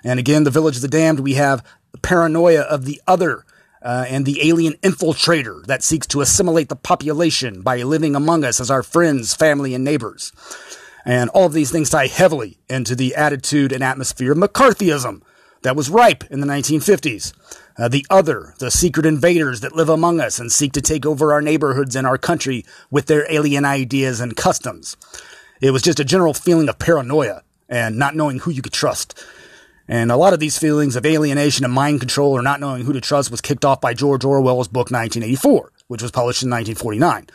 And 0.03 0.19
again, 0.19 0.43
The 0.43 0.51
Village 0.51 0.75
of 0.75 0.83
the 0.83 0.87
Damned, 0.87 1.21
we 1.21 1.33
have 1.33 1.65
paranoia 2.03 2.61
of 2.61 2.85
the 2.85 3.01
other 3.07 3.43
uh, 3.81 4.05
and 4.07 4.25
the 4.25 4.47
alien 4.47 4.73
infiltrator 4.83 5.65
that 5.65 5.83
seeks 5.83 6.07
to 6.07 6.21
assimilate 6.21 6.69
the 6.69 6.75
population 6.75 7.61
by 7.61 7.81
living 7.83 8.15
among 8.15 8.43
us 8.43 8.59
as 8.59 8.69
our 8.69 8.83
friends, 8.83 9.35
family, 9.35 9.73
and 9.73 9.83
neighbors. 9.83 10.31
And 11.05 11.29
all 11.29 11.45
of 11.45 11.53
these 11.53 11.71
things 11.71 11.89
tie 11.89 12.07
heavily 12.07 12.57
into 12.69 12.95
the 12.95 13.15
attitude 13.15 13.71
and 13.71 13.83
atmosphere 13.83 14.33
of 14.33 14.37
McCarthyism 14.37 15.21
that 15.61 15.75
was 15.75 15.89
ripe 15.89 16.23
in 16.29 16.39
the 16.39 16.47
1950s. 16.47 17.33
Uh, 17.77 17.87
the 17.87 18.05
other, 18.09 18.53
the 18.59 18.71
secret 18.71 19.05
invaders 19.05 19.61
that 19.61 19.75
live 19.75 19.89
among 19.89 20.19
us 20.19 20.39
and 20.39 20.51
seek 20.51 20.73
to 20.73 20.81
take 20.81 21.05
over 21.05 21.31
our 21.31 21.41
neighborhoods 21.41 21.95
and 21.95 22.05
our 22.05 22.17
country 22.17 22.65
with 22.91 23.05
their 23.05 23.31
alien 23.31 23.65
ideas 23.65 24.19
and 24.19 24.35
customs. 24.35 24.97
It 25.61 25.71
was 25.71 25.81
just 25.81 25.99
a 25.99 26.05
general 26.05 26.33
feeling 26.33 26.67
of 26.69 26.79
paranoia 26.79 27.43
and 27.69 27.97
not 27.97 28.15
knowing 28.15 28.39
who 28.39 28.51
you 28.51 28.61
could 28.61 28.73
trust. 28.73 29.23
And 29.89 30.11
a 30.11 30.17
lot 30.17 30.33
of 30.33 30.39
these 30.39 30.59
feelings 30.59 30.95
of 30.95 31.03
alienation 31.03 31.65
and 31.65 31.73
mind 31.73 31.99
control 31.99 32.31
or 32.31 32.43
not 32.43 32.59
knowing 32.59 32.85
who 32.85 32.93
to 32.93 33.01
trust 33.01 33.31
was 33.31 33.41
kicked 33.41 33.65
off 33.65 33.81
by 33.81 33.95
George 33.95 34.23
Orwell's 34.23 34.67
book 34.67 34.91
1984, 34.91 35.71
which 35.87 36.03
was 36.03 36.11
published 36.11 36.43
in 36.43 36.49
1949. 36.51 37.25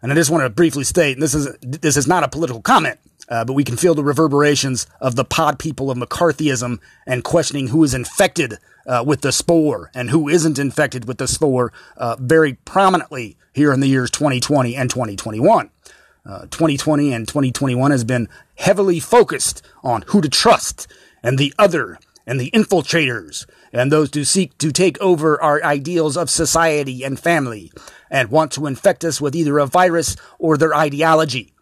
And 0.00 0.12
I 0.12 0.14
just 0.14 0.30
want 0.30 0.44
to 0.44 0.50
briefly 0.50 0.84
state, 0.84 1.16
and 1.16 1.22
this 1.22 1.34
is 1.34 1.48
this 1.60 1.96
is 1.96 2.06
not 2.06 2.22
a 2.22 2.28
political 2.28 2.62
comment, 2.62 3.00
uh, 3.28 3.44
but 3.44 3.54
we 3.54 3.64
can 3.64 3.76
feel 3.76 3.96
the 3.96 4.04
reverberations 4.04 4.86
of 5.00 5.16
the 5.16 5.24
pod 5.24 5.58
people 5.58 5.90
of 5.90 5.98
McCarthyism 5.98 6.78
and 7.08 7.24
questioning 7.24 7.68
who 7.68 7.82
is 7.82 7.92
infected 7.92 8.58
uh, 8.86 9.02
with 9.04 9.22
the 9.22 9.32
spore 9.32 9.90
and 9.92 10.10
who 10.10 10.28
isn't 10.28 10.60
infected 10.60 11.08
with 11.08 11.18
the 11.18 11.26
spore 11.26 11.72
uh, 11.96 12.14
very 12.20 12.54
prominently 12.54 13.36
here 13.52 13.72
in 13.72 13.80
the 13.80 13.88
years 13.88 14.12
2020 14.12 14.76
and 14.76 14.90
2021. 14.90 15.70
2020 16.24 17.12
uh, 17.12 17.16
and 17.16 17.26
2021 17.26 17.90
has 17.90 18.04
been 18.04 18.28
heavily 18.56 19.00
focused 19.00 19.66
on 19.82 20.02
who 20.08 20.20
to 20.20 20.28
trust 20.28 20.86
and 21.22 21.38
the 21.38 21.52
other 21.58 21.98
and 22.26 22.38
the 22.38 22.50
infiltrators 22.52 23.46
and 23.72 23.90
those 23.90 24.10
who 24.14 24.24
seek 24.24 24.56
to 24.58 24.72
take 24.72 25.00
over 25.00 25.40
our 25.42 25.62
ideals 25.64 26.16
of 26.16 26.30
society 26.30 27.02
and 27.02 27.18
family 27.18 27.72
and 28.10 28.30
want 28.30 28.52
to 28.52 28.66
infect 28.66 29.04
us 29.04 29.20
with 29.20 29.34
either 29.34 29.58
a 29.58 29.66
virus 29.66 30.16
or 30.38 30.56
their 30.56 30.74
ideology. 30.74 31.52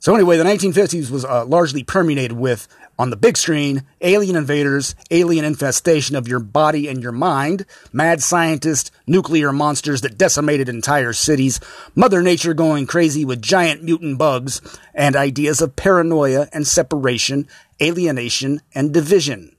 So 0.00 0.14
anyway, 0.14 0.36
the 0.36 0.44
1950s 0.44 1.10
was 1.10 1.24
uh, 1.24 1.44
largely 1.44 1.82
permeated 1.82 2.32
with, 2.32 2.68
on 2.98 3.10
the 3.10 3.16
big 3.16 3.36
screen, 3.36 3.84
alien 4.00 4.36
invaders, 4.36 4.94
alien 5.10 5.44
infestation 5.44 6.16
of 6.16 6.26
your 6.26 6.40
body 6.40 6.88
and 6.88 7.02
your 7.02 7.12
mind, 7.12 7.64
mad 7.92 8.22
scientists, 8.22 8.90
nuclear 9.06 9.52
monsters 9.52 10.00
that 10.00 10.18
decimated 10.18 10.68
entire 10.68 11.12
cities, 11.12 11.60
Mother 11.94 12.22
Nature 12.22 12.54
going 12.54 12.86
crazy 12.86 13.24
with 13.24 13.42
giant 13.42 13.82
mutant 13.82 14.18
bugs, 14.18 14.60
and 14.94 15.14
ideas 15.14 15.60
of 15.60 15.76
paranoia 15.76 16.48
and 16.52 16.66
separation, 16.66 17.46
alienation, 17.80 18.60
and 18.74 18.92
division. 18.92 19.54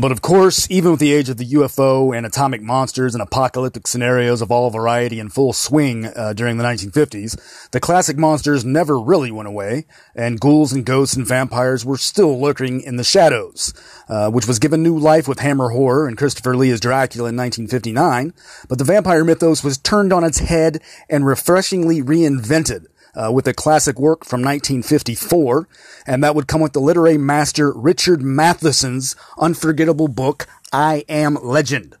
But 0.00 0.12
of 0.12 0.22
course, 0.22 0.66
even 0.70 0.92
with 0.92 1.00
the 1.00 1.12
age 1.12 1.28
of 1.28 1.36
the 1.36 1.44
UFO 1.44 2.16
and 2.16 2.24
atomic 2.24 2.62
monsters 2.62 3.14
and 3.14 3.20
apocalyptic 3.20 3.86
scenarios 3.86 4.40
of 4.40 4.50
all 4.50 4.70
variety 4.70 5.20
in 5.20 5.28
full 5.28 5.52
swing 5.52 6.06
uh, 6.06 6.32
during 6.32 6.56
the 6.56 6.64
1950s, 6.64 7.68
the 7.72 7.80
classic 7.80 8.16
monsters 8.16 8.64
never 8.64 8.98
really 8.98 9.30
went 9.30 9.46
away, 9.46 9.84
and 10.14 10.40
ghouls 10.40 10.72
and 10.72 10.86
ghosts 10.86 11.16
and 11.16 11.26
vampires 11.26 11.84
were 11.84 11.98
still 11.98 12.40
lurking 12.40 12.80
in 12.80 12.96
the 12.96 13.04
shadows, 13.04 13.74
uh, 14.08 14.30
which 14.30 14.48
was 14.48 14.58
given 14.58 14.82
new 14.82 14.96
life 14.96 15.28
with 15.28 15.40
Hammer 15.40 15.68
Horror 15.68 16.08
and 16.08 16.16
Christopher 16.16 16.56
Lee 16.56 16.70
as 16.70 16.80
Dracula 16.80 17.28
in 17.28 17.36
1959. 17.36 18.32
But 18.70 18.78
the 18.78 18.84
vampire 18.84 19.22
mythos 19.22 19.62
was 19.62 19.76
turned 19.76 20.14
on 20.14 20.24
its 20.24 20.38
head 20.38 20.80
and 21.10 21.26
refreshingly 21.26 22.00
reinvented 22.00 22.86
uh, 23.14 23.30
with 23.32 23.46
a 23.48 23.54
classic 23.54 23.98
work 23.98 24.24
from 24.24 24.40
1954, 24.40 25.68
and 26.06 26.22
that 26.22 26.34
would 26.34 26.46
come 26.46 26.60
with 26.60 26.72
the 26.72 26.80
literary 26.80 27.18
master 27.18 27.72
Richard 27.72 28.22
Matheson's 28.22 29.16
unforgettable 29.38 30.08
book, 30.08 30.46
I 30.72 31.04
Am 31.08 31.36
Legend. 31.42 31.96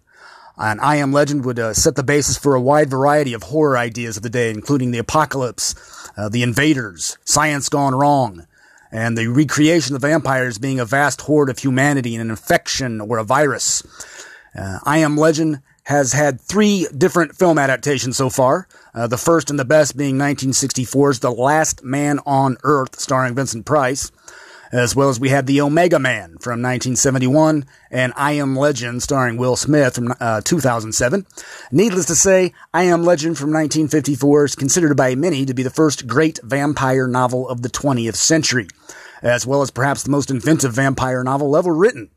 And 0.56 0.80
I 0.80 0.96
Am 0.96 1.12
Legend 1.12 1.44
would 1.44 1.58
uh, 1.58 1.72
set 1.72 1.96
the 1.96 2.02
basis 2.02 2.36
for 2.36 2.54
a 2.54 2.60
wide 2.60 2.90
variety 2.90 3.32
of 3.32 3.44
horror 3.44 3.78
ideas 3.78 4.16
of 4.18 4.22
the 4.22 4.30
day, 4.30 4.50
including 4.50 4.90
the 4.90 4.98
apocalypse, 4.98 5.74
uh, 6.16 6.28
the 6.28 6.42
invaders, 6.42 7.16
science 7.24 7.68
gone 7.68 7.94
wrong, 7.94 8.46
and 8.92 9.16
the 9.16 9.28
recreation 9.28 9.96
of 9.96 10.02
vampires 10.02 10.58
being 10.58 10.78
a 10.78 10.84
vast 10.84 11.22
horde 11.22 11.48
of 11.48 11.58
humanity 11.58 12.14
in 12.14 12.20
an 12.20 12.30
infection 12.30 13.00
or 13.00 13.18
a 13.18 13.24
virus. 13.24 13.82
Uh, 14.54 14.80
I 14.84 14.98
Am 14.98 15.16
Legend 15.16 15.62
has 15.84 16.12
had 16.12 16.40
three 16.40 16.86
different 16.96 17.36
film 17.36 17.58
adaptations 17.58 18.16
so 18.16 18.30
far. 18.30 18.68
Uh, 18.94 19.06
the 19.06 19.18
first 19.18 19.50
and 19.50 19.58
the 19.58 19.64
best 19.64 19.96
being 19.96 20.16
1964's 20.16 21.20
The 21.20 21.32
Last 21.32 21.84
Man 21.84 22.18
on 22.26 22.56
Earth, 22.62 22.98
starring 22.98 23.34
Vincent 23.34 23.66
Price, 23.66 24.12
as 24.72 24.94
well 24.94 25.08
as 25.08 25.18
we 25.18 25.30
had 25.30 25.46
The 25.46 25.60
Omega 25.60 25.98
Man 25.98 26.38
from 26.38 26.62
1971 26.62 27.64
and 27.90 28.12
I 28.16 28.32
Am 28.32 28.56
Legend, 28.56 29.02
starring 29.02 29.36
Will 29.36 29.56
Smith 29.56 29.96
from 29.96 30.14
uh, 30.20 30.40
2007. 30.42 31.26
Needless 31.72 32.06
to 32.06 32.14
say, 32.14 32.52
I 32.72 32.84
Am 32.84 33.02
Legend 33.02 33.36
from 33.36 33.50
1954 33.50 34.44
is 34.44 34.54
considered 34.54 34.96
by 34.96 35.14
many 35.14 35.44
to 35.44 35.54
be 35.54 35.62
the 35.62 35.70
first 35.70 36.06
great 36.06 36.38
vampire 36.42 37.08
novel 37.08 37.48
of 37.48 37.62
the 37.62 37.70
20th 37.70 38.14
century, 38.14 38.68
as 39.22 39.46
well 39.46 39.62
as 39.62 39.70
perhaps 39.70 40.02
the 40.02 40.10
most 40.10 40.30
inventive 40.30 40.72
vampire 40.72 41.24
novel 41.24 41.56
ever 41.56 41.74
written. 41.74 42.10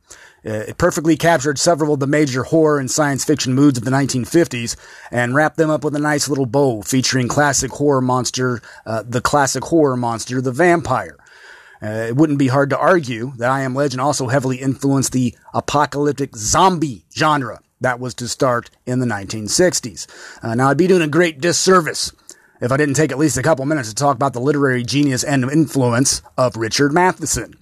Uh, 0.45 0.65
it 0.67 0.77
perfectly 0.77 1.15
captured 1.15 1.57
several 1.57 1.93
of 1.93 1.99
the 1.99 2.07
major 2.07 2.43
horror 2.43 2.79
and 2.79 2.91
science 2.91 3.23
fiction 3.23 3.53
moods 3.53 3.77
of 3.77 3.85
the 3.85 3.91
1950s 3.91 4.75
and 5.11 5.33
wrapped 5.33 5.57
them 5.57 5.69
up 5.69 5.83
with 5.83 5.95
a 5.95 5.99
nice 5.99 6.27
little 6.27 6.45
bow 6.45 6.81
featuring 6.81 7.27
classic 7.27 7.71
horror 7.71 8.01
monster, 8.01 8.61
uh, 8.85 9.03
the 9.07 9.21
classic 9.21 9.63
horror 9.63 9.95
monster, 9.95 10.41
the 10.41 10.51
vampire. 10.51 11.17
Uh, 11.81 12.07
it 12.07 12.15
wouldn't 12.15 12.39
be 12.39 12.47
hard 12.47 12.69
to 12.69 12.77
argue 12.77 13.33
that 13.37 13.51
I 13.51 13.61
Am 13.61 13.75
Legend 13.75 13.99
also 13.99 14.27
heavily 14.27 14.57
influenced 14.57 15.11
the 15.11 15.35
apocalyptic 15.53 16.35
zombie 16.35 17.05
genre 17.13 17.59
that 17.81 17.99
was 17.99 18.13
to 18.15 18.27
start 18.27 18.69
in 18.85 18.99
the 18.99 19.05
1960s. 19.05 20.07
Uh, 20.41 20.55
now, 20.55 20.69
I'd 20.69 20.77
be 20.77 20.87
doing 20.87 21.01
a 21.01 21.07
great 21.07 21.41
disservice 21.41 22.13
if 22.61 22.71
I 22.71 22.77
didn't 22.77 22.95
take 22.95 23.11
at 23.11 23.17
least 23.17 23.37
a 23.37 23.43
couple 23.43 23.65
minutes 23.65 23.89
to 23.89 23.95
talk 23.95 24.15
about 24.15 24.31
the 24.31 24.39
literary 24.39 24.83
genius 24.83 25.23
and 25.23 25.43
influence 25.51 26.21
of 26.37 26.55
Richard 26.55 26.93
Matheson. 26.93 27.55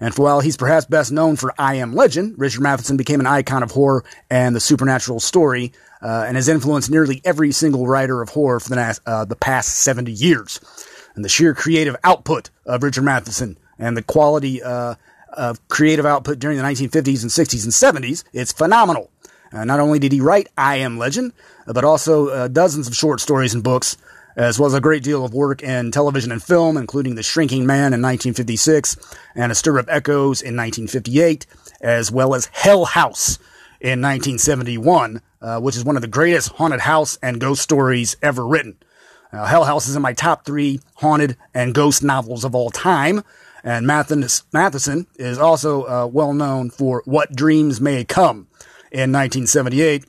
And 0.00 0.14
while 0.14 0.40
he's 0.40 0.56
perhaps 0.56 0.86
best 0.86 1.12
known 1.12 1.36
for 1.36 1.54
I 1.58 1.76
Am 1.76 1.94
Legend, 1.94 2.34
Richard 2.38 2.60
Matheson 2.60 2.96
became 2.96 3.20
an 3.20 3.26
icon 3.26 3.62
of 3.62 3.70
horror 3.70 4.04
and 4.30 4.54
the 4.54 4.60
supernatural 4.60 5.20
story, 5.20 5.72
uh, 6.02 6.24
and 6.26 6.36
has 6.36 6.48
influenced 6.48 6.90
nearly 6.90 7.20
every 7.24 7.52
single 7.52 7.86
writer 7.86 8.20
of 8.20 8.30
horror 8.30 8.60
for 8.60 8.70
the, 8.70 9.00
uh, 9.06 9.24
the 9.24 9.36
past 9.36 9.78
70 9.78 10.12
years. 10.12 10.60
And 11.14 11.24
the 11.24 11.28
sheer 11.28 11.54
creative 11.54 11.96
output 12.04 12.50
of 12.66 12.82
Richard 12.82 13.04
Matheson 13.04 13.56
and 13.78 13.96
the 13.96 14.02
quality 14.02 14.62
uh, 14.62 14.96
of 15.32 15.66
creative 15.68 16.04
output 16.04 16.38
during 16.38 16.58
the 16.58 16.64
1950s 16.64 17.22
and 17.22 17.30
60s 17.30 17.64
and 17.64 18.04
70s, 18.04 18.24
it's 18.32 18.52
phenomenal. 18.52 19.10
Uh, 19.52 19.64
not 19.64 19.80
only 19.80 19.98
did 19.98 20.12
he 20.12 20.20
write 20.20 20.48
I 20.58 20.76
Am 20.76 20.98
Legend, 20.98 21.32
but 21.66 21.84
also 21.84 22.28
uh, 22.28 22.48
dozens 22.48 22.88
of 22.88 22.94
short 22.94 23.20
stories 23.20 23.54
and 23.54 23.62
books 23.62 23.96
as 24.36 24.58
well 24.58 24.66
as 24.66 24.74
a 24.74 24.80
great 24.80 25.02
deal 25.02 25.24
of 25.24 25.34
work 25.34 25.62
in 25.62 25.90
television 25.90 26.30
and 26.30 26.42
film, 26.42 26.76
including 26.76 27.14
The 27.14 27.22
Shrinking 27.22 27.66
Man 27.66 27.94
in 27.94 28.02
1956 28.02 28.96
and 29.34 29.50
A 29.50 29.54
Stir 29.54 29.78
of 29.78 29.88
Echoes 29.88 30.42
in 30.42 30.54
1958, 30.56 31.46
as 31.80 32.12
well 32.12 32.34
as 32.34 32.50
Hell 32.52 32.84
House 32.84 33.38
in 33.80 34.02
1971, 34.02 35.22
uh, 35.40 35.60
which 35.60 35.76
is 35.76 35.84
one 35.84 35.96
of 35.96 36.02
the 36.02 36.08
greatest 36.08 36.50
haunted 36.52 36.80
house 36.80 37.18
and 37.22 37.40
ghost 37.40 37.62
stories 37.62 38.16
ever 38.22 38.46
written. 38.46 38.76
Uh, 39.32 39.46
Hell 39.46 39.64
House 39.64 39.88
is 39.88 39.96
in 39.96 40.02
my 40.02 40.12
top 40.12 40.44
three 40.44 40.80
haunted 40.96 41.36
and 41.54 41.74
ghost 41.74 42.02
novels 42.02 42.44
of 42.44 42.54
all 42.54 42.70
time. 42.70 43.22
And 43.64 43.86
Matheson 43.86 45.06
is 45.16 45.38
also 45.38 45.82
uh, 45.84 46.06
well 46.06 46.32
known 46.32 46.70
for 46.70 47.02
What 47.04 47.34
Dreams 47.34 47.80
May 47.80 48.04
Come 48.04 48.46
in 48.92 49.12
1978, 49.12 50.04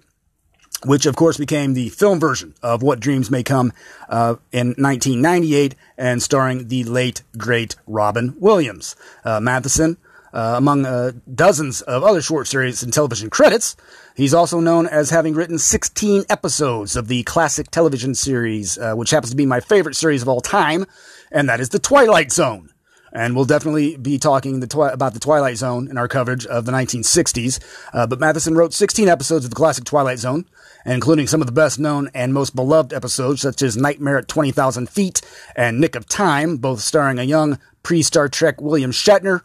which 0.86 1.06
of 1.06 1.16
course 1.16 1.38
became 1.38 1.74
the 1.74 1.90
film 1.90 2.20
version 2.20 2.54
of 2.62 2.84
What 2.84 3.00
Dreams 3.00 3.32
May 3.32 3.44
Come 3.44 3.74
uh, 4.10 4.36
in 4.52 4.70
1998 4.78 5.76
and 5.98 6.22
starring 6.22 6.68
the 6.68 6.84
late, 6.84 7.24
great 7.38 7.76
Robin 7.88 8.36
Williams. 8.40 8.96
Uh, 9.26 9.40
Matheson, 9.40 9.98
uh, 10.34 10.56
among 10.58 10.86
uh, 10.86 11.14
dozens 11.34 11.82
of 11.82 12.04
other 12.04 12.22
short 12.22 12.48
series 12.48 12.84
and 12.84 12.94
television 12.94 13.30
credits, 13.30 13.76
he's 14.16 14.34
also 14.34 14.60
known 14.60 14.86
as 14.88 15.10
having 15.10 15.34
written 15.34 15.58
16 15.58 16.26
episodes 16.30 16.96
of 16.96 17.08
the 17.08 17.24
classic 17.24 17.72
television 17.72 18.14
series, 18.14 18.78
uh, 18.78 18.94
which 18.94 19.10
happens 19.10 19.32
to 19.32 19.38
be 19.38 19.46
my 19.46 19.60
favorite 19.60 19.96
series 19.96 20.22
of 20.22 20.28
all 20.28 20.42
time, 20.42 20.86
and 21.32 21.50
that 21.50 21.60
is 21.60 21.70
The 21.70 21.80
Twilight 21.80 22.32
Zone. 22.32 22.70
And 23.18 23.36
we'll 23.36 23.46
definitely 23.46 23.98
be 23.98 24.20
talking 24.20 24.60
the 24.60 24.68
twi- 24.68 24.92
about 24.92 25.16
the 25.16 25.20
Twilight 25.20 25.58
Zone 25.58 25.90
in 25.90 25.98
our 25.98 26.08
coverage 26.08 26.46
of 26.46 26.66
the 26.66 26.72
1960s. 26.72 27.60
Uh, 27.92 28.06
but 28.06 28.20
Matheson 28.20 28.54
wrote 28.54 28.76
16 28.76 29.10
episodes 29.10 29.44
of 29.44 29.50
the 29.50 29.56
classic 29.56 29.86
Twilight 29.86 30.20
Zone, 30.20 30.46
including 30.86 31.26
some 31.26 31.42
of 31.42 31.48
the 31.48 31.52
best 31.52 31.80
known 31.80 32.12
and 32.14 32.32
most 32.32 32.56
beloved 32.56 32.94
episodes, 32.94 33.42
such 33.42 33.64
as 33.64 33.76
Nightmare 33.76 34.20
at 34.20 34.28
20,000 34.28 34.88
Feet 34.88 35.22
and 35.56 35.80
Nick 35.80 35.96
of 35.96 36.08
Time, 36.08 36.58
both 36.58 36.82
starring 36.82 37.18
a 37.18 37.24
young 37.24 37.58
pre 37.82 38.04
Star 38.04 38.30
Trek 38.30 38.62
William 38.62 38.92
Shatner, 38.92 39.42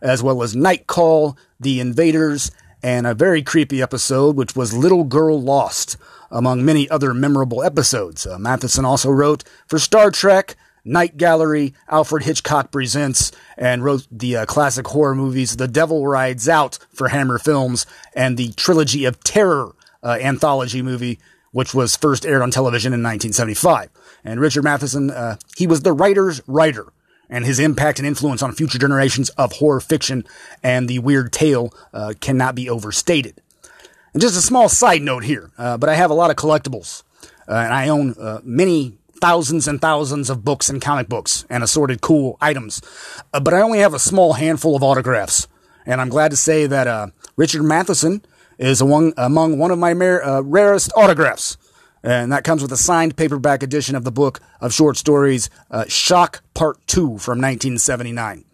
as 0.00 0.22
well 0.22 0.40
as 0.44 0.54
Night 0.54 0.86
Call, 0.86 1.36
The 1.58 1.80
Invaders, 1.80 2.52
and 2.84 3.04
a 3.04 3.14
very 3.14 3.42
creepy 3.42 3.82
episode, 3.82 4.36
which 4.36 4.54
was 4.54 4.72
Little 4.72 5.02
Girl 5.02 5.42
Lost, 5.42 5.96
among 6.30 6.64
many 6.64 6.88
other 6.88 7.12
memorable 7.12 7.64
episodes. 7.64 8.28
Uh, 8.28 8.38
Matheson 8.38 8.84
also 8.84 9.10
wrote 9.10 9.42
for 9.66 9.80
Star 9.80 10.12
Trek, 10.12 10.54
Night 10.88 11.16
Gallery, 11.16 11.74
Alfred 11.88 12.24
Hitchcock 12.24 12.72
Presents, 12.72 13.30
and 13.56 13.84
wrote 13.84 14.06
the 14.10 14.38
uh, 14.38 14.46
classic 14.46 14.86
horror 14.88 15.14
movies 15.14 15.56
The 15.56 15.68
Devil 15.68 16.06
Rides 16.06 16.48
Out 16.48 16.78
for 16.92 17.08
Hammer 17.08 17.38
Films 17.38 17.86
and 18.14 18.36
the 18.36 18.52
Trilogy 18.52 19.04
of 19.04 19.22
Terror 19.22 19.74
uh, 20.02 20.18
anthology 20.20 20.80
movie, 20.80 21.18
which 21.52 21.74
was 21.74 21.94
first 21.94 22.24
aired 22.24 22.42
on 22.42 22.50
television 22.50 22.92
in 22.92 23.02
1975. 23.02 23.90
And 24.24 24.40
Richard 24.40 24.64
Matheson, 24.64 25.10
uh, 25.10 25.36
he 25.56 25.66
was 25.66 25.82
the 25.82 25.92
writer's 25.92 26.40
writer 26.46 26.92
and 27.28 27.44
his 27.44 27.60
impact 27.60 27.98
and 27.98 28.08
influence 28.08 28.42
on 28.42 28.52
future 28.52 28.78
generations 28.78 29.28
of 29.30 29.52
horror 29.52 29.80
fiction 29.80 30.24
and 30.62 30.88
the 30.88 30.98
weird 31.00 31.32
tale 31.32 31.72
uh, 31.92 32.14
cannot 32.20 32.54
be 32.54 32.70
overstated. 32.70 33.40
And 34.14 34.22
just 34.22 34.38
a 34.38 34.42
small 34.42 34.68
side 34.70 35.02
note 35.02 35.24
here, 35.24 35.50
uh, 35.58 35.76
but 35.76 35.90
I 35.90 35.94
have 35.94 36.10
a 36.10 36.14
lot 36.14 36.30
of 36.30 36.36
collectibles, 36.36 37.02
uh, 37.46 37.52
and 37.52 37.74
I 37.74 37.88
own 37.88 38.14
uh, 38.18 38.40
many 38.42 38.96
thousands 39.20 39.68
and 39.68 39.80
thousands 39.80 40.30
of 40.30 40.44
books 40.44 40.68
and 40.68 40.80
comic 40.80 41.08
books 41.08 41.44
and 41.50 41.62
assorted 41.62 42.00
cool 42.00 42.36
items, 42.40 42.80
uh, 43.32 43.40
but 43.40 43.54
I 43.54 43.60
only 43.60 43.78
have 43.78 43.94
a 43.94 43.98
small 43.98 44.34
handful 44.34 44.76
of 44.76 44.82
autographs. 44.82 45.46
And 45.86 46.00
I'm 46.00 46.08
glad 46.08 46.30
to 46.32 46.36
say 46.36 46.66
that 46.66 46.86
uh, 46.86 47.08
Richard 47.36 47.62
Matheson 47.62 48.22
is 48.58 48.80
among, 48.80 49.14
among 49.16 49.58
one 49.58 49.70
of 49.70 49.78
my 49.78 49.94
mar- 49.94 50.42
rarest 50.42 50.92
autographs. 50.96 51.56
And 52.02 52.32
that 52.32 52.44
comes 52.44 52.62
with 52.62 52.72
a 52.72 52.76
signed 52.76 53.16
paperback 53.16 53.62
edition 53.62 53.96
of 53.96 54.04
the 54.04 54.12
book 54.12 54.40
of 54.60 54.72
short 54.72 54.96
stories, 54.96 55.50
uh, 55.70 55.84
Shock 55.88 56.42
Part 56.54 56.78
2 56.86 57.18
from 57.18 57.40
1979. 57.40 58.44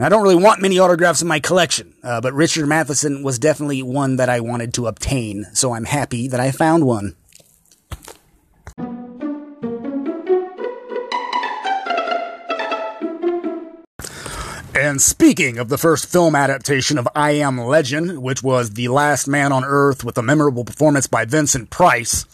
And 0.00 0.06
I 0.06 0.08
don't 0.08 0.22
really 0.22 0.42
want 0.42 0.62
many 0.62 0.78
autographs 0.78 1.20
in 1.20 1.28
my 1.28 1.40
collection, 1.40 1.94
uh, 2.02 2.20
but 2.20 2.32
Richard 2.32 2.66
Matheson 2.66 3.22
was 3.22 3.38
definitely 3.38 3.82
one 3.82 4.16
that 4.16 4.30
I 4.30 4.40
wanted 4.40 4.72
to 4.74 4.86
obtain, 4.86 5.44
so 5.52 5.74
I'm 5.74 5.84
happy 5.84 6.26
that 6.28 6.40
I 6.40 6.52
found 6.52 6.86
one. 6.86 7.16
And 14.74 15.02
speaking 15.02 15.58
of 15.58 15.68
the 15.68 15.78
first 15.78 16.06
film 16.06 16.36
adaptation 16.36 16.96
of 16.96 17.08
I 17.16 17.32
Am 17.32 17.58
Legend, 17.58 18.22
which 18.22 18.42
was 18.42 18.70
The 18.70 18.86
Last 18.86 19.26
Man 19.26 19.50
on 19.50 19.64
Earth 19.64 20.04
with 20.04 20.16
a 20.16 20.22
memorable 20.22 20.64
performance 20.64 21.08
by 21.08 21.24
Vincent 21.24 21.70
Price, 21.70 22.24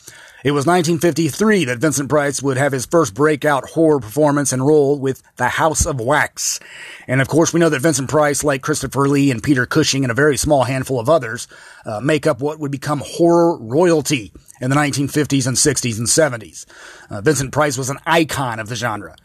it 0.44 0.50
was 0.50 0.66
1953 0.66 1.64
that 1.64 1.78
Vincent 1.78 2.10
Price 2.10 2.42
would 2.42 2.58
have 2.58 2.72
his 2.72 2.84
first 2.84 3.14
breakout 3.14 3.70
horror 3.70 4.00
performance 4.00 4.52
and 4.52 4.64
role 4.64 4.98
with 4.98 5.22
The 5.36 5.48
House 5.48 5.86
of 5.86 5.98
Wax. 5.98 6.60
And 7.08 7.22
of 7.22 7.28
course, 7.28 7.54
we 7.54 7.58
know 7.58 7.70
that 7.70 7.80
Vincent 7.80 8.10
Price, 8.10 8.44
like 8.44 8.62
Christopher 8.62 9.08
Lee 9.08 9.30
and 9.30 9.42
Peter 9.42 9.64
Cushing 9.64 10.04
and 10.04 10.10
a 10.10 10.14
very 10.14 10.36
small 10.36 10.64
handful 10.64 11.00
of 11.00 11.08
others, 11.08 11.48
uh, 11.86 12.00
make 12.00 12.26
up 12.26 12.40
what 12.40 12.60
would 12.60 12.70
become 12.70 13.02
horror 13.04 13.56
royalty 13.56 14.30
in 14.60 14.68
the 14.68 14.76
1950s 14.76 15.46
and 15.46 15.56
60s 15.56 15.98
and 15.98 16.06
70s. 16.06 16.66
Uh, 17.10 17.22
Vincent 17.22 17.50
Price 17.50 17.78
was 17.78 17.90
an 17.90 17.98
icon 18.06 18.60
of 18.60 18.68
the 18.68 18.76
genre. 18.76 19.16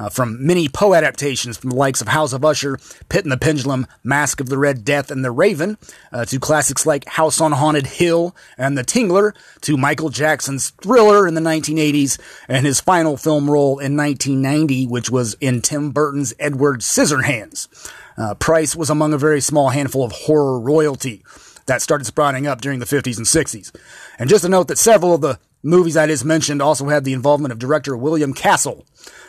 Uh, 0.00 0.08
from 0.08 0.46
many 0.46 0.66
Poe 0.66 0.94
adaptations 0.94 1.58
from 1.58 1.68
the 1.68 1.76
likes 1.76 2.00
of 2.00 2.08
House 2.08 2.32
of 2.32 2.42
Usher, 2.42 2.78
Pit 3.10 3.26
and 3.26 3.30
the 3.30 3.36
Pendulum, 3.36 3.86
Mask 4.02 4.40
of 4.40 4.48
the 4.48 4.56
Red 4.56 4.82
Death, 4.82 5.10
and 5.10 5.22
The 5.22 5.30
Raven, 5.30 5.76
uh, 6.10 6.24
to 6.24 6.40
classics 6.40 6.86
like 6.86 7.06
House 7.06 7.38
on 7.38 7.52
Haunted 7.52 7.86
Hill 7.86 8.34
and 8.56 8.78
The 8.78 8.82
Tingler, 8.82 9.34
to 9.60 9.76
Michael 9.76 10.08
Jackson's 10.08 10.70
Thriller 10.70 11.28
in 11.28 11.34
the 11.34 11.42
1980s, 11.42 12.18
and 12.48 12.64
his 12.64 12.80
final 12.80 13.18
film 13.18 13.50
role 13.50 13.78
in 13.78 13.94
1990, 13.94 14.86
which 14.86 15.10
was 15.10 15.34
in 15.34 15.60
Tim 15.60 15.90
Burton's 15.90 16.32
Edward 16.38 16.80
Scissorhands. 16.80 17.68
Uh, 18.16 18.32
Price 18.36 18.74
was 18.74 18.88
among 18.88 19.12
a 19.12 19.18
very 19.18 19.42
small 19.42 19.68
handful 19.68 20.02
of 20.02 20.12
horror 20.12 20.58
royalty 20.58 21.22
that 21.66 21.82
started 21.82 22.06
sprouting 22.06 22.46
up 22.46 22.62
during 22.62 22.78
the 22.78 22.86
50s 22.86 23.18
and 23.18 23.26
60s. 23.26 23.70
And 24.18 24.30
just 24.30 24.44
to 24.44 24.48
note 24.48 24.68
that 24.68 24.78
several 24.78 25.14
of 25.14 25.20
the 25.20 25.38
movies 25.62 25.96
I 25.96 26.06
just 26.06 26.24
mentioned 26.24 26.62
also 26.62 26.88
had 26.88 27.04
the 27.04 27.12
involvement 27.12 27.52
of 27.52 27.58
director 27.58 27.96
William 27.96 28.32
Castle, 28.32 28.86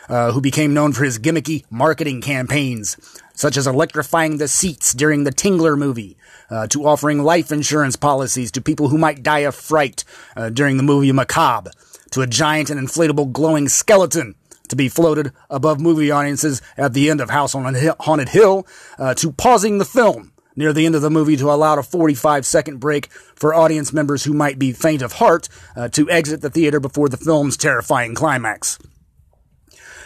uh, 0.08 0.32
who 0.32 0.40
became 0.40 0.74
known 0.74 0.92
for 0.92 1.04
his 1.04 1.18
gimmicky 1.18 1.64
marketing 1.70 2.20
campaigns, 2.20 2.96
such 3.34 3.56
as 3.56 3.66
electrifying 3.66 4.38
the 4.38 4.48
seats 4.48 4.92
during 4.92 5.24
the 5.24 5.32
Tingler 5.32 5.76
movie, 5.76 6.16
uh, 6.50 6.66
to 6.68 6.86
offering 6.86 7.22
life 7.22 7.50
insurance 7.50 7.96
policies 7.96 8.50
to 8.52 8.60
people 8.60 8.88
who 8.88 8.98
might 8.98 9.22
die 9.22 9.40
of 9.40 9.54
fright 9.54 10.04
uh, 10.36 10.50
during 10.50 10.76
the 10.76 10.82
movie 10.82 11.12
Macabre, 11.12 11.70
to 12.10 12.20
a 12.22 12.26
giant 12.26 12.70
and 12.70 12.80
inflatable 12.80 13.32
glowing 13.32 13.68
skeleton 13.68 14.34
to 14.68 14.76
be 14.76 14.88
floated 14.88 15.32
above 15.50 15.80
movie 15.80 16.10
audiences 16.10 16.62
at 16.76 16.94
the 16.94 17.10
end 17.10 17.20
of 17.20 17.30
House 17.30 17.54
on 17.54 17.74
Haunted 18.00 18.30
Hill, 18.30 18.66
uh, 18.98 19.14
to 19.14 19.32
pausing 19.32 19.78
the 19.78 19.84
film 19.84 20.31
near 20.56 20.72
the 20.72 20.86
end 20.86 20.94
of 20.94 21.02
the 21.02 21.10
movie 21.10 21.36
to 21.36 21.50
allow 21.50 21.78
a 21.78 21.82
45 21.82 22.46
second 22.46 22.78
break 22.78 23.10
for 23.34 23.54
audience 23.54 23.92
members 23.92 24.24
who 24.24 24.32
might 24.32 24.58
be 24.58 24.72
faint 24.72 25.02
of 25.02 25.14
heart 25.14 25.48
uh, 25.76 25.88
to 25.88 26.10
exit 26.10 26.40
the 26.40 26.50
theater 26.50 26.80
before 26.80 27.08
the 27.08 27.16
film's 27.16 27.56
terrifying 27.56 28.14
climax. 28.14 28.78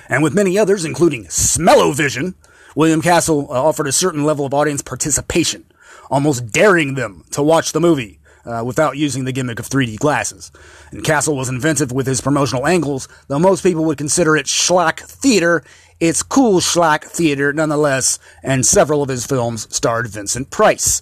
And 0.09 0.23
with 0.23 0.35
many 0.35 0.59
others, 0.59 0.85
including 0.85 1.25
Smellovision, 1.25 2.35
William 2.75 3.03
Castle 3.03 3.47
uh, 3.51 3.63
offered 3.63 3.89
a 3.89 3.93
certain 3.93 4.25
level 4.25 4.47
of 4.47 4.55
audience 4.55 4.83
participation, 4.83 5.65
almost 6.11 6.53
daring 6.53 6.95
them 6.95 7.25
to 7.33 7.43
watch 7.43 7.73
the 7.73 7.81
movie. 7.81 8.21
Uh, 8.45 8.63
without 8.63 8.97
using 8.97 9.25
the 9.25 9.33
gimmick 9.33 9.59
of 9.59 9.69
3D 9.69 9.99
glasses. 9.99 10.53
And 10.93 11.03
Castle 11.03 11.37
was 11.37 11.49
inventive 11.49 11.91
with 11.91 12.07
his 12.07 12.21
promotional 12.21 12.65
angles, 12.65 13.09
though 13.27 13.41
most 13.41 13.65
people 13.65 13.85
would 13.87 13.99
consider 13.99 14.37
it 14.37 14.47
schlock 14.47 15.01
theater 15.01 15.65
it's 15.99 16.23
cool 16.23 16.61
schlock 16.61 17.05
theater 17.05 17.53
nonetheless, 17.53 18.19
and 18.43 18.67
several 18.67 19.03
of 19.03 19.09
his 19.09 19.27
films 19.27 19.67
starred 19.75 20.09
Vincent 20.09 20.51
Price. 20.51 21.01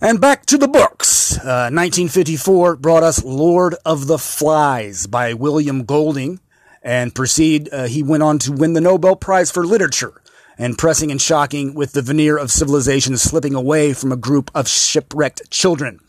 And 0.00 0.20
back 0.20 0.46
to 0.46 0.58
the 0.58 0.68
books. 0.68 1.38
Uh, 1.38 1.70
1954 1.70 2.76
brought 2.76 3.02
us 3.02 3.24
Lord 3.24 3.76
of 3.86 4.08
the 4.08 4.18
Flies 4.18 5.06
by 5.06 5.32
William 5.32 5.84
Golding, 5.84 6.40
and 6.82 7.14
proceed, 7.14 7.68
uh, 7.72 7.84
he 7.84 8.02
went 8.02 8.24
on 8.24 8.38
to 8.40 8.52
win 8.52 8.72
the 8.72 8.80
Nobel 8.80 9.14
Prize 9.14 9.50
for 9.50 9.64
Literature, 9.64 10.20
and 10.58 10.76
pressing 10.76 11.10
and 11.10 11.22
shocking 11.22 11.72
with 11.74 11.92
the 11.92 12.02
veneer 12.02 12.36
of 12.36 12.50
civilization 12.50 13.16
slipping 13.16 13.54
away 13.54 13.92
from 13.92 14.12
a 14.12 14.16
group 14.16 14.50
of 14.54 14.68
shipwrecked 14.68 15.50
children. 15.50 16.00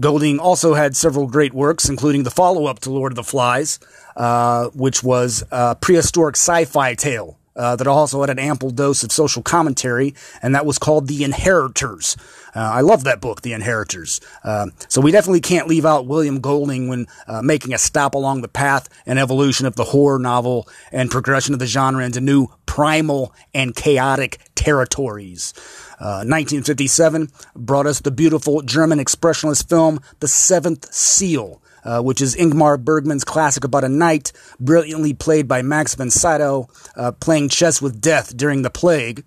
Golding 0.00 0.38
also 0.38 0.74
had 0.74 0.96
several 0.96 1.26
great 1.26 1.52
works, 1.52 1.88
including 1.88 2.22
the 2.22 2.30
follow-up 2.30 2.80
to 2.80 2.90
Lord 2.90 3.12
of 3.12 3.16
the 3.16 3.22
Flies, 3.22 3.78
uh, 4.16 4.68
which 4.68 5.02
was 5.02 5.44
a 5.50 5.76
prehistoric 5.76 6.36
sci-fi 6.36 6.94
tale 6.94 7.38
uh, 7.54 7.76
that 7.76 7.86
also 7.86 8.22
had 8.22 8.30
an 8.30 8.38
ample 8.38 8.70
dose 8.70 9.02
of 9.02 9.12
social 9.12 9.42
commentary, 9.42 10.14
and 10.40 10.54
that 10.54 10.64
was 10.64 10.78
called 10.78 11.06
The 11.06 11.24
Inheritors. 11.24 12.16
Uh, 12.54 12.60
I 12.60 12.80
love 12.80 13.04
that 13.04 13.20
book, 13.20 13.42
The 13.42 13.52
Inheritors. 13.52 14.20
Uh, 14.42 14.68
so 14.88 15.00
we 15.00 15.12
definitely 15.12 15.42
can't 15.42 15.68
leave 15.68 15.84
out 15.84 16.06
William 16.06 16.40
Golding 16.40 16.88
when 16.88 17.06
uh, 17.26 17.42
making 17.42 17.74
a 17.74 17.78
stop 17.78 18.14
along 18.14 18.40
the 18.40 18.48
path 18.48 18.88
and 19.04 19.18
evolution 19.18 19.66
of 19.66 19.76
the 19.76 19.84
horror 19.84 20.18
novel 20.18 20.66
and 20.90 21.10
progression 21.10 21.52
of 21.52 21.60
the 21.60 21.66
genre 21.66 22.04
into 22.04 22.20
new 22.20 22.48
primal 22.64 23.34
and 23.52 23.76
chaotic 23.76 24.38
territories. 24.54 25.52
1957 26.00 27.22
uh, 27.22 27.26
brought 27.54 27.86
us 27.86 28.00
the 28.00 28.10
beautiful 28.10 28.62
German 28.62 28.98
expressionist 28.98 29.68
film, 29.68 30.00
The 30.20 30.28
Seventh 30.28 30.92
Seal, 30.92 31.62
uh, 31.84 32.02
which 32.02 32.20
is 32.20 32.36
Ingmar 32.36 32.82
Bergman's 32.82 33.24
classic 33.24 33.64
about 33.64 33.84
a 33.84 33.88
knight, 33.88 34.32
brilliantly 34.58 35.14
played 35.14 35.46
by 35.46 35.62
Max 35.62 35.94
von 35.94 36.10
Sydow, 36.10 36.68
uh, 36.96 37.12
playing 37.12 37.48
chess 37.48 37.80
with 37.82 38.00
death 38.00 38.36
during 38.36 38.62
the 38.62 38.70
plague, 38.70 39.24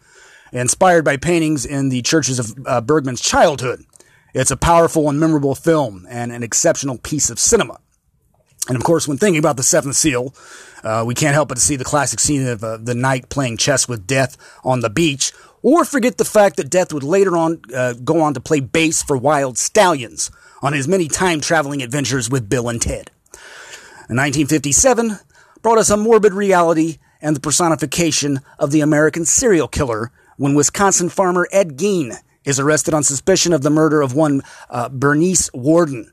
inspired 0.52 1.06
by 1.06 1.18
paintings 1.18 1.66
in 1.66 1.90
the 1.90 2.02
churches 2.02 2.40
of 2.40 2.54
uh, 2.66 2.82
Bergman's 2.82 3.22
childhood. 3.22 3.86
It's 4.34 4.52
a 4.52 4.58
powerful 4.58 5.10
and 5.10 5.20
memorable 5.20 5.56
film 5.56 6.08
and 6.10 6.32
an 6.32 6.44
exceptional 6.44 6.98
piece 6.98 7.30
of 7.30 7.40
cinema. 7.40 7.80
And 8.68 8.78
of 8.78 8.84
course, 8.84 9.08
when 9.08 9.18
thinking 9.18 9.40
about 9.40 9.58
the 9.58 9.64
Seventh 9.64 9.96
Seal, 9.96 10.34
uh, 10.84 11.04
we 11.06 11.14
can't 11.14 11.34
help 11.34 11.50
but 11.50 11.58
see 11.58 11.76
the 11.76 11.84
classic 11.84 12.20
scene 12.20 12.48
of 12.48 12.64
uh, 12.64 12.78
the 12.78 12.96
knight 12.96 13.30
playing 13.30 13.58
chess 13.58 13.88
with 13.88 14.08
death 14.08 14.38
on 14.64 14.80
the 14.80 14.90
beach, 14.90 15.34
or 15.64 15.86
forget 15.86 16.18
the 16.18 16.26
fact 16.26 16.58
that 16.58 16.70
Death 16.70 16.94
would 16.94 17.04
later 17.04 17.36
on 17.36 17.62
uh, 17.74 17.94
go 17.94 18.22
on 18.22 18.36
to 18.36 18.40
play 18.40 18.60
bass 18.60 19.02
for 19.02 19.18
Wild 19.18 19.58
Stallions 19.58 20.30
on 20.62 20.74
his 20.74 20.88
many 20.88 21.08
time 21.08 21.42
traveling 21.42 21.82
adventures 21.82 22.30
with 22.30 22.50
Bill 22.50 22.70
and 22.70 22.82
Ted. 22.82 23.10
In 24.10 24.18
1957 24.18 25.18
brought 25.62 25.78
us 25.78 25.90
a 25.90 25.98
morbid 25.98 26.34
reality 26.34 26.98
and 27.22 27.36
the 27.36 27.40
personification 27.40 28.42
of 28.60 28.72
the 28.72 28.82
American 28.82 29.26
serial 29.26 29.68
killer 29.68 30.12
when 30.38 30.54
Wisconsin 30.54 31.10
farmer 31.10 31.48
Ed 31.52 31.78
Gein 31.78 32.18
is 32.44 32.60
arrested 32.60 32.94
on 32.94 33.04
suspicion 33.04 33.54
of 33.54 33.62
the 33.62 33.70
murder 33.70 34.02
of 34.02 34.14
one 34.14 34.42
uh, 34.70 34.90
Bernice 34.90 35.50
Worden. 35.54 36.12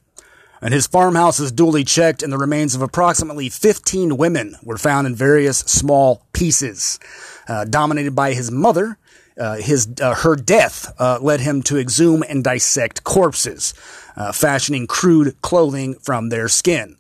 And 0.63 0.75
his 0.75 0.87
farmhouse 0.87 1.41
is 1.41 1.51
duly 1.51 1.85
checked, 1.85 2.23
and 2.23 2.31
the 2.31 2.39
remains 2.39 2.75
of 2.75 2.83
approximately 2.83 3.49
15 3.49 4.17
women 4.19 4.57
were 4.63 4.77
found 4.77 5.07
in 5.07 5.15
various 5.15 5.61
small 5.61 6.27
pieces. 6.33 7.01
Uh, 7.49 7.65
dominated 7.65 8.15
by 8.15 8.35
his 8.35 8.51
mother, 8.51 8.99
uh, 9.41 9.57
his 9.57 9.89
uh, 10.01 10.15
her 10.15 10.37
death 10.37 10.93
uh, 11.01 11.19
led 11.21 11.41
him 11.41 11.63
to 11.63 11.79
exhume 11.79 12.23
and 12.29 12.45
dissect 12.45 13.03
corpses, 13.05 13.75
uh, 14.17 14.33
fashioning 14.33 14.87
crude 14.87 15.41
clothing 15.41 15.95
from 15.95 16.29
their 16.29 16.49
skin. 16.49 16.97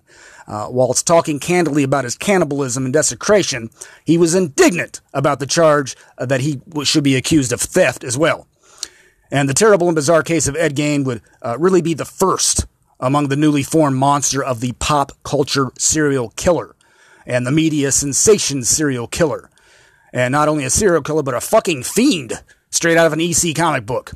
Uh, 0.48 0.66
whilst 0.68 1.06
talking 1.06 1.38
candidly 1.38 1.84
about 1.84 2.02
his 2.02 2.16
cannibalism 2.16 2.84
and 2.84 2.92
desecration, 2.92 3.70
he 4.04 4.18
was 4.18 4.34
indignant 4.34 5.00
about 5.14 5.38
the 5.38 5.46
charge 5.46 5.94
that 6.18 6.40
he 6.40 6.60
should 6.82 7.04
be 7.04 7.14
accused 7.14 7.52
of 7.52 7.60
theft 7.60 8.02
as 8.02 8.18
well. 8.18 8.48
And 9.30 9.48
the 9.48 9.54
terrible 9.54 9.86
and 9.86 9.94
bizarre 9.94 10.24
case 10.24 10.48
of 10.48 10.56
Ed 10.56 10.74
Gein 10.74 11.04
would 11.04 11.22
really 11.56 11.82
be 11.82 11.94
the 11.94 12.04
first 12.04 12.66
among 12.98 13.28
the 13.28 13.36
newly 13.36 13.62
formed 13.62 13.96
monster 13.96 14.42
of 14.42 14.60
the 14.60 14.72
pop 14.72 15.12
culture 15.22 15.70
serial 15.78 16.30
killer 16.30 16.74
and 17.26 17.46
the 17.46 17.52
media 17.52 17.92
sensation 17.92 18.64
serial 18.64 19.06
killer. 19.06 19.49
And 20.12 20.32
not 20.32 20.48
only 20.48 20.64
a 20.64 20.70
serial 20.70 21.02
killer, 21.02 21.22
but 21.22 21.34
a 21.34 21.40
fucking 21.40 21.82
fiend 21.84 22.42
straight 22.70 22.96
out 22.96 23.06
of 23.06 23.12
an 23.12 23.20
EC 23.20 23.54
comic 23.54 23.86
book. 23.86 24.12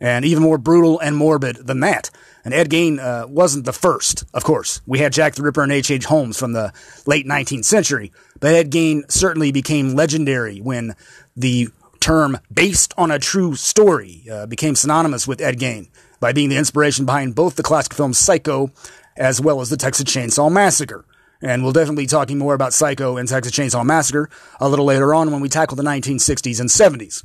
And 0.00 0.24
even 0.24 0.42
more 0.42 0.58
brutal 0.58 1.00
and 1.00 1.16
morbid 1.16 1.66
than 1.66 1.80
that. 1.80 2.10
And 2.44 2.54
Ed 2.54 2.70
Gein 2.70 2.98
uh, 2.98 3.26
wasn't 3.26 3.64
the 3.64 3.72
first, 3.72 4.24
of 4.32 4.44
course. 4.44 4.80
We 4.86 5.00
had 5.00 5.12
Jack 5.12 5.34
the 5.34 5.42
Ripper 5.42 5.62
and 5.62 5.72
H.H. 5.72 5.90
H. 5.90 6.04
Holmes 6.04 6.38
from 6.38 6.52
the 6.52 6.72
late 7.04 7.26
19th 7.26 7.64
century. 7.64 8.12
But 8.40 8.54
Ed 8.54 8.70
Gein 8.70 9.10
certainly 9.10 9.50
became 9.50 9.94
legendary 9.94 10.60
when 10.60 10.94
the 11.36 11.68
term 12.00 12.38
based 12.52 12.94
on 12.96 13.10
a 13.10 13.18
true 13.18 13.54
story 13.56 14.24
uh, 14.30 14.46
became 14.46 14.76
synonymous 14.76 15.26
with 15.26 15.40
Ed 15.40 15.58
Gein 15.58 15.88
by 16.20 16.32
being 16.32 16.48
the 16.48 16.56
inspiration 16.56 17.04
behind 17.04 17.34
both 17.34 17.56
the 17.56 17.62
classic 17.62 17.92
film 17.92 18.12
Psycho 18.12 18.70
as 19.16 19.40
well 19.40 19.60
as 19.60 19.68
the 19.68 19.76
Texas 19.76 20.04
Chainsaw 20.04 20.50
Massacre. 20.50 21.04
And 21.40 21.62
we'll 21.62 21.72
definitely 21.72 22.04
be 22.04 22.08
talking 22.08 22.38
more 22.38 22.54
about 22.54 22.72
Psycho 22.72 23.16
and 23.16 23.28
Texas 23.28 23.52
Chainsaw 23.52 23.84
Massacre 23.84 24.28
a 24.60 24.68
little 24.68 24.84
later 24.84 25.14
on 25.14 25.30
when 25.30 25.40
we 25.40 25.48
tackle 25.48 25.76
the 25.76 25.84
1960s 25.84 26.60
and 26.60 26.68
70s. 26.68 27.22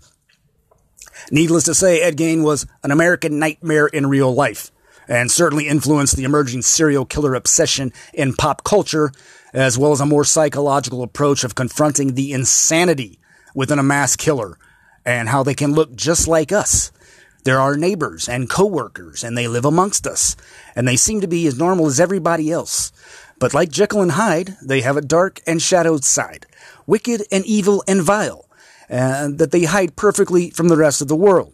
Needless 1.31 1.63
to 1.65 1.73
say, 1.73 2.01
Ed 2.01 2.17
Gein 2.17 2.43
was 2.43 2.67
an 2.83 2.91
American 2.91 3.39
nightmare 3.39 3.87
in 3.87 4.07
real 4.07 4.33
life, 4.33 4.71
and 5.07 5.31
certainly 5.31 5.67
influenced 5.67 6.15
the 6.15 6.25
emerging 6.25 6.61
serial 6.61 7.05
killer 7.05 7.33
obsession 7.33 7.91
in 8.13 8.33
pop 8.33 8.63
culture, 8.63 9.11
as 9.53 9.77
well 9.77 9.91
as 9.91 10.01
a 10.01 10.05
more 10.05 10.23
psychological 10.23 11.01
approach 11.01 11.43
of 11.43 11.55
confronting 11.55 12.13
the 12.13 12.33
insanity 12.33 13.19
within 13.55 13.79
a 13.79 13.83
mass 13.83 14.15
killer 14.15 14.57
and 15.05 15.29
how 15.29 15.43
they 15.43 15.53
can 15.53 15.73
look 15.73 15.95
just 15.95 16.27
like 16.27 16.51
us. 16.51 16.91
They're 17.43 17.59
our 17.59 17.75
neighbors 17.75 18.29
and 18.29 18.49
coworkers, 18.49 19.23
and 19.23 19.37
they 19.37 19.47
live 19.47 19.65
amongst 19.65 20.07
us, 20.07 20.35
and 20.75 20.87
they 20.87 20.95
seem 20.95 21.19
to 21.21 21.27
be 21.27 21.45
as 21.45 21.57
normal 21.57 21.87
as 21.87 21.99
everybody 21.99 22.51
else. 22.51 22.91
But 23.39 23.53
like 23.53 23.69
Jekyll 23.69 24.01
and 24.01 24.13
Hyde, 24.13 24.55
they 24.61 24.81
have 24.81 24.97
a 24.97 25.01
dark 25.01 25.41
and 25.45 25.61
shadowed 25.61 26.03
side, 26.03 26.45
wicked 26.87 27.23
and 27.31 27.45
evil 27.45 27.83
and 27.87 28.01
vile, 28.01 28.45
and 28.89 29.39
that 29.39 29.51
they 29.51 29.65
hide 29.65 29.95
perfectly 29.95 30.49
from 30.49 30.67
the 30.69 30.77
rest 30.77 31.01
of 31.01 31.07
the 31.07 31.15
world. 31.15 31.53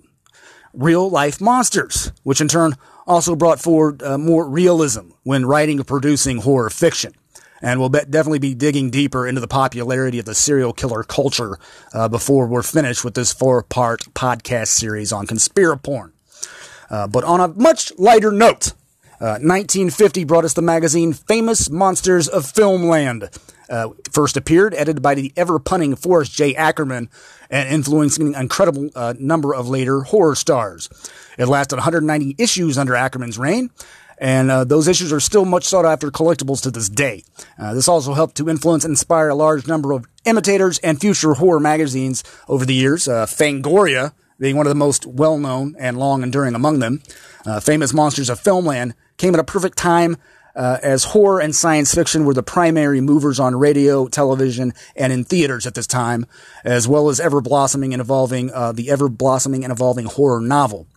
Real 0.74 1.10
life 1.10 1.42
monsters, 1.42 2.12
which 2.24 2.42
in 2.42 2.48
turn 2.48 2.76
also 3.08 3.36
brought 3.36 3.60
forward 3.60 4.04
uh, 4.04 4.18
more 4.18 4.48
realism 4.48 5.10
when 5.24 5.46
writing 5.46 5.80
or 5.80 5.84
producing 5.84 6.38
horror 6.38 6.70
fiction. 6.70 7.14
And 7.62 7.80
we'll 7.80 7.90
definitely 7.90 8.40
be 8.40 8.54
digging 8.54 8.90
deeper 8.90 9.28
into 9.28 9.42
the 9.42 9.48
popularity 9.48 10.20
of 10.20 10.26
the 10.26 10.36
serial 10.36 10.72
killer 10.72 11.04
culture 11.04 11.58
uh, 11.94 12.08
before 12.08 12.48
we're 12.48 12.64
finished 12.64 13.04
with 13.04 13.16
this 13.16 13.34
four 13.34 13.64
part 13.64 14.02
podcast 14.14 14.68
series 14.68 15.12
on 15.12 15.28
conspiraporn. 15.28 16.12
Uh, 16.90 17.08
but 17.08 17.24
on 17.24 17.42
a 17.42 17.50
much 17.50 17.92
lighter 17.98 18.32
note, 18.32 18.74
1950 19.20 20.22
uh, 20.22 20.26
brought 20.26 20.46
us 20.46 20.54
the 20.54 20.62
magazine 20.62 21.14
Famous 21.14 21.70
Monsters 21.70 22.28
of 22.28 22.46
Filmland. 22.46 23.36
Uh, 23.70 23.90
first 24.12 24.36
appeared, 24.36 24.74
edited 24.74 25.02
by 25.02 25.14
the 25.14 25.32
ever 25.38 25.60
punning 25.60 25.96
Forrest 25.96 26.32
J. 26.32 26.56
Ackerman, 26.56 27.10
and 27.50 27.70
influencing 27.70 28.34
an 28.34 28.42
incredible 28.42 28.90
uh, 28.96 29.14
number 29.20 29.54
of 29.54 29.70
later 29.70 30.02
horror 30.02 30.36
stars. 30.36 30.90
It 31.38 31.48
lasted 31.48 31.76
190 31.76 32.36
issues 32.40 32.78
under 32.78 32.96
Ackerman's 32.96 33.38
reign, 33.38 33.70
and 34.18 34.50
uh, 34.50 34.64
those 34.64 34.88
issues 34.88 35.14
are 35.14 35.20
still 35.20 35.46
much 35.46 35.66
sought 35.66 35.86
after 35.86 36.10
collectibles 36.12 36.62
to 36.64 36.72
this 36.72 36.90
day. 36.90 37.24
Uh, 37.58 37.74
this 37.74 37.88
also 37.88 38.14
helped 38.14 38.38
to 38.38 38.50
influence 38.50 38.84
and 38.84 38.92
inspire 38.92 39.30
a 39.30 39.36
large 39.36 39.68
number 39.68 39.92
of 39.92 40.08
imitators 40.26 40.80
and 40.80 41.00
future 41.00 41.34
horror 41.34 41.60
magazines 41.60 42.24
over 42.48 42.66
the 42.66 42.74
years. 42.74 43.08
Uh, 43.08 43.26
Fangoria 43.26 44.14
being 44.40 44.56
one 44.56 44.66
of 44.66 44.72
the 44.72 44.76
most 44.76 45.06
well 45.06 45.38
known 45.38 45.76
and 45.78 45.98
long 45.98 46.24
enduring 46.24 46.56
among 46.56 46.80
them. 46.80 47.02
Uh, 47.46 47.60
famous 47.60 47.94
Monsters 47.94 48.30
of 48.30 48.42
Filmland 48.42 48.94
came 49.18 49.34
at 49.34 49.40
a 49.40 49.44
perfect 49.44 49.78
time 49.78 50.18
uh, 50.56 50.78
as 50.82 51.06
horror 51.06 51.40
and 51.40 51.56
science 51.56 51.94
fiction 51.94 52.26
were 52.26 52.34
the 52.34 52.44
primary 52.44 53.02
movers 53.02 53.40
on 53.40 53.56
radio, 53.56 54.08
television, 54.08 54.74
and 54.96 55.14
in 55.14 55.24
theaters 55.24 55.66
at 55.66 55.76
this 55.76 55.88
time, 55.88 56.26
as 56.64 56.88
well 56.88 57.10
as 57.10 57.20
ever 57.20 57.42
blossoming 57.42 57.94
and 57.94 58.02
evolving 58.02 58.52
uh, 58.52 58.72
the 58.72 58.90
ever 58.90 59.08
blossoming 59.08 59.64
and 59.64 59.72
evolving 59.72 60.06
horror 60.06 60.42
novel. 60.42 60.88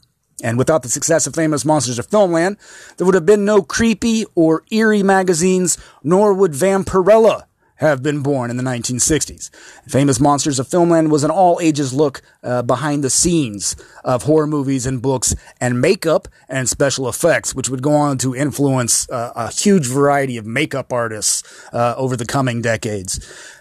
And 0.43 0.59
without 0.59 0.83
the 0.83 0.89
success 0.89 1.27
of 1.27 1.35
famous 1.37 1.65
Monsters 1.65 2.01
of 2.01 2.09
Filmland, 2.09 2.57
there 2.97 3.05
would 3.05 3.15
have 3.15 3.27
been 3.27 3.45
no 3.45 3.63
creepy 3.63 4.25
or 4.35 4.65
eerie 4.73 5.03
magazines, 5.03 5.79
nor 6.03 6.35
would 6.35 6.53
Vampirella 6.53 7.45
have 7.77 8.03
been 8.03 8.23
born 8.23 8.51
in 8.51 8.57
the 8.57 8.63
1960s. 8.63 9.51
Famous 9.89 10.21
Monsters 10.21 10.59
of 10.59 10.69
Filmland 10.69 11.11
was 11.11 11.25
an 11.25 11.31
all 11.31 11.59
ages 11.61 11.93
look 11.93 12.23
uh, 12.43 12.63
behind 12.63 13.03
the 13.03 13.11
scenes 13.11 13.77
of 14.05 14.25
horror 14.25 14.47
movies 14.47 14.87
and 14.87 15.03
books 15.03 15.35
and 15.61 15.81
makeup 15.81 16.29
and 16.49 16.69
special 16.69 17.09
effects, 17.09 17.55
which 17.55 17.69
would 17.69 17.83
go 17.83 17.93
on 17.93 18.19
to 18.19 18.35
influence 18.35 19.09
uh, 19.11 19.33
a 19.35 19.51
huge 19.51 19.87
variety 19.87 20.37
of 20.37 20.47
makeup 20.47 20.93
artists 20.93 21.43
uh, 21.73 21.95
over 21.97 22.17
the 22.17 22.27
coming 22.27 22.63
decades. 22.63 23.19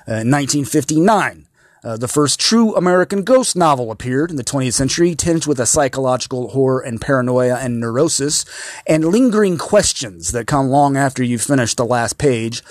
Uh, 0.07 0.25
1959, 0.25 1.47
uh, 1.83 1.97
the 1.97 2.07
first 2.07 2.39
true 2.39 2.75
American 2.75 3.23
ghost 3.23 3.55
novel 3.55 3.91
appeared 3.91 4.29
in 4.29 4.35
the 4.35 4.43
20th 4.43 4.73
century, 4.73 5.15
tinged 5.15 5.47
with 5.47 5.59
a 5.59 5.65
psychological 5.65 6.49
horror 6.49 6.79
and 6.79 7.01
paranoia 7.01 7.57
and 7.57 7.79
neurosis, 7.79 8.45
and 8.85 9.05
lingering 9.05 9.57
questions 9.57 10.31
that 10.31 10.45
come 10.45 10.67
long 10.67 10.95
after 10.95 11.23
you've 11.23 11.41
finished 11.41 11.77
the 11.77 11.85
last 11.85 12.19
page. 12.19 12.61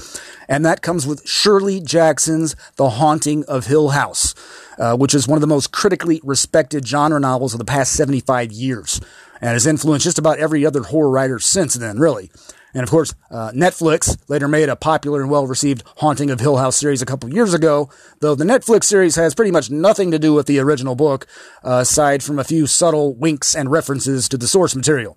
And 0.49 0.65
that 0.65 0.82
comes 0.82 1.07
with 1.07 1.28
Shirley 1.28 1.81
Jackson's 1.81 2.55
The 2.77 2.91
Haunting 2.91 3.45
of 3.47 3.66
Hill 3.66 3.91
House, 3.91 4.35
uh, 4.78 4.97
which 4.97 5.15
is 5.15 5.27
one 5.27 5.37
of 5.37 5.43
the 5.43 5.47
most 5.47 5.73
critically 5.73 6.20
respected 6.23 6.87
genre 6.87 7.19
novels 7.19 7.53
of 7.53 7.59
the 7.59 7.65
past 7.65 7.93
75 7.93 8.53
years, 8.53 9.01
and 9.41 9.51
has 9.51 9.66
influenced 9.66 10.05
just 10.05 10.19
about 10.19 10.39
every 10.39 10.65
other 10.65 10.82
horror 10.85 11.11
writer 11.11 11.41
since 11.41 11.74
then, 11.74 11.99
really. 11.99 12.31
And 12.75 12.83
of 12.83 12.91
course, 12.91 13.15
uh, 13.31 13.51
Netflix 13.53 14.17
later 14.29 14.49
made 14.49 14.69
a 14.69 14.77
popular 14.77 15.21
and 15.23 15.31
well 15.31 15.47
received 15.47 15.83
Haunting 15.97 16.31
of 16.31 16.41
Hill 16.41 16.57
House 16.57 16.77
series 16.77 17.03
a 17.03 17.07
couple 17.07 17.33
years 17.33 17.55
ago, 17.55 17.91
though 18.21 18.35
the 18.35 18.45
Netflix 18.45 18.85
series 18.85 19.17
has 19.17 19.35
pretty 19.35 19.51
much 19.51 19.71
nothing 19.71 20.11
to 20.11 20.19
do 20.19 20.35
with 20.35 20.47
the 20.47 20.59
original 20.59 20.95
book, 20.95 21.27
uh, 21.65 21.79
aside 21.81 22.23
from 22.23 22.39
a 22.39 22.45
few 22.45 22.67
subtle 22.67 23.15
winks 23.15 23.55
and 23.55 23.71
references 23.71 24.29
to 24.29 24.39
the 24.39 24.49
source 24.49 24.77
material. 24.77 25.17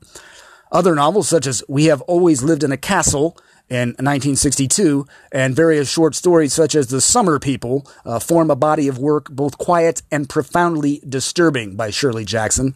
Other 0.71 0.95
novels, 0.95 1.29
such 1.29 1.45
as 1.45 1.63
We 1.69 1.85
Have 1.85 2.01
Always 2.01 2.41
Lived 2.41 2.63
in 2.63 2.71
a 2.71 2.77
Castle 2.77 3.37
in 3.69 3.89
1962, 3.89 5.05
and 5.31 5.55
various 5.55 5.89
short 5.89 6.15
stories 6.15 6.53
such 6.53 6.75
as 6.75 6.87
The 6.87 7.01
Summer 7.01 7.39
People, 7.39 7.87
uh, 8.05 8.19
form 8.19 8.49
a 8.49 8.55
body 8.55 8.87
of 8.87 8.97
work 8.97 9.29
both 9.29 9.57
quiet 9.57 10.01
and 10.11 10.27
profoundly 10.27 11.01
disturbing 11.07 11.75
by 11.75 11.91
Shirley 11.91 12.25
Jackson. 12.25 12.75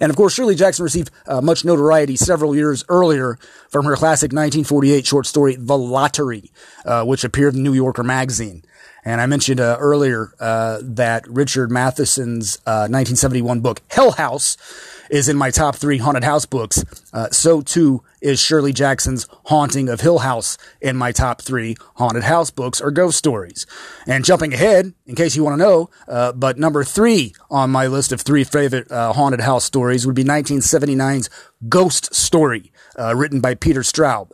And 0.00 0.10
of 0.10 0.16
course, 0.16 0.34
Shirley 0.34 0.54
Jackson 0.54 0.82
received 0.82 1.10
uh, 1.26 1.40
much 1.40 1.64
notoriety 1.64 2.16
several 2.16 2.54
years 2.54 2.84
earlier 2.88 3.38
from 3.68 3.84
her 3.84 3.96
classic 3.96 4.32
1948 4.32 5.06
short 5.06 5.26
story, 5.26 5.56
The 5.56 5.76
Lottery, 5.78 6.50
uh, 6.84 7.04
which 7.04 7.24
appeared 7.24 7.54
in 7.54 7.62
New 7.62 7.74
Yorker 7.74 8.02
magazine. 8.02 8.64
And 9.04 9.20
I 9.20 9.26
mentioned 9.26 9.60
uh, 9.60 9.76
earlier 9.78 10.32
uh, 10.40 10.78
that 10.82 11.26
Richard 11.28 11.70
Matheson's 11.70 12.58
1971 12.64 13.58
uh, 13.58 13.60
book, 13.60 13.82
Hell 13.90 14.12
House, 14.12 14.56
is 15.10 15.28
in 15.28 15.36
my 15.36 15.50
top 15.50 15.76
three 15.76 15.98
haunted 15.98 16.24
house 16.24 16.46
books. 16.46 16.84
Uh, 17.12 17.28
so 17.30 17.60
too 17.60 18.02
is 18.22 18.40
Shirley 18.40 18.72
Jackson's 18.72 19.26
Haunting 19.46 19.88
of 19.88 20.00
Hill 20.00 20.20
House 20.20 20.56
in 20.80 20.96
my 20.96 21.12
top 21.12 21.42
three 21.42 21.76
haunted 21.96 22.22
house 22.22 22.50
books 22.50 22.80
or 22.80 22.90
ghost 22.90 23.18
stories. 23.18 23.66
And 24.06 24.24
jumping 24.24 24.54
ahead, 24.54 24.94
in 25.06 25.14
case 25.16 25.36
you 25.36 25.44
want 25.44 25.58
to 25.58 25.64
know, 25.64 25.90
uh, 26.08 26.32
but 26.32 26.58
number 26.58 26.84
three 26.84 27.34
on 27.50 27.70
my 27.70 27.86
list 27.86 28.12
of 28.12 28.20
three 28.20 28.44
favorite 28.44 28.90
uh, 28.90 29.12
haunted 29.12 29.40
house 29.40 29.64
stories 29.64 30.06
would 30.06 30.14
be 30.14 30.24
1979's 30.24 31.28
Ghost 31.68 32.14
Story, 32.14 32.72
uh, 32.98 33.14
written 33.14 33.40
by 33.40 33.54
Peter 33.54 33.80
Straub. 33.80 34.30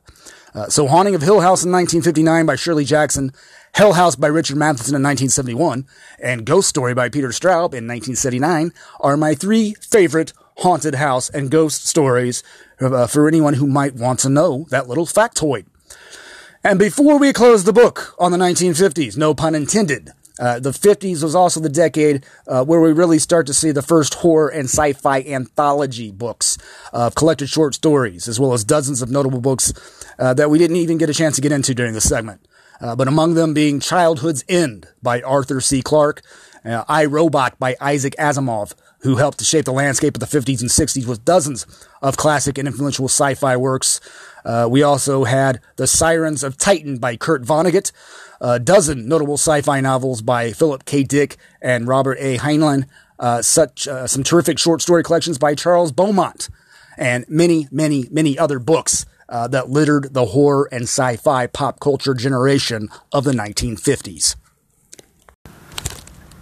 Uh, 0.55 0.69
so 0.69 0.87
Haunting 0.87 1.15
of 1.15 1.23
Hill 1.23 1.41
House 1.41 1.65
in 1.65 1.73
1959 1.73 2.47
by 2.47 2.57
Shirley 2.57 2.85
Jackson, 2.85 3.33
Hell 3.75 3.93
House 3.93 4.17
by 4.17 4.29
Richard 4.29 4.57
Matheson 4.57 4.95
in 4.95 5.03
1971, 5.03 5.87
and 6.19 6.47
Ghost 6.47 6.69
Story 6.69 6.95
by 6.95 7.11
Peter 7.11 7.29
Straub 7.29 7.75
in 7.75 7.87
1979 7.87 8.73
are 9.01 9.19
my 9.19 9.35
three 9.35 9.75
favorite 9.75 10.33
haunted 10.59 10.95
house 10.95 11.29
and 11.31 11.51
ghost 11.51 11.87
stories 11.87 12.43
uh, 12.81 13.07
for 13.07 13.29
anyone 13.29 13.55
who 13.55 13.67
might 13.67 13.95
want 13.95 14.19
to 14.21 14.29
know 14.29 14.67
that 14.71 14.89
little 14.89 15.07
factoid. 15.07 15.67
And 16.65 16.79
before 16.79 17.19
we 17.19 17.33
close 17.33 17.65
the 17.65 17.73
book 17.73 18.15
on 18.19 18.33
the 18.33 18.39
1950s, 18.39 19.17
no 19.17 19.35
pun 19.35 19.55
intended, 19.55 20.11
uh, 20.39 20.59
the 20.59 20.71
50s 20.71 21.23
was 21.23 21.35
also 21.35 21.61
the 21.61 21.69
decade 21.69 22.25
uh, 22.47 22.65
where 22.65 22.81
we 22.81 22.93
really 22.93 23.19
start 23.19 23.47
to 23.47 23.55
see 23.55 23.71
the 23.71 23.83
first 23.83 24.15
horror 24.15 24.49
and 24.49 24.65
sci-fi 24.65 25.23
anthology 25.23 26.11
books 26.11 26.59
of 26.93 27.15
collected 27.15 27.49
short 27.49 27.75
stories, 27.75 28.29
as 28.29 28.39
well 28.39 28.53
as 28.53 28.65
dozens 28.65 29.01
of 29.01 29.11
notable 29.11 29.41
books 29.41 29.73
uh, 30.19 30.35
that 30.35 30.51
we 30.51 30.59
didn't 30.59 30.77
even 30.77 30.99
get 30.99 31.09
a 31.09 31.15
chance 31.15 31.37
to 31.37 31.43
get 31.43 31.53
into 31.53 31.75
during 31.75 31.95
this 31.95 32.09
segment. 32.09 32.47
uh, 32.81 32.95
but 32.97 33.09
among 33.09 33.35
them 33.35 33.55
being 33.55 33.81
Childhood's 33.81 34.45
End 34.49 34.89
by 35.03 35.23
Arthur 35.23 35.61
C. 35.61 35.83
Clarke, 35.83 36.23
uh, 36.65 36.85
I, 36.89 37.05
Robot 37.05 37.59
by 37.59 37.77
Isaac 37.81 38.15
Asimov, 38.19 38.75
who 39.01 39.17
helped 39.17 39.39
to 39.39 39.45
shape 39.45 39.65
the 39.65 39.73
landscape 39.73 40.17
of 40.17 40.21
the 40.21 40.27
50s 40.27 40.61
and 40.61 40.71
60s 40.71 41.07
with 41.07 41.25
dozens 41.25 41.67
of 42.03 42.17
classic 42.17 42.59
and 42.59 42.67
influential 42.67 43.07
sci-fi 43.07 43.57
works. 43.57 44.01
Uh, 44.45 44.67
we 44.71 44.83
also 44.83 45.25
had 45.25 45.61
The 45.77 45.87
Sirens 45.87 46.43
of 46.43 46.57
Titan 46.57 46.99
by 46.99 47.17
Kurt 47.17 47.43
Vonnegut, 47.43 47.93
a 48.41 48.59
dozen 48.59 49.09
notable 49.09 49.35
sci-fi 49.35 49.81
novels 49.81 50.23
by 50.23 50.53
Philip 50.53 50.85
K. 50.85 51.03
Dick 51.03 51.37
and 51.61 51.89
Robert 51.89 52.19
A. 52.21 52.39
Heinlein, 52.39 52.89
uh, 53.19 53.43
such 53.43 53.89
uh, 53.89 54.07
some 54.07 54.23
terrific 54.23 54.59
short 54.59 54.83
story 54.83 55.03
collections 55.03 55.39
by 55.39 55.55
Charles 55.55 55.93
Beaumont, 55.93 56.49
and 56.99 57.25
many, 57.29 57.69
many, 57.71 58.07
many 58.11 58.39
other 58.39 58.59
books 58.59 59.07
uh, 59.29 59.49
that 59.49 59.71
littered 59.71 60.15
the 60.15 60.27
horror 60.27 60.69
and 60.73 60.85
sci-fi 60.85 61.47
pop 61.47 61.81
culture 61.81 62.15
generation 62.15 62.89
of 63.13 63.25
the 63.25 63.33
1950s. 63.33 64.37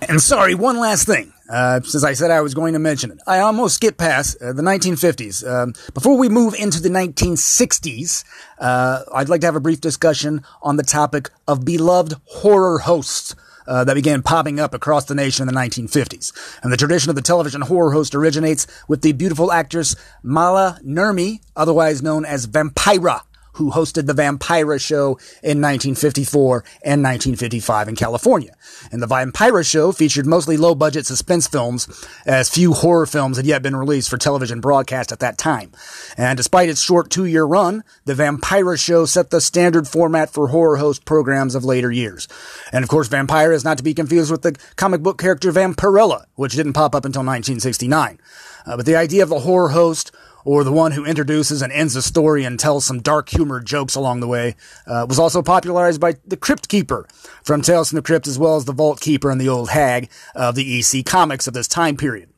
And 0.09 0.20
sorry, 0.20 0.55
one 0.55 0.78
last 0.78 1.06
thing. 1.06 1.34
Uh, 1.48 1.80
since 1.82 2.04
I 2.04 2.14
said 2.14 2.30
I 2.30 2.40
was 2.40 2.54
going 2.54 2.72
to 2.72 2.78
mention 2.78 3.10
it, 3.10 3.18
I 3.26 3.40
almost 3.40 3.76
skipped 3.76 3.98
past 3.98 4.40
uh, 4.40 4.52
the 4.52 4.62
1950s. 4.62 5.46
Um, 5.46 5.74
before 5.92 6.16
we 6.16 6.28
move 6.28 6.54
into 6.54 6.80
the 6.80 6.88
1960s, 6.88 8.24
uh, 8.58 9.02
I'd 9.14 9.28
like 9.28 9.42
to 9.42 9.46
have 9.46 9.56
a 9.56 9.60
brief 9.60 9.80
discussion 9.80 10.42
on 10.62 10.76
the 10.76 10.82
topic 10.82 11.30
of 11.46 11.64
beloved 11.64 12.14
horror 12.24 12.78
hosts 12.78 13.34
uh, 13.66 13.84
that 13.84 13.94
began 13.94 14.22
popping 14.22 14.60
up 14.60 14.74
across 14.74 15.04
the 15.04 15.14
nation 15.14 15.46
in 15.48 15.54
the 15.54 15.60
1950s. 15.60 16.32
And 16.62 16.72
the 16.72 16.76
tradition 16.76 17.10
of 17.10 17.16
the 17.16 17.22
television 17.22 17.60
horror 17.62 17.92
host 17.92 18.14
originates 18.14 18.66
with 18.88 19.02
the 19.02 19.12
beautiful 19.12 19.52
actress 19.52 19.96
Maila 20.24 20.82
Nurmi, 20.82 21.40
otherwise 21.56 22.02
known 22.02 22.24
as 22.24 22.46
Vampira 22.46 23.22
who 23.55 23.70
hosted 23.70 24.06
the 24.06 24.14
Vampira 24.14 24.81
show 24.81 25.18
in 25.43 25.60
1954 25.60 26.64
and 26.82 27.02
1955 27.02 27.89
in 27.89 27.97
California. 27.97 28.55
And 28.93 29.02
the 29.02 29.06
Vampira 29.06 29.68
show 29.68 29.93
featured 29.93 30.26
mostly 30.26 30.56
low 30.56 30.74
budget 30.74 31.06
suspense 31.06 31.47
films, 31.47 31.89
as 32.26 32.48
few 32.48 32.72
horror 32.72 33.06
films 33.06 33.36
had 33.36 33.47
yet 33.47 33.62
been 33.62 33.76
released 33.76 34.10
for 34.10 34.18
television 34.18 34.60
broadcast 34.60 35.12
at 35.12 35.20
that 35.20 35.39
time. 35.39 35.72
And 36.16 36.36
despite 36.36 36.68
its 36.68 36.81
short 36.81 37.10
two 37.10 37.24
year 37.24 37.44
run, 37.44 37.85
the 38.05 38.14
Vampira 38.14 38.78
show 38.78 39.05
set 39.06 39.31
the 39.31 39.40
standard 39.40 39.89
format 39.89 40.31
for 40.31 40.48
horror 40.48 40.76
host 40.76 41.05
programs 41.05 41.55
of 41.55 41.64
later 41.64 41.90
years. 41.90 42.28
And 42.72 42.82
of 42.82 42.89
course, 42.89 43.09
Vampira 43.09 43.55
is 43.55 43.64
not 43.64 43.78
to 43.78 43.85
be 43.85 43.94
confused 43.94 44.31
with 44.31 44.43
the 44.43 44.56
comic 44.76 45.02
book 45.02 45.18
character 45.18 45.52
Vampirella, 45.52 46.24
which 46.35 46.55
didn't 46.55 46.72
pop 46.72 46.94
up 46.94 47.05
until 47.05 47.20
1969. 47.20 48.18
Uh, 48.66 48.76
but 48.76 48.86
the 48.86 48.97
idea 48.97 49.22
of 49.22 49.28
the 49.28 49.40
horror 49.40 49.68
host 49.68 50.10
or 50.44 50.64
the 50.64 50.72
one 50.72 50.92
who 50.92 51.04
introduces 51.04 51.62
and 51.62 51.72
ends 51.72 51.96
a 51.96 52.02
story 52.02 52.44
and 52.44 52.58
tells 52.58 52.84
some 52.84 53.00
dark 53.00 53.28
humor 53.28 53.60
jokes 53.60 53.94
along 53.94 54.20
the 54.20 54.28
way, 54.28 54.56
uh, 54.86 55.06
was 55.08 55.18
also 55.18 55.42
popularized 55.42 56.00
by 56.00 56.14
the 56.26 56.36
Crypt 56.36 56.68
Keeper 56.68 57.06
from 57.42 57.62
Tales 57.62 57.90
from 57.90 57.96
the 57.96 58.02
Crypt, 58.02 58.26
as 58.26 58.38
well 58.38 58.56
as 58.56 58.64
the 58.64 58.72
Vault 58.72 59.00
Keeper 59.00 59.30
and 59.30 59.40
the 59.40 59.48
Old 59.48 59.70
Hag 59.70 60.10
of 60.34 60.54
the 60.54 60.78
EC 60.78 61.04
comics 61.04 61.46
of 61.46 61.54
this 61.54 61.68
time 61.68 61.96
period. 61.96 62.28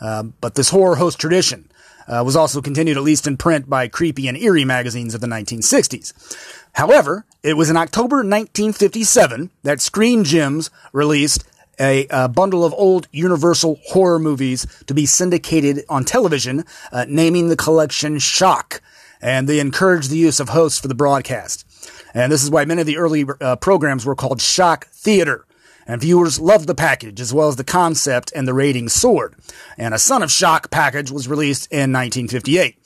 Um, 0.00 0.34
but 0.40 0.56
this 0.56 0.70
horror 0.70 0.96
host 0.96 1.20
tradition 1.20 1.70
uh, 2.08 2.22
was 2.24 2.36
also 2.36 2.60
continued, 2.60 2.96
at 2.96 3.02
least 3.02 3.26
in 3.26 3.36
print, 3.36 3.68
by 3.68 3.88
creepy 3.88 4.26
and 4.26 4.36
eerie 4.36 4.64
magazines 4.64 5.14
of 5.14 5.20
the 5.20 5.26
1960s. 5.26 6.12
However, 6.72 7.26
it 7.42 7.54
was 7.54 7.70
in 7.70 7.76
October 7.76 8.16
1957 8.16 9.50
that 9.62 9.80
Screen 9.80 10.24
Gems 10.24 10.70
released 10.92 11.44
a, 11.80 12.06
a, 12.10 12.28
bundle 12.28 12.64
of 12.64 12.74
old 12.74 13.08
Universal 13.12 13.80
horror 13.86 14.18
movies 14.18 14.66
to 14.86 14.94
be 14.94 15.06
syndicated 15.06 15.84
on 15.88 16.04
television, 16.04 16.64
uh, 16.92 17.06
naming 17.08 17.48
the 17.48 17.56
collection 17.56 18.18
Shock. 18.18 18.82
And 19.20 19.48
they 19.48 19.60
encouraged 19.60 20.10
the 20.10 20.16
use 20.16 20.40
of 20.40 20.50
hosts 20.50 20.78
for 20.78 20.88
the 20.88 20.94
broadcast. 20.94 21.64
And 22.14 22.30
this 22.30 22.42
is 22.42 22.50
why 22.50 22.64
many 22.64 22.80
of 22.80 22.86
the 22.86 22.98
early 22.98 23.24
uh, 23.40 23.56
programs 23.56 24.04
were 24.04 24.16
called 24.16 24.40
Shock 24.40 24.86
Theater. 24.88 25.46
And 25.86 26.00
viewers 26.00 26.38
loved 26.38 26.68
the 26.68 26.74
package 26.74 27.20
as 27.20 27.34
well 27.34 27.48
as 27.48 27.56
the 27.56 27.64
concept 27.64 28.32
and 28.34 28.46
the 28.46 28.54
rating 28.54 28.88
soared. 28.88 29.34
And 29.76 29.92
a 29.94 29.98
Son 29.98 30.22
of 30.22 30.30
Shock 30.30 30.70
package 30.70 31.10
was 31.10 31.26
released 31.26 31.70
in 31.72 31.92
1958. 31.92 32.76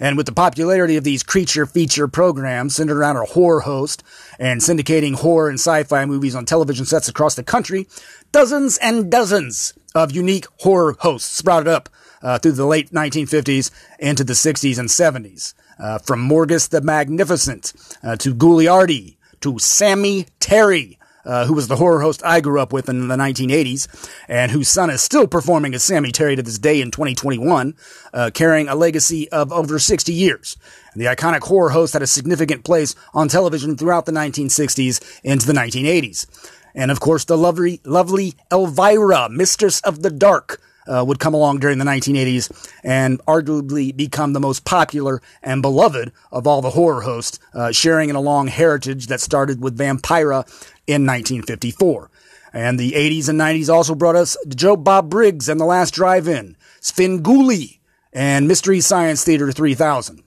And 0.00 0.16
with 0.16 0.26
the 0.26 0.32
popularity 0.32 0.96
of 0.96 1.04
these 1.04 1.22
creature 1.22 1.66
feature 1.66 2.08
programs 2.08 2.76
centered 2.76 2.98
around 2.98 3.16
a 3.16 3.24
horror 3.24 3.60
host 3.60 4.02
and 4.38 4.60
syndicating 4.60 5.14
horror 5.14 5.48
and 5.48 5.58
sci-fi 5.58 6.04
movies 6.04 6.34
on 6.34 6.44
television 6.44 6.84
sets 6.84 7.08
across 7.08 7.34
the 7.34 7.44
country, 7.44 7.86
dozens 8.32 8.76
and 8.78 9.10
dozens 9.10 9.74
of 9.94 10.10
unique 10.10 10.46
horror 10.60 10.96
hosts 10.98 11.30
sprouted 11.36 11.68
up 11.68 11.88
uh, 12.22 12.38
through 12.38 12.52
the 12.52 12.66
late 12.66 12.90
1950s 12.90 13.70
into 13.98 14.24
the 14.24 14.32
60s 14.32 14.78
and 14.78 14.88
70s. 14.88 15.54
Uh, 15.78 15.98
from 15.98 16.28
Morgus 16.28 16.68
the 16.68 16.80
Magnificent 16.80 17.72
uh, 18.02 18.14
to 18.16 18.34
Ghoulardi 18.34 19.16
to 19.40 19.58
Sammy 19.58 20.26
Terry, 20.38 20.98
uh, 21.24 21.46
who 21.46 21.54
was 21.54 21.68
the 21.68 21.76
horror 21.76 22.00
host 22.00 22.22
I 22.24 22.40
grew 22.40 22.60
up 22.60 22.72
with 22.72 22.88
in 22.88 23.08
the 23.08 23.16
1980s, 23.16 23.88
and 24.28 24.50
whose 24.50 24.68
son 24.68 24.90
is 24.90 25.02
still 25.02 25.26
performing 25.26 25.74
as 25.74 25.82
Sammy 25.82 26.12
Terry 26.12 26.36
to 26.36 26.42
this 26.42 26.58
day 26.58 26.80
in 26.80 26.90
2021, 26.90 27.74
uh, 28.12 28.30
carrying 28.32 28.68
a 28.68 28.74
legacy 28.74 29.30
of 29.30 29.52
over 29.52 29.78
60 29.78 30.12
years. 30.12 30.56
The 30.94 31.06
iconic 31.06 31.42
horror 31.42 31.70
host 31.70 31.92
had 31.92 32.02
a 32.02 32.06
significant 32.06 32.64
place 32.64 32.94
on 33.12 33.28
television 33.28 33.76
throughout 33.76 34.06
the 34.06 34.12
1960s 34.12 35.20
into 35.22 35.46
the 35.46 35.52
1980s. 35.52 36.26
And 36.74 36.90
of 36.90 37.00
course, 37.00 37.24
the 37.24 37.38
lovely, 37.38 37.80
lovely 37.84 38.34
Elvira, 38.52 39.28
Mistress 39.28 39.80
of 39.80 40.02
the 40.02 40.10
Dark, 40.10 40.60
uh, 40.86 41.04
would 41.06 41.18
come 41.18 41.34
along 41.34 41.58
during 41.58 41.78
the 41.78 41.84
1980s 41.84 42.70
and 42.82 43.18
arguably 43.26 43.96
become 43.96 44.32
the 44.32 44.40
most 44.40 44.64
popular 44.64 45.20
and 45.42 45.62
beloved 45.62 46.12
of 46.30 46.46
all 46.46 46.62
the 46.62 46.70
horror 46.70 47.02
hosts, 47.02 47.38
uh, 47.54 47.72
sharing 47.72 48.10
in 48.10 48.16
a 48.16 48.20
long 48.20 48.46
heritage 48.46 49.06
that 49.06 49.20
started 49.20 49.60
with 49.60 49.78
Vampira 49.78 50.46
in 50.86 51.06
1954. 51.06 52.10
And 52.52 52.78
the 52.78 52.92
80s 52.92 53.28
and 53.28 53.40
90s 53.40 53.68
also 53.68 53.94
brought 53.94 54.16
us 54.16 54.36
Joe 54.48 54.76
Bob 54.76 55.10
Briggs 55.10 55.48
and 55.48 55.60
The 55.60 55.64
Last 55.64 55.92
Drive-In, 55.92 56.56
Svengoolie, 56.80 57.78
and 58.12 58.46
Mystery 58.46 58.80
Science 58.80 59.24
Theater 59.24 59.50
3000. 59.50 60.22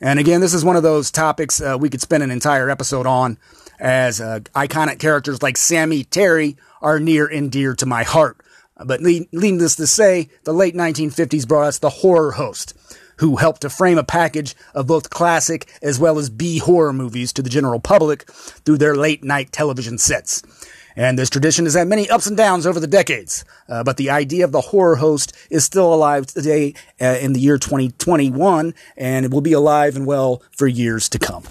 And 0.00 0.18
again, 0.18 0.40
this 0.40 0.54
is 0.54 0.64
one 0.64 0.76
of 0.76 0.82
those 0.82 1.10
topics 1.10 1.60
uh, 1.60 1.76
we 1.80 1.88
could 1.88 2.00
spend 2.00 2.22
an 2.22 2.30
entire 2.30 2.70
episode 2.70 3.06
on, 3.06 3.38
as 3.80 4.20
uh, 4.20 4.40
iconic 4.54 4.98
characters 5.00 5.42
like 5.42 5.56
Sammy 5.56 6.04
Terry 6.04 6.56
are 6.80 7.00
near 7.00 7.26
and 7.26 7.50
dear 7.50 7.74
to 7.74 7.86
my 7.86 8.04
heart. 8.04 8.36
But 8.86 9.00
needless 9.00 9.76
to 9.76 9.86
say, 9.86 10.28
the 10.44 10.52
late 10.52 10.74
1950s 10.74 11.46
brought 11.46 11.66
us 11.66 11.78
the 11.78 11.90
horror 11.90 12.32
host, 12.32 12.74
who 13.18 13.36
helped 13.36 13.62
to 13.62 13.70
frame 13.70 13.98
a 13.98 14.04
package 14.04 14.54
of 14.74 14.86
both 14.86 15.10
classic 15.10 15.70
as 15.82 15.98
well 15.98 16.18
as 16.18 16.30
B 16.30 16.58
horror 16.58 16.92
movies 16.92 17.32
to 17.34 17.42
the 17.42 17.50
general 17.50 17.80
public 17.80 18.30
through 18.30 18.78
their 18.78 18.96
late 18.96 19.22
night 19.24 19.52
television 19.52 19.98
sets. 19.98 20.42
And 20.96 21.18
this 21.18 21.30
tradition 21.30 21.64
has 21.64 21.74
had 21.74 21.88
many 21.88 22.08
ups 22.10 22.26
and 22.26 22.36
downs 22.36 22.66
over 22.66 22.78
the 22.78 22.86
decades, 22.86 23.44
uh, 23.68 23.82
but 23.82 23.96
the 23.96 24.10
idea 24.10 24.44
of 24.44 24.52
the 24.52 24.60
horror 24.60 24.96
host 24.96 25.34
is 25.50 25.64
still 25.64 25.92
alive 25.92 26.26
today 26.26 26.74
uh, 27.00 27.16
in 27.20 27.32
the 27.32 27.40
year 27.40 27.58
2021, 27.58 28.74
and 28.96 29.24
it 29.24 29.32
will 29.32 29.40
be 29.40 29.54
alive 29.54 29.96
and 29.96 30.06
well 30.06 30.42
for 30.50 30.66
years 30.66 31.08
to 31.08 31.18
come. 31.18 31.44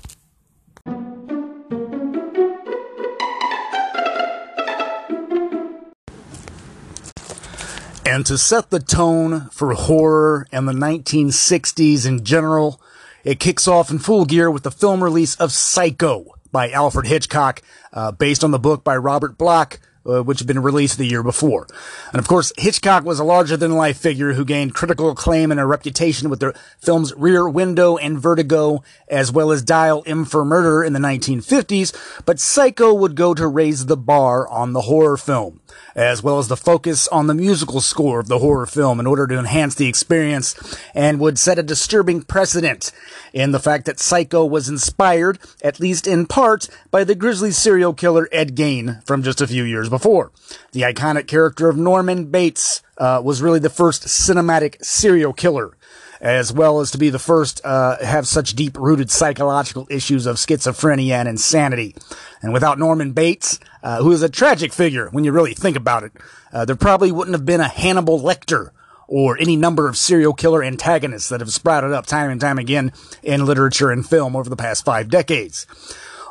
And 8.11 8.25
to 8.25 8.37
set 8.37 8.71
the 8.71 8.81
tone 8.81 9.47
for 9.51 9.73
horror 9.73 10.45
and 10.51 10.67
the 10.67 10.73
1960s 10.73 12.05
in 12.05 12.25
general, 12.25 12.81
it 13.23 13.39
kicks 13.39 13.69
off 13.69 13.89
in 13.89 13.99
full 13.99 14.25
gear 14.25 14.51
with 14.51 14.63
the 14.63 14.69
film 14.69 15.01
release 15.01 15.35
of 15.35 15.53
Psycho 15.53 16.25
by 16.51 16.69
Alfred 16.71 17.07
Hitchcock, 17.07 17.61
uh, 17.93 18.11
based 18.11 18.43
on 18.43 18.51
the 18.51 18.59
book 18.59 18.83
by 18.83 18.97
Robert 18.97 19.37
Bloch, 19.37 19.79
uh, 20.05 20.23
which 20.23 20.39
had 20.39 20.47
been 20.47 20.61
released 20.61 20.97
the 20.97 21.05
year 21.05 21.23
before. 21.23 21.67
And 22.11 22.19
of 22.19 22.27
course, 22.27 22.51
Hitchcock 22.57 23.03
was 23.03 23.19
a 23.19 23.23
larger 23.23 23.57
than 23.57 23.71
life 23.71 23.97
figure 23.97 24.33
who 24.33 24.45
gained 24.45 24.73
critical 24.73 25.09
acclaim 25.09 25.51
and 25.51 25.59
a 25.59 25.65
reputation 25.65 26.29
with 26.29 26.39
the 26.39 26.53
films 26.79 27.13
Rear 27.15 27.47
Window 27.47 27.97
and 27.97 28.19
Vertigo, 28.19 28.83
as 29.07 29.31
well 29.31 29.51
as 29.51 29.61
Dial 29.61 30.03
M 30.05 30.25
for 30.25 30.43
Murder 30.43 30.83
in 30.83 30.93
the 30.93 30.99
1950s, 30.99 32.23
but 32.25 32.39
Psycho 32.39 32.93
would 32.93 33.15
go 33.15 33.33
to 33.33 33.47
raise 33.47 33.85
the 33.85 33.97
bar 33.97 34.47
on 34.47 34.73
the 34.73 34.81
horror 34.81 35.17
film 35.17 35.61
as 35.95 36.23
well 36.23 36.39
as 36.39 36.47
the 36.47 36.57
focus 36.57 37.07
on 37.09 37.27
the 37.27 37.33
musical 37.33 37.81
score 37.81 38.19
of 38.19 38.27
the 38.27 38.39
horror 38.39 38.65
film 38.65 38.99
in 38.99 39.07
order 39.07 39.27
to 39.27 39.37
enhance 39.37 39.75
the 39.75 39.87
experience 39.87 40.55
and 40.93 41.19
would 41.19 41.37
set 41.37 41.59
a 41.59 41.63
disturbing 41.63 42.21
precedent 42.21 42.91
in 43.33 43.51
the 43.51 43.59
fact 43.59 43.85
that 43.85 43.99
Psycho 43.99 44.45
was 44.45 44.69
inspired, 44.69 45.39
at 45.63 45.79
least 45.79 46.07
in 46.07 46.25
part, 46.25 46.67
by 46.89 47.03
the 47.03 47.15
grisly 47.15 47.51
serial 47.51 47.93
killer 47.93 48.27
Ed 48.31 48.55
Gein 48.55 49.05
from 49.05 49.23
just 49.23 49.41
a 49.41 49.47
few 49.47 49.63
years 49.63 49.89
before. 49.91 50.31
The 50.71 50.81
iconic 50.81 51.27
character 51.27 51.69
of 51.69 51.77
Norman 51.77 52.31
Bates 52.31 52.81
uh, 52.97 53.21
was 53.23 53.43
really 53.43 53.59
the 53.59 53.69
first 53.69 54.05
cinematic 54.05 54.83
serial 54.83 55.33
killer 55.33 55.77
as 56.21 56.53
well 56.53 56.79
as 56.79 56.91
to 56.91 56.99
be 56.99 57.09
the 57.09 57.19
first 57.19 57.59
uh, 57.65 57.97
have 58.05 58.27
such 58.27 58.53
deep 58.53 58.77
rooted 58.77 59.09
psychological 59.09 59.87
issues 59.89 60.27
of 60.27 60.35
schizophrenia 60.35 61.13
and 61.13 61.27
insanity. 61.27 61.95
And 62.43 62.53
without 62.53 62.77
Norman 62.77 63.11
Bates, 63.11 63.59
uh, 63.81 64.01
who 64.03 64.11
is 64.11 64.21
a 64.21 64.29
tragic 64.29 64.71
figure 64.71 65.09
when 65.09 65.23
you 65.23 65.31
really 65.31 65.55
think 65.55 65.75
about 65.75 66.03
it, 66.03 66.11
uh, 66.53 66.63
there 66.65 66.75
probably 66.75 67.11
wouldn't 67.11 67.35
have 67.35 67.45
been 67.45 67.59
a 67.59 67.67
Hannibal 67.67 68.19
Lecter 68.19 68.69
or 69.07 69.37
any 69.39 69.55
number 69.55 69.89
of 69.89 69.97
serial 69.97 70.33
killer 70.33 70.63
antagonists 70.63 71.27
that 71.29 71.41
have 71.41 71.51
sprouted 71.51 71.91
up 71.91 72.05
time 72.05 72.29
and 72.29 72.39
time 72.39 72.57
again 72.59 72.93
in 73.23 73.45
literature 73.45 73.91
and 73.91 74.07
film 74.07 74.35
over 74.35 74.49
the 74.49 74.55
past 74.55 74.85
five 74.85 75.09
decades. 75.09 75.65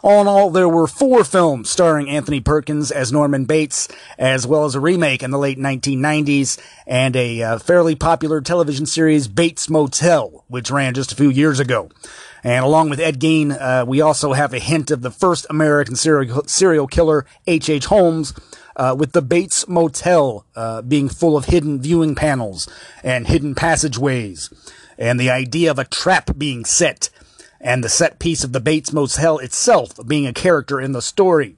All 0.03 0.23
in 0.23 0.27
all, 0.27 0.51
there 0.51 0.69
were 0.69 0.87
four 0.87 1.25
films 1.25 1.69
starring 1.69 2.09
Anthony 2.09 2.41
Perkins 2.41 2.91
as 2.91 3.13
Norman 3.13 3.45
Bates, 3.45 3.87
as 4.19 4.47
well 4.47 4.65
as 4.65 4.75
a 4.75 4.81
remake 4.81 5.23
in 5.23 5.31
the 5.31 5.39
late 5.39 5.59
1990s 5.59 6.59
and 6.87 7.15
a 7.15 7.43
uh, 7.43 7.59
fairly 7.59 7.95
popular 7.95 8.41
television 8.41 8.87
series, 8.87 9.29
Bates 9.29 9.69
Motel, 9.69 10.45
which 10.49 10.71
ran 10.71 10.95
just 10.95 11.13
a 11.13 11.17
few 11.17 11.29
years 11.29 11.61
ago. 11.61 11.91
And 12.43 12.65
along 12.65 12.89
with 12.89 12.99
Ed 12.99 13.21
Gein, 13.21 13.53
uh, 13.61 13.85
we 13.87 14.01
also 14.01 14.33
have 14.33 14.55
a 14.55 14.59
hint 14.59 14.91
of 14.91 15.03
the 15.03 15.11
first 15.11 15.47
American 15.51 15.97
serial, 15.97 16.45
serial 16.47 16.87
killer, 16.87 17.27
H.H. 17.47 17.69
H. 17.69 17.85
Holmes, 17.87 18.33
uh, 18.77 18.97
with 18.99 19.13
the 19.13 19.21
Bates 19.21 19.69
Motel 19.69 20.47
uh, 20.57 20.81
being 20.81 21.11
full 21.11 21.37
of 21.37 21.47
hidden 21.47 21.83
viewing 21.83 22.15
panels 22.15 22.67
and 23.05 23.27
hidden 23.27 23.55
passageways, 23.55 24.49
and 24.97 25.21
the 25.21 25.29
idea 25.29 25.71
of 25.71 25.79
a 25.79 25.85
trap 25.85 26.31
being 26.39 26.65
set 26.65 27.11
and 27.61 27.85
the 27.85 27.89
set 27.89 28.19
piece 28.19 28.43
of 28.43 28.53
the 28.53 28.61
Bates 28.61 28.93
Motel 28.93 29.39
itself 29.39 29.93
being 30.07 30.27
a 30.27 30.33
character 30.33 30.81
in 30.81 30.93
the 30.93 31.03
story. 31.03 31.57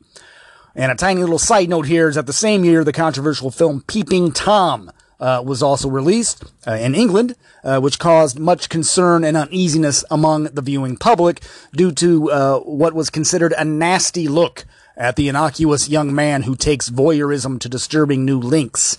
And 0.75 0.91
a 0.91 0.97
tiny 0.97 1.21
little 1.21 1.39
side 1.39 1.69
note 1.69 1.87
here 1.87 2.09
is 2.09 2.15
that 2.15 2.27
the 2.27 2.33
same 2.33 2.65
year, 2.65 2.83
the 2.83 2.93
controversial 2.93 3.51
film 3.51 3.83
Peeping 3.87 4.33
Tom 4.33 4.91
uh, 5.21 5.43
was 5.45 5.63
also 5.63 5.89
released 5.89 6.45
uh, 6.67 6.73
in 6.73 6.95
England, 6.95 7.37
uh, 7.63 7.79
which 7.79 7.99
caused 7.99 8.39
much 8.39 8.69
concern 8.69 9.23
and 9.23 9.37
uneasiness 9.37 10.05
among 10.11 10.45
the 10.45 10.63
viewing 10.63 10.97
public 10.97 11.41
due 11.73 11.93
to 11.93 12.31
uh, 12.31 12.59
what 12.61 12.95
was 12.95 13.11
considered 13.11 13.55
a 13.57 13.65
nasty 13.65 14.27
look 14.27 14.65
at 14.97 15.17
the 15.17 15.29
innocuous 15.29 15.89
young 15.89 16.15
man 16.15 16.43
who 16.43 16.57
takes 16.57 16.91
voyeurism 16.91 17.59
to 17.61 17.69
disturbing 17.69 18.25
new 18.25 18.39
links. 18.39 18.97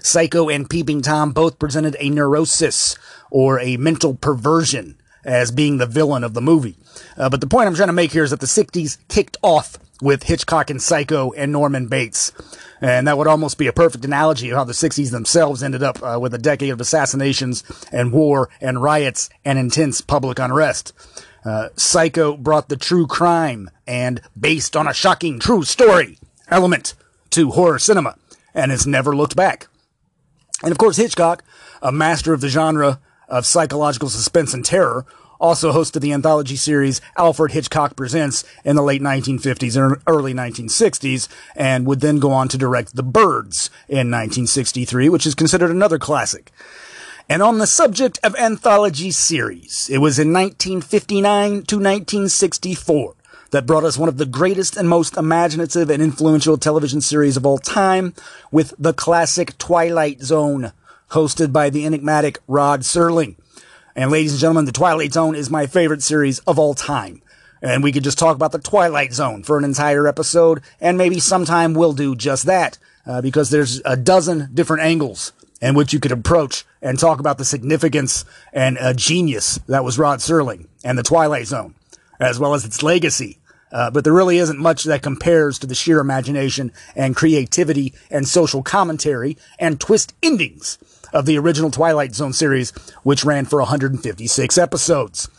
Psycho 0.00 0.48
and 0.48 0.70
Peeping 0.70 1.02
Tom 1.02 1.32
both 1.32 1.58
presented 1.58 1.96
a 1.98 2.08
neurosis 2.08 2.96
or 3.30 3.58
a 3.60 3.76
mental 3.76 4.14
perversion 4.14 4.96
as 5.24 5.50
being 5.50 5.78
the 5.78 5.86
villain 5.86 6.24
of 6.24 6.34
the 6.34 6.40
movie. 6.40 6.76
Uh, 7.16 7.28
but 7.28 7.40
the 7.40 7.46
point 7.46 7.66
I'm 7.66 7.74
trying 7.74 7.88
to 7.88 7.92
make 7.92 8.12
here 8.12 8.24
is 8.24 8.30
that 8.30 8.40
the 8.40 8.46
60s 8.46 8.98
kicked 9.08 9.36
off 9.42 9.78
with 10.00 10.24
Hitchcock 10.24 10.70
and 10.70 10.82
Psycho 10.82 11.32
and 11.32 11.52
Norman 11.52 11.86
Bates. 11.86 12.32
And 12.80 13.08
that 13.08 13.16
would 13.16 13.26
almost 13.26 13.56
be 13.56 13.66
a 13.66 13.72
perfect 13.72 14.04
analogy 14.04 14.50
of 14.50 14.58
how 14.58 14.64
the 14.64 14.72
60s 14.72 15.10
themselves 15.10 15.62
ended 15.62 15.82
up 15.82 16.02
uh, 16.02 16.18
with 16.20 16.34
a 16.34 16.38
decade 16.38 16.70
of 16.70 16.80
assassinations 16.80 17.64
and 17.90 18.12
war 18.12 18.50
and 18.60 18.82
riots 18.82 19.30
and 19.44 19.58
intense 19.58 20.00
public 20.00 20.38
unrest. 20.38 20.92
Uh, 21.44 21.68
Psycho 21.76 22.36
brought 22.36 22.68
the 22.68 22.76
true 22.76 23.06
crime 23.06 23.70
and 23.86 24.20
based 24.38 24.76
on 24.76 24.86
a 24.86 24.94
shocking 24.94 25.38
true 25.38 25.62
story 25.62 26.18
element 26.50 26.94
to 27.30 27.50
horror 27.50 27.78
cinema 27.78 28.16
and 28.54 28.70
has 28.70 28.86
never 28.86 29.14
looked 29.14 29.36
back. 29.36 29.68
And 30.62 30.72
of 30.72 30.78
course, 30.78 30.96
Hitchcock, 30.96 31.42
a 31.82 31.92
master 31.92 32.32
of 32.32 32.40
the 32.40 32.48
genre, 32.48 33.00
of 33.28 33.46
psychological 33.46 34.08
suspense 34.08 34.54
and 34.54 34.64
terror, 34.64 35.06
also 35.40 35.72
hosted 35.72 36.00
the 36.00 36.12
anthology 36.12 36.56
series 36.56 37.00
Alfred 37.18 37.52
Hitchcock 37.52 37.96
Presents 37.96 38.44
in 38.64 38.76
the 38.76 38.82
late 38.82 39.02
1950s 39.02 39.76
and 39.76 40.00
early 40.06 40.32
1960s, 40.32 41.28
and 41.54 41.86
would 41.86 42.00
then 42.00 42.18
go 42.18 42.32
on 42.32 42.48
to 42.48 42.58
direct 42.58 42.96
The 42.96 43.02
Birds 43.02 43.68
in 43.88 44.10
1963, 44.10 45.08
which 45.08 45.26
is 45.26 45.34
considered 45.34 45.70
another 45.70 45.98
classic. 45.98 46.50
And 47.28 47.42
on 47.42 47.58
the 47.58 47.66
subject 47.66 48.18
of 48.22 48.36
anthology 48.36 49.10
series, 49.10 49.88
it 49.90 49.98
was 49.98 50.18
in 50.18 50.32
1959 50.32 51.50
to 51.50 51.76
1964 51.76 53.14
that 53.50 53.66
brought 53.66 53.84
us 53.84 53.96
one 53.96 54.08
of 54.08 54.18
the 54.18 54.26
greatest 54.26 54.76
and 54.76 54.88
most 54.88 55.16
imaginative 55.16 55.88
and 55.88 56.02
influential 56.02 56.58
television 56.58 57.00
series 57.00 57.36
of 57.36 57.46
all 57.46 57.58
time 57.58 58.12
with 58.50 58.74
the 58.78 58.92
classic 58.92 59.56
Twilight 59.58 60.22
Zone 60.22 60.72
hosted 61.10 61.52
by 61.52 61.70
the 61.70 61.86
enigmatic 61.86 62.38
Rod 62.46 62.80
Serling. 62.80 63.36
And 63.96 64.10
ladies 64.10 64.32
and 64.32 64.40
gentlemen, 64.40 64.64
The 64.64 64.72
Twilight 64.72 65.12
Zone 65.12 65.34
is 65.34 65.50
my 65.50 65.66
favorite 65.66 66.02
series 66.02 66.40
of 66.40 66.58
all 66.58 66.74
time. 66.74 67.22
And 67.62 67.82
we 67.82 67.92
could 67.92 68.04
just 68.04 68.18
talk 68.18 68.34
about 68.34 68.52
The 68.52 68.58
Twilight 68.58 69.12
Zone 69.12 69.42
for 69.42 69.56
an 69.56 69.64
entire 69.64 70.06
episode, 70.06 70.60
and 70.80 70.98
maybe 70.98 71.20
sometime 71.20 71.74
we'll 71.74 71.92
do 71.92 72.14
just 72.14 72.44
that, 72.46 72.78
uh, 73.06 73.22
because 73.22 73.50
there's 73.50 73.80
a 73.84 73.96
dozen 73.96 74.50
different 74.52 74.82
angles 74.82 75.32
in 75.62 75.74
which 75.74 75.92
you 75.92 76.00
could 76.00 76.12
approach 76.12 76.64
and 76.82 76.98
talk 76.98 77.20
about 77.20 77.38
the 77.38 77.44
significance 77.44 78.24
and 78.52 78.76
uh, 78.78 78.92
genius 78.92 79.58
that 79.68 79.84
was 79.84 79.98
Rod 79.98 80.18
Serling 80.18 80.66
and 80.82 80.98
The 80.98 81.02
Twilight 81.02 81.46
Zone, 81.46 81.74
as 82.20 82.38
well 82.38 82.54
as 82.54 82.64
its 82.64 82.82
legacy. 82.82 83.38
Uh, 83.72 83.90
but 83.90 84.04
there 84.04 84.12
really 84.12 84.38
isn't 84.38 84.58
much 84.58 84.84
that 84.84 85.02
compares 85.02 85.58
to 85.58 85.66
the 85.66 85.74
sheer 85.74 86.00
imagination 86.00 86.70
and 86.94 87.16
creativity 87.16 87.94
and 88.10 88.28
social 88.28 88.62
commentary 88.62 89.36
and 89.58 89.80
twist 89.80 90.14
endings 90.22 90.78
of 91.14 91.24
the 91.24 91.38
original 91.38 91.70
Twilight 91.70 92.14
Zone 92.14 92.34
series, 92.34 92.70
which 93.02 93.24
ran 93.24 93.46
for 93.46 93.60
156 93.60 94.58
episodes. 94.58 95.30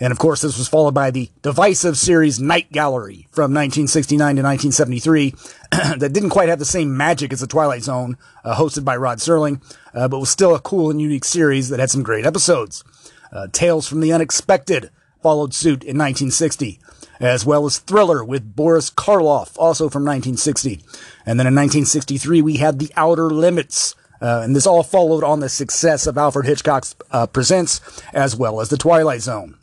And 0.00 0.10
of 0.10 0.18
course, 0.18 0.42
this 0.42 0.58
was 0.58 0.68
followed 0.68 0.94
by 0.94 1.12
the 1.12 1.30
divisive 1.42 1.96
series 1.96 2.40
Night 2.40 2.72
Gallery 2.72 3.28
from 3.30 3.54
1969 3.54 4.18
to 4.18 4.42
1973 4.42 5.30
that 5.98 6.12
didn't 6.12 6.30
quite 6.30 6.48
have 6.48 6.58
the 6.58 6.64
same 6.64 6.96
magic 6.96 7.32
as 7.32 7.38
the 7.38 7.46
Twilight 7.46 7.84
Zone, 7.84 8.18
uh, 8.42 8.56
hosted 8.56 8.84
by 8.84 8.96
Rod 8.96 9.18
Serling, 9.18 9.62
uh, 9.94 10.08
but 10.08 10.18
was 10.18 10.28
still 10.28 10.56
a 10.56 10.60
cool 10.60 10.90
and 10.90 11.00
unique 11.00 11.24
series 11.24 11.68
that 11.68 11.78
had 11.78 11.90
some 11.90 12.02
great 12.02 12.26
episodes. 12.26 12.82
Uh, 13.30 13.46
Tales 13.52 13.86
from 13.86 14.00
the 14.00 14.12
Unexpected 14.12 14.90
followed 15.22 15.54
suit 15.54 15.84
in 15.84 15.96
1960, 15.96 16.80
as 17.20 17.46
well 17.46 17.64
as 17.64 17.78
Thriller 17.78 18.24
with 18.24 18.56
Boris 18.56 18.90
Karloff, 18.90 19.56
also 19.56 19.88
from 19.88 20.02
1960. 20.02 20.82
And 21.24 21.38
then 21.38 21.46
in 21.46 21.54
1963, 21.54 22.42
we 22.42 22.56
had 22.56 22.80
The 22.80 22.90
Outer 22.96 23.30
Limits, 23.30 23.94
uh, 24.22 24.40
and 24.42 24.54
this 24.54 24.66
all 24.66 24.84
followed 24.84 25.24
on 25.24 25.40
the 25.40 25.48
success 25.48 26.06
of 26.06 26.16
Alfred 26.16 26.46
Hitchcock's 26.46 26.94
uh, 27.10 27.26
Presents, 27.26 27.80
as 28.14 28.36
well 28.36 28.60
as 28.60 28.68
The 28.68 28.76
Twilight 28.76 29.20
Zone. 29.20 29.58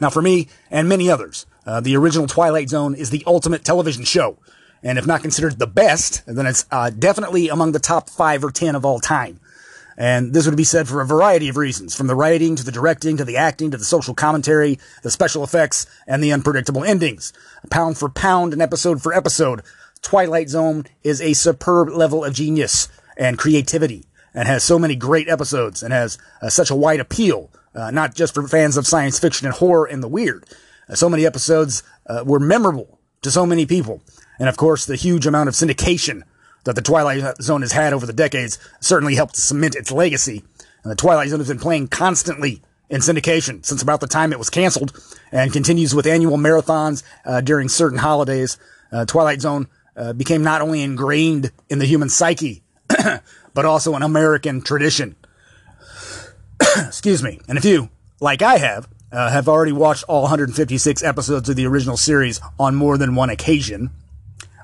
Now, 0.00 0.10
for 0.10 0.20
me 0.20 0.48
and 0.70 0.88
many 0.88 1.08
others, 1.08 1.46
uh, 1.66 1.80
the 1.80 1.96
original 1.96 2.26
Twilight 2.26 2.68
Zone 2.68 2.94
is 2.94 3.10
the 3.10 3.22
ultimate 3.26 3.64
television 3.64 4.04
show. 4.04 4.38
And 4.82 4.98
if 4.98 5.06
not 5.06 5.22
considered 5.22 5.58
the 5.58 5.66
best, 5.66 6.22
then 6.26 6.46
it's 6.46 6.66
uh, 6.70 6.90
definitely 6.90 7.48
among 7.48 7.72
the 7.72 7.78
top 7.78 8.10
five 8.10 8.42
or 8.42 8.50
ten 8.50 8.74
of 8.74 8.84
all 8.84 8.98
time. 8.98 9.38
And 9.96 10.32
this 10.32 10.46
would 10.46 10.56
be 10.56 10.64
said 10.64 10.88
for 10.88 11.00
a 11.00 11.06
variety 11.06 11.48
of 11.48 11.58
reasons, 11.58 11.94
from 11.94 12.06
the 12.06 12.14
writing 12.14 12.56
to 12.56 12.64
the 12.64 12.72
directing 12.72 13.18
to 13.18 13.24
the 13.24 13.36
acting 13.36 13.70
to 13.70 13.76
the 13.76 13.84
social 13.84 14.14
commentary, 14.14 14.78
the 15.02 15.10
special 15.10 15.44
effects, 15.44 15.86
and 16.06 16.24
the 16.24 16.32
unpredictable 16.32 16.82
endings. 16.82 17.32
Pound 17.70 17.98
for 17.98 18.08
pound 18.08 18.54
and 18.54 18.62
episode 18.62 19.02
for 19.02 19.12
episode, 19.12 19.62
Twilight 20.00 20.48
Zone 20.48 20.86
is 21.02 21.20
a 21.20 21.34
superb 21.34 21.90
level 21.90 22.24
of 22.24 22.32
genius 22.32 22.88
and 23.20 23.38
creativity 23.38 24.06
and 24.34 24.48
has 24.48 24.64
so 24.64 24.78
many 24.78 24.96
great 24.96 25.28
episodes 25.28 25.82
and 25.82 25.92
has 25.92 26.18
uh, 26.42 26.48
such 26.48 26.70
a 26.70 26.74
wide 26.74 27.00
appeal, 27.00 27.50
uh, 27.74 27.90
not 27.90 28.14
just 28.14 28.34
for 28.34 28.48
fans 28.48 28.76
of 28.76 28.86
science 28.86 29.18
fiction 29.18 29.46
and 29.46 29.54
horror 29.54 29.84
and 29.84 30.02
the 30.02 30.08
weird. 30.08 30.44
Uh, 30.88 30.94
so 30.94 31.08
many 31.08 31.26
episodes 31.26 31.82
uh, 32.06 32.24
were 32.26 32.40
memorable 32.40 32.98
to 33.22 33.30
so 33.30 33.44
many 33.44 33.66
people. 33.66 34.02
And 34.38 34.48
of 34.48 34.56
course, 34.56 34.86
the 34.86 34.96
huge 34.96 35.26
amount 35.26 35.48
of 35.48 35.54
syndication 35.54 36.22
that 36.64 36.74
the 36.74 36.82
Twilight 36.82 37.22
Zone 37.42 37.60
has 37.60 37.72
had 37.72 37.92
over 37.92 38.06
the 38.06 38.12
decades 38.12 38.58
certainly 38.80 39.14
helped 39.14 39.36
cement 39.36 39.76
its 39.76 39.92
legacy. 39.92 40.42
And 40.82 40.90
the 40.90 40.96
Twilight 40.96 41.28
Zone 41.28 41.40
has 41.40 41.48
been 41.48 41.58
playing 41.58 41.88
constantly 41.88 42.62
in 42.88 43.02
syndication 43.02 43.64
since 43.64 43.82
about 43.82 44.00
the 44.00 44.06
time 44.06 44.32
it 44.32 44.38
was 44.38 44.50
canceled 44.50 44.98
and 45.30 45.52
continues 45.52 45.94
with 45.94 46.06
annual 46.06 46.38
marathons 46.38 47.02
uh, 47.26 47.42
during 47.42 47.68
certain 47.68 47.98
holidays. 47.98 48.56
Uh, 48.90 49.04
Twilight 49.04 49.42
Zone 49.42 49.68
became 50.16 50.42
not 50.42 50.62
only 50.62 50.80
ingrained 50.80 51.52
in 51.68 51.78
the 51.78 51.84
human 51.84 52.08
psyche, 52.08 52.62
but 53.54 53.64
also 53.64 53.94
an 53.94 54.02
American 54.02 54.60
tradition. 54.62 55.16
Excuse 56.76 57.22
me. 57.22 57.40
And 57.48 57.58
if 57.58 57.64
you, 57.64 57.90
like 58.20 58.42
I 58.42 58.58
have, 58.58 58.88
uh, 59.12 59.30
have 59.30 59.48
already 59.48 59.72
watched 59.72 60.04
all 60.04 60.22
156 60.22 61.02
episodes 61.02 61.48
of 61.48 61.56
the 61.56 61.66
original 61.66 61.96
series 61.96 62.40
on 62.58 62.74
more 62.74 62.96
than 62.96 63.14
one 63.14 63.30
occasion, 63.30 63.90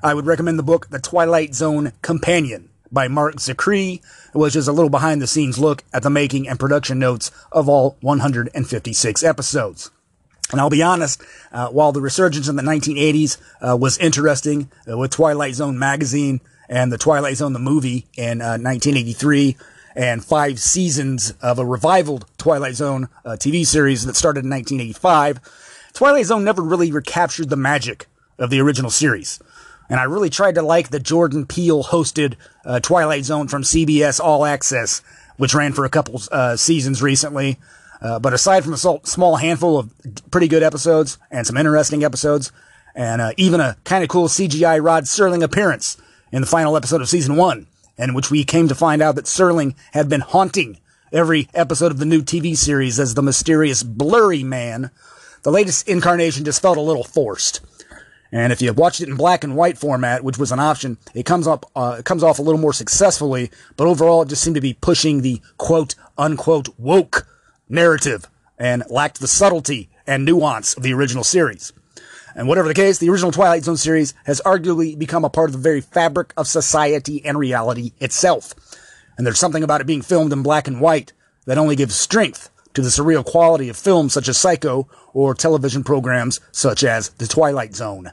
I 0.03 0.13
would 0.13 0.25
recommend 0.25 0.59
the 0.59 0.63
book 0.63 0.89
The 0.89 0.99
Twilight 0.99 1.55
Zone 1.55 1.91
Companion 2.01 2.69
by 2.91 3.07
Marc 3.07 3.37
Zicree, 3.37 4.01
which 4.33 4.55
is 4.55 4.67
a 4.67 4.73
little 4.73 4.89
behind 4.89 5.21
the 5.21 5.27
scenes 5.27 5.57
look 5.57 5.83
at 5.93 6.03
the 6.03 6.09
making 6.09 6.47
and 6.47 6.59
production 6.59 6.99
notes 6.99 7.31
of 7.51 7.67
all 7.67 7.97
156 8.01 9.23
episodes. 9.23 9.91
And 10.51 10.61
I'll 10.61 10.69
be 10.69 10.83
honest, 10.83 11.21
uh, 11.51 11.67
while 11.69 11.91
the 11.91 11.99
resurgence 11.99 12.47
in 12.47 12.55
the 12.55 12.63
1980s 12.63 13.37
uh, 13.61 13.75
was 13.75 13.97
interesting 13.97 14.71
uh, 14.89 14.97
with 14.97 15.11
Twilight 15.11 15.55
Zone 15.55 15.77
magazine 15.77 16.39
and 16.69 16.91
The 16.91 16.97
Twilight 16.97 17.37
Zone, 17.37 17.53
the 17.53 17.59
movie 17.59 18.05
in 18.15 18.41
uh, 18.41 18.57
1983, 18.57 19.57
and 19.95 20.23
five 20.23 20.59
seasons 20.59 21.33
of 21.41 21.59
a 21.59 21.65
revivaled 21.65 22.25
Twilight 22.37 22.75
Zone 22.75 23.09
uh, 23.25 23.31
TV 23.31 23.65
series 23.65 24.05
that 24.05 24.15
started 24.15 24.43
in 24.43 24.51
1985. 24.51 25.39
Twilight 25.93 26.25
Zone 26.25 26.43
never 26.43 26.61
really 26.61 26.91
recaptured 26.91 27.49
the 27.49 27.55
magic 27.55 28.05
of 28.37 28.49
the 28.49 28.61
original 28.61 28.91
series. 28.91 29.39
And 29.89 29.99
I 29.99 30.03
really 30.03 30.29
tried 30.29 30.55
to 30.55 30.61
like 30.61 30.89
the 30.89 30.99
Jordan 30.99 31.45
Peele 31.45 31.83
hosted 31.83 32.35
uh, 32.65 32.79
Twilight 32.79 33.23
Zone 33.23 33.47
from 33.47 33.63
CBS 33.63 34.19
All 34.19 34.45
Access, 34.45 35.01
which 35.37 35.55
ran 35.55 35.73
for 35.73 35.85
a 35.85 35.89
couple 35.89 36.21
uh, 36.31 36.55
seasons 36.57 37.01
recently. 37.01 37.57
Uh, 37.99 38.19
but 38.19 38.33
aside 38.33 38.63
from 38.63 38.73
a 38.73 38.77
small 38.77 39.37
handful 39.37 39.79
of 39.79 39.91
pretty 40.29 40.47
good 40.47 40.61
episodes 40.61 41.17
and 41.31 41.47
some 41.47 41.57
interesting 41.57 42.03
episodes, 42.03 42.51
and 42.93 43.21
uh, 43.21 43.31
even 43.37 43.59
a 43.59 43.75
kind 43.85 44.03
of 44.03 44.09
cool 44.09 44.27
CGI 44.27 44.83
Rod 44.83 45.05
Serling 45.05 45.41
appearance 45.41 45.97
in 46.31 46.41
the 46.41 46.47
final 46.47 46.75
episode 46.75 47.01
of 47.01 47.09
season 47.09 47.35
one, 47.35 47.67
in 47.97 48.13
which 48.13 48.31
we 48.31 48.43
came 48.43 48.67
to 48.67 48.75
find 48.75 49.01
out 49.01 49.15
that 49.15 49.25
Serling 49.25 49.75
had 49.91 50.09
been 50.09 50.21
haunting 50.21 50.79
every 51.11 51.47
episode 51.53 51.91
of 51.91 51.99
the 51.99 52.05
new 52.05 52.21
TV 52.21 52.55
series 52.55 52.99
as 52.99 53.13
the 53.13 53.23
mysterious 53.23 53.83
blurry 53.83 54.43
man. 54.43 54.91
The 55.43 55.51
latest 55.51 55.87
incarnation 55.87 56.45
just 56.45 56.61
felt 56.61 56.77
a 56.77 56.81
little 56.81 57.03
forced. 57.03 57.61
And 58.31 58.51
if 58.51 58.61
you 58.61 58.73
watched 58.73 59.01
it 59.01 59.07
in 59.07 59.15
black 59.15 59.43
and 59.43 59.55
white 59.55 59.77
format, 59.77 60.23
which 60.23 60.37
was 60.37 60.51
an 60.51 60.59
option, 60.59 60.97
it 61.13 61.25
comes 61.25 61.47
up, 61.47 61.69
uh, 61.75 61.95
it 61.99 62.05
comes 62.05 62.23
off 62.23 62.39
a 62.39 62.41
little 62.41 62.59
more 62.59 62.73
successfully, 62.73 63.49
but 63.77 63.87
overall 63.87 64.21
it 64.21 64.29
just 64.29 64.43
seemed 64.43 64.55
to 64.55 64.61
be 64.61 64.73
pushing 64.73 65.21
the 65.21 65.41
quote 65.57 65.95
unquote 66.17 66.67
woke 66.77 67.25
narrative 67.69 68.27
and 68.57 68.83
lacked 68.89 69.19
the 69.19 69.27
subtlety 69.27 69.89
and 70.05 70.25
nuance 70.25 70.75
of 70.75 70.83
the 70.83 70.93
original 70.93 71.23
series. 71.23 71.71
And 72.37 72.47
whatever 72.47 72.67
the 72.67 72.75
case, 72.75 72.99
the 72.99 73.09
original 73.09 73.31
Twilight 73.31 73.63
Zone 73.63 73.77
series 73.77 74.13
has 74.25 74.41
arguably 74.45 74.97
become 74.97 75.25
a 75.25 75.29
part 75.29 75.49
of 75.49 75.53
the 75.53 75.59
very 75.59 75.81
fabric 75.81 76.33
of 76.37 76.47
society 76.47 77.25
and 77.25 77.35
reality 77.35 77.93
itself. 77.99 78.53
And 79.17 79.25
there's 79.25 79.39
something 79.39 79.63
about 79.63 79.81
it 79.81 79.87
being 79.87 80.03
filmed 80.03 80.31
in 80.31 80.43
black 80.43 80.67
and 80.67 80.79
white 80.79 81.13
that 81.47 81.57
only 81.57 81.75
gives 81.75 81.95
strength 81.95 82.51
to 82.75 82.83
the 82.83 82.89
surreal 82.89 83.25
quality 83.25 83.69
of 83.69 83.75
films 83.75 84.13
such 84.13 84.27
as 84.29 84.37
Psycho 84.37 84.87
or 85.13 85.33
television 85.33 85.83
programs 85.83 86.39
such 86.51 86.83
as 86.83 87.09
The 87.09 87.25
Twilight 87.25 87.73
Zone. 87.73 88.11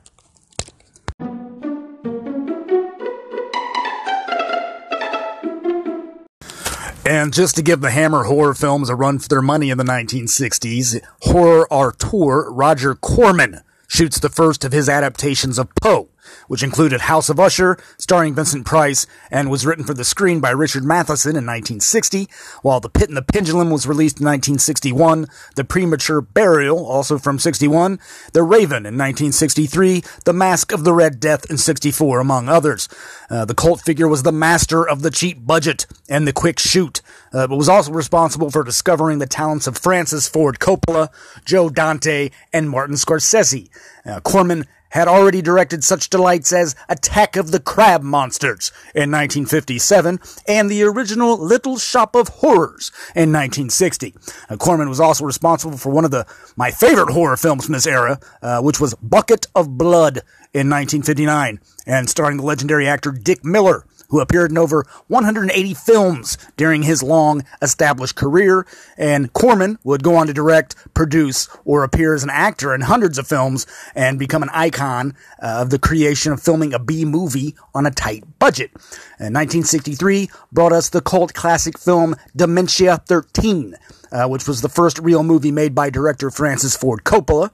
And 7.07 7.35
just 7.35 7.57
to 7.57 7.63
give 7.63 7.83
the 7.83 7.91
Hammer 7.91 8.25
horror 8.25 8.55
films 8.55 8.89
a 8.89 8.97
run 8.97 9.19
for 9.19 9.29
their 9.29 9.43
money 9.43 9.69
in 9.69 9.77
the 9.77 9.85
1960s, 9.85 11.03
horror 11.21 11.71
auteur 11.71 12.51
Roger 12.51 12.95
Corman 12.95 13.61
shoots 13.89 14.19
the 14.19 14.29
first 14.29 14.65
of 14.65 14.73
his 14.73 14.89
adaptations 14.89 15.59
of 15.59 15.75
Poe, 15.77 16.09
which 16.49 16.63
included 16.63 17.03
House 17.03 17.29
of 17.29 17.41
Usher, 17.41 17.77
starring 17.99 18.35
Vincent 18.35 18.67
Price, 18.67 19.07
and 19.31 19.51
was 19.51 19.67
written 19.67 19.85
for 19.85 19.95
the 19.95 20.05
screen 20.05 20.41
by 20.41 20.51
Richard 20.51 20.85
Matheson 20.85 21.31
in 21.31 21.47
1960, 21.47 22.29
while 22.63 22.81
The 22.81 22.89
Pit 22.89 23.09
and 23.09 23.17
the 23.17 23.23
Pendulum 23.23 23.71
was 23.71 23.87
released 23.87 24.21
in 24.21 24.27
1961, 24.27 25.27
The 25.57 25.65
Premature 25.65 26.21
Burial, 26.21 26.85
also 26.87 27.19
from 27.19 27.39
61, 27.39 27.99
The 28.33 28.43
Raven 28.43 28.87
in 28.87 28.97
1963, 28.97 30.03
The 30.25 30.33
Mask 30.33 30.73
of 30.73 30.85
the 30.85 30.93
Red 30.93 31.21
Death 31.21 31.51
in 31.51 31.59
64, 31.59 32.21
among 32.21 32.49
others. 32.49 32.89
Uh, 33.31 33.45
the 33.45 33.55
cult 33.55 33.81
figure 33.81 34.09
was 34.09 34.23
the 34.23 34.33
master 34.33 34.87
of 34.87 35.03
the 35.03 35.11
cheap 35.11 35.47
budget 35.47 35.87
and 36.09 36.27
the 36.27 36.33
quick 36.33 36.59
shoot, 36.59 37.01
uh, 37.35 37.47
but 37.47 37.57
was 37.57 37.69
also 37.69 37.93
responsible 37.93 38.51
for 38.51 38.63
discovering 38.63 39.19
the 39.19 39.27
talents 39.27 39.67
of 39.67 39.77
Francis 39.77 40.29
Ford 40.29 40.59
Coppola, 40.59 41.13
Joe 41.45 41.69
Dante, 41.69 42.31
and 42.53 42.71
Martin 42.71 42.97
Scorsese. 42.97 43.69
Uh, 44.07 44.21
Corman 44.21 44.67
had 44.95 45.09
already 45.09 45.43
directed 45.43 45.83
such 45.83 46.09
delights 46.09 46.53
as 46.53 46.77
Attack 46.89 47.35
of 47.35 47.51
the 47.51 47.59
Crab 47.59 48.03
Monsters 48.03 48.71
in 48.95 49.11
1957 49.11 50.21
and 50.47 50.71
the 50.71 50.85
original 50.85 51.37
Little 51.37 51.79
Shop 51.79 52.15
of 52.15 52.29
Horrors 52.29 52.93
in 53.17 53.33
1960. 53.33 54.15
Uh, 54.49 54.57
Corman 54.57 54.89
was 54.89 55.01
also 55.01 55.25
responsible 55.25 55.77
for 55.77 55.91
one 55.91 56.05
of 56.05 56.13
the 56.13 56.25
my 56.57 56.71
favorite 56.71 57.11
horror 57.11 57.37
films 57.37 57.65
from 57.65 57.73
this 57.73 57.89
era, 57.89 58.21
uh, 58.41 58.63
which 58.63 58.79
was 58.79 58.95
Bucket 58.95 59.49
of 59.57 59.77
Blood 59.77 60.19
in 60.53 60.71
1959, 60.71 61.59
and 61.85 62.09
starring 62.09 62.37
the 62.37 62.45
legendary 62.45 62.87
actor 62.87 63.11
Dick 63.11 63.45
Miller 63.45 63.85
who 64.09 64.21
appeared 64.21 64.51
in 64.51 64.59
over 64.59 64.85
180 65.09 65.75
films 65.75 66.39
during 66.57 66.83
his 66.83 67.03
long 67.03 67.45
established 67.63 68.17
career, 68.17 68.67
and 68.97 69.33
Corman 69.33 69.79
would 69.85 70.03
go 70.03 70.17
on 70.17 70.27
to 70.27 70.33
direct, 70.33 70.77
produce, 70.95 71.49
or 71.65 71.85
appear 71.85 72.15
as 72.15 72.23
an 72.23 72.31
actor 72.31 72.75
in 72.75 72.83
hundreds 72.83 73.19
of 73.19 73.27
films 73.27 73.67
and 73.95 74.19
become 74.19 74.43
an 74.43 74.51
icon 74.53 75.15
uh, 75.43 75.63
of 75.63 75.71
the 75.71 75.79
creation 75.79 76.33
of 76.33 76.43
filming 76.43 76.73
a 76.73 76.79
B 76.79 77.05
movie 77.05 77.55
on 77.75 77.87
a 77.87 77.91
tight 77.91 78.25
budget. 78.39 78.71
And 79.19 79.35
1963 79.35 80.31
brought 80.53 80.73
us 80.73 80.89
the 80.89 81.01
cult 81.01 81.35
classic 81.35 81.79
film 81.79 82.15
Dementia 82.35 82.99
13, 83.07 83.77
uh, 84.13 84.29
which 84.29 84.47
was 84.47 84.61
the 84.61 84.69
first 84.69 84.99
real 84.99 85.23
movie 85.23 85.51
made 85.51 85.75
by 85.75 85.91
director 85.91 86.31
Francis 86.31 86.77
Ford 86.77 87.05
Coppola. 87.05 87.51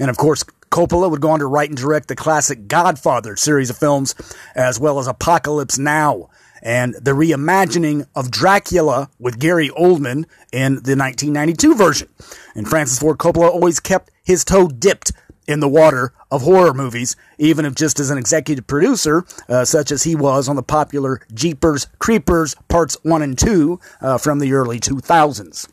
And 0.00 0.10
of 0.10 0.16
course, 0.16 0.42
Coppola 0.72 1.10
would 1.10 1.20
go 1.20 1.30
on 1.30 1.38
to 1.40 1.46
write 1.46 1.68
and 1.68 1.78
direct 1.78 2.08
the 2.08 2.16
classic 2.16 2.66
Godfather 2.66 3.36
series 3.36 3.70
of 3.70 3.78
films, 3.78 4.14
as 4.56 4.80
well 4.80 4.98
as 4.98 5.06
Apocalypse 5.06 5.78
Now 5.78 6.30
and 6.62 6.94
the 6.94 7.12
reimagining 7.12 8.06
of 8.14 8.30
Dracula 8.30 9.08
with 9.18 9.38
Gary 9.38 9.68
Oldman 9.70 10.26
in 10.52 10.74
the 10.74 10.96
1992 10.96 11.74
version. 11.74 12.08
And 12.54 12.68
Francis 12.68 12.98
Ford 12.98 13.18
Coppola 13.18 13.50
always 13.50 13.80
kept 13.80 14.10
his 14.22 14.44
toe 14.44 14.68
dipped 14.68 15.12
in 15.46 15.60
the 15.60 15.68
water 15.68 16.12
of 16.30 16.42
horror 16.42 16.74
movies, 16.74 17.16
even 17.38 17.64
if 17.64 17.74
just 17.74 17.98
as 17.98 18.10
an 18.10 18.18
executive 18.18 18.66
producer, 18.66 19.24
uh, 19.48 19.64
such 19.64 19.90
as 19.90 20.04
he 20.04 20.14
was 20.14 20.48
on 20.48 20.56
the 20.56 20.62
popular 20.62 21.20
Jeepers 21.34 21.86
Creepers 21.98 22.54
Parts 22.68 22.96
1 23.02 23.22
and 23.22 23.38
2 23.38 23.80
uh, 24.00 24.18
from 24.18 24.38
the 24.38 24.52
early 24.52 24.78
2000s. 24.78 25.68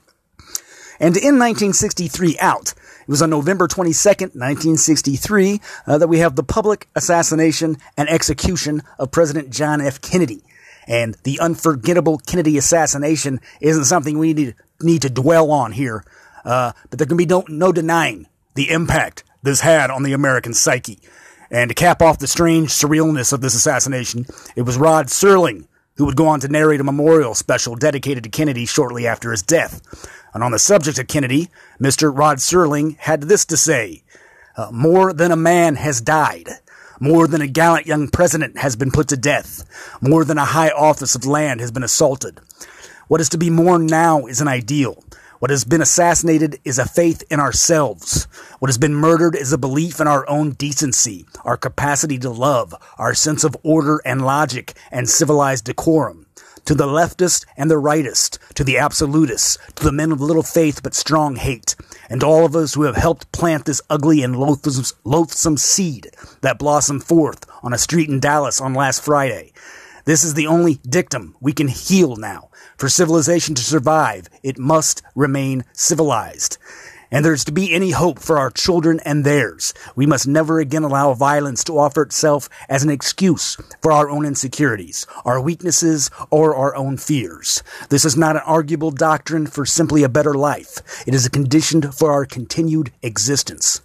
And 0.99 1.15
in 1.15 1.37
1963 1.37 2.37
out, 2.39 2.73
it 3.01 3.07
was 3.07 3.21
on 3.21 3.29
November 3.29 3.67
22nd, 3.67 4.35
1963, 4.35 5.61
uh, 5.85 5.97
that 5.97 6.07
we 6.07 6.19
have 6.19 6.35
the 6.35 6.43
public 6.43 6.87
assassination 6.95 7.77
and 7.95 8.09
execution 8.09 8.81
of 8.97 9.11
President 9.11 9.49
John 9.51 9.79
F. 9.79 10.01
Kennedy. 10.01 10.43
And 10.87 11.15
the 11.23 11.39
unforgettable 11.39 12.17
Kennedy 12.19 12.57
assassination 12.57 13.39
isn't 13.61 13.85
something 13.85 14.17
we 14.17 14.33
need, 14.33 14.55
need 14.81 15.01
to 15.03 15.09
dwell 15.09 15.51
on 15.51 15.73
here, 15.73 16.03
uh, 16.45 16.71
but 16.89 16.97
there 16.97 17.07
can 17.07 17.17
be 17.17 17.25
no, 17.25 17.43
no 17.47 17.71
denying 17.71 18.27
the 18.55 18.71
impact 18.71 19.23
this 19.43 19.61
had 19.61 19.91
on 19.91 20.03
the 20.03 20.13
American 20.13 20.53
psyche. 20.53 20.99
And 21.51 21.69
to 21.69 21.75
cap 21.75 22.01
off 22.01 22.19
the 22.19 22.27
strange 22.27 22.69
surrealness 22.69 23.31
of 23.31 23.41
this 23.41 23.55
assassination, 23.55 24.25
it 24.55 24.63
was 24.63 24.77
Rod 24.77 25.07
Serling 25.07 25.67
who 25.97 26.05
would 26.05 26.15
go 26.15 26.27
on 26.27 26.39
to 26.39 26.47
narrate 26.47 26.79
a 26.79 26.83
memorial 26.83 27.33
special 27.35 27.75
dedicated 27.75 28.23
to 28.23 28.29
Kennedy 28.29 28.65
shortly 28.65 29.07
after 29.07 29.31
his 29.31 29.41
death. 29.41 29.81
And 30.33 30.43
on 30.43 30.51
the 30.51 30.59
subject 30.59 30.99
of 30.99 31.07
Kennedy, 31.07 31.49
Mr. 31.81 32.15
Rod 32.15 32.37
Serling 32.37 32.97
had 32.97 33.23
this 33.23 33.45
to 33.45 33.57
say 33.57 34.03
uh, 34.55 34.69
More 34.71 35.13
than 35.13 35.31
a 35.31 35.35
man 35.35 35.75
has 35.75 36.01
died. 36.01 36.49
More 36.99 37.27
than 37.27 37.41
a 37.41 37.47
gallant 37.47 37.85
young 37.85 38.07
president 38.07 38.57
has 38.57 38.75
been 38.75 38.91
put 38.91 39.07
to 39.09 39.17
death. 39.17 39.63
More 40.01 40.23
than 40.23 40.37
a 40.37 40.45
high 40.45 40.69
office 40.69 41.15
of 41.15 41.25
land 41.25 41.59
has 41.59 41.71
been 41.71 41.83
assaulted. 41.83 42.39
What 43.07 43.21
is 43.21 43.29
to 43.29 43.37
be 43.37 43.49
mourned 43.49 43.89
now 43.89 44.25
is 44.25 44.41
an 44.41 44.47
ideal. 44.47 45.03
What 45.39 45.51
has 45.51 45.65
been 45.65 45.84
assassinated 45.84 46.59
is 46.65 46.80
a 46.80 46.88
faith 46.88 47.23
in 47.30 47.39
ourselves. 47.39 48.27
What 48.57 48.69
has 48.69 48.80
been 48.80 48.95
murdered 48.95 49.35
is 49.35 49.53
a 49.53 49.57
belief 49.57 49.99
in 49.99 50.07
our 50.07 50.27
own 50.27 50.51
decency, 50.53 51.27
our 51.45 51.57
capacity 51.57 52.18
to 52.19 52.30
love, 52.31 52.73
our 52.97 53.14
sense 53.14 53.43
of 53.43 53.55
order 53.61 54.01
and 54.03 54.26
logic, 54.26 54.73
and 54.91 55.07
civilized 55.07 55.65
decorum. 55.65 56.26
To 56.65 56.73
the 56.73 56.88
leftist 56.88 57.45
and 57.55 57.69
the 57.69 57.76
rightist, 57.76 58.39
to 58.55 58.64
the 58.64 58.80
absolutists, 58.80 59.59
to 59.76 59.84
the 59.84 59.91
men 59.91 60.11
of 60.11 60.22
little 60.22 60.41
faith 60.41 60.81
but 60.81 60.95
strong 60.95 61.35
hate, 61.35 61.76
and 62.09 62.23
all 62.23 62.43
of 62.43 62.55
us 62.55 62.73
who 62.73 62.84
have 62.84 62.97
helped 62.97 63.31
plant 63.31 63.65
this 63.65 63.81
ugly 63.91 64.23
and 64.23 64.35
loathsome, 64.35 64.97
loathsome 65.03 65.57
seed 65.57 66.09
that 66.41 66.57
blossomed 66.57 67.03
forth 67.03 67.45
on 67.61 67.73
a 67.73 67.77
street 67.77 68.09
in 68.09 68.19
Dallas 68.19 68.59
on 68.59 68.73
last 68.73 69.05
Friday. 69.05 69.53
This 70.07 70.23
is 70.23 70.35
the 70.35 70.47
only 70.47 70.75
dictum 70.88 71.35
we 71.41 71.51
can 71.51 71.67
heal 71.67 72.15
now. 72.15 72.47
For 72.77 72.88
civilization 72.88 73.55
to 73.55 73.61
survive, 73.61 74.29
it 74.41 74.57
must 74.57 75.01
remain 75.15 75.65
civilized. 75.73 76.57
And 77.11 77.25
there's 77.25 77.43
to 77.43 77.51
be 77.51 77.73
any 77.73 77.91
hope 77.91 78.19
for 78.19 78.38
our 78.38 78.49
children 78.49 79.01
and 79.03 79.25
theirs. 79.25 79.73
We 79.97 80.05
must 80.05 80.25
never 80.25 80.61
again 80.61 80.84
allow 80.84 81.13
violence 81.13 81.61
to 81.65 81.77
offer 81.77 82.03
itself 82.03 82.47
as 82.69 82.84
an 82.84 82.89
excuse 82.89 83.57
for 83.81 83.91
our 83.91 84.09
own 84.09 84.25
insecurities, 84.25 85.05
our 85.25 85.41
weaknesses, 85.41 86.09
or 86.29 86.55
our 86.55 86.73
own 86.73 86.95
fears. 86.95 87.61
This 87.89 88.05
is 88.05 88.15
not 88.15 88.38
an 88.38 88.43
arguable 88.45 88.91
doctrine 88.91 89.45
for 89.45 89.65
simply 89.65 90.03
a 90.03 90.09
better 90.09 90.35
life. 90.35 91.03
It 91.05 91.15
is 91.15 91.25
a 91.25 91.29
condition 91.29 91.91
for 91.91 92.13
our 92.13 92.25
continued 92.25 92.93
existence. 93.01 93.81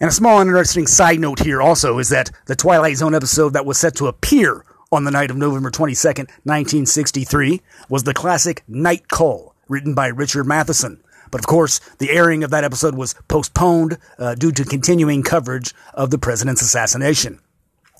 And 0.00 0.08
a 0.08 0.12
small 0.12 0.40
interesting 0.40 0.86
side 0.86 1.18
note 1.18 1.40
here 1.40 1.60
also 1.60 1.98
is 1.98 2.08
that 2.10 2.30
the 2.46 2.54
Twilight 2.54 2.96
Zone 2.96 3.14
episode 3.14 3.52
that 3.54 3.66
was 3.66 3.78
set 3.78 3.96
to 3.96 4.06
appear 4.06 4.64
on 4.92 5.02
the 5.02 5.10
night 5.10 5.30
of 5.30 5.36
November 5.36 5.72
22nd, 5.72 6.28
1963, 6.44 7.60
was 7.88 8.04
the 8.04 8.14
classic 8.14 8.62
Night 8.68 9.08
Call, 9.08 9.54
written 9.66 9.94
by 9.94 10.06
Richard 10.06 10.44
Matheson. 10.44 11.02
But 11.32 11.40
of 11.40 11.46
course, 11.46 11.80
the 11.98 12.10
airing 12.10 12.44
of 12.44 12.50
that 12.50 12.62
episode 12.62 12.94
was 12.94 13.14
postponed 13.26 13.98
uh, 14.18 14.36
due 14.36 14.52
to 14.52 14.64
continuing 14.64 15.24
coverage 15.24 15.74
of 15.94 16.10
the 16.10 16.18
president's 16.18 16.62
assassination. 16.62 17.40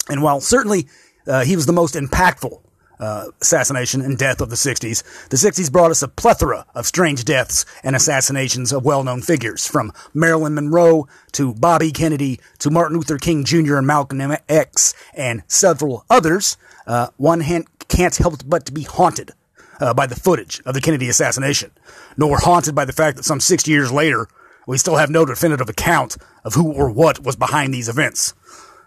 And 0.09 0.23
while 0.23 0.41
certainly 0.41 0.87
uh, 1.27 1.45
he 1.45 1.57
was 1.57 1.67
the 1.67 1.73
most 1.73 1.95
impactful 1.95 2.61
uh, 3.01 3.27
assassination 3.41 4.01
and 4.01 4.19
death 4.19 4.41
of 4.41 4.51
the 4.51 4.57
60s, 4.57 5.03
the 5.29 5.37
60s 5.37 5.71
brought 5.71 5.91
us 5.91 6.03
a 6.03 6.09
plethora 6.09 6.67
of 6.75 6.87
strange 6.87 7.25
deaths 7.25 7.65
and 7.83 7.95
assassinations 7.95 8.73
of 8.73 8.85
well-known 8.85 9.23
figures, 9.23 9.67
from 9.67 9.93
Marilyn 10.15 10.55
Monroe 10.55 11.07
to 11.33 11.55
Bobby 11.55 11.93
Kennedy 11.93 12.41
to 12.59 12.71
Martin 12.71 12.97
Luther 12.97 13.19
King 13.19 13.45
Jr. 13.45 13.77
and 13.77 13.87
Malcolm 13.87 14.21
X 14.49 14.95
and 15.15 15.43
several 15.47 16.05
others. 16.11 16.57
Uh, 16.87 17.09
one 17.17 17.43
can't 17.89 18.17
help 18.17 18.43
but 18.47 18.67
to 18.67 18.73
be 18.73 18.83
haunted 18.83 19.33
uh, 19.81 19.95
by 19.95 20.07
the 20.07 20.17
footage 20.17 20.61
of 20.65 20.75
the 20.75 20.81
Kennedy 20.81 21.09
assassination, 21.09 21.71
nor 22.17 22.39
haunted 22.39 22.75
by 22.75 22.85
the 22.85 22.93
fact 22.93 23.17
that 23.17 23.25
some 23.25 23.41
60 23.41 23.71
years 23.71 23.93
later, 23.93 24.29
we 24.67 24.79
still 24.79 24.97
have 24.97 25.11
no 25.11 25.25
definitive 25.25 25.69
account 25.69 26.17
of 26.45 26.55
who 26.55 26.73
or 26.73 26.91
what 26.91 27.25
was 27.25 27.37
behind 27.37 27.73
these 27.73 27.89
events. 27.89 28.35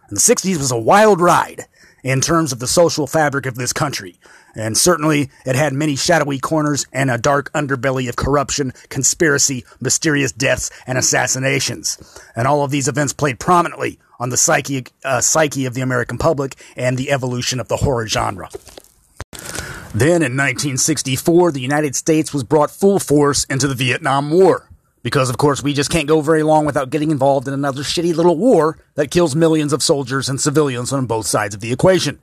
And 0.09 0.17
the 0.17 0.21
60s 0.21 0.57
was 0.57 0.71
a 0.71 0.77
wild 0.77 1.21
ride, 1.21 1.65
in 2.03 2.21
terms 2.21 2.51
of 2.51 2.59
the 2.59 2.67
social 2.67 3.07
fabric 3.07 3.45
of 3.45 3.55
this 3.55 3.73
country. 3.73 4.19
And 4.55 4.77
certainly 4.77 5.29
it 5.45 5.55
had 5.55 5.73
many 5.73 5.95
shadowy 5.95 6.39
corners 6.39 6.85
and 6.91 7.09
a 7.09 7.17
dark 7.17 7.51
underbelly 7.53 8.09
of 8.09 8.15
corruption, 8.15 8.73
conspiracy, 8.89 9.63
mysterious 9.79 10.31
deaths, 10.31 10.69
and 10.85 10.97
assassinations. 10.97 12.21
And 12.35 12.47
all 12.47 12.63
of 12.63 12.71
these 12.71 12.87
events 12.87 13.13
played 13.13 13.39
prominently 13.39 13.99
on 14.19 14.29
the 14.29 14.37
psyche, 14.37 14.85
uh, 15.03 15.21
psyche 15.21 15.65
of 15.65 15.73
the 15.73 15.81
American 15.81 16.17
public 16.17 16.55
and 16.75 16.97
the 16.97 17.11
evolution 17.11 17.59
of 17.59 17.67
the 17.67 17.77
horror 17.77 18.07
genre. 18.07 18.49
Then 19.93 20.21
in 20.21 20.37
1964, 20.37 21.51
the 21.51 21.59
United 21.59 21.95
States 21.95 22.33
was 22.33 22.43
brought 22.43 22.71
full 22.71 22.99
force 22.99 23.43
into 23.45 23.67
the 23.67 23.75
Vietnam 23.75 24.29
War. 24.29 24.70
Because, 25.03 25.29
of 25.29 25.37
course, 25.37 25.63
we 25.63 25.73
just 25.73 25.89
can't 25.89 26.07
go 26.07 26.21
very 26.21 26.43
long 26.43 26.65
without 26.65 26.89
getting 26.91 27.11
involved 27.11 27.47
in 27.47 27.53
another 27.53 27.81
shitty 27.81 28.15
little 28.15 28.37
war 28.37 28.77
that 28.95 29.09
kills 29.09 29.35
millions 29.35 29.73
of 29.73 29.81
soldiers 29.81 30.29
and 30.29 30.39
civilians 30.39 30.93
on 30.93 31.07
both 31.07 31.25
sides 31.25 31.55
of 31.55 31.61
the 31.61 31.71
equation. 31.71 32.19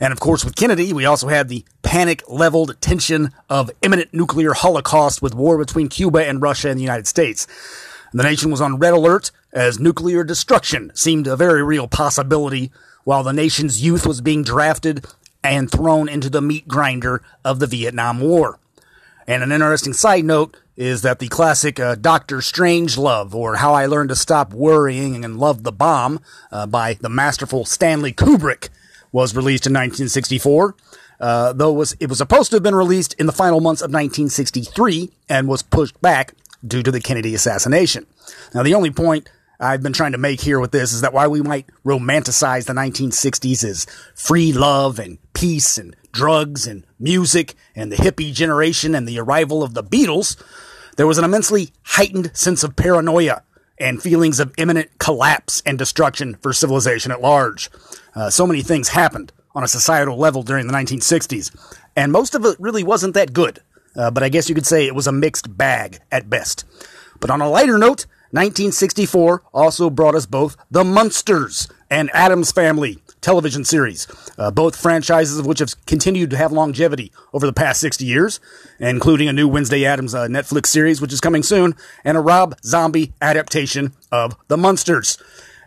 And 0.00 0.12
of 0.12 0.20
course, 0.20 0.44
with 0.44 0.56
Kennedy, 0.56 0.92
we 0.92 1.04
also 1.04 1.28
had 1.28 1.48
the 1.48 1.64
panic 1.82 2.22
leveled 2.28 2.80
tension 2.80 3.32
of 3.50 3.70
imminent 3.82 4.14
nuclear 4.14 4.52
holocaust 4.54 5.20
with 5.20 5.34
war 5.34 5.58
between 5.58 5.88
Cuba 5.88 6.26
and 6.26 6.40
Russia 6.40 6.70
and 6.70 6.78
the 6.78 6.84
United 6.84 7.06
States. 7.06 7.46
The 8.12 8.22
nation 8.22 8.50
was 8.50 8.60
on 8.60 8.78
red 8.78 8.94
alert 8.94 9.30
as 9.52 9.78
nuclear 9.78 10.24
destruction 10.24 10.92
seemed 10.94 11.26
a 11.26 11.36
very 11.36 11.62
real 11.62 11.88
possibility 11.88 12.70
while 13.04 13.22
the 13.22 13.32
nation's 13.32 13.82
youth 13.82 14.06
was 14.06 14.20
being 14.20 14.42
drafted 14.42 15.04
and 15.42 15.70
thrown 15.70 16.08
into 16.08 16.30
the 16.30 16.42
meat 16.42 16.68
grinder 16.68 17.22
of 17.44 17.58
the 17.58 17.66
Vietnam 17.66 18.20
War. 18.20 18.58
And 19.28 19.42
an 19.42 19.52
interesting 19.52 19.92
side 19.92 20.24
note 20.24 20.56
is 20.74 21.02
that 21.02 21.18
the 21.18 21.28
classic 21.28 21.78
uh, 21.78 21.96
Doctor 21.96 22.38
Strangelove, 22.38 23.34
or 23.34 23.56
How 23.56 23.74
I 23.74 23.84
Learned 23.84 24.08
to 24.08 24.16
Stop 24.16 24.54
Worrying 24.54 25.22
and 25.22 25.38
Love 25.38 25.64
the 25.64 25.72
Bomb, 25.72 26.20
uh, 26.50 26.66
by 26.66 26.94
the 26.94 27.10
masterful 27.10 27.66
Stanley 27.66 28.14
Kubrick, 28.14 28.70
was 29.12 29.36
released 29.36 29.66
in 29.66 29.74
1964. 29.74 30.74
Uh, 31.20 31.52
though 31.52 31.74
it 31.74 31.76
was, 31.76 31.94
it 32.00 32.08
was 32.08 32.16
supposed 32.16 32.50
to 32.50 32.56
have 32.56 32.62
been 32.62 32.74
released 32.74 33.12
in 33.14 33.26
the 33.26 33.32
final 33.32 33.60
months 33.60 33.82
of 33.82 33.90
1963 33.90 35.10
and 35.28 35.46
was 35.46 35.62
pushed 35.62 36.00
back 36.00 36.32
due 36.66 36.82
to 36.82 36.90
the 36.90 37.00
Kennedy 37.00 37.34
assassination. 37.34 38.06
Now, 38.54 38.62
the 38.62 38.74
only 38.74 38.90
point 38.90 39.28
I've 39.60 39.82
been 39.82 39.92
trying 39.92 40.12
to 40.12 40.18
make 40.18 40.40
here 40.40 40.58
with 40.58 40.70
this 40.70 40.94
is 40.94 41.02
that 41.02 41.12
while 41.12 41.30
we 41.30 41.42
might 41.42 41.66
romanticize 41.84 42.64
the 42.64 42.72
1960s 42.72 43.62
as 43.62 43.86
free 44.14 44.54
love 44.54 44.98
and 44.98 45.18
peace 45.34 45.76
and 45.76 45.94
drugs 46.18 46.66
and 46.66 46.84
music 46.98 47.54
and 47.76 47.92
the 47.92 47.96
hippie 47.96 48.32
generation 48.32 48.92
and 48.92 49.06
the 49.06 49.20
arrival 49.20 49.62
of 49.62 49.74
the 49.74 49.84
Beatles, 49.84 50.36
there 50.96 51.06
was 51.06 51.16
an 51.16 51.24
immensely 51.24 51.70
heightened 51.84 52.36
sense 52.36 52.64
of 52.64 52.74
paranoia 52.74 53.44
and 53.78 54.02
feelings 54.02 54.40
of 54.40 54.52
imminent 54.58 54.90
collapse 54.98 55.62
and 55.64 55.78
destruction 55.78 56.36
for 56.42 56.52
civilization 56.52 57.12
at 57.12 57.20
large. 57.20 57.70
Uh, 58.16 58.28
so 58.28 58.48
many 58.48 58.62
things 58.62 58.88
happened 58.88 59.32
on 59.54 59.62
a 59.62 59.68
societal 59.68 60.16
level 60.16 60.42
during 60.42 60.66
the 60.66 60.72
1960s, 60.72 61.54
and 61.94 62.10
most 62.10 62.34
of 62.34 62.44
it 62.44 62.56
really 62.58 62.82
wasn't 62.82 63.14
that 63.14 63.32
good. 63.32 63.60
Uh, 63.94 64.10
but 64.10 64.24
I 64.24 64.28
guess 64.28 64.48
you 64.48 64.56
could 64.56 64.66
say 64.66 64.88
it 64.88 64.96
was 64.96 65.06
a 65.06 65.12
mixed 65.12 65.56
bag 65.56 66.00
at 66.10 66.28
best. 66.28 66.64
But 67.20 67.30
on 67.30 67.40
a 67.40 67.48
lighter 67.48 67.78
note, 67.78 68.06
1964 68.32 69.44
also 69.54 69.88
brought 69.88 70.16
us 70.16 70.26
both 70.26 70.56
The 70.68 70.82
Munsters 70.82 71.68
and 71.88 72.10
Addams 72.12 72.50
Family 72.50 72.98
television 73.20 73.64
series, 73.64 74.06
uh, 74.38 74.50
both 74.50 74.76
franchises 74.76 75.38
of 75.38 75.46
which 75.46 75.58
have 75.58 75.74
continued 75.86 76.30
to 76.30 76.36
have 76.36 76.52
longevity 76.52 77.12
over 77.32 77.46
the 77.46 77.52
past 77.52 77.80
60 77.80 78.04
years, 78.04 78.40
including 78.78 79.28
a 79.28 79.32
new 79.32 79.48
Wednesday 79.48 79.84
Addams 79.84 80.14
uh, 80.14 80.26
Netflix 80.26 80.66
series, 80.66 81.00
which 81.00 81.12
is 81.12 81.20
coming 81.20 81.42
soon, 81.42 81.74
and 82.04 82.16
a 82.16 82.20
Rob 82.20 82.56
Zombie 82.64 83.12
adaptation 83.20 83.92
of 84.12 84.36
The 84.48 84.56
Munsters. 84.56 85.18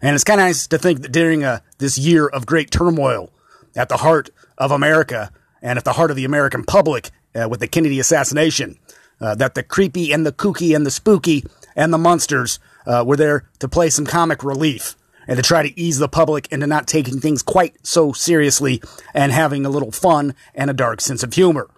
And 0.01 0.15
it's 0.15 0.23
kind 0.23 0.41
of 0.41 0.47
nice 0.47 0.67
to 0.67 0.77
think 0.77 1.01
that 1.01 1.11
during 1.11 1.43
uh, 1.43 1.59
this 1.77 1.97
year 1.97 2.27
of 2.27 2.45
great 2.45 2.71
turmoil 2.71 3.31
at 3.75 3.89
the 3.89 3.97
heart 3.97 4.29
of 4.57 4.71
America 4.71 5.31
and 5.61 5.77
at 5.77 5.85
the 5.85 5.93
heart 5.93 6.09
of 6.09 6.17
the 6.17 6.25
American 6.25 6.63
public 6.63 7.11
uh, 7.35 7.47
with 7.49 7.59
the 7.59 7.67
Kennedy 7.67 7.99
assassination, 7.99 8.77
uh, 9.19 9.35
that 9.35 9.53
the 9.53 9.63
creepy 9.63 10.11
and 10.11 10.25
the 10.25 10.31
kooky 10.31 10.75
and 10.75 10.85
the 10.85 10.91
spooky 10.91 11.45
and 11.75 11.93
the 11.93 11.97
monsters 11.97 12.59
uh, 12.87 13.03
were 13.05 13.15
there 13.15 13.45
to 13.59 13.67
play 13.67 13.89
some 13.89 14.05
comic 14.05 14.43
relief 14.43 14.95
and 15.27 15.37
to 15.37 15.43
try 15.43 15.63
to 15.63 15.79
ease 15.79 15.97
the 15.97 16.09
public 16.09 16.51
into 16.51 16.67
not 16.67 16.87
taking 16.87 17.19
things 17.19 17.41
quite 17.41 17.75
so 17.85 18.11
seriously 18.11 18.81
and 19.13 19.31
having 19.31 19.65
a 19.65 19.69
little 19.69 19.91
fun 19.91 20.35
and 20.55 20.69
a 20.69 20.73
dark 20.73 21.01
sense 21.01 21.23
of 21.23 21.33
humor. 21.33 21.69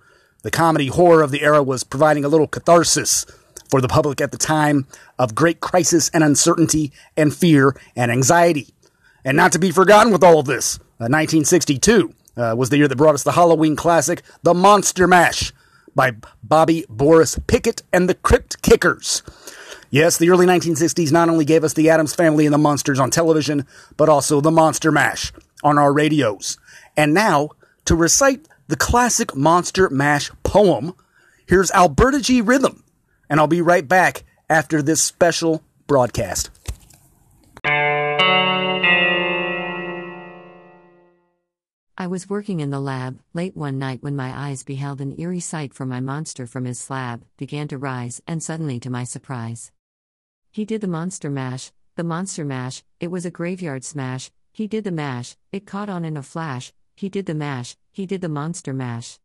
The 0.44 0.52
comedy 0.52 0.88
horror 0.88 1.22
of 1.22 1.32
the 1.32 1.42
era 1.42 1.64
was 1.64 1.84
providing 1.84 2.26
a 2.26 2.30
little 2.30 2.48
catharsis 2.48 3.26
for 3.70 3.82
the 3.82 3.88
public 3.88 4.22
at 4.22 4.32
the 4.32 4.38
time 4.38 4.88
of 5.18 5.36
great 5.36 5.60
crisis 5.60 6.10
and 6.14 6.24
uncertainty 6.24 6.92
and 7.16 7.34
fear 7.34 7.76
and 7.96 8.12
anxiety. 8.12 8.68
And 9.26 9.38
not 9.38 9.52
to 9.54 9.60
be 9.60 9.72
forgotten 9.72 10.12
with 10.12 10.24
all 10.24 10.40
of 10.40 10.46
this, 10.46 10.78
uh, 11.00 11.08
1962 11.08 12.14
uh, 12.36 12.56
was 12.58 12.70
the 12.70 12.78
year 12.78 12.88
that 12.88 12.98
brought 12.98 13.16
us 13.16 13.24
the 13.24 13.32
Halloween 13.34 13.76
classic, 13.76 14.22
The 14.44 14.54
Monster 14.54 15.08
Mash, 15.08 15.54
by 15.96 16.14
Bobby 16.42 16.86
Boris 16.90 17.40
Pickett 17.48 17.84
and 17.92 18.10
the 18.10 18.16
Crypt 18.16 18.62
Kickers. 18.62 19.22
Yes, 19.94 20.18
the 20.18 20.32
early 20.32 20.48
1960s 20.48 21.12
not 21.12 21.30
only 21.30 21.46
gave 21.46 21.64
us 21.64 21.74
the 21.74 21.92
Addams 21.92 22.16
Family 22.16 22.48
and 22.48 22.54
the 22.54 22.58
Munsters 22.58 23.00
on 23.00 23.12
television, 23.12 23.68
but 23.96 24.10
also 24.10 24.42
the 24.42 24.50
Monster 24.50 24.92
Mash 24.92 25.32
on 25.64 25.78
our 25.78 25.94
radios. 25.94 26.58
And 26.98 27.14
now, 27.14 27.52
to 27.86 27.96
recite 27.96 28.48
the 28.68 28.76
classic 28.76 29.36
Monster 29.36 29.92
Mash 29.92 30.32
poem, 30.42 30.96
here's 31.46 31.70
Alberta 31.70 32.22
G. 32.22 32.42
Rhythm. 32.42 32.84
And 33.30 33.40
I'll 33.40 33.46
be 33.46 33.62
right 33.62 33.88
back 33.88 34.24
after 34.50 34.82
this 34.82 35.04
special 35.04 35.64
broadcast. 35.86 36.50
I 42.04 42.08
was 42.08 42.28
working 42.28 42.60
in 42.62 42.72
the 42.72 42.80
lab, 42.80 43.20
late 43.36 43.56
one 43.56 43.78
night 43.78 44.02
when 44.02 44.16
my 44.16 44.36
eyes 44.36 44.64
beheld 44.64 45.00
an 45.00 45.14
eerie 45.20 45.40
sight 45.40 45.76
for 45.76 45.86
my 45.86 46.00
monster 46.00 46.48
from 46.48 46.66
his 46.66 46.80
slab, 46.80 47.24
began 47.38 47.68
to 47.68 47.78
rise, 47.78 48.22
and 48.28 48.42
suddenly 48.42 48.80
to 48.80 48.90
my 48.90 49.04
surprise, 49.04 49.72
he 50.54 50.66
did 50.66 50.82
the 50.82 50.88
monster 50.88 51.32
mash, 51.32 51.72
the 51.96 52.04
monster 52.04 52.46
mash, 52.46 52.84
it 53.00 53.10
was 53.10 53.26
a 53.26 53.32
graveyard 53.32 53.84
smash. 53.84 54.30
He 54.52 54.68
did 54.68 54.84
the 54.84 54.92
mash, 54.92 55.36
it 55.52 55.66
caught 55.66 55.90
on 55.90 56.06
in 56.06 56.16
a 56.16 56.22
flash. 56.22 56.72
He 56.96 57.10
did 57.10 57.26
the 57.26 57.34
mash, 57.34 57.76
he 57.92 58.06
did 58.06 58.22
the 58.22 58.30
monster 58.30 58.72
mash. 58.72 59.20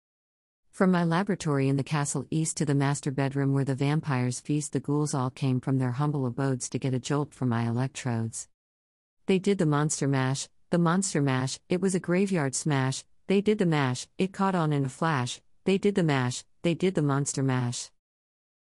From 0.70 0.90
my 0.90 1.04
laboratory 1.04 1.68
in 1.68 1.76
the 1.76 1.84
castle 1.84 2.24
east 2.30 2.56
to 2.56 2.64
the 2.64 2.74
master 2.74 3.10
bedroom 3.10 3.52
where 3.52 3.64
the 3.64 3.74
vampires 3.74 4.40
feast, 4.40 4.72
the 4.72 4.80
ghouls 4.80 5.12
all 5.12 5.28
came 5.28 5.60
from 5.60 5.76
their 5.76 5.92
humble 5.92 6.24
abodes 6.24 6.66
to 6.70 6.78
get 6.78 6.94
a 6.94 6.98
jolt 6.98 7.34
from 7.34 7.50
my 7.50 7.68
electrodes. 7.68 8.48
They 9.26 9.38
did 9.38 9.58
the 9.58 9.66
monster 9.66 10.08
mash, 10.08 10.48
the 10.70 10.78
monster 10.78 11.20
mash, 11.20 11.60
it 11.68 11.82
was 11.82 11.94
a 11.94 12.00
graveyard 12.00 12.54
smash. 12.54 13.04
They 13.26 13.42
did 13.42 13.58
the 13.58 13.66
mash, 13.66 14.06
it 14.16 14.32
caught 14.32 14.54
on 14.54 14.72
in 14.72 14.86
a 14.86 14.88
flash. 14.88 15.42
They 15.66 15.76
did 15.76 15.94
the 15.94 16.02
mash, 16.02 16.42
they 16.62 16.72
did 16.72 16.94
the 16.94 17.02
monster 17.02 17.42
mash. 17.42 17.90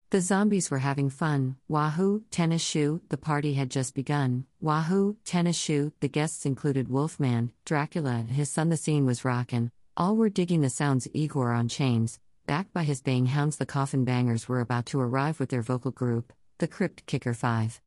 The 0.09 0.21
zombies 0.21 0.71
were 0.71 0.77
having 0.77 1.09
fun. 1.09 1.57
Wahoo, 1.67 2.23
tennis 2.31 2.61
shoe, 2.61 3.01
the 3.09 3.17
party 3.17 3.55
had 3.55 3.69
just 3.69 3.93
begun. 3.93 4.45
Wahoo, 4.61 5.17
tennis 5.25 5.57
shoe, 5.57 5.91
the 5.99 6.07
guests 6.07 6.45
included 6.45 6.87
Wolfman, 6.87 7.51
Dracula, 7.65 8.11
and 8.11 8.29
his 8.29 8.49
son. 8.49 8.69
The 8.69 8.77
scene 8.77 9.05
was 9.05 9.25
rockin'. 9.25 9.69
All 9.97 10.15
were 10.15 10.29
digging 10.29 10.61
the 10.61 10.69
sounds 10.69 11.09
Igor 11.13 11.51
on 11.51 11.67
chains. 11.67 12.19
Backed 12.45 12.71
by 12.73 12.83
his 12.83 13.01
baying 13.01 13.25
hounds, 13.25 13.57
the 13.57 13.65
coffin 13.65 14.05
bangers 14.05 14.47
were 14.47 14.61
about 14.61 14.85
to 14.87 15.01
arrive 15.01 15.41
with 15.41 15.49
their 15.49 15.61
vocal 15.61 15.91
group, 15.91 16.31
the 16.59 16.69
Crypt 16.69 17.05
Kicker 17.05 17.33
5. 17.33 17.81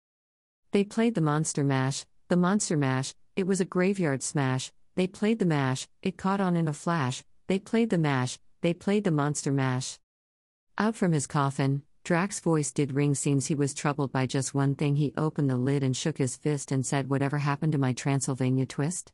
They 0.72 0.84
played 0.84 1.14
the 1.14 1.22
Monster 1.22 1.64
Mash, 1.64 2.04
the 2.28 2.36
Monster 2.36 2.76
Mash, 2.76 3.14
it 3.34 3.46
was 3.46 3.62
a 3.62 3.64
graveyard 3.64 4.22
smash. 4.22 4.72
They 4.94 5.06
played 5.06 5.38
the 5.38 5.46
mash, 5.46 5.88
it 6.02 6.18
caught 6.18 6.42
on 6.42 6.54
in 6.54 6.68
a 6.68 6.74
flash. 6.74 7.24
They 7.46 7.58
played 7.58 7.88
the 7.88 7.96
mash, 7.96 8.38
they 8.60 8.74
played 8.74 9.04
the 9.04 9.10
Monster 9.10 9.52
Mash. 9.52 9.98
Out 10.76 10.96
from 10.96 11.12
his 11.12 11.26
coffin, 11.26 11.82
Drac's 12.02 12.40
voice 12.40 12.72
did 12.72 12.94
ring 12.94 13.14
seems 13.14 13.46
he 13.46 13.54
was 13.54 13.74
troubled 13.74 14.10
by 14.10 14.26
just 14.26 14.54
one 14.54 14.74
thing. 14.74 14.96
He 14.96 15.12
opened 15.16 15.50
the 15.50 15.56
lid 15.56 15.82
and 15.82 15.96
shook 15.96 16.18
his 16.18 16.36
fist 16.36 16.72
and 16.72 16.84
said, 16.84 17.10
Whatever 17.10 17.38
happened 17.38 17.72
to 17.72 17.78
my 17.78 17.92
Transylvania 17.92 18.66
twist? 18.66 19.12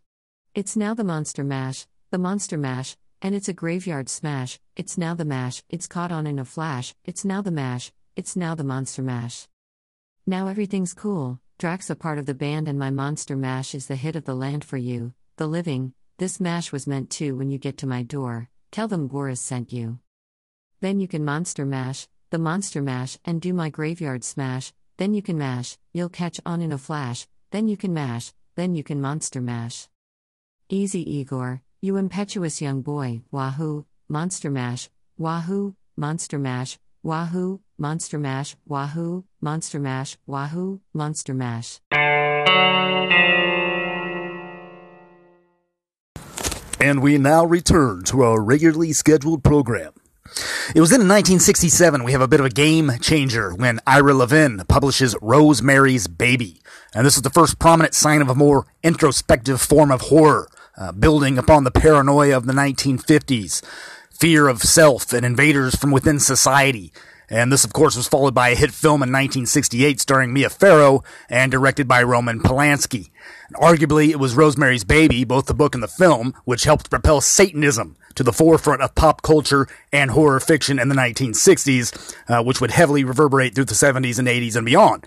It's 0.55 0.77
now 0.77 0.95
the 0.95 1.05
monster 1.05 1.45
mash, 1.45 1.87
the 2.11 2.19
monster 2.19 2.57
mash, 2.57 2.97
and 3.21 3.35
it's 3.35 3.49
a 3.49 3.53
graveyard 3.53 4.09
smash. 4.09 4.59
It's 4.77 4.97
now 4.97 5.15
the 5.15 5.25
mash, 5.25 5.63
it's 5.69 5.87
caught 5.87 6.13
on 6.13 6.27
in 6.27 6.39
a 6.39 6.45
flash. 6.45 6.95
It's 7.05 7.25
now 7.25 7.43
the 7.43 7.51
mash, 7.51 7.93
it's 8.15 8.37
now 8.37 8.55
the 8.55 8.65
monster 8.65 9.03
mash. 9.03 9.49
Now 10.27 10.47
everything's 10.47 10.95
cool. 10.95 11.41
Drax 11.59 11.91
a 11.91 11.97
part 11.97 12.19
of 12.19 12.27
the 12.27 12.35
band, 12.35 12.69
and 12.69 12.79
my 12.79 12.91
monster 12.91 13.37
mash 13.37 13.75
is 13.75 13.87
the 13.87 13.97
hit 13.97 14.17
of 14.17 14.25
the 14.25 14.35
land 14.35 14.65
for 14.65 14.77
you, 14.77 15.13
the 15.37 15.47
living. 15.47 15.93
This 16.19 16.41
mash 16.41 16.73
was 16.73 16.87
meant 16.87 17.11
to 17.11 17.37
when 17.37 17.51
you 17.51 17.59
get 17.59 17.79
to 17.79 17.87
my 17.87 18.03
door. 18.03 18.49
Tell 18.71 18.89
them 18.89 19.07
Boris 19.07 19.41
sent 19.41 19.73
you. 19.73 19.99
Then 20.81 21.01
you 21.01 21.09
can 21.09 21.25
monster 21.25 21.65
mash, 21.65 22.09
the 22.31 22.39
monster 22.39 22.83
mash, 22.83 23.19
and 23.25 23.41
do 23.41 23.53
my 23.53 23.69
graveyard 23.69 24.25
smash, 24.25 24.73
then 24.97 25.15
you 25.15 25.23
can 25.23 25.39
mash, 25.39 25.79
you'll 25.93 26.09
catch 26.09 26.41
on 26.47 26.61
in 26.61 26.73
a 26.73 26.79
flash, 26.79 27.27
then 27.51 27.69
you 27.69 27.77
can 27.77 27.93
mash, 27.93 28.33
then 28.55 28.75
you 28.75 28.83
can 28.83 29.01
monster 29.01 29.41
mash. 29.41 29.89
Easy 30.69 31.19
Igor, 31.19 31.63
you 31.81 31.97
impetuous 31.97 32.61
young 32.61 32.83
boy, 32.83 33.23
wahoo, 33.31 33.85
monster 34.09 34.51
mash, 34.51 34.89
wahoo, 35.19 35.75
monster 35.97 36.39
mash, 36.39 36.79
wahoo, 37.03 37.61
monster 37.79 38.19
mash, 38.19 38.57
wahoo, 38.67 39.25
monster 39.41 39.79
mash, 39.79 40.17
wahoo, 40.27 40.81
monster 40.93 41.35
mash. 41.35 41.81
And 46.81 47.03
we 47.03 47.19
now 47.19 47.45
return 47.45 48.05
to 48.05 48.23
our 48.23 48.43
regularly 48.43 48.93
scheduled 48.93 49.43
program. 49.43 49.93
It 50.75 50.81
was 50.81 50.91
in 50.91 51.01
1967 51.01 52.05
we 52.05 52.13
have 52.13 52.21
a 52.21 52.29
bit 52.29 52.41
of 52.41 52.47
a 52.47 52.51
game 52.51 52.93
changer 53.01 53.55
when 53.55 53.81
Ira 53.87 54.15
Levin 54.15 54.63
publishes 54.69 55.17
Rosemary's 55.21 56.07
Baby. 56.07 56.61
And 56.95 57.07
this 57.07 57.17
is 57.17 57.23
the 57.23 57.31
first 57.31 57.59
prominent 57.59 57.95
sign 57.95 58.23
of 58.23 58.29
a 58.29 58.35
more 58.35 58.67
introspective 58.83 59.61
form 59.61 59.91
of 59.91 60.03
horror, 60.03 60.49
uh, 60.77 60.93
building 60.93 61.39
upon 61.39 61.65
the 61.65 61.71
paranoia 61.71 62.37
of 62.37 62.47
the 62.47 62.53
1950s, 62.53 63.63
fear 64.11 64.49
of 64.49 64.63
self 64.63 65.13
and 65.13 65.25
invaders 65.25 65.75
from 65.75 65.91
within 65.91 66.19
society. 66.19 66.93
And 67.29 67.53
this, 67.53 67.65
of 67.65 67.73
course, 67.73 67.97
was 67.97 68.07
followed 68.09 68.35
by 68.35 68.51
a 68.51 68.55
hit 68.55 68.71
film 68.71 69.03
in 69.03 69.11
1968 69.11 70.01
starring 70.01 70.33
Mia 70.33 70.49
Farrow 70.49 71.03
and 71.29 71.51
directed 71.51 71.89
by 71.89 72.03
Roman 72.03 72.41
Polanski. 72.41 73.11
Arguably, 73.55 74.11
it 74.11 74.21
was 74.21 74.37
Rosemary's 74.37 74.85
Baby, 74.85 75.25
both 75.25 75.47
the 75.47 75.55
book 75.55 75.75
and 75.75 75.83
the 75.83 75.89
film, 75.89 76.35
which 76.45 76.65
helped 76.65 76.91
propel 76.91 77.21
Satanism 77.21 77.97
to 78.17 78.23
the 78.23 78.33
forefront 78.33 78.83
of 78.83 78.95
pop 78.95 79.23
culture 79.23 79.69
and 79.93 80.11
horror 80.11 80.41
fiction 80.41 80.79
in 80.79 80.89
the 80.89 80.95
1960s, 80.95 82.17
uh, 82.29 82.43
which 82.43 82.61
would 82.61 82.73
heavily 82.73 83.05
reverberate 83.05 83.55
through 83.55 83.65
the 83.65 83.75
70s 83.75 84.19
and 84.19 84.29
80s 84.29 84.57
and 84.57 84.67
beyond. 84.67 85.07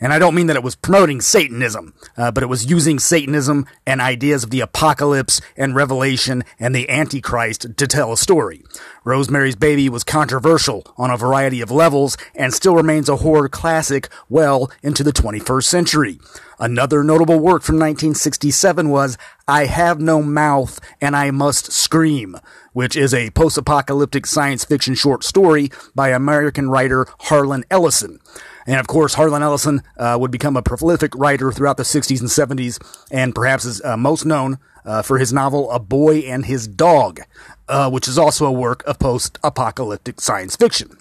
And 0.00 0.12
I 0.12 0.18
don't 0.18 0.34
mean 0.34 0.46
that 0.48 0.56
it 0.56 0.62
was 0.62 0.76
promoting 0.76 1.20
Satanism, 1.20 1.94
uh, 2.16 2.30
but 2.30 2.42
it 2.42 2.48
was 2.48 2.70
using 2.70 2.98
Satanism 2.98 3.66
and 3.86 4.00
ideas 4.00 4.44
of 4.44 4.50
the 4.50 4.60
apocalypse 4.60 5.40
and 5.56 5.74
revelation 5.74 6.44
and 6.58 6.74
the 6.74 6.88
Antichrist 6.90 7.76
to 7.76 7.86
tell 7.86 8.12
a 8.12 8.16
story. 8.16 8.62
Rosemary's 9.04 9.56
Baby 9.56 9.88
was 9.88 10.04
controversial 10.04 10.84
on 10.98 11.10
a 11.10 11.16
variety 11.16 11.60
of 11.60 11.70
levels 11.70 12.16
and 12.34 12.52
still 12.52 12.74
remains 12.74 13.08
a 13.08 13.16
horror 13.16 13.48
classic 13.48 14.08
well 14.28 14.70
into 14.82 15.02
the 15.02 15.12
21st 15.12 15.64
century. 15.64 16.18
Another 16.58 17.04
notable 17.04 17.38
work 17.38 17.62
from 17.62 17.76
1967 17.76 18.88
was 18.88 19.18
I 19.46 19.66
Have 19.66 20.00
No 20.00 20.22
Mouth 20.22 20.80
and 21.00 21.14
I 21.14 21.30
Must 21.30 21.70
Scream, 21.70 22.36
which 22.72 22.96
is 22.96 23.12
a 23.12 23.30
post-apocalyptic 23.30 24.26
science 24.26 24.64
fiction 24.64 24.94
short 24.94 25.22
story 25.22 25.70
by 25.94 26.08
American 26.08 26.70
writer 26.70 27.06
Harlan 27.20 27.64
Ellison. 27.70 28.20
And 28.66 28.80
of 28.80 28.86
course, 28.86 29.14
Harlan 29.14 29.42
Ellison 29.42 29.82
uh, 29.96 30.16
would 30.20 30.30
become 30.30 30.56
a 30.56 30.62
prolific 30.62 31.14
writer 31.14 31.52
throughout 31.52 31.76
the 31.76 31.82
60s 31.82 32.20
and 32.20 32.28
70s, 32.28 32.78
and 33.10 33.34
perhaps 33.34 33.64
is 33.64 33.82
uh, 33.84 33.96
most 33.96 34.24
known 34.24 34.58
uh, 34.84 35.02
for 35.02 35.18
his 35.18 35.32
novel 35.32 35.70
A 35.70 35.78
Boy 35.78 36.18
and 36.20 36.46
His 36.46 36.66
Dog, 36.66 37.20
uh, 37.68 37.90
which 37.90 38.08
is 38.08 38.18
also 38.18 38.46
a 38.46 38.52
work 38.52 38.84
of 38.86 38.98
post 38.98 39.38
apocalyptic 39.42 40.20
science 40.20 40.56
fiction. 40.56 40.98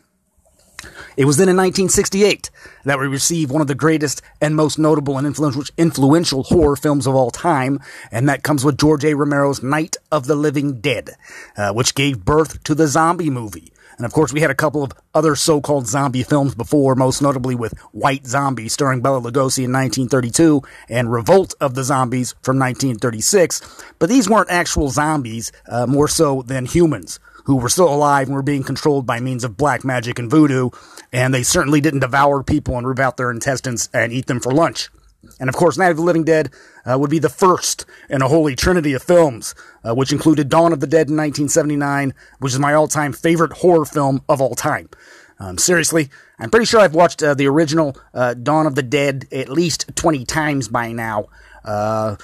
It 1.17 1.25
was 1.25 1.37
then 1.37 1.49
in 1.49 1.55
1968 1.55 2.49
that 2.83 2.99
we 2.99 3.07
received 3.07 3.51
one 3.51 3.61
of 3.61 3.67
the 3.67 3.75
greatest 3.75 4.21
and 4.41 4.55
most 4.55 4.77
notable 4.77 5.17
and 5.17 5.25
influential, 5.25 5.63
influential 5.77 6.43
horror 6.43 6.75
films 6.75 7.07
of 7.07 7.15
all 7.15 7.31
time, 7.31 7.79
and 8.11 8.27
that 8.27 8.43
comes 8.43 8.65
with 8.65 8.77
George 8.77 9.05
A. 9.05 9.15
Romero's 9.15 9.63
Night 9.63 9.95
of 10.11 10.27
the 10.27 10.35
Living 10.35 10.81
Dead, 10.81 11.11
uh, 11.57 11.71
which 11.73 11.95
gave 11.95 12.25
birth 12.25 12.63
to 12.63 12.75
the 12.75 12.87
zombie 12.87 13.29
movie, 13.29 13.71
and 13.97 14.05
of 14.05 14.13
course, 14.13 14.33
we 14.33 14.41
had 14.41 14.51
a 14.51 14.55
couple 14.55 14.83
of 14.83 14.91
other 15.13 15.35
so-called 15.35 15.87
zombie 15.87 16.23
films 16.23 16.55
before, 16.55 16.95
most 16.95 17.21
notably 17.21 17.55
with 17.55 17.77
White 17.91 18.25
Zombie 18.25 18.69
starring 18.69 19.01
Bela 19.01 19.21
Lugosi 19.21 19.63
in 19.63 19.71
1932 19.71 20.61
and 20.89 21.11
Revolt 21.11 21.53
of 21.61 21.75
the 21.75 21.83
Zombies 21.83 22.35
from 22.41 22.59
1936. 22.59 23.83
But 23.99 24.09
these 24.09 24.29
weren't 24.29 24.51
actual 24.51 24.89
zombies, 24.89 25.51
uh, 25.69 25.87
more 25.87 26.07
so 26.07 26.41
than 26.41 26.65
humans 26.65 27.19
who 27.45 27.57
were 27.57 27.69
still 27.69 27.93
alive 27.93 28.27
and 28.27 28.35
were 28.35 28.41
being 28.41 28.63
controlled 28.63 29.05
by 29.05 29.19
means 29.19 29.43
of 29.43 29.55
black 29.55 29.83
magic 29.85 30.19
and 30.19 30.29
voodoo. 30.29 30.69
And 31.13 31.33
they 31.33 31.43
certainly 31.43 31.79
didn't 31.79 31.99
devour 31.99 32.43
people 32.43 32.77
and 32.77 32.87
rip 32.87 32.99
out 32.99 33.17
their 33.17 33.31
intestines 33.31 33.87
and 33.93 34.11
eat 34.11 34.25
them 34.25 34.39
for 34.39 34.51
lunch. 34.51 34.89
And 35.39 35.49
of 35.49 35.55
course, 35.55 35.77
Night 35.77 35.91
of 35.91 35.97
the 35.97 36.03
Living 36.03 36.23
Dead 36.23 36.51
uh, 36.85 36.97
would 36.97 37.09
be 37.09 37.19
the 37.19 37.29
first 37.29 37.85
in 38.09 38.21
a 38.21 38.27
holy 38.27 38.55
trinity 38.55 38.93
of 38.93 39.03
films, 39.03 39.55
uh, 39.83 39.93
which 39.93 40.11
included 40.11 40.49
Dawn 40.49 40.73
of 40.73 40.79
the 40.79 40.87
Dead 40.87 41.09
in 41.09 41.17
1979, 41.17 42.13
which 42.39 42.53
is 42.53 42.59
my 42.59 42.73
all-time 42.73 43.13
favorite 43.13 43.53
horror 43.53 43.85
film 43.85 44.21
of 44.29 44.41
all 44.41 44.55
time. 44.55 44.89
Um, 45.39 45.57
seriously, 45.57 46.09
I'm 46.39 46.49
pretty 46.49 46.65
sure 46.65 46.79
I've 46.79 46.95
watched 46.95 47.21
uh, 47.21 47.33
the 47.33 47.47
original 47.47 47.97
uh, 48.13 48.35
Dawn 48.35 48.67
of 48.67 48.75
the 48.75 48.83
Dead 48.83 49.27
at 49.31 49.49
least 49.49 49.91
20 49.95 50.25
times 50.25 50.67
by 50.67 50.91
now. 50.91 51.25
Uh, 51.63 52.15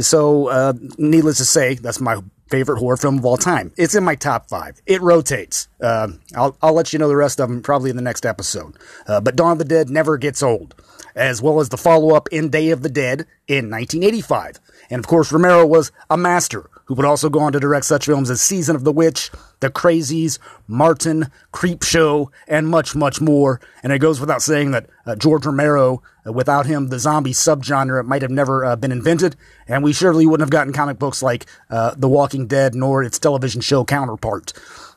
so, 0.00 0.48
uh, 0.48 0.72
needless 0.96 1.38
to 1.38 1.44
say, 1.44 1.74
that's 1.74 2.00
my 2.00 2.20
favorite 2.48 2.78
horror 2.78 2.96
film 2.96 3.18
of 3.18 3.24
all 3.24 3.36
time. 3.36 3.72
It's 3.76 3.94
in 3.94 4.04
my 4.04 4.14
top 4.14 4.48
five. 4.48 4.80
It 4.86 5.00
rotates. 5.00 5.68
I'll, 5.82 6.56
I'll 6.62 6.74
let 6.74 6.92
you 6.92 6.98
know 6.98 7.08
the 7.08 7.16
rest 7.16 7.40
of 7.40 7.48
them 7.48 7.62
probably 7.62 7.90
in 7.90 7.96
the 7.96 8.02
next 8.02 8.26
episode. 8.26 8.76
but 9.06 9.36
Dawn 9.36 9.52
of 9.52 9.58
the 9.58 9.64
Dead 9.64 9.90
never 9.90 10.18
gets 10.18 10.42
old 10.42 10.74
as 11.14 11.42
well 11.42 11.60
as 11.60 11.68
the 11.68 11.76
follow 11.76 12.14
up 12.14 12.28
in 12.30 12.50
Day 12.50 12.70
of 12.70 12.82
the 12.82 12.88
Dead 12.88 13.26
in 13.48 13.70
1985. 13.70 14.58
And 14.90 14.98
of 14.98 15.06
course, 15.06 15.32
Romero 15.32 15.66
was 15.66 15.92
a 16.10 16.16
master 16.16 16.68
who 16.86 16.94
would 16.94 17.06
also 17.06 17.30
go 17.30 17.40
on 17.40 17.52
to 17.52 17.60
direct 17.60 17.86
such 17.86 18.06
films 18.06 18.28
as 18.28 18.42
Season 18.42 18.76
of 18.76 18.84
the 18.84 18.92
Witch, 18.92 19.30
The 19.60 19.70
Crazies, 19.70 20.38
Martin, 20.66 21.30
Creepshow, 21.52 22.26
and 22.48 22.68
much, 22.68 22.94
much 22.94 23.20
more. 23.20 23.60
And 23.82 23.92
it 23.92 23.98
goes 24.00 24.20
without 24.20 24.42
saying 24.42 24.72
that 24.72 24.90
uh, 25.06 25.16
George 25.16 25.46
Romero, 25.46 26.02
uh, 26.26 26.32
without 26.32 26.66
him, 26.66 26.88
the 26.88 26.98
zombie 26.98 27.32
subgenre 27.32 28.04
might 28.04 28.22
have 28.22 28.30
never 28.30 28.64
uh, 28.64 28.76
been 28.76 28.92
invented, 28.92 29.36
and 29.66 29.82
we 29.82 29.92
surely 29.92 30.26
wouldn't 30.26 30.46
have 30.46 30.50
gotten 30.50 30.72
comic 30.72 30.98
books 30.98 31.22
like 31.22 31.46
uh, 31.70 31.94
The 31.96 32.08
Walking 32.08 32.46
Dead 32.46 32.74
nor 32.74 33.02
its 33.02 33.18
television 33.18 33.60
show 33.60 33.84
counterpart. 33.84 34.52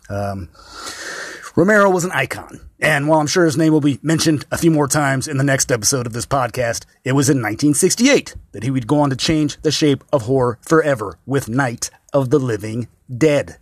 Um, 0.09 0.49
Romero 1.57 1.89
was 1.89 2.03
an 2.03 2.11
icon. 2.11 2.59
And 2.81 3.07
while 3.07 3.21
I'm 3.21 3.27
sure 3.27 3.45
his 3.45 3.55
name 3.55 3.71
will 3.71 3.79
be 3.79 3.97
mentioned 4.03 4.45
a 4.51 4.57
few 4.57 4.71
more 4.71 4.89
times 4.89 5.25
in 5.25 5.37
the 5.37 5.43
next 5.43 5.71
episode 5.71 6.05
of 6.05 6.11
this 6.11 6.25
podcast, 6.25 6.83
it 7.05 7.13
was 7.13 7.29
in 7.29 7.37
1968 7.37 8.35
that 8.51 8.63
he 8.63 8.71
would 8.71 8.87
go 8.87 8.99
on 8.99 9.09
to 9.09 9.15
change 9.15 9.55
the 9.61 9.71
shape 9.71 10.03
of 10.11 10.23
horror 10.23 10.59
forever 10.61 11.17
with 11.25 11.47
Night 11.47 11.91
of 12.11 12.29
the 12.29 12.39
Living 12.39 12.89
Dead. 13.09 13.57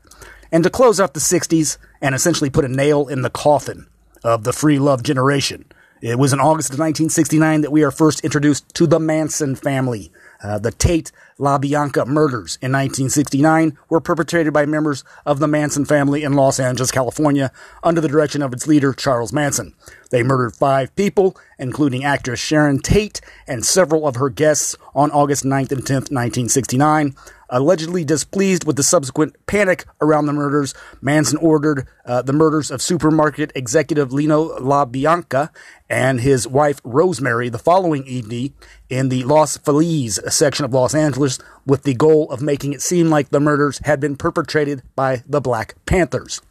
And 0.51 0.63
to 0.63 0.71
close 0.71 0.99
out 0.99 1.13
the 1.13 1.19
60s 1.19 1.77
and 2.01 2.15
essentially 2.15 2.49
put 2.49 2.65
a 2.65 2.67
nail 2.67 3.07
in 3.07 3.21
the 3.21 3.29
coffin 3.29 3.85
of 4.23 4.43
the 4.43 4.53
free 4.53 4.79
love 4.79 5.03
generation, 5.03 5.65
it 6.01 6.17
was 6.17 6.33
in 6.33 6.39
August 6.39 6.71
of 6.71 6.79
1969 6.79 7.61
that 7.61 7.71
we 7.71 7.83
are 7.83 7.91
first 7.91 8.21
introduced 8.21 8.73
to 8.73 8.87
the 8.87 8.99
Manson 8.99 9.55
family, 9.55 10.11
uh, 10.43 10.59
the 10.59 10.71
Tate 10.71 11.11
LaBianca 11.39 12.05
murders 12.05 12.57
in 12.61 12.71
1969 12.71 13.77
were 13.89 14.01
perpetrated 14.01 14.53
by 14.53 14.65
members 14.65 15.03
of 15.25 15.39
the 15.39 15.47
Manson 15.47 15.85
family 15.85 16.23
in 16.23 16.33
Los 16.33 16.59
Angeles, 16.59 16.91
California, 16.91 17.51
under 17.81 18.01
the 18.01 18.07
direction 18.07 18.41
of 18.41 18.53
its 18.53 18.67
leader, 18.67 18.93
Charles 18.93 19.33
Manson. 19.33 19.73
They 20.11 20.21
murdered 20.21 20.55
five 20.55 20.95
people, 20.95 21.35
including 21.57 22.03
actress 22.03 22.39
Sharon 22.39 22.79
Tate 22.79 23.21
and 23.47 23.65
several 23.65 24.07
of 24.07 24.17
her 24.17 24.29
guests, 24.29 24.75
on 24.93 25.09
August 25.11 25.43
9th 25.43 25.71
and 25.71 25.81
10th, 25.81 26.11
1969. 26.11 27.15
Allegedly 27.53 28.03
displeased 28.03 28.65
with 28.65 28.77
the 28.77 28.83
subsequent 28.83 29.35
panic 29.45 29.85
around 30.01 30.25
the 30.25 30.33
murders, 30.33 30.73
Manson 31.01 31.37
ordered 31.37 31.87
uh, 32.03 32.23
the 32.23 32.33
murders 32.33 32.71
of 32.71 32.81
supermarket 32.81 33.51
executive 33.53 34.11
Leno 34.11 34.57
LaBianca 34.57 35.51
and 35.87 36.19
his 36.19 36.47
wife 36.47 36.81
Rosemary 36.83 37.49
the 37.49 37.59
following 37.59 38.07
evening 38.07 38.55
in 38.89 39.09
the 39.09 39.23
Los 39.23 39.55
Feliz 39.57 40.19
section 40.29 40.65
of 40.65 40.73
Los 40.73 40.95
Angeles 40.95 41.37
with 41.63 41.83
the 41.83 41.93
goal 41.93 42.27
of 42.31 42.41
making 42.41 42.73
it 42.73 42.81
seem 42.81 43.11
like 43.11 43.29
the 43.29 43.39
murders 43.39 43.79
had 43.83 43.99
been 43.99 44.15
perpetrated 44.15 44.81
by 44.95 45.21
the 45.27 45.39
Black 45.39 45.75
Panthers. 45.85 46.41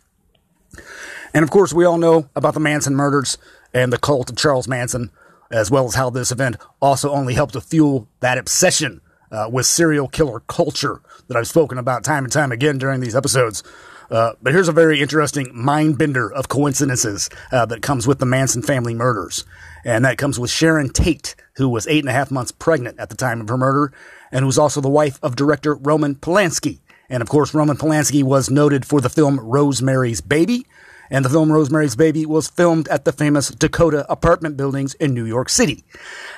And 1.35 1.43
of 1.43 1.51
course, 1.51 1.73
we 1.73 1.85
all 1.85 1.99
know 1.99 2.31
about 2.37 2.55
the 2.55 2.61
Manson 2.61 2.95
murders 2.95 3.39
and 3.75 3.93
the 3.93 3.99
cult 3.99 4.31
of 4.31 4.37
Charles 4.37 4.69
Manson, 4.69 5.11
as 5.51 5.69
well 5.69 5.87
as 5.87 5.97
how 5.97 6.11
this 6.11 6.31
event 6.31 6.59
also 6.81 7.11
only 7.11 7.35
helped 7.35 7.55
to 7.55 7.61
fuel 7.61 8.07
that 8.21 8.39
obsession 8.39 9.01
uh, 9.33 9.49
with 9.51 9.67
serial 9.67 10.07
killer 10.07 10.41
culture 10.41 11.01
that 11.27 11.37
I've 11.37 11.49
spoken 11.49 11.79
about 11.79 12.05
time 12.05 12.25
and 12.25 12.33
time 12.33 12.53
again 12.53 12.79
during 12.79 13.01
these 13.01 13.17
episodes. 13.17 13.65
Uh, 14.11 14.35
but 14.43 14.53
here's 14.53 14.69
a 14.69 14.73
very 14.73 15.01
interesting 15.01 15.51
mind 15.55 15.97
bender 15.97 16.31
of 16.31 16.49
coincidences 16.49 17.31
uh, 17.51 17.65
that 17.67 17.81
comes 17.81 18.07
with 18.07 18.19
the 18.19 18.27
Manson 18.27 18.63
family 18.63 18.95
murders. 18.95 19.45
And 19.85 20.05
that 20.05 20.19
comes 20.19 20.39
with 20.39 20.51
Sharon 20.51 20.91
Tate, 20.91 21.35
who 21.57 21.69
was 21.69 21.87
eight 21.87 22.01
and 22.01 22.11
a 22.11 22.13
half 22.13 22.31
months 22.31 22.53
pregnant 22.53 23.01
at 23.01 23.09
the 23.09 23.17
time 23.17 23.41
of 23.41 23.49
her 23.49 23.57
murder, 23.57 23.93
and 24.31 24.47
was 24.47 24.59
also 24.59 24.81
the 24.81 24.89
wife 24.89 25.19
of 25.23 25.35
director 25.35 25.75
Roman 25.75 26.15
Polanski. 26.15 26.81
And 27.09 27.23
of 27.23 27.29
course, 27.29 27.55
Roman 27.55 27.77
Polanski 27.77 28.23
was 28.23 28.51
noted 28.51 28.87
for 28.87 29.01
the 29.01 29.11
film 29.11 29.41
Rosemary's 29.41 30.21
Baby, 30.21 30.67
and 31.13 31.27
the 31.27 31.29
film 31.29 31.53
Rosemary's 31.53 31.95
Baby 31.95 32.25
was 32.25 32.49
filmed 32.49 32.89
at 32.89 33.05
the 33.05 33.13
famous 33.13 33.51
Dakota 33.51 34.11
apartment 34.11 34.57
buildings 34.57 34.95
in 34.95 35.13
New 35.13 35.27
York 35.27 35.51
City. 35.51 35.85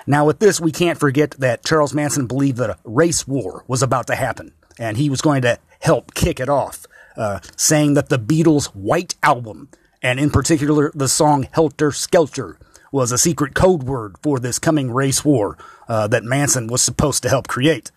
Now, 0.05 0.27
with 0.27 0.41
this, 0.41 0.61
we 0.61 0.73
can't 0.73 0.99
forget 0.99 1.31
that 1.39 1.65
Charles 1.65 1.95
Manson 1.95 2.27
believed 2.27 2.59
that 2.59 2.71
a 2.71 2.79
race 2.83 3.27
war 3.27 3.65
was 3.69 3.85
about 3.85 4.09
to 4.09 4.17
happen, 4.17 4.53
and 4.77 4.97
he 4.97 5.09
was 5.09 5.23
going 5.23 5.43
to 5.43 5.61
help 5.81 6.13
kick 6.15 6.41
it 6.41 6.49
off, 6.49 6.87
uh, 7.17 7.39
saying 7.57 7.95
that 7.95 8.09
the 8.09 8.19
Beatles' 8.19 8.67
White 8.75 9.15
Album, 9.23 9.69
and 10.03 10.19
in 10.19 10.31
particular 10.31 10.91
the 10.93 11.09
song 11.09 11.47
Helter 11.53 11.93
Skelter, 11.93 12.59
was 12.91 13.13
a 13.13 13.19
secret 13.19 13.55
code 13.55 13.85
word 13.85 14.17
for 14.25 14.41
this 14.41 14.59
coming 14.59 14.91
race 14.91 15.25
war 15.25 15.57
uh, 15.89 16.09
that 16.09 16.25
Manson 16.25 16.67
was 16.67 16.83
supposed 16.83 17.23
to 17.23 17.29
help 17.29 17.47
create. 17.47 17.93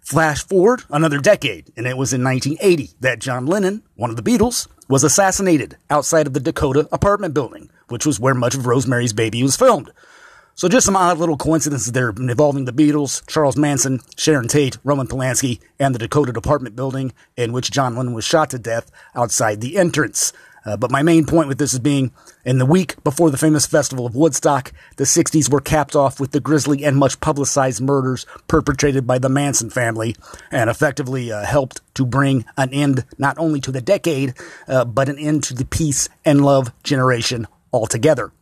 Flash 0.00 0.46
forward 0.46 0.84
another 0.88 1.18
decade, 1.18 1.70
and 1.76 1.86
it 1.86 1.98
was 1.98 2.14
in 2.14 2.24
1980 2.24 2.94
that 3.00 3.18
John 3.18 3.44
Lennon, 3.44 3.82
one 3.96 4.08
of 4.08 4.16
the 4.16 4.22
Beatles, 4.22 4.66
was 4.90 5.04
assassinated 5.04 5.76
outside 5.88 6.26
of 6.26 6.32
the 6.32 6.40
Dakota 6.40 6.88
apartment 6.90 7.32
building, 7.32 7.70
which 7.86 8.04
was 8.04 8.18
where 8.18 8.34
much 8.34 8.56
of 8.56 8.66
Rosemary's 8.66 9.12
Baby 9.12 9.40
was 9.40 9.54
filmed. 9.54 9.92
So 10.56 10.68
just 10.68 10.84
some 10.84 10.96
odd 10.96 11.16
little 11.16 11.36
coincidences 11.36 11.92
there 11.92 12.10
involving 12.10 12.64
the 12.64 12.72
Beatles, 12.72 13.24
Charles 13.28 13.56
Manson, 13.56 14.00
Sharon 14.16 14.48
Tate, 14.48 14.78
Roman 14.82 15.06
Polanski, 15.06 15.60
and 15.78 15.94
the 15.94 16.00
Dakota 16.00 16.32
Department 16.32 16.74
building 16.74 17.12
in 17.36 17.52
which 17.52 17.70
John 17.70 17.94
Lennon 17.94 18.14
was 18.14 18.24
shot 18.24 18.50
to 18.50 18.58
death 18.58 18.90
outside 19.14 19.60
the 19.60 19.78
entrance. 19.78 20.32
Uh, 20.64 20.76
but 20.76 20.90
my 20.90 21.02
main 21.02 21.24
point 21.24 21.48
with 21.48 21.58
this 21.58 21.72
is 21.72 21.78
being 21.78 22.12
in 22.44 22.58
the 22.58 22.66
week 22.66 23.02
before 23.02 23.30
the 23.30 23.38
famous 23.38 23.66
festival 23.66 24.06
of 24.06 24.14
Woodstock, 24.14 24.72
the 24.96 25.04
60s 25.04 25.50
were 25.50 25.60
capped 25.60 25.96
off 25.96 26.20
with 26.20 26.32
the 26.32 26.40
grisly 26.40 26.84
and 26.84 26.96
much 26.96 27.20
publicized 27.20 27.80
murders 27.80 28.26
perpetrated 28.46 29.06
by 29.06 29.18
the 29.18 29.28
Manson 29.28 29.70
family 29.70 30.14
and 30.50 30.68
effectively 30.68 31.32
uh, 31.32 31.44
helped 31.44 31.80
to 31.94 32.04
bring 32.04 32.44
an 32.56 32.72
end 32.72 33.04
not 33.18 33.38
only 33.38 33.60
to 33.60 33.72
the 33.72 33.80
decade, 33.80 34.34
uh, 34.68 34.84
but 34.84 35.08
an 35.08 35.18
end 35.18 35.42
to 35.44 35.54
the 35.54 35.64
peace 35.64 36.08
and 36.24 36.44
love 36.44 36.72
generation 36.82 37.46
altogether. 37.72 38.32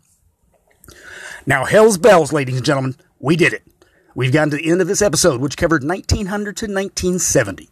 Now, 1.47 1.65
hell's 1.65 1.99
bells, 1.99 2.33
ladies 2.33 2.57
and 2.57 2.65
gentlemen, 2.65 2.97
we 3.21 3.37
did 3.37 3.53
it. 3.53 3.63
We've 4.15 4.33
gotten 4.33 4.51
to 4.51 4.57
the 4.57 4.69
end 4.69 4.81
of 4.81 4.89
this 4.89 5.01
episode, 5.01 5.41
which 5.41 5.57
covered 5.57 5.85
1900 5.85 6.57
to 6.57 6.67
1970. 6.67 7.69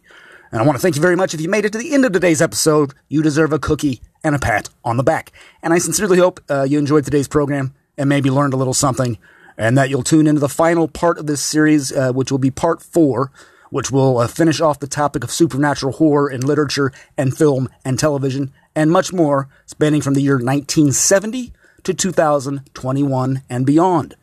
And 0.51 0.61
I 0.61 0.65
want 0.65 0.77
to 0.77 0.81
thank 0.81 0.95
you 0.95 1.01
very 1.01 1.15
much. 1.15 1.33
If 1.33 1.41
you 1.41 1.49
made 1.49 1.65
it 1.65 1.71
to 1.73 1.77
the 1.77 1.93
end 1.93 2.05
of 2.05 2.13
today's 2.13 2.41
episode, 2.41 2.93
you 3.09 3.21
deserve 3.21 3.51
a 3.51 3.59
cookie 3.59 4.01
and 4.23 4.33
a 4.33 4.39
pat 4.39 4.69
on 4.83 4.97
the 4.97 5.03
back. 5.03 5.31
And 5.61 5.73
I 5.73 5.77
sincerely 5.77 6.19
hope 6.19 6.39
uh, 6.49 6.63
you 6.63 6.79
enjoyed 6.79 7.03
today's 7.03 7.27
program 7.27 7.73
and 7.97 8.07
maybe 8.07 8.29
learned 8.29 8.53
a 8.53 8.57
little 8.57 8.73
something, 8.73 9.17
and 9.57 9.77
that 9.77 9.89
you'll 9.89 10.03
tune 10.03 10.27
into 10.27 10.39
the 10.39 10.49
final 10.49 10.87
part 10.87 11.17
of 11.17 11.27
this 11.27 11.41
series, 11.41 11.91
uh, 11.91 12.13
which 12.13 12.31
will 12.31 12.37
be 12.37 12.51
part 12.51 12.81
four, 12.81 13.31
which 13.71 13.91
will 13.91 14.19
uh, 14.19 14.27
finish 14.27 14.61
off 14.61 14.79
the 14.79 14.87
topic 14.87 15.23
of 15.23 15.31
supernatural 15.31 15.93
horror 15.93 16.29
in 16.29 16.41
literature 16.41 16.91
and 17.17 17.35
film 17.35 17.67
and 17.83 17.99
television, 17.99 18.53
and 18.75 18.91
much 18.91 19.11
more, 19.11 19.49
spanning 19.65 20.01
from 20.01 20.13
the 20.13 20.21
year 20.21 20.35
1970 20.35 21.51
to 21.83 21.93
2021 21.93 23.43
and 23.49 23.65
beyond. 23.65 24.15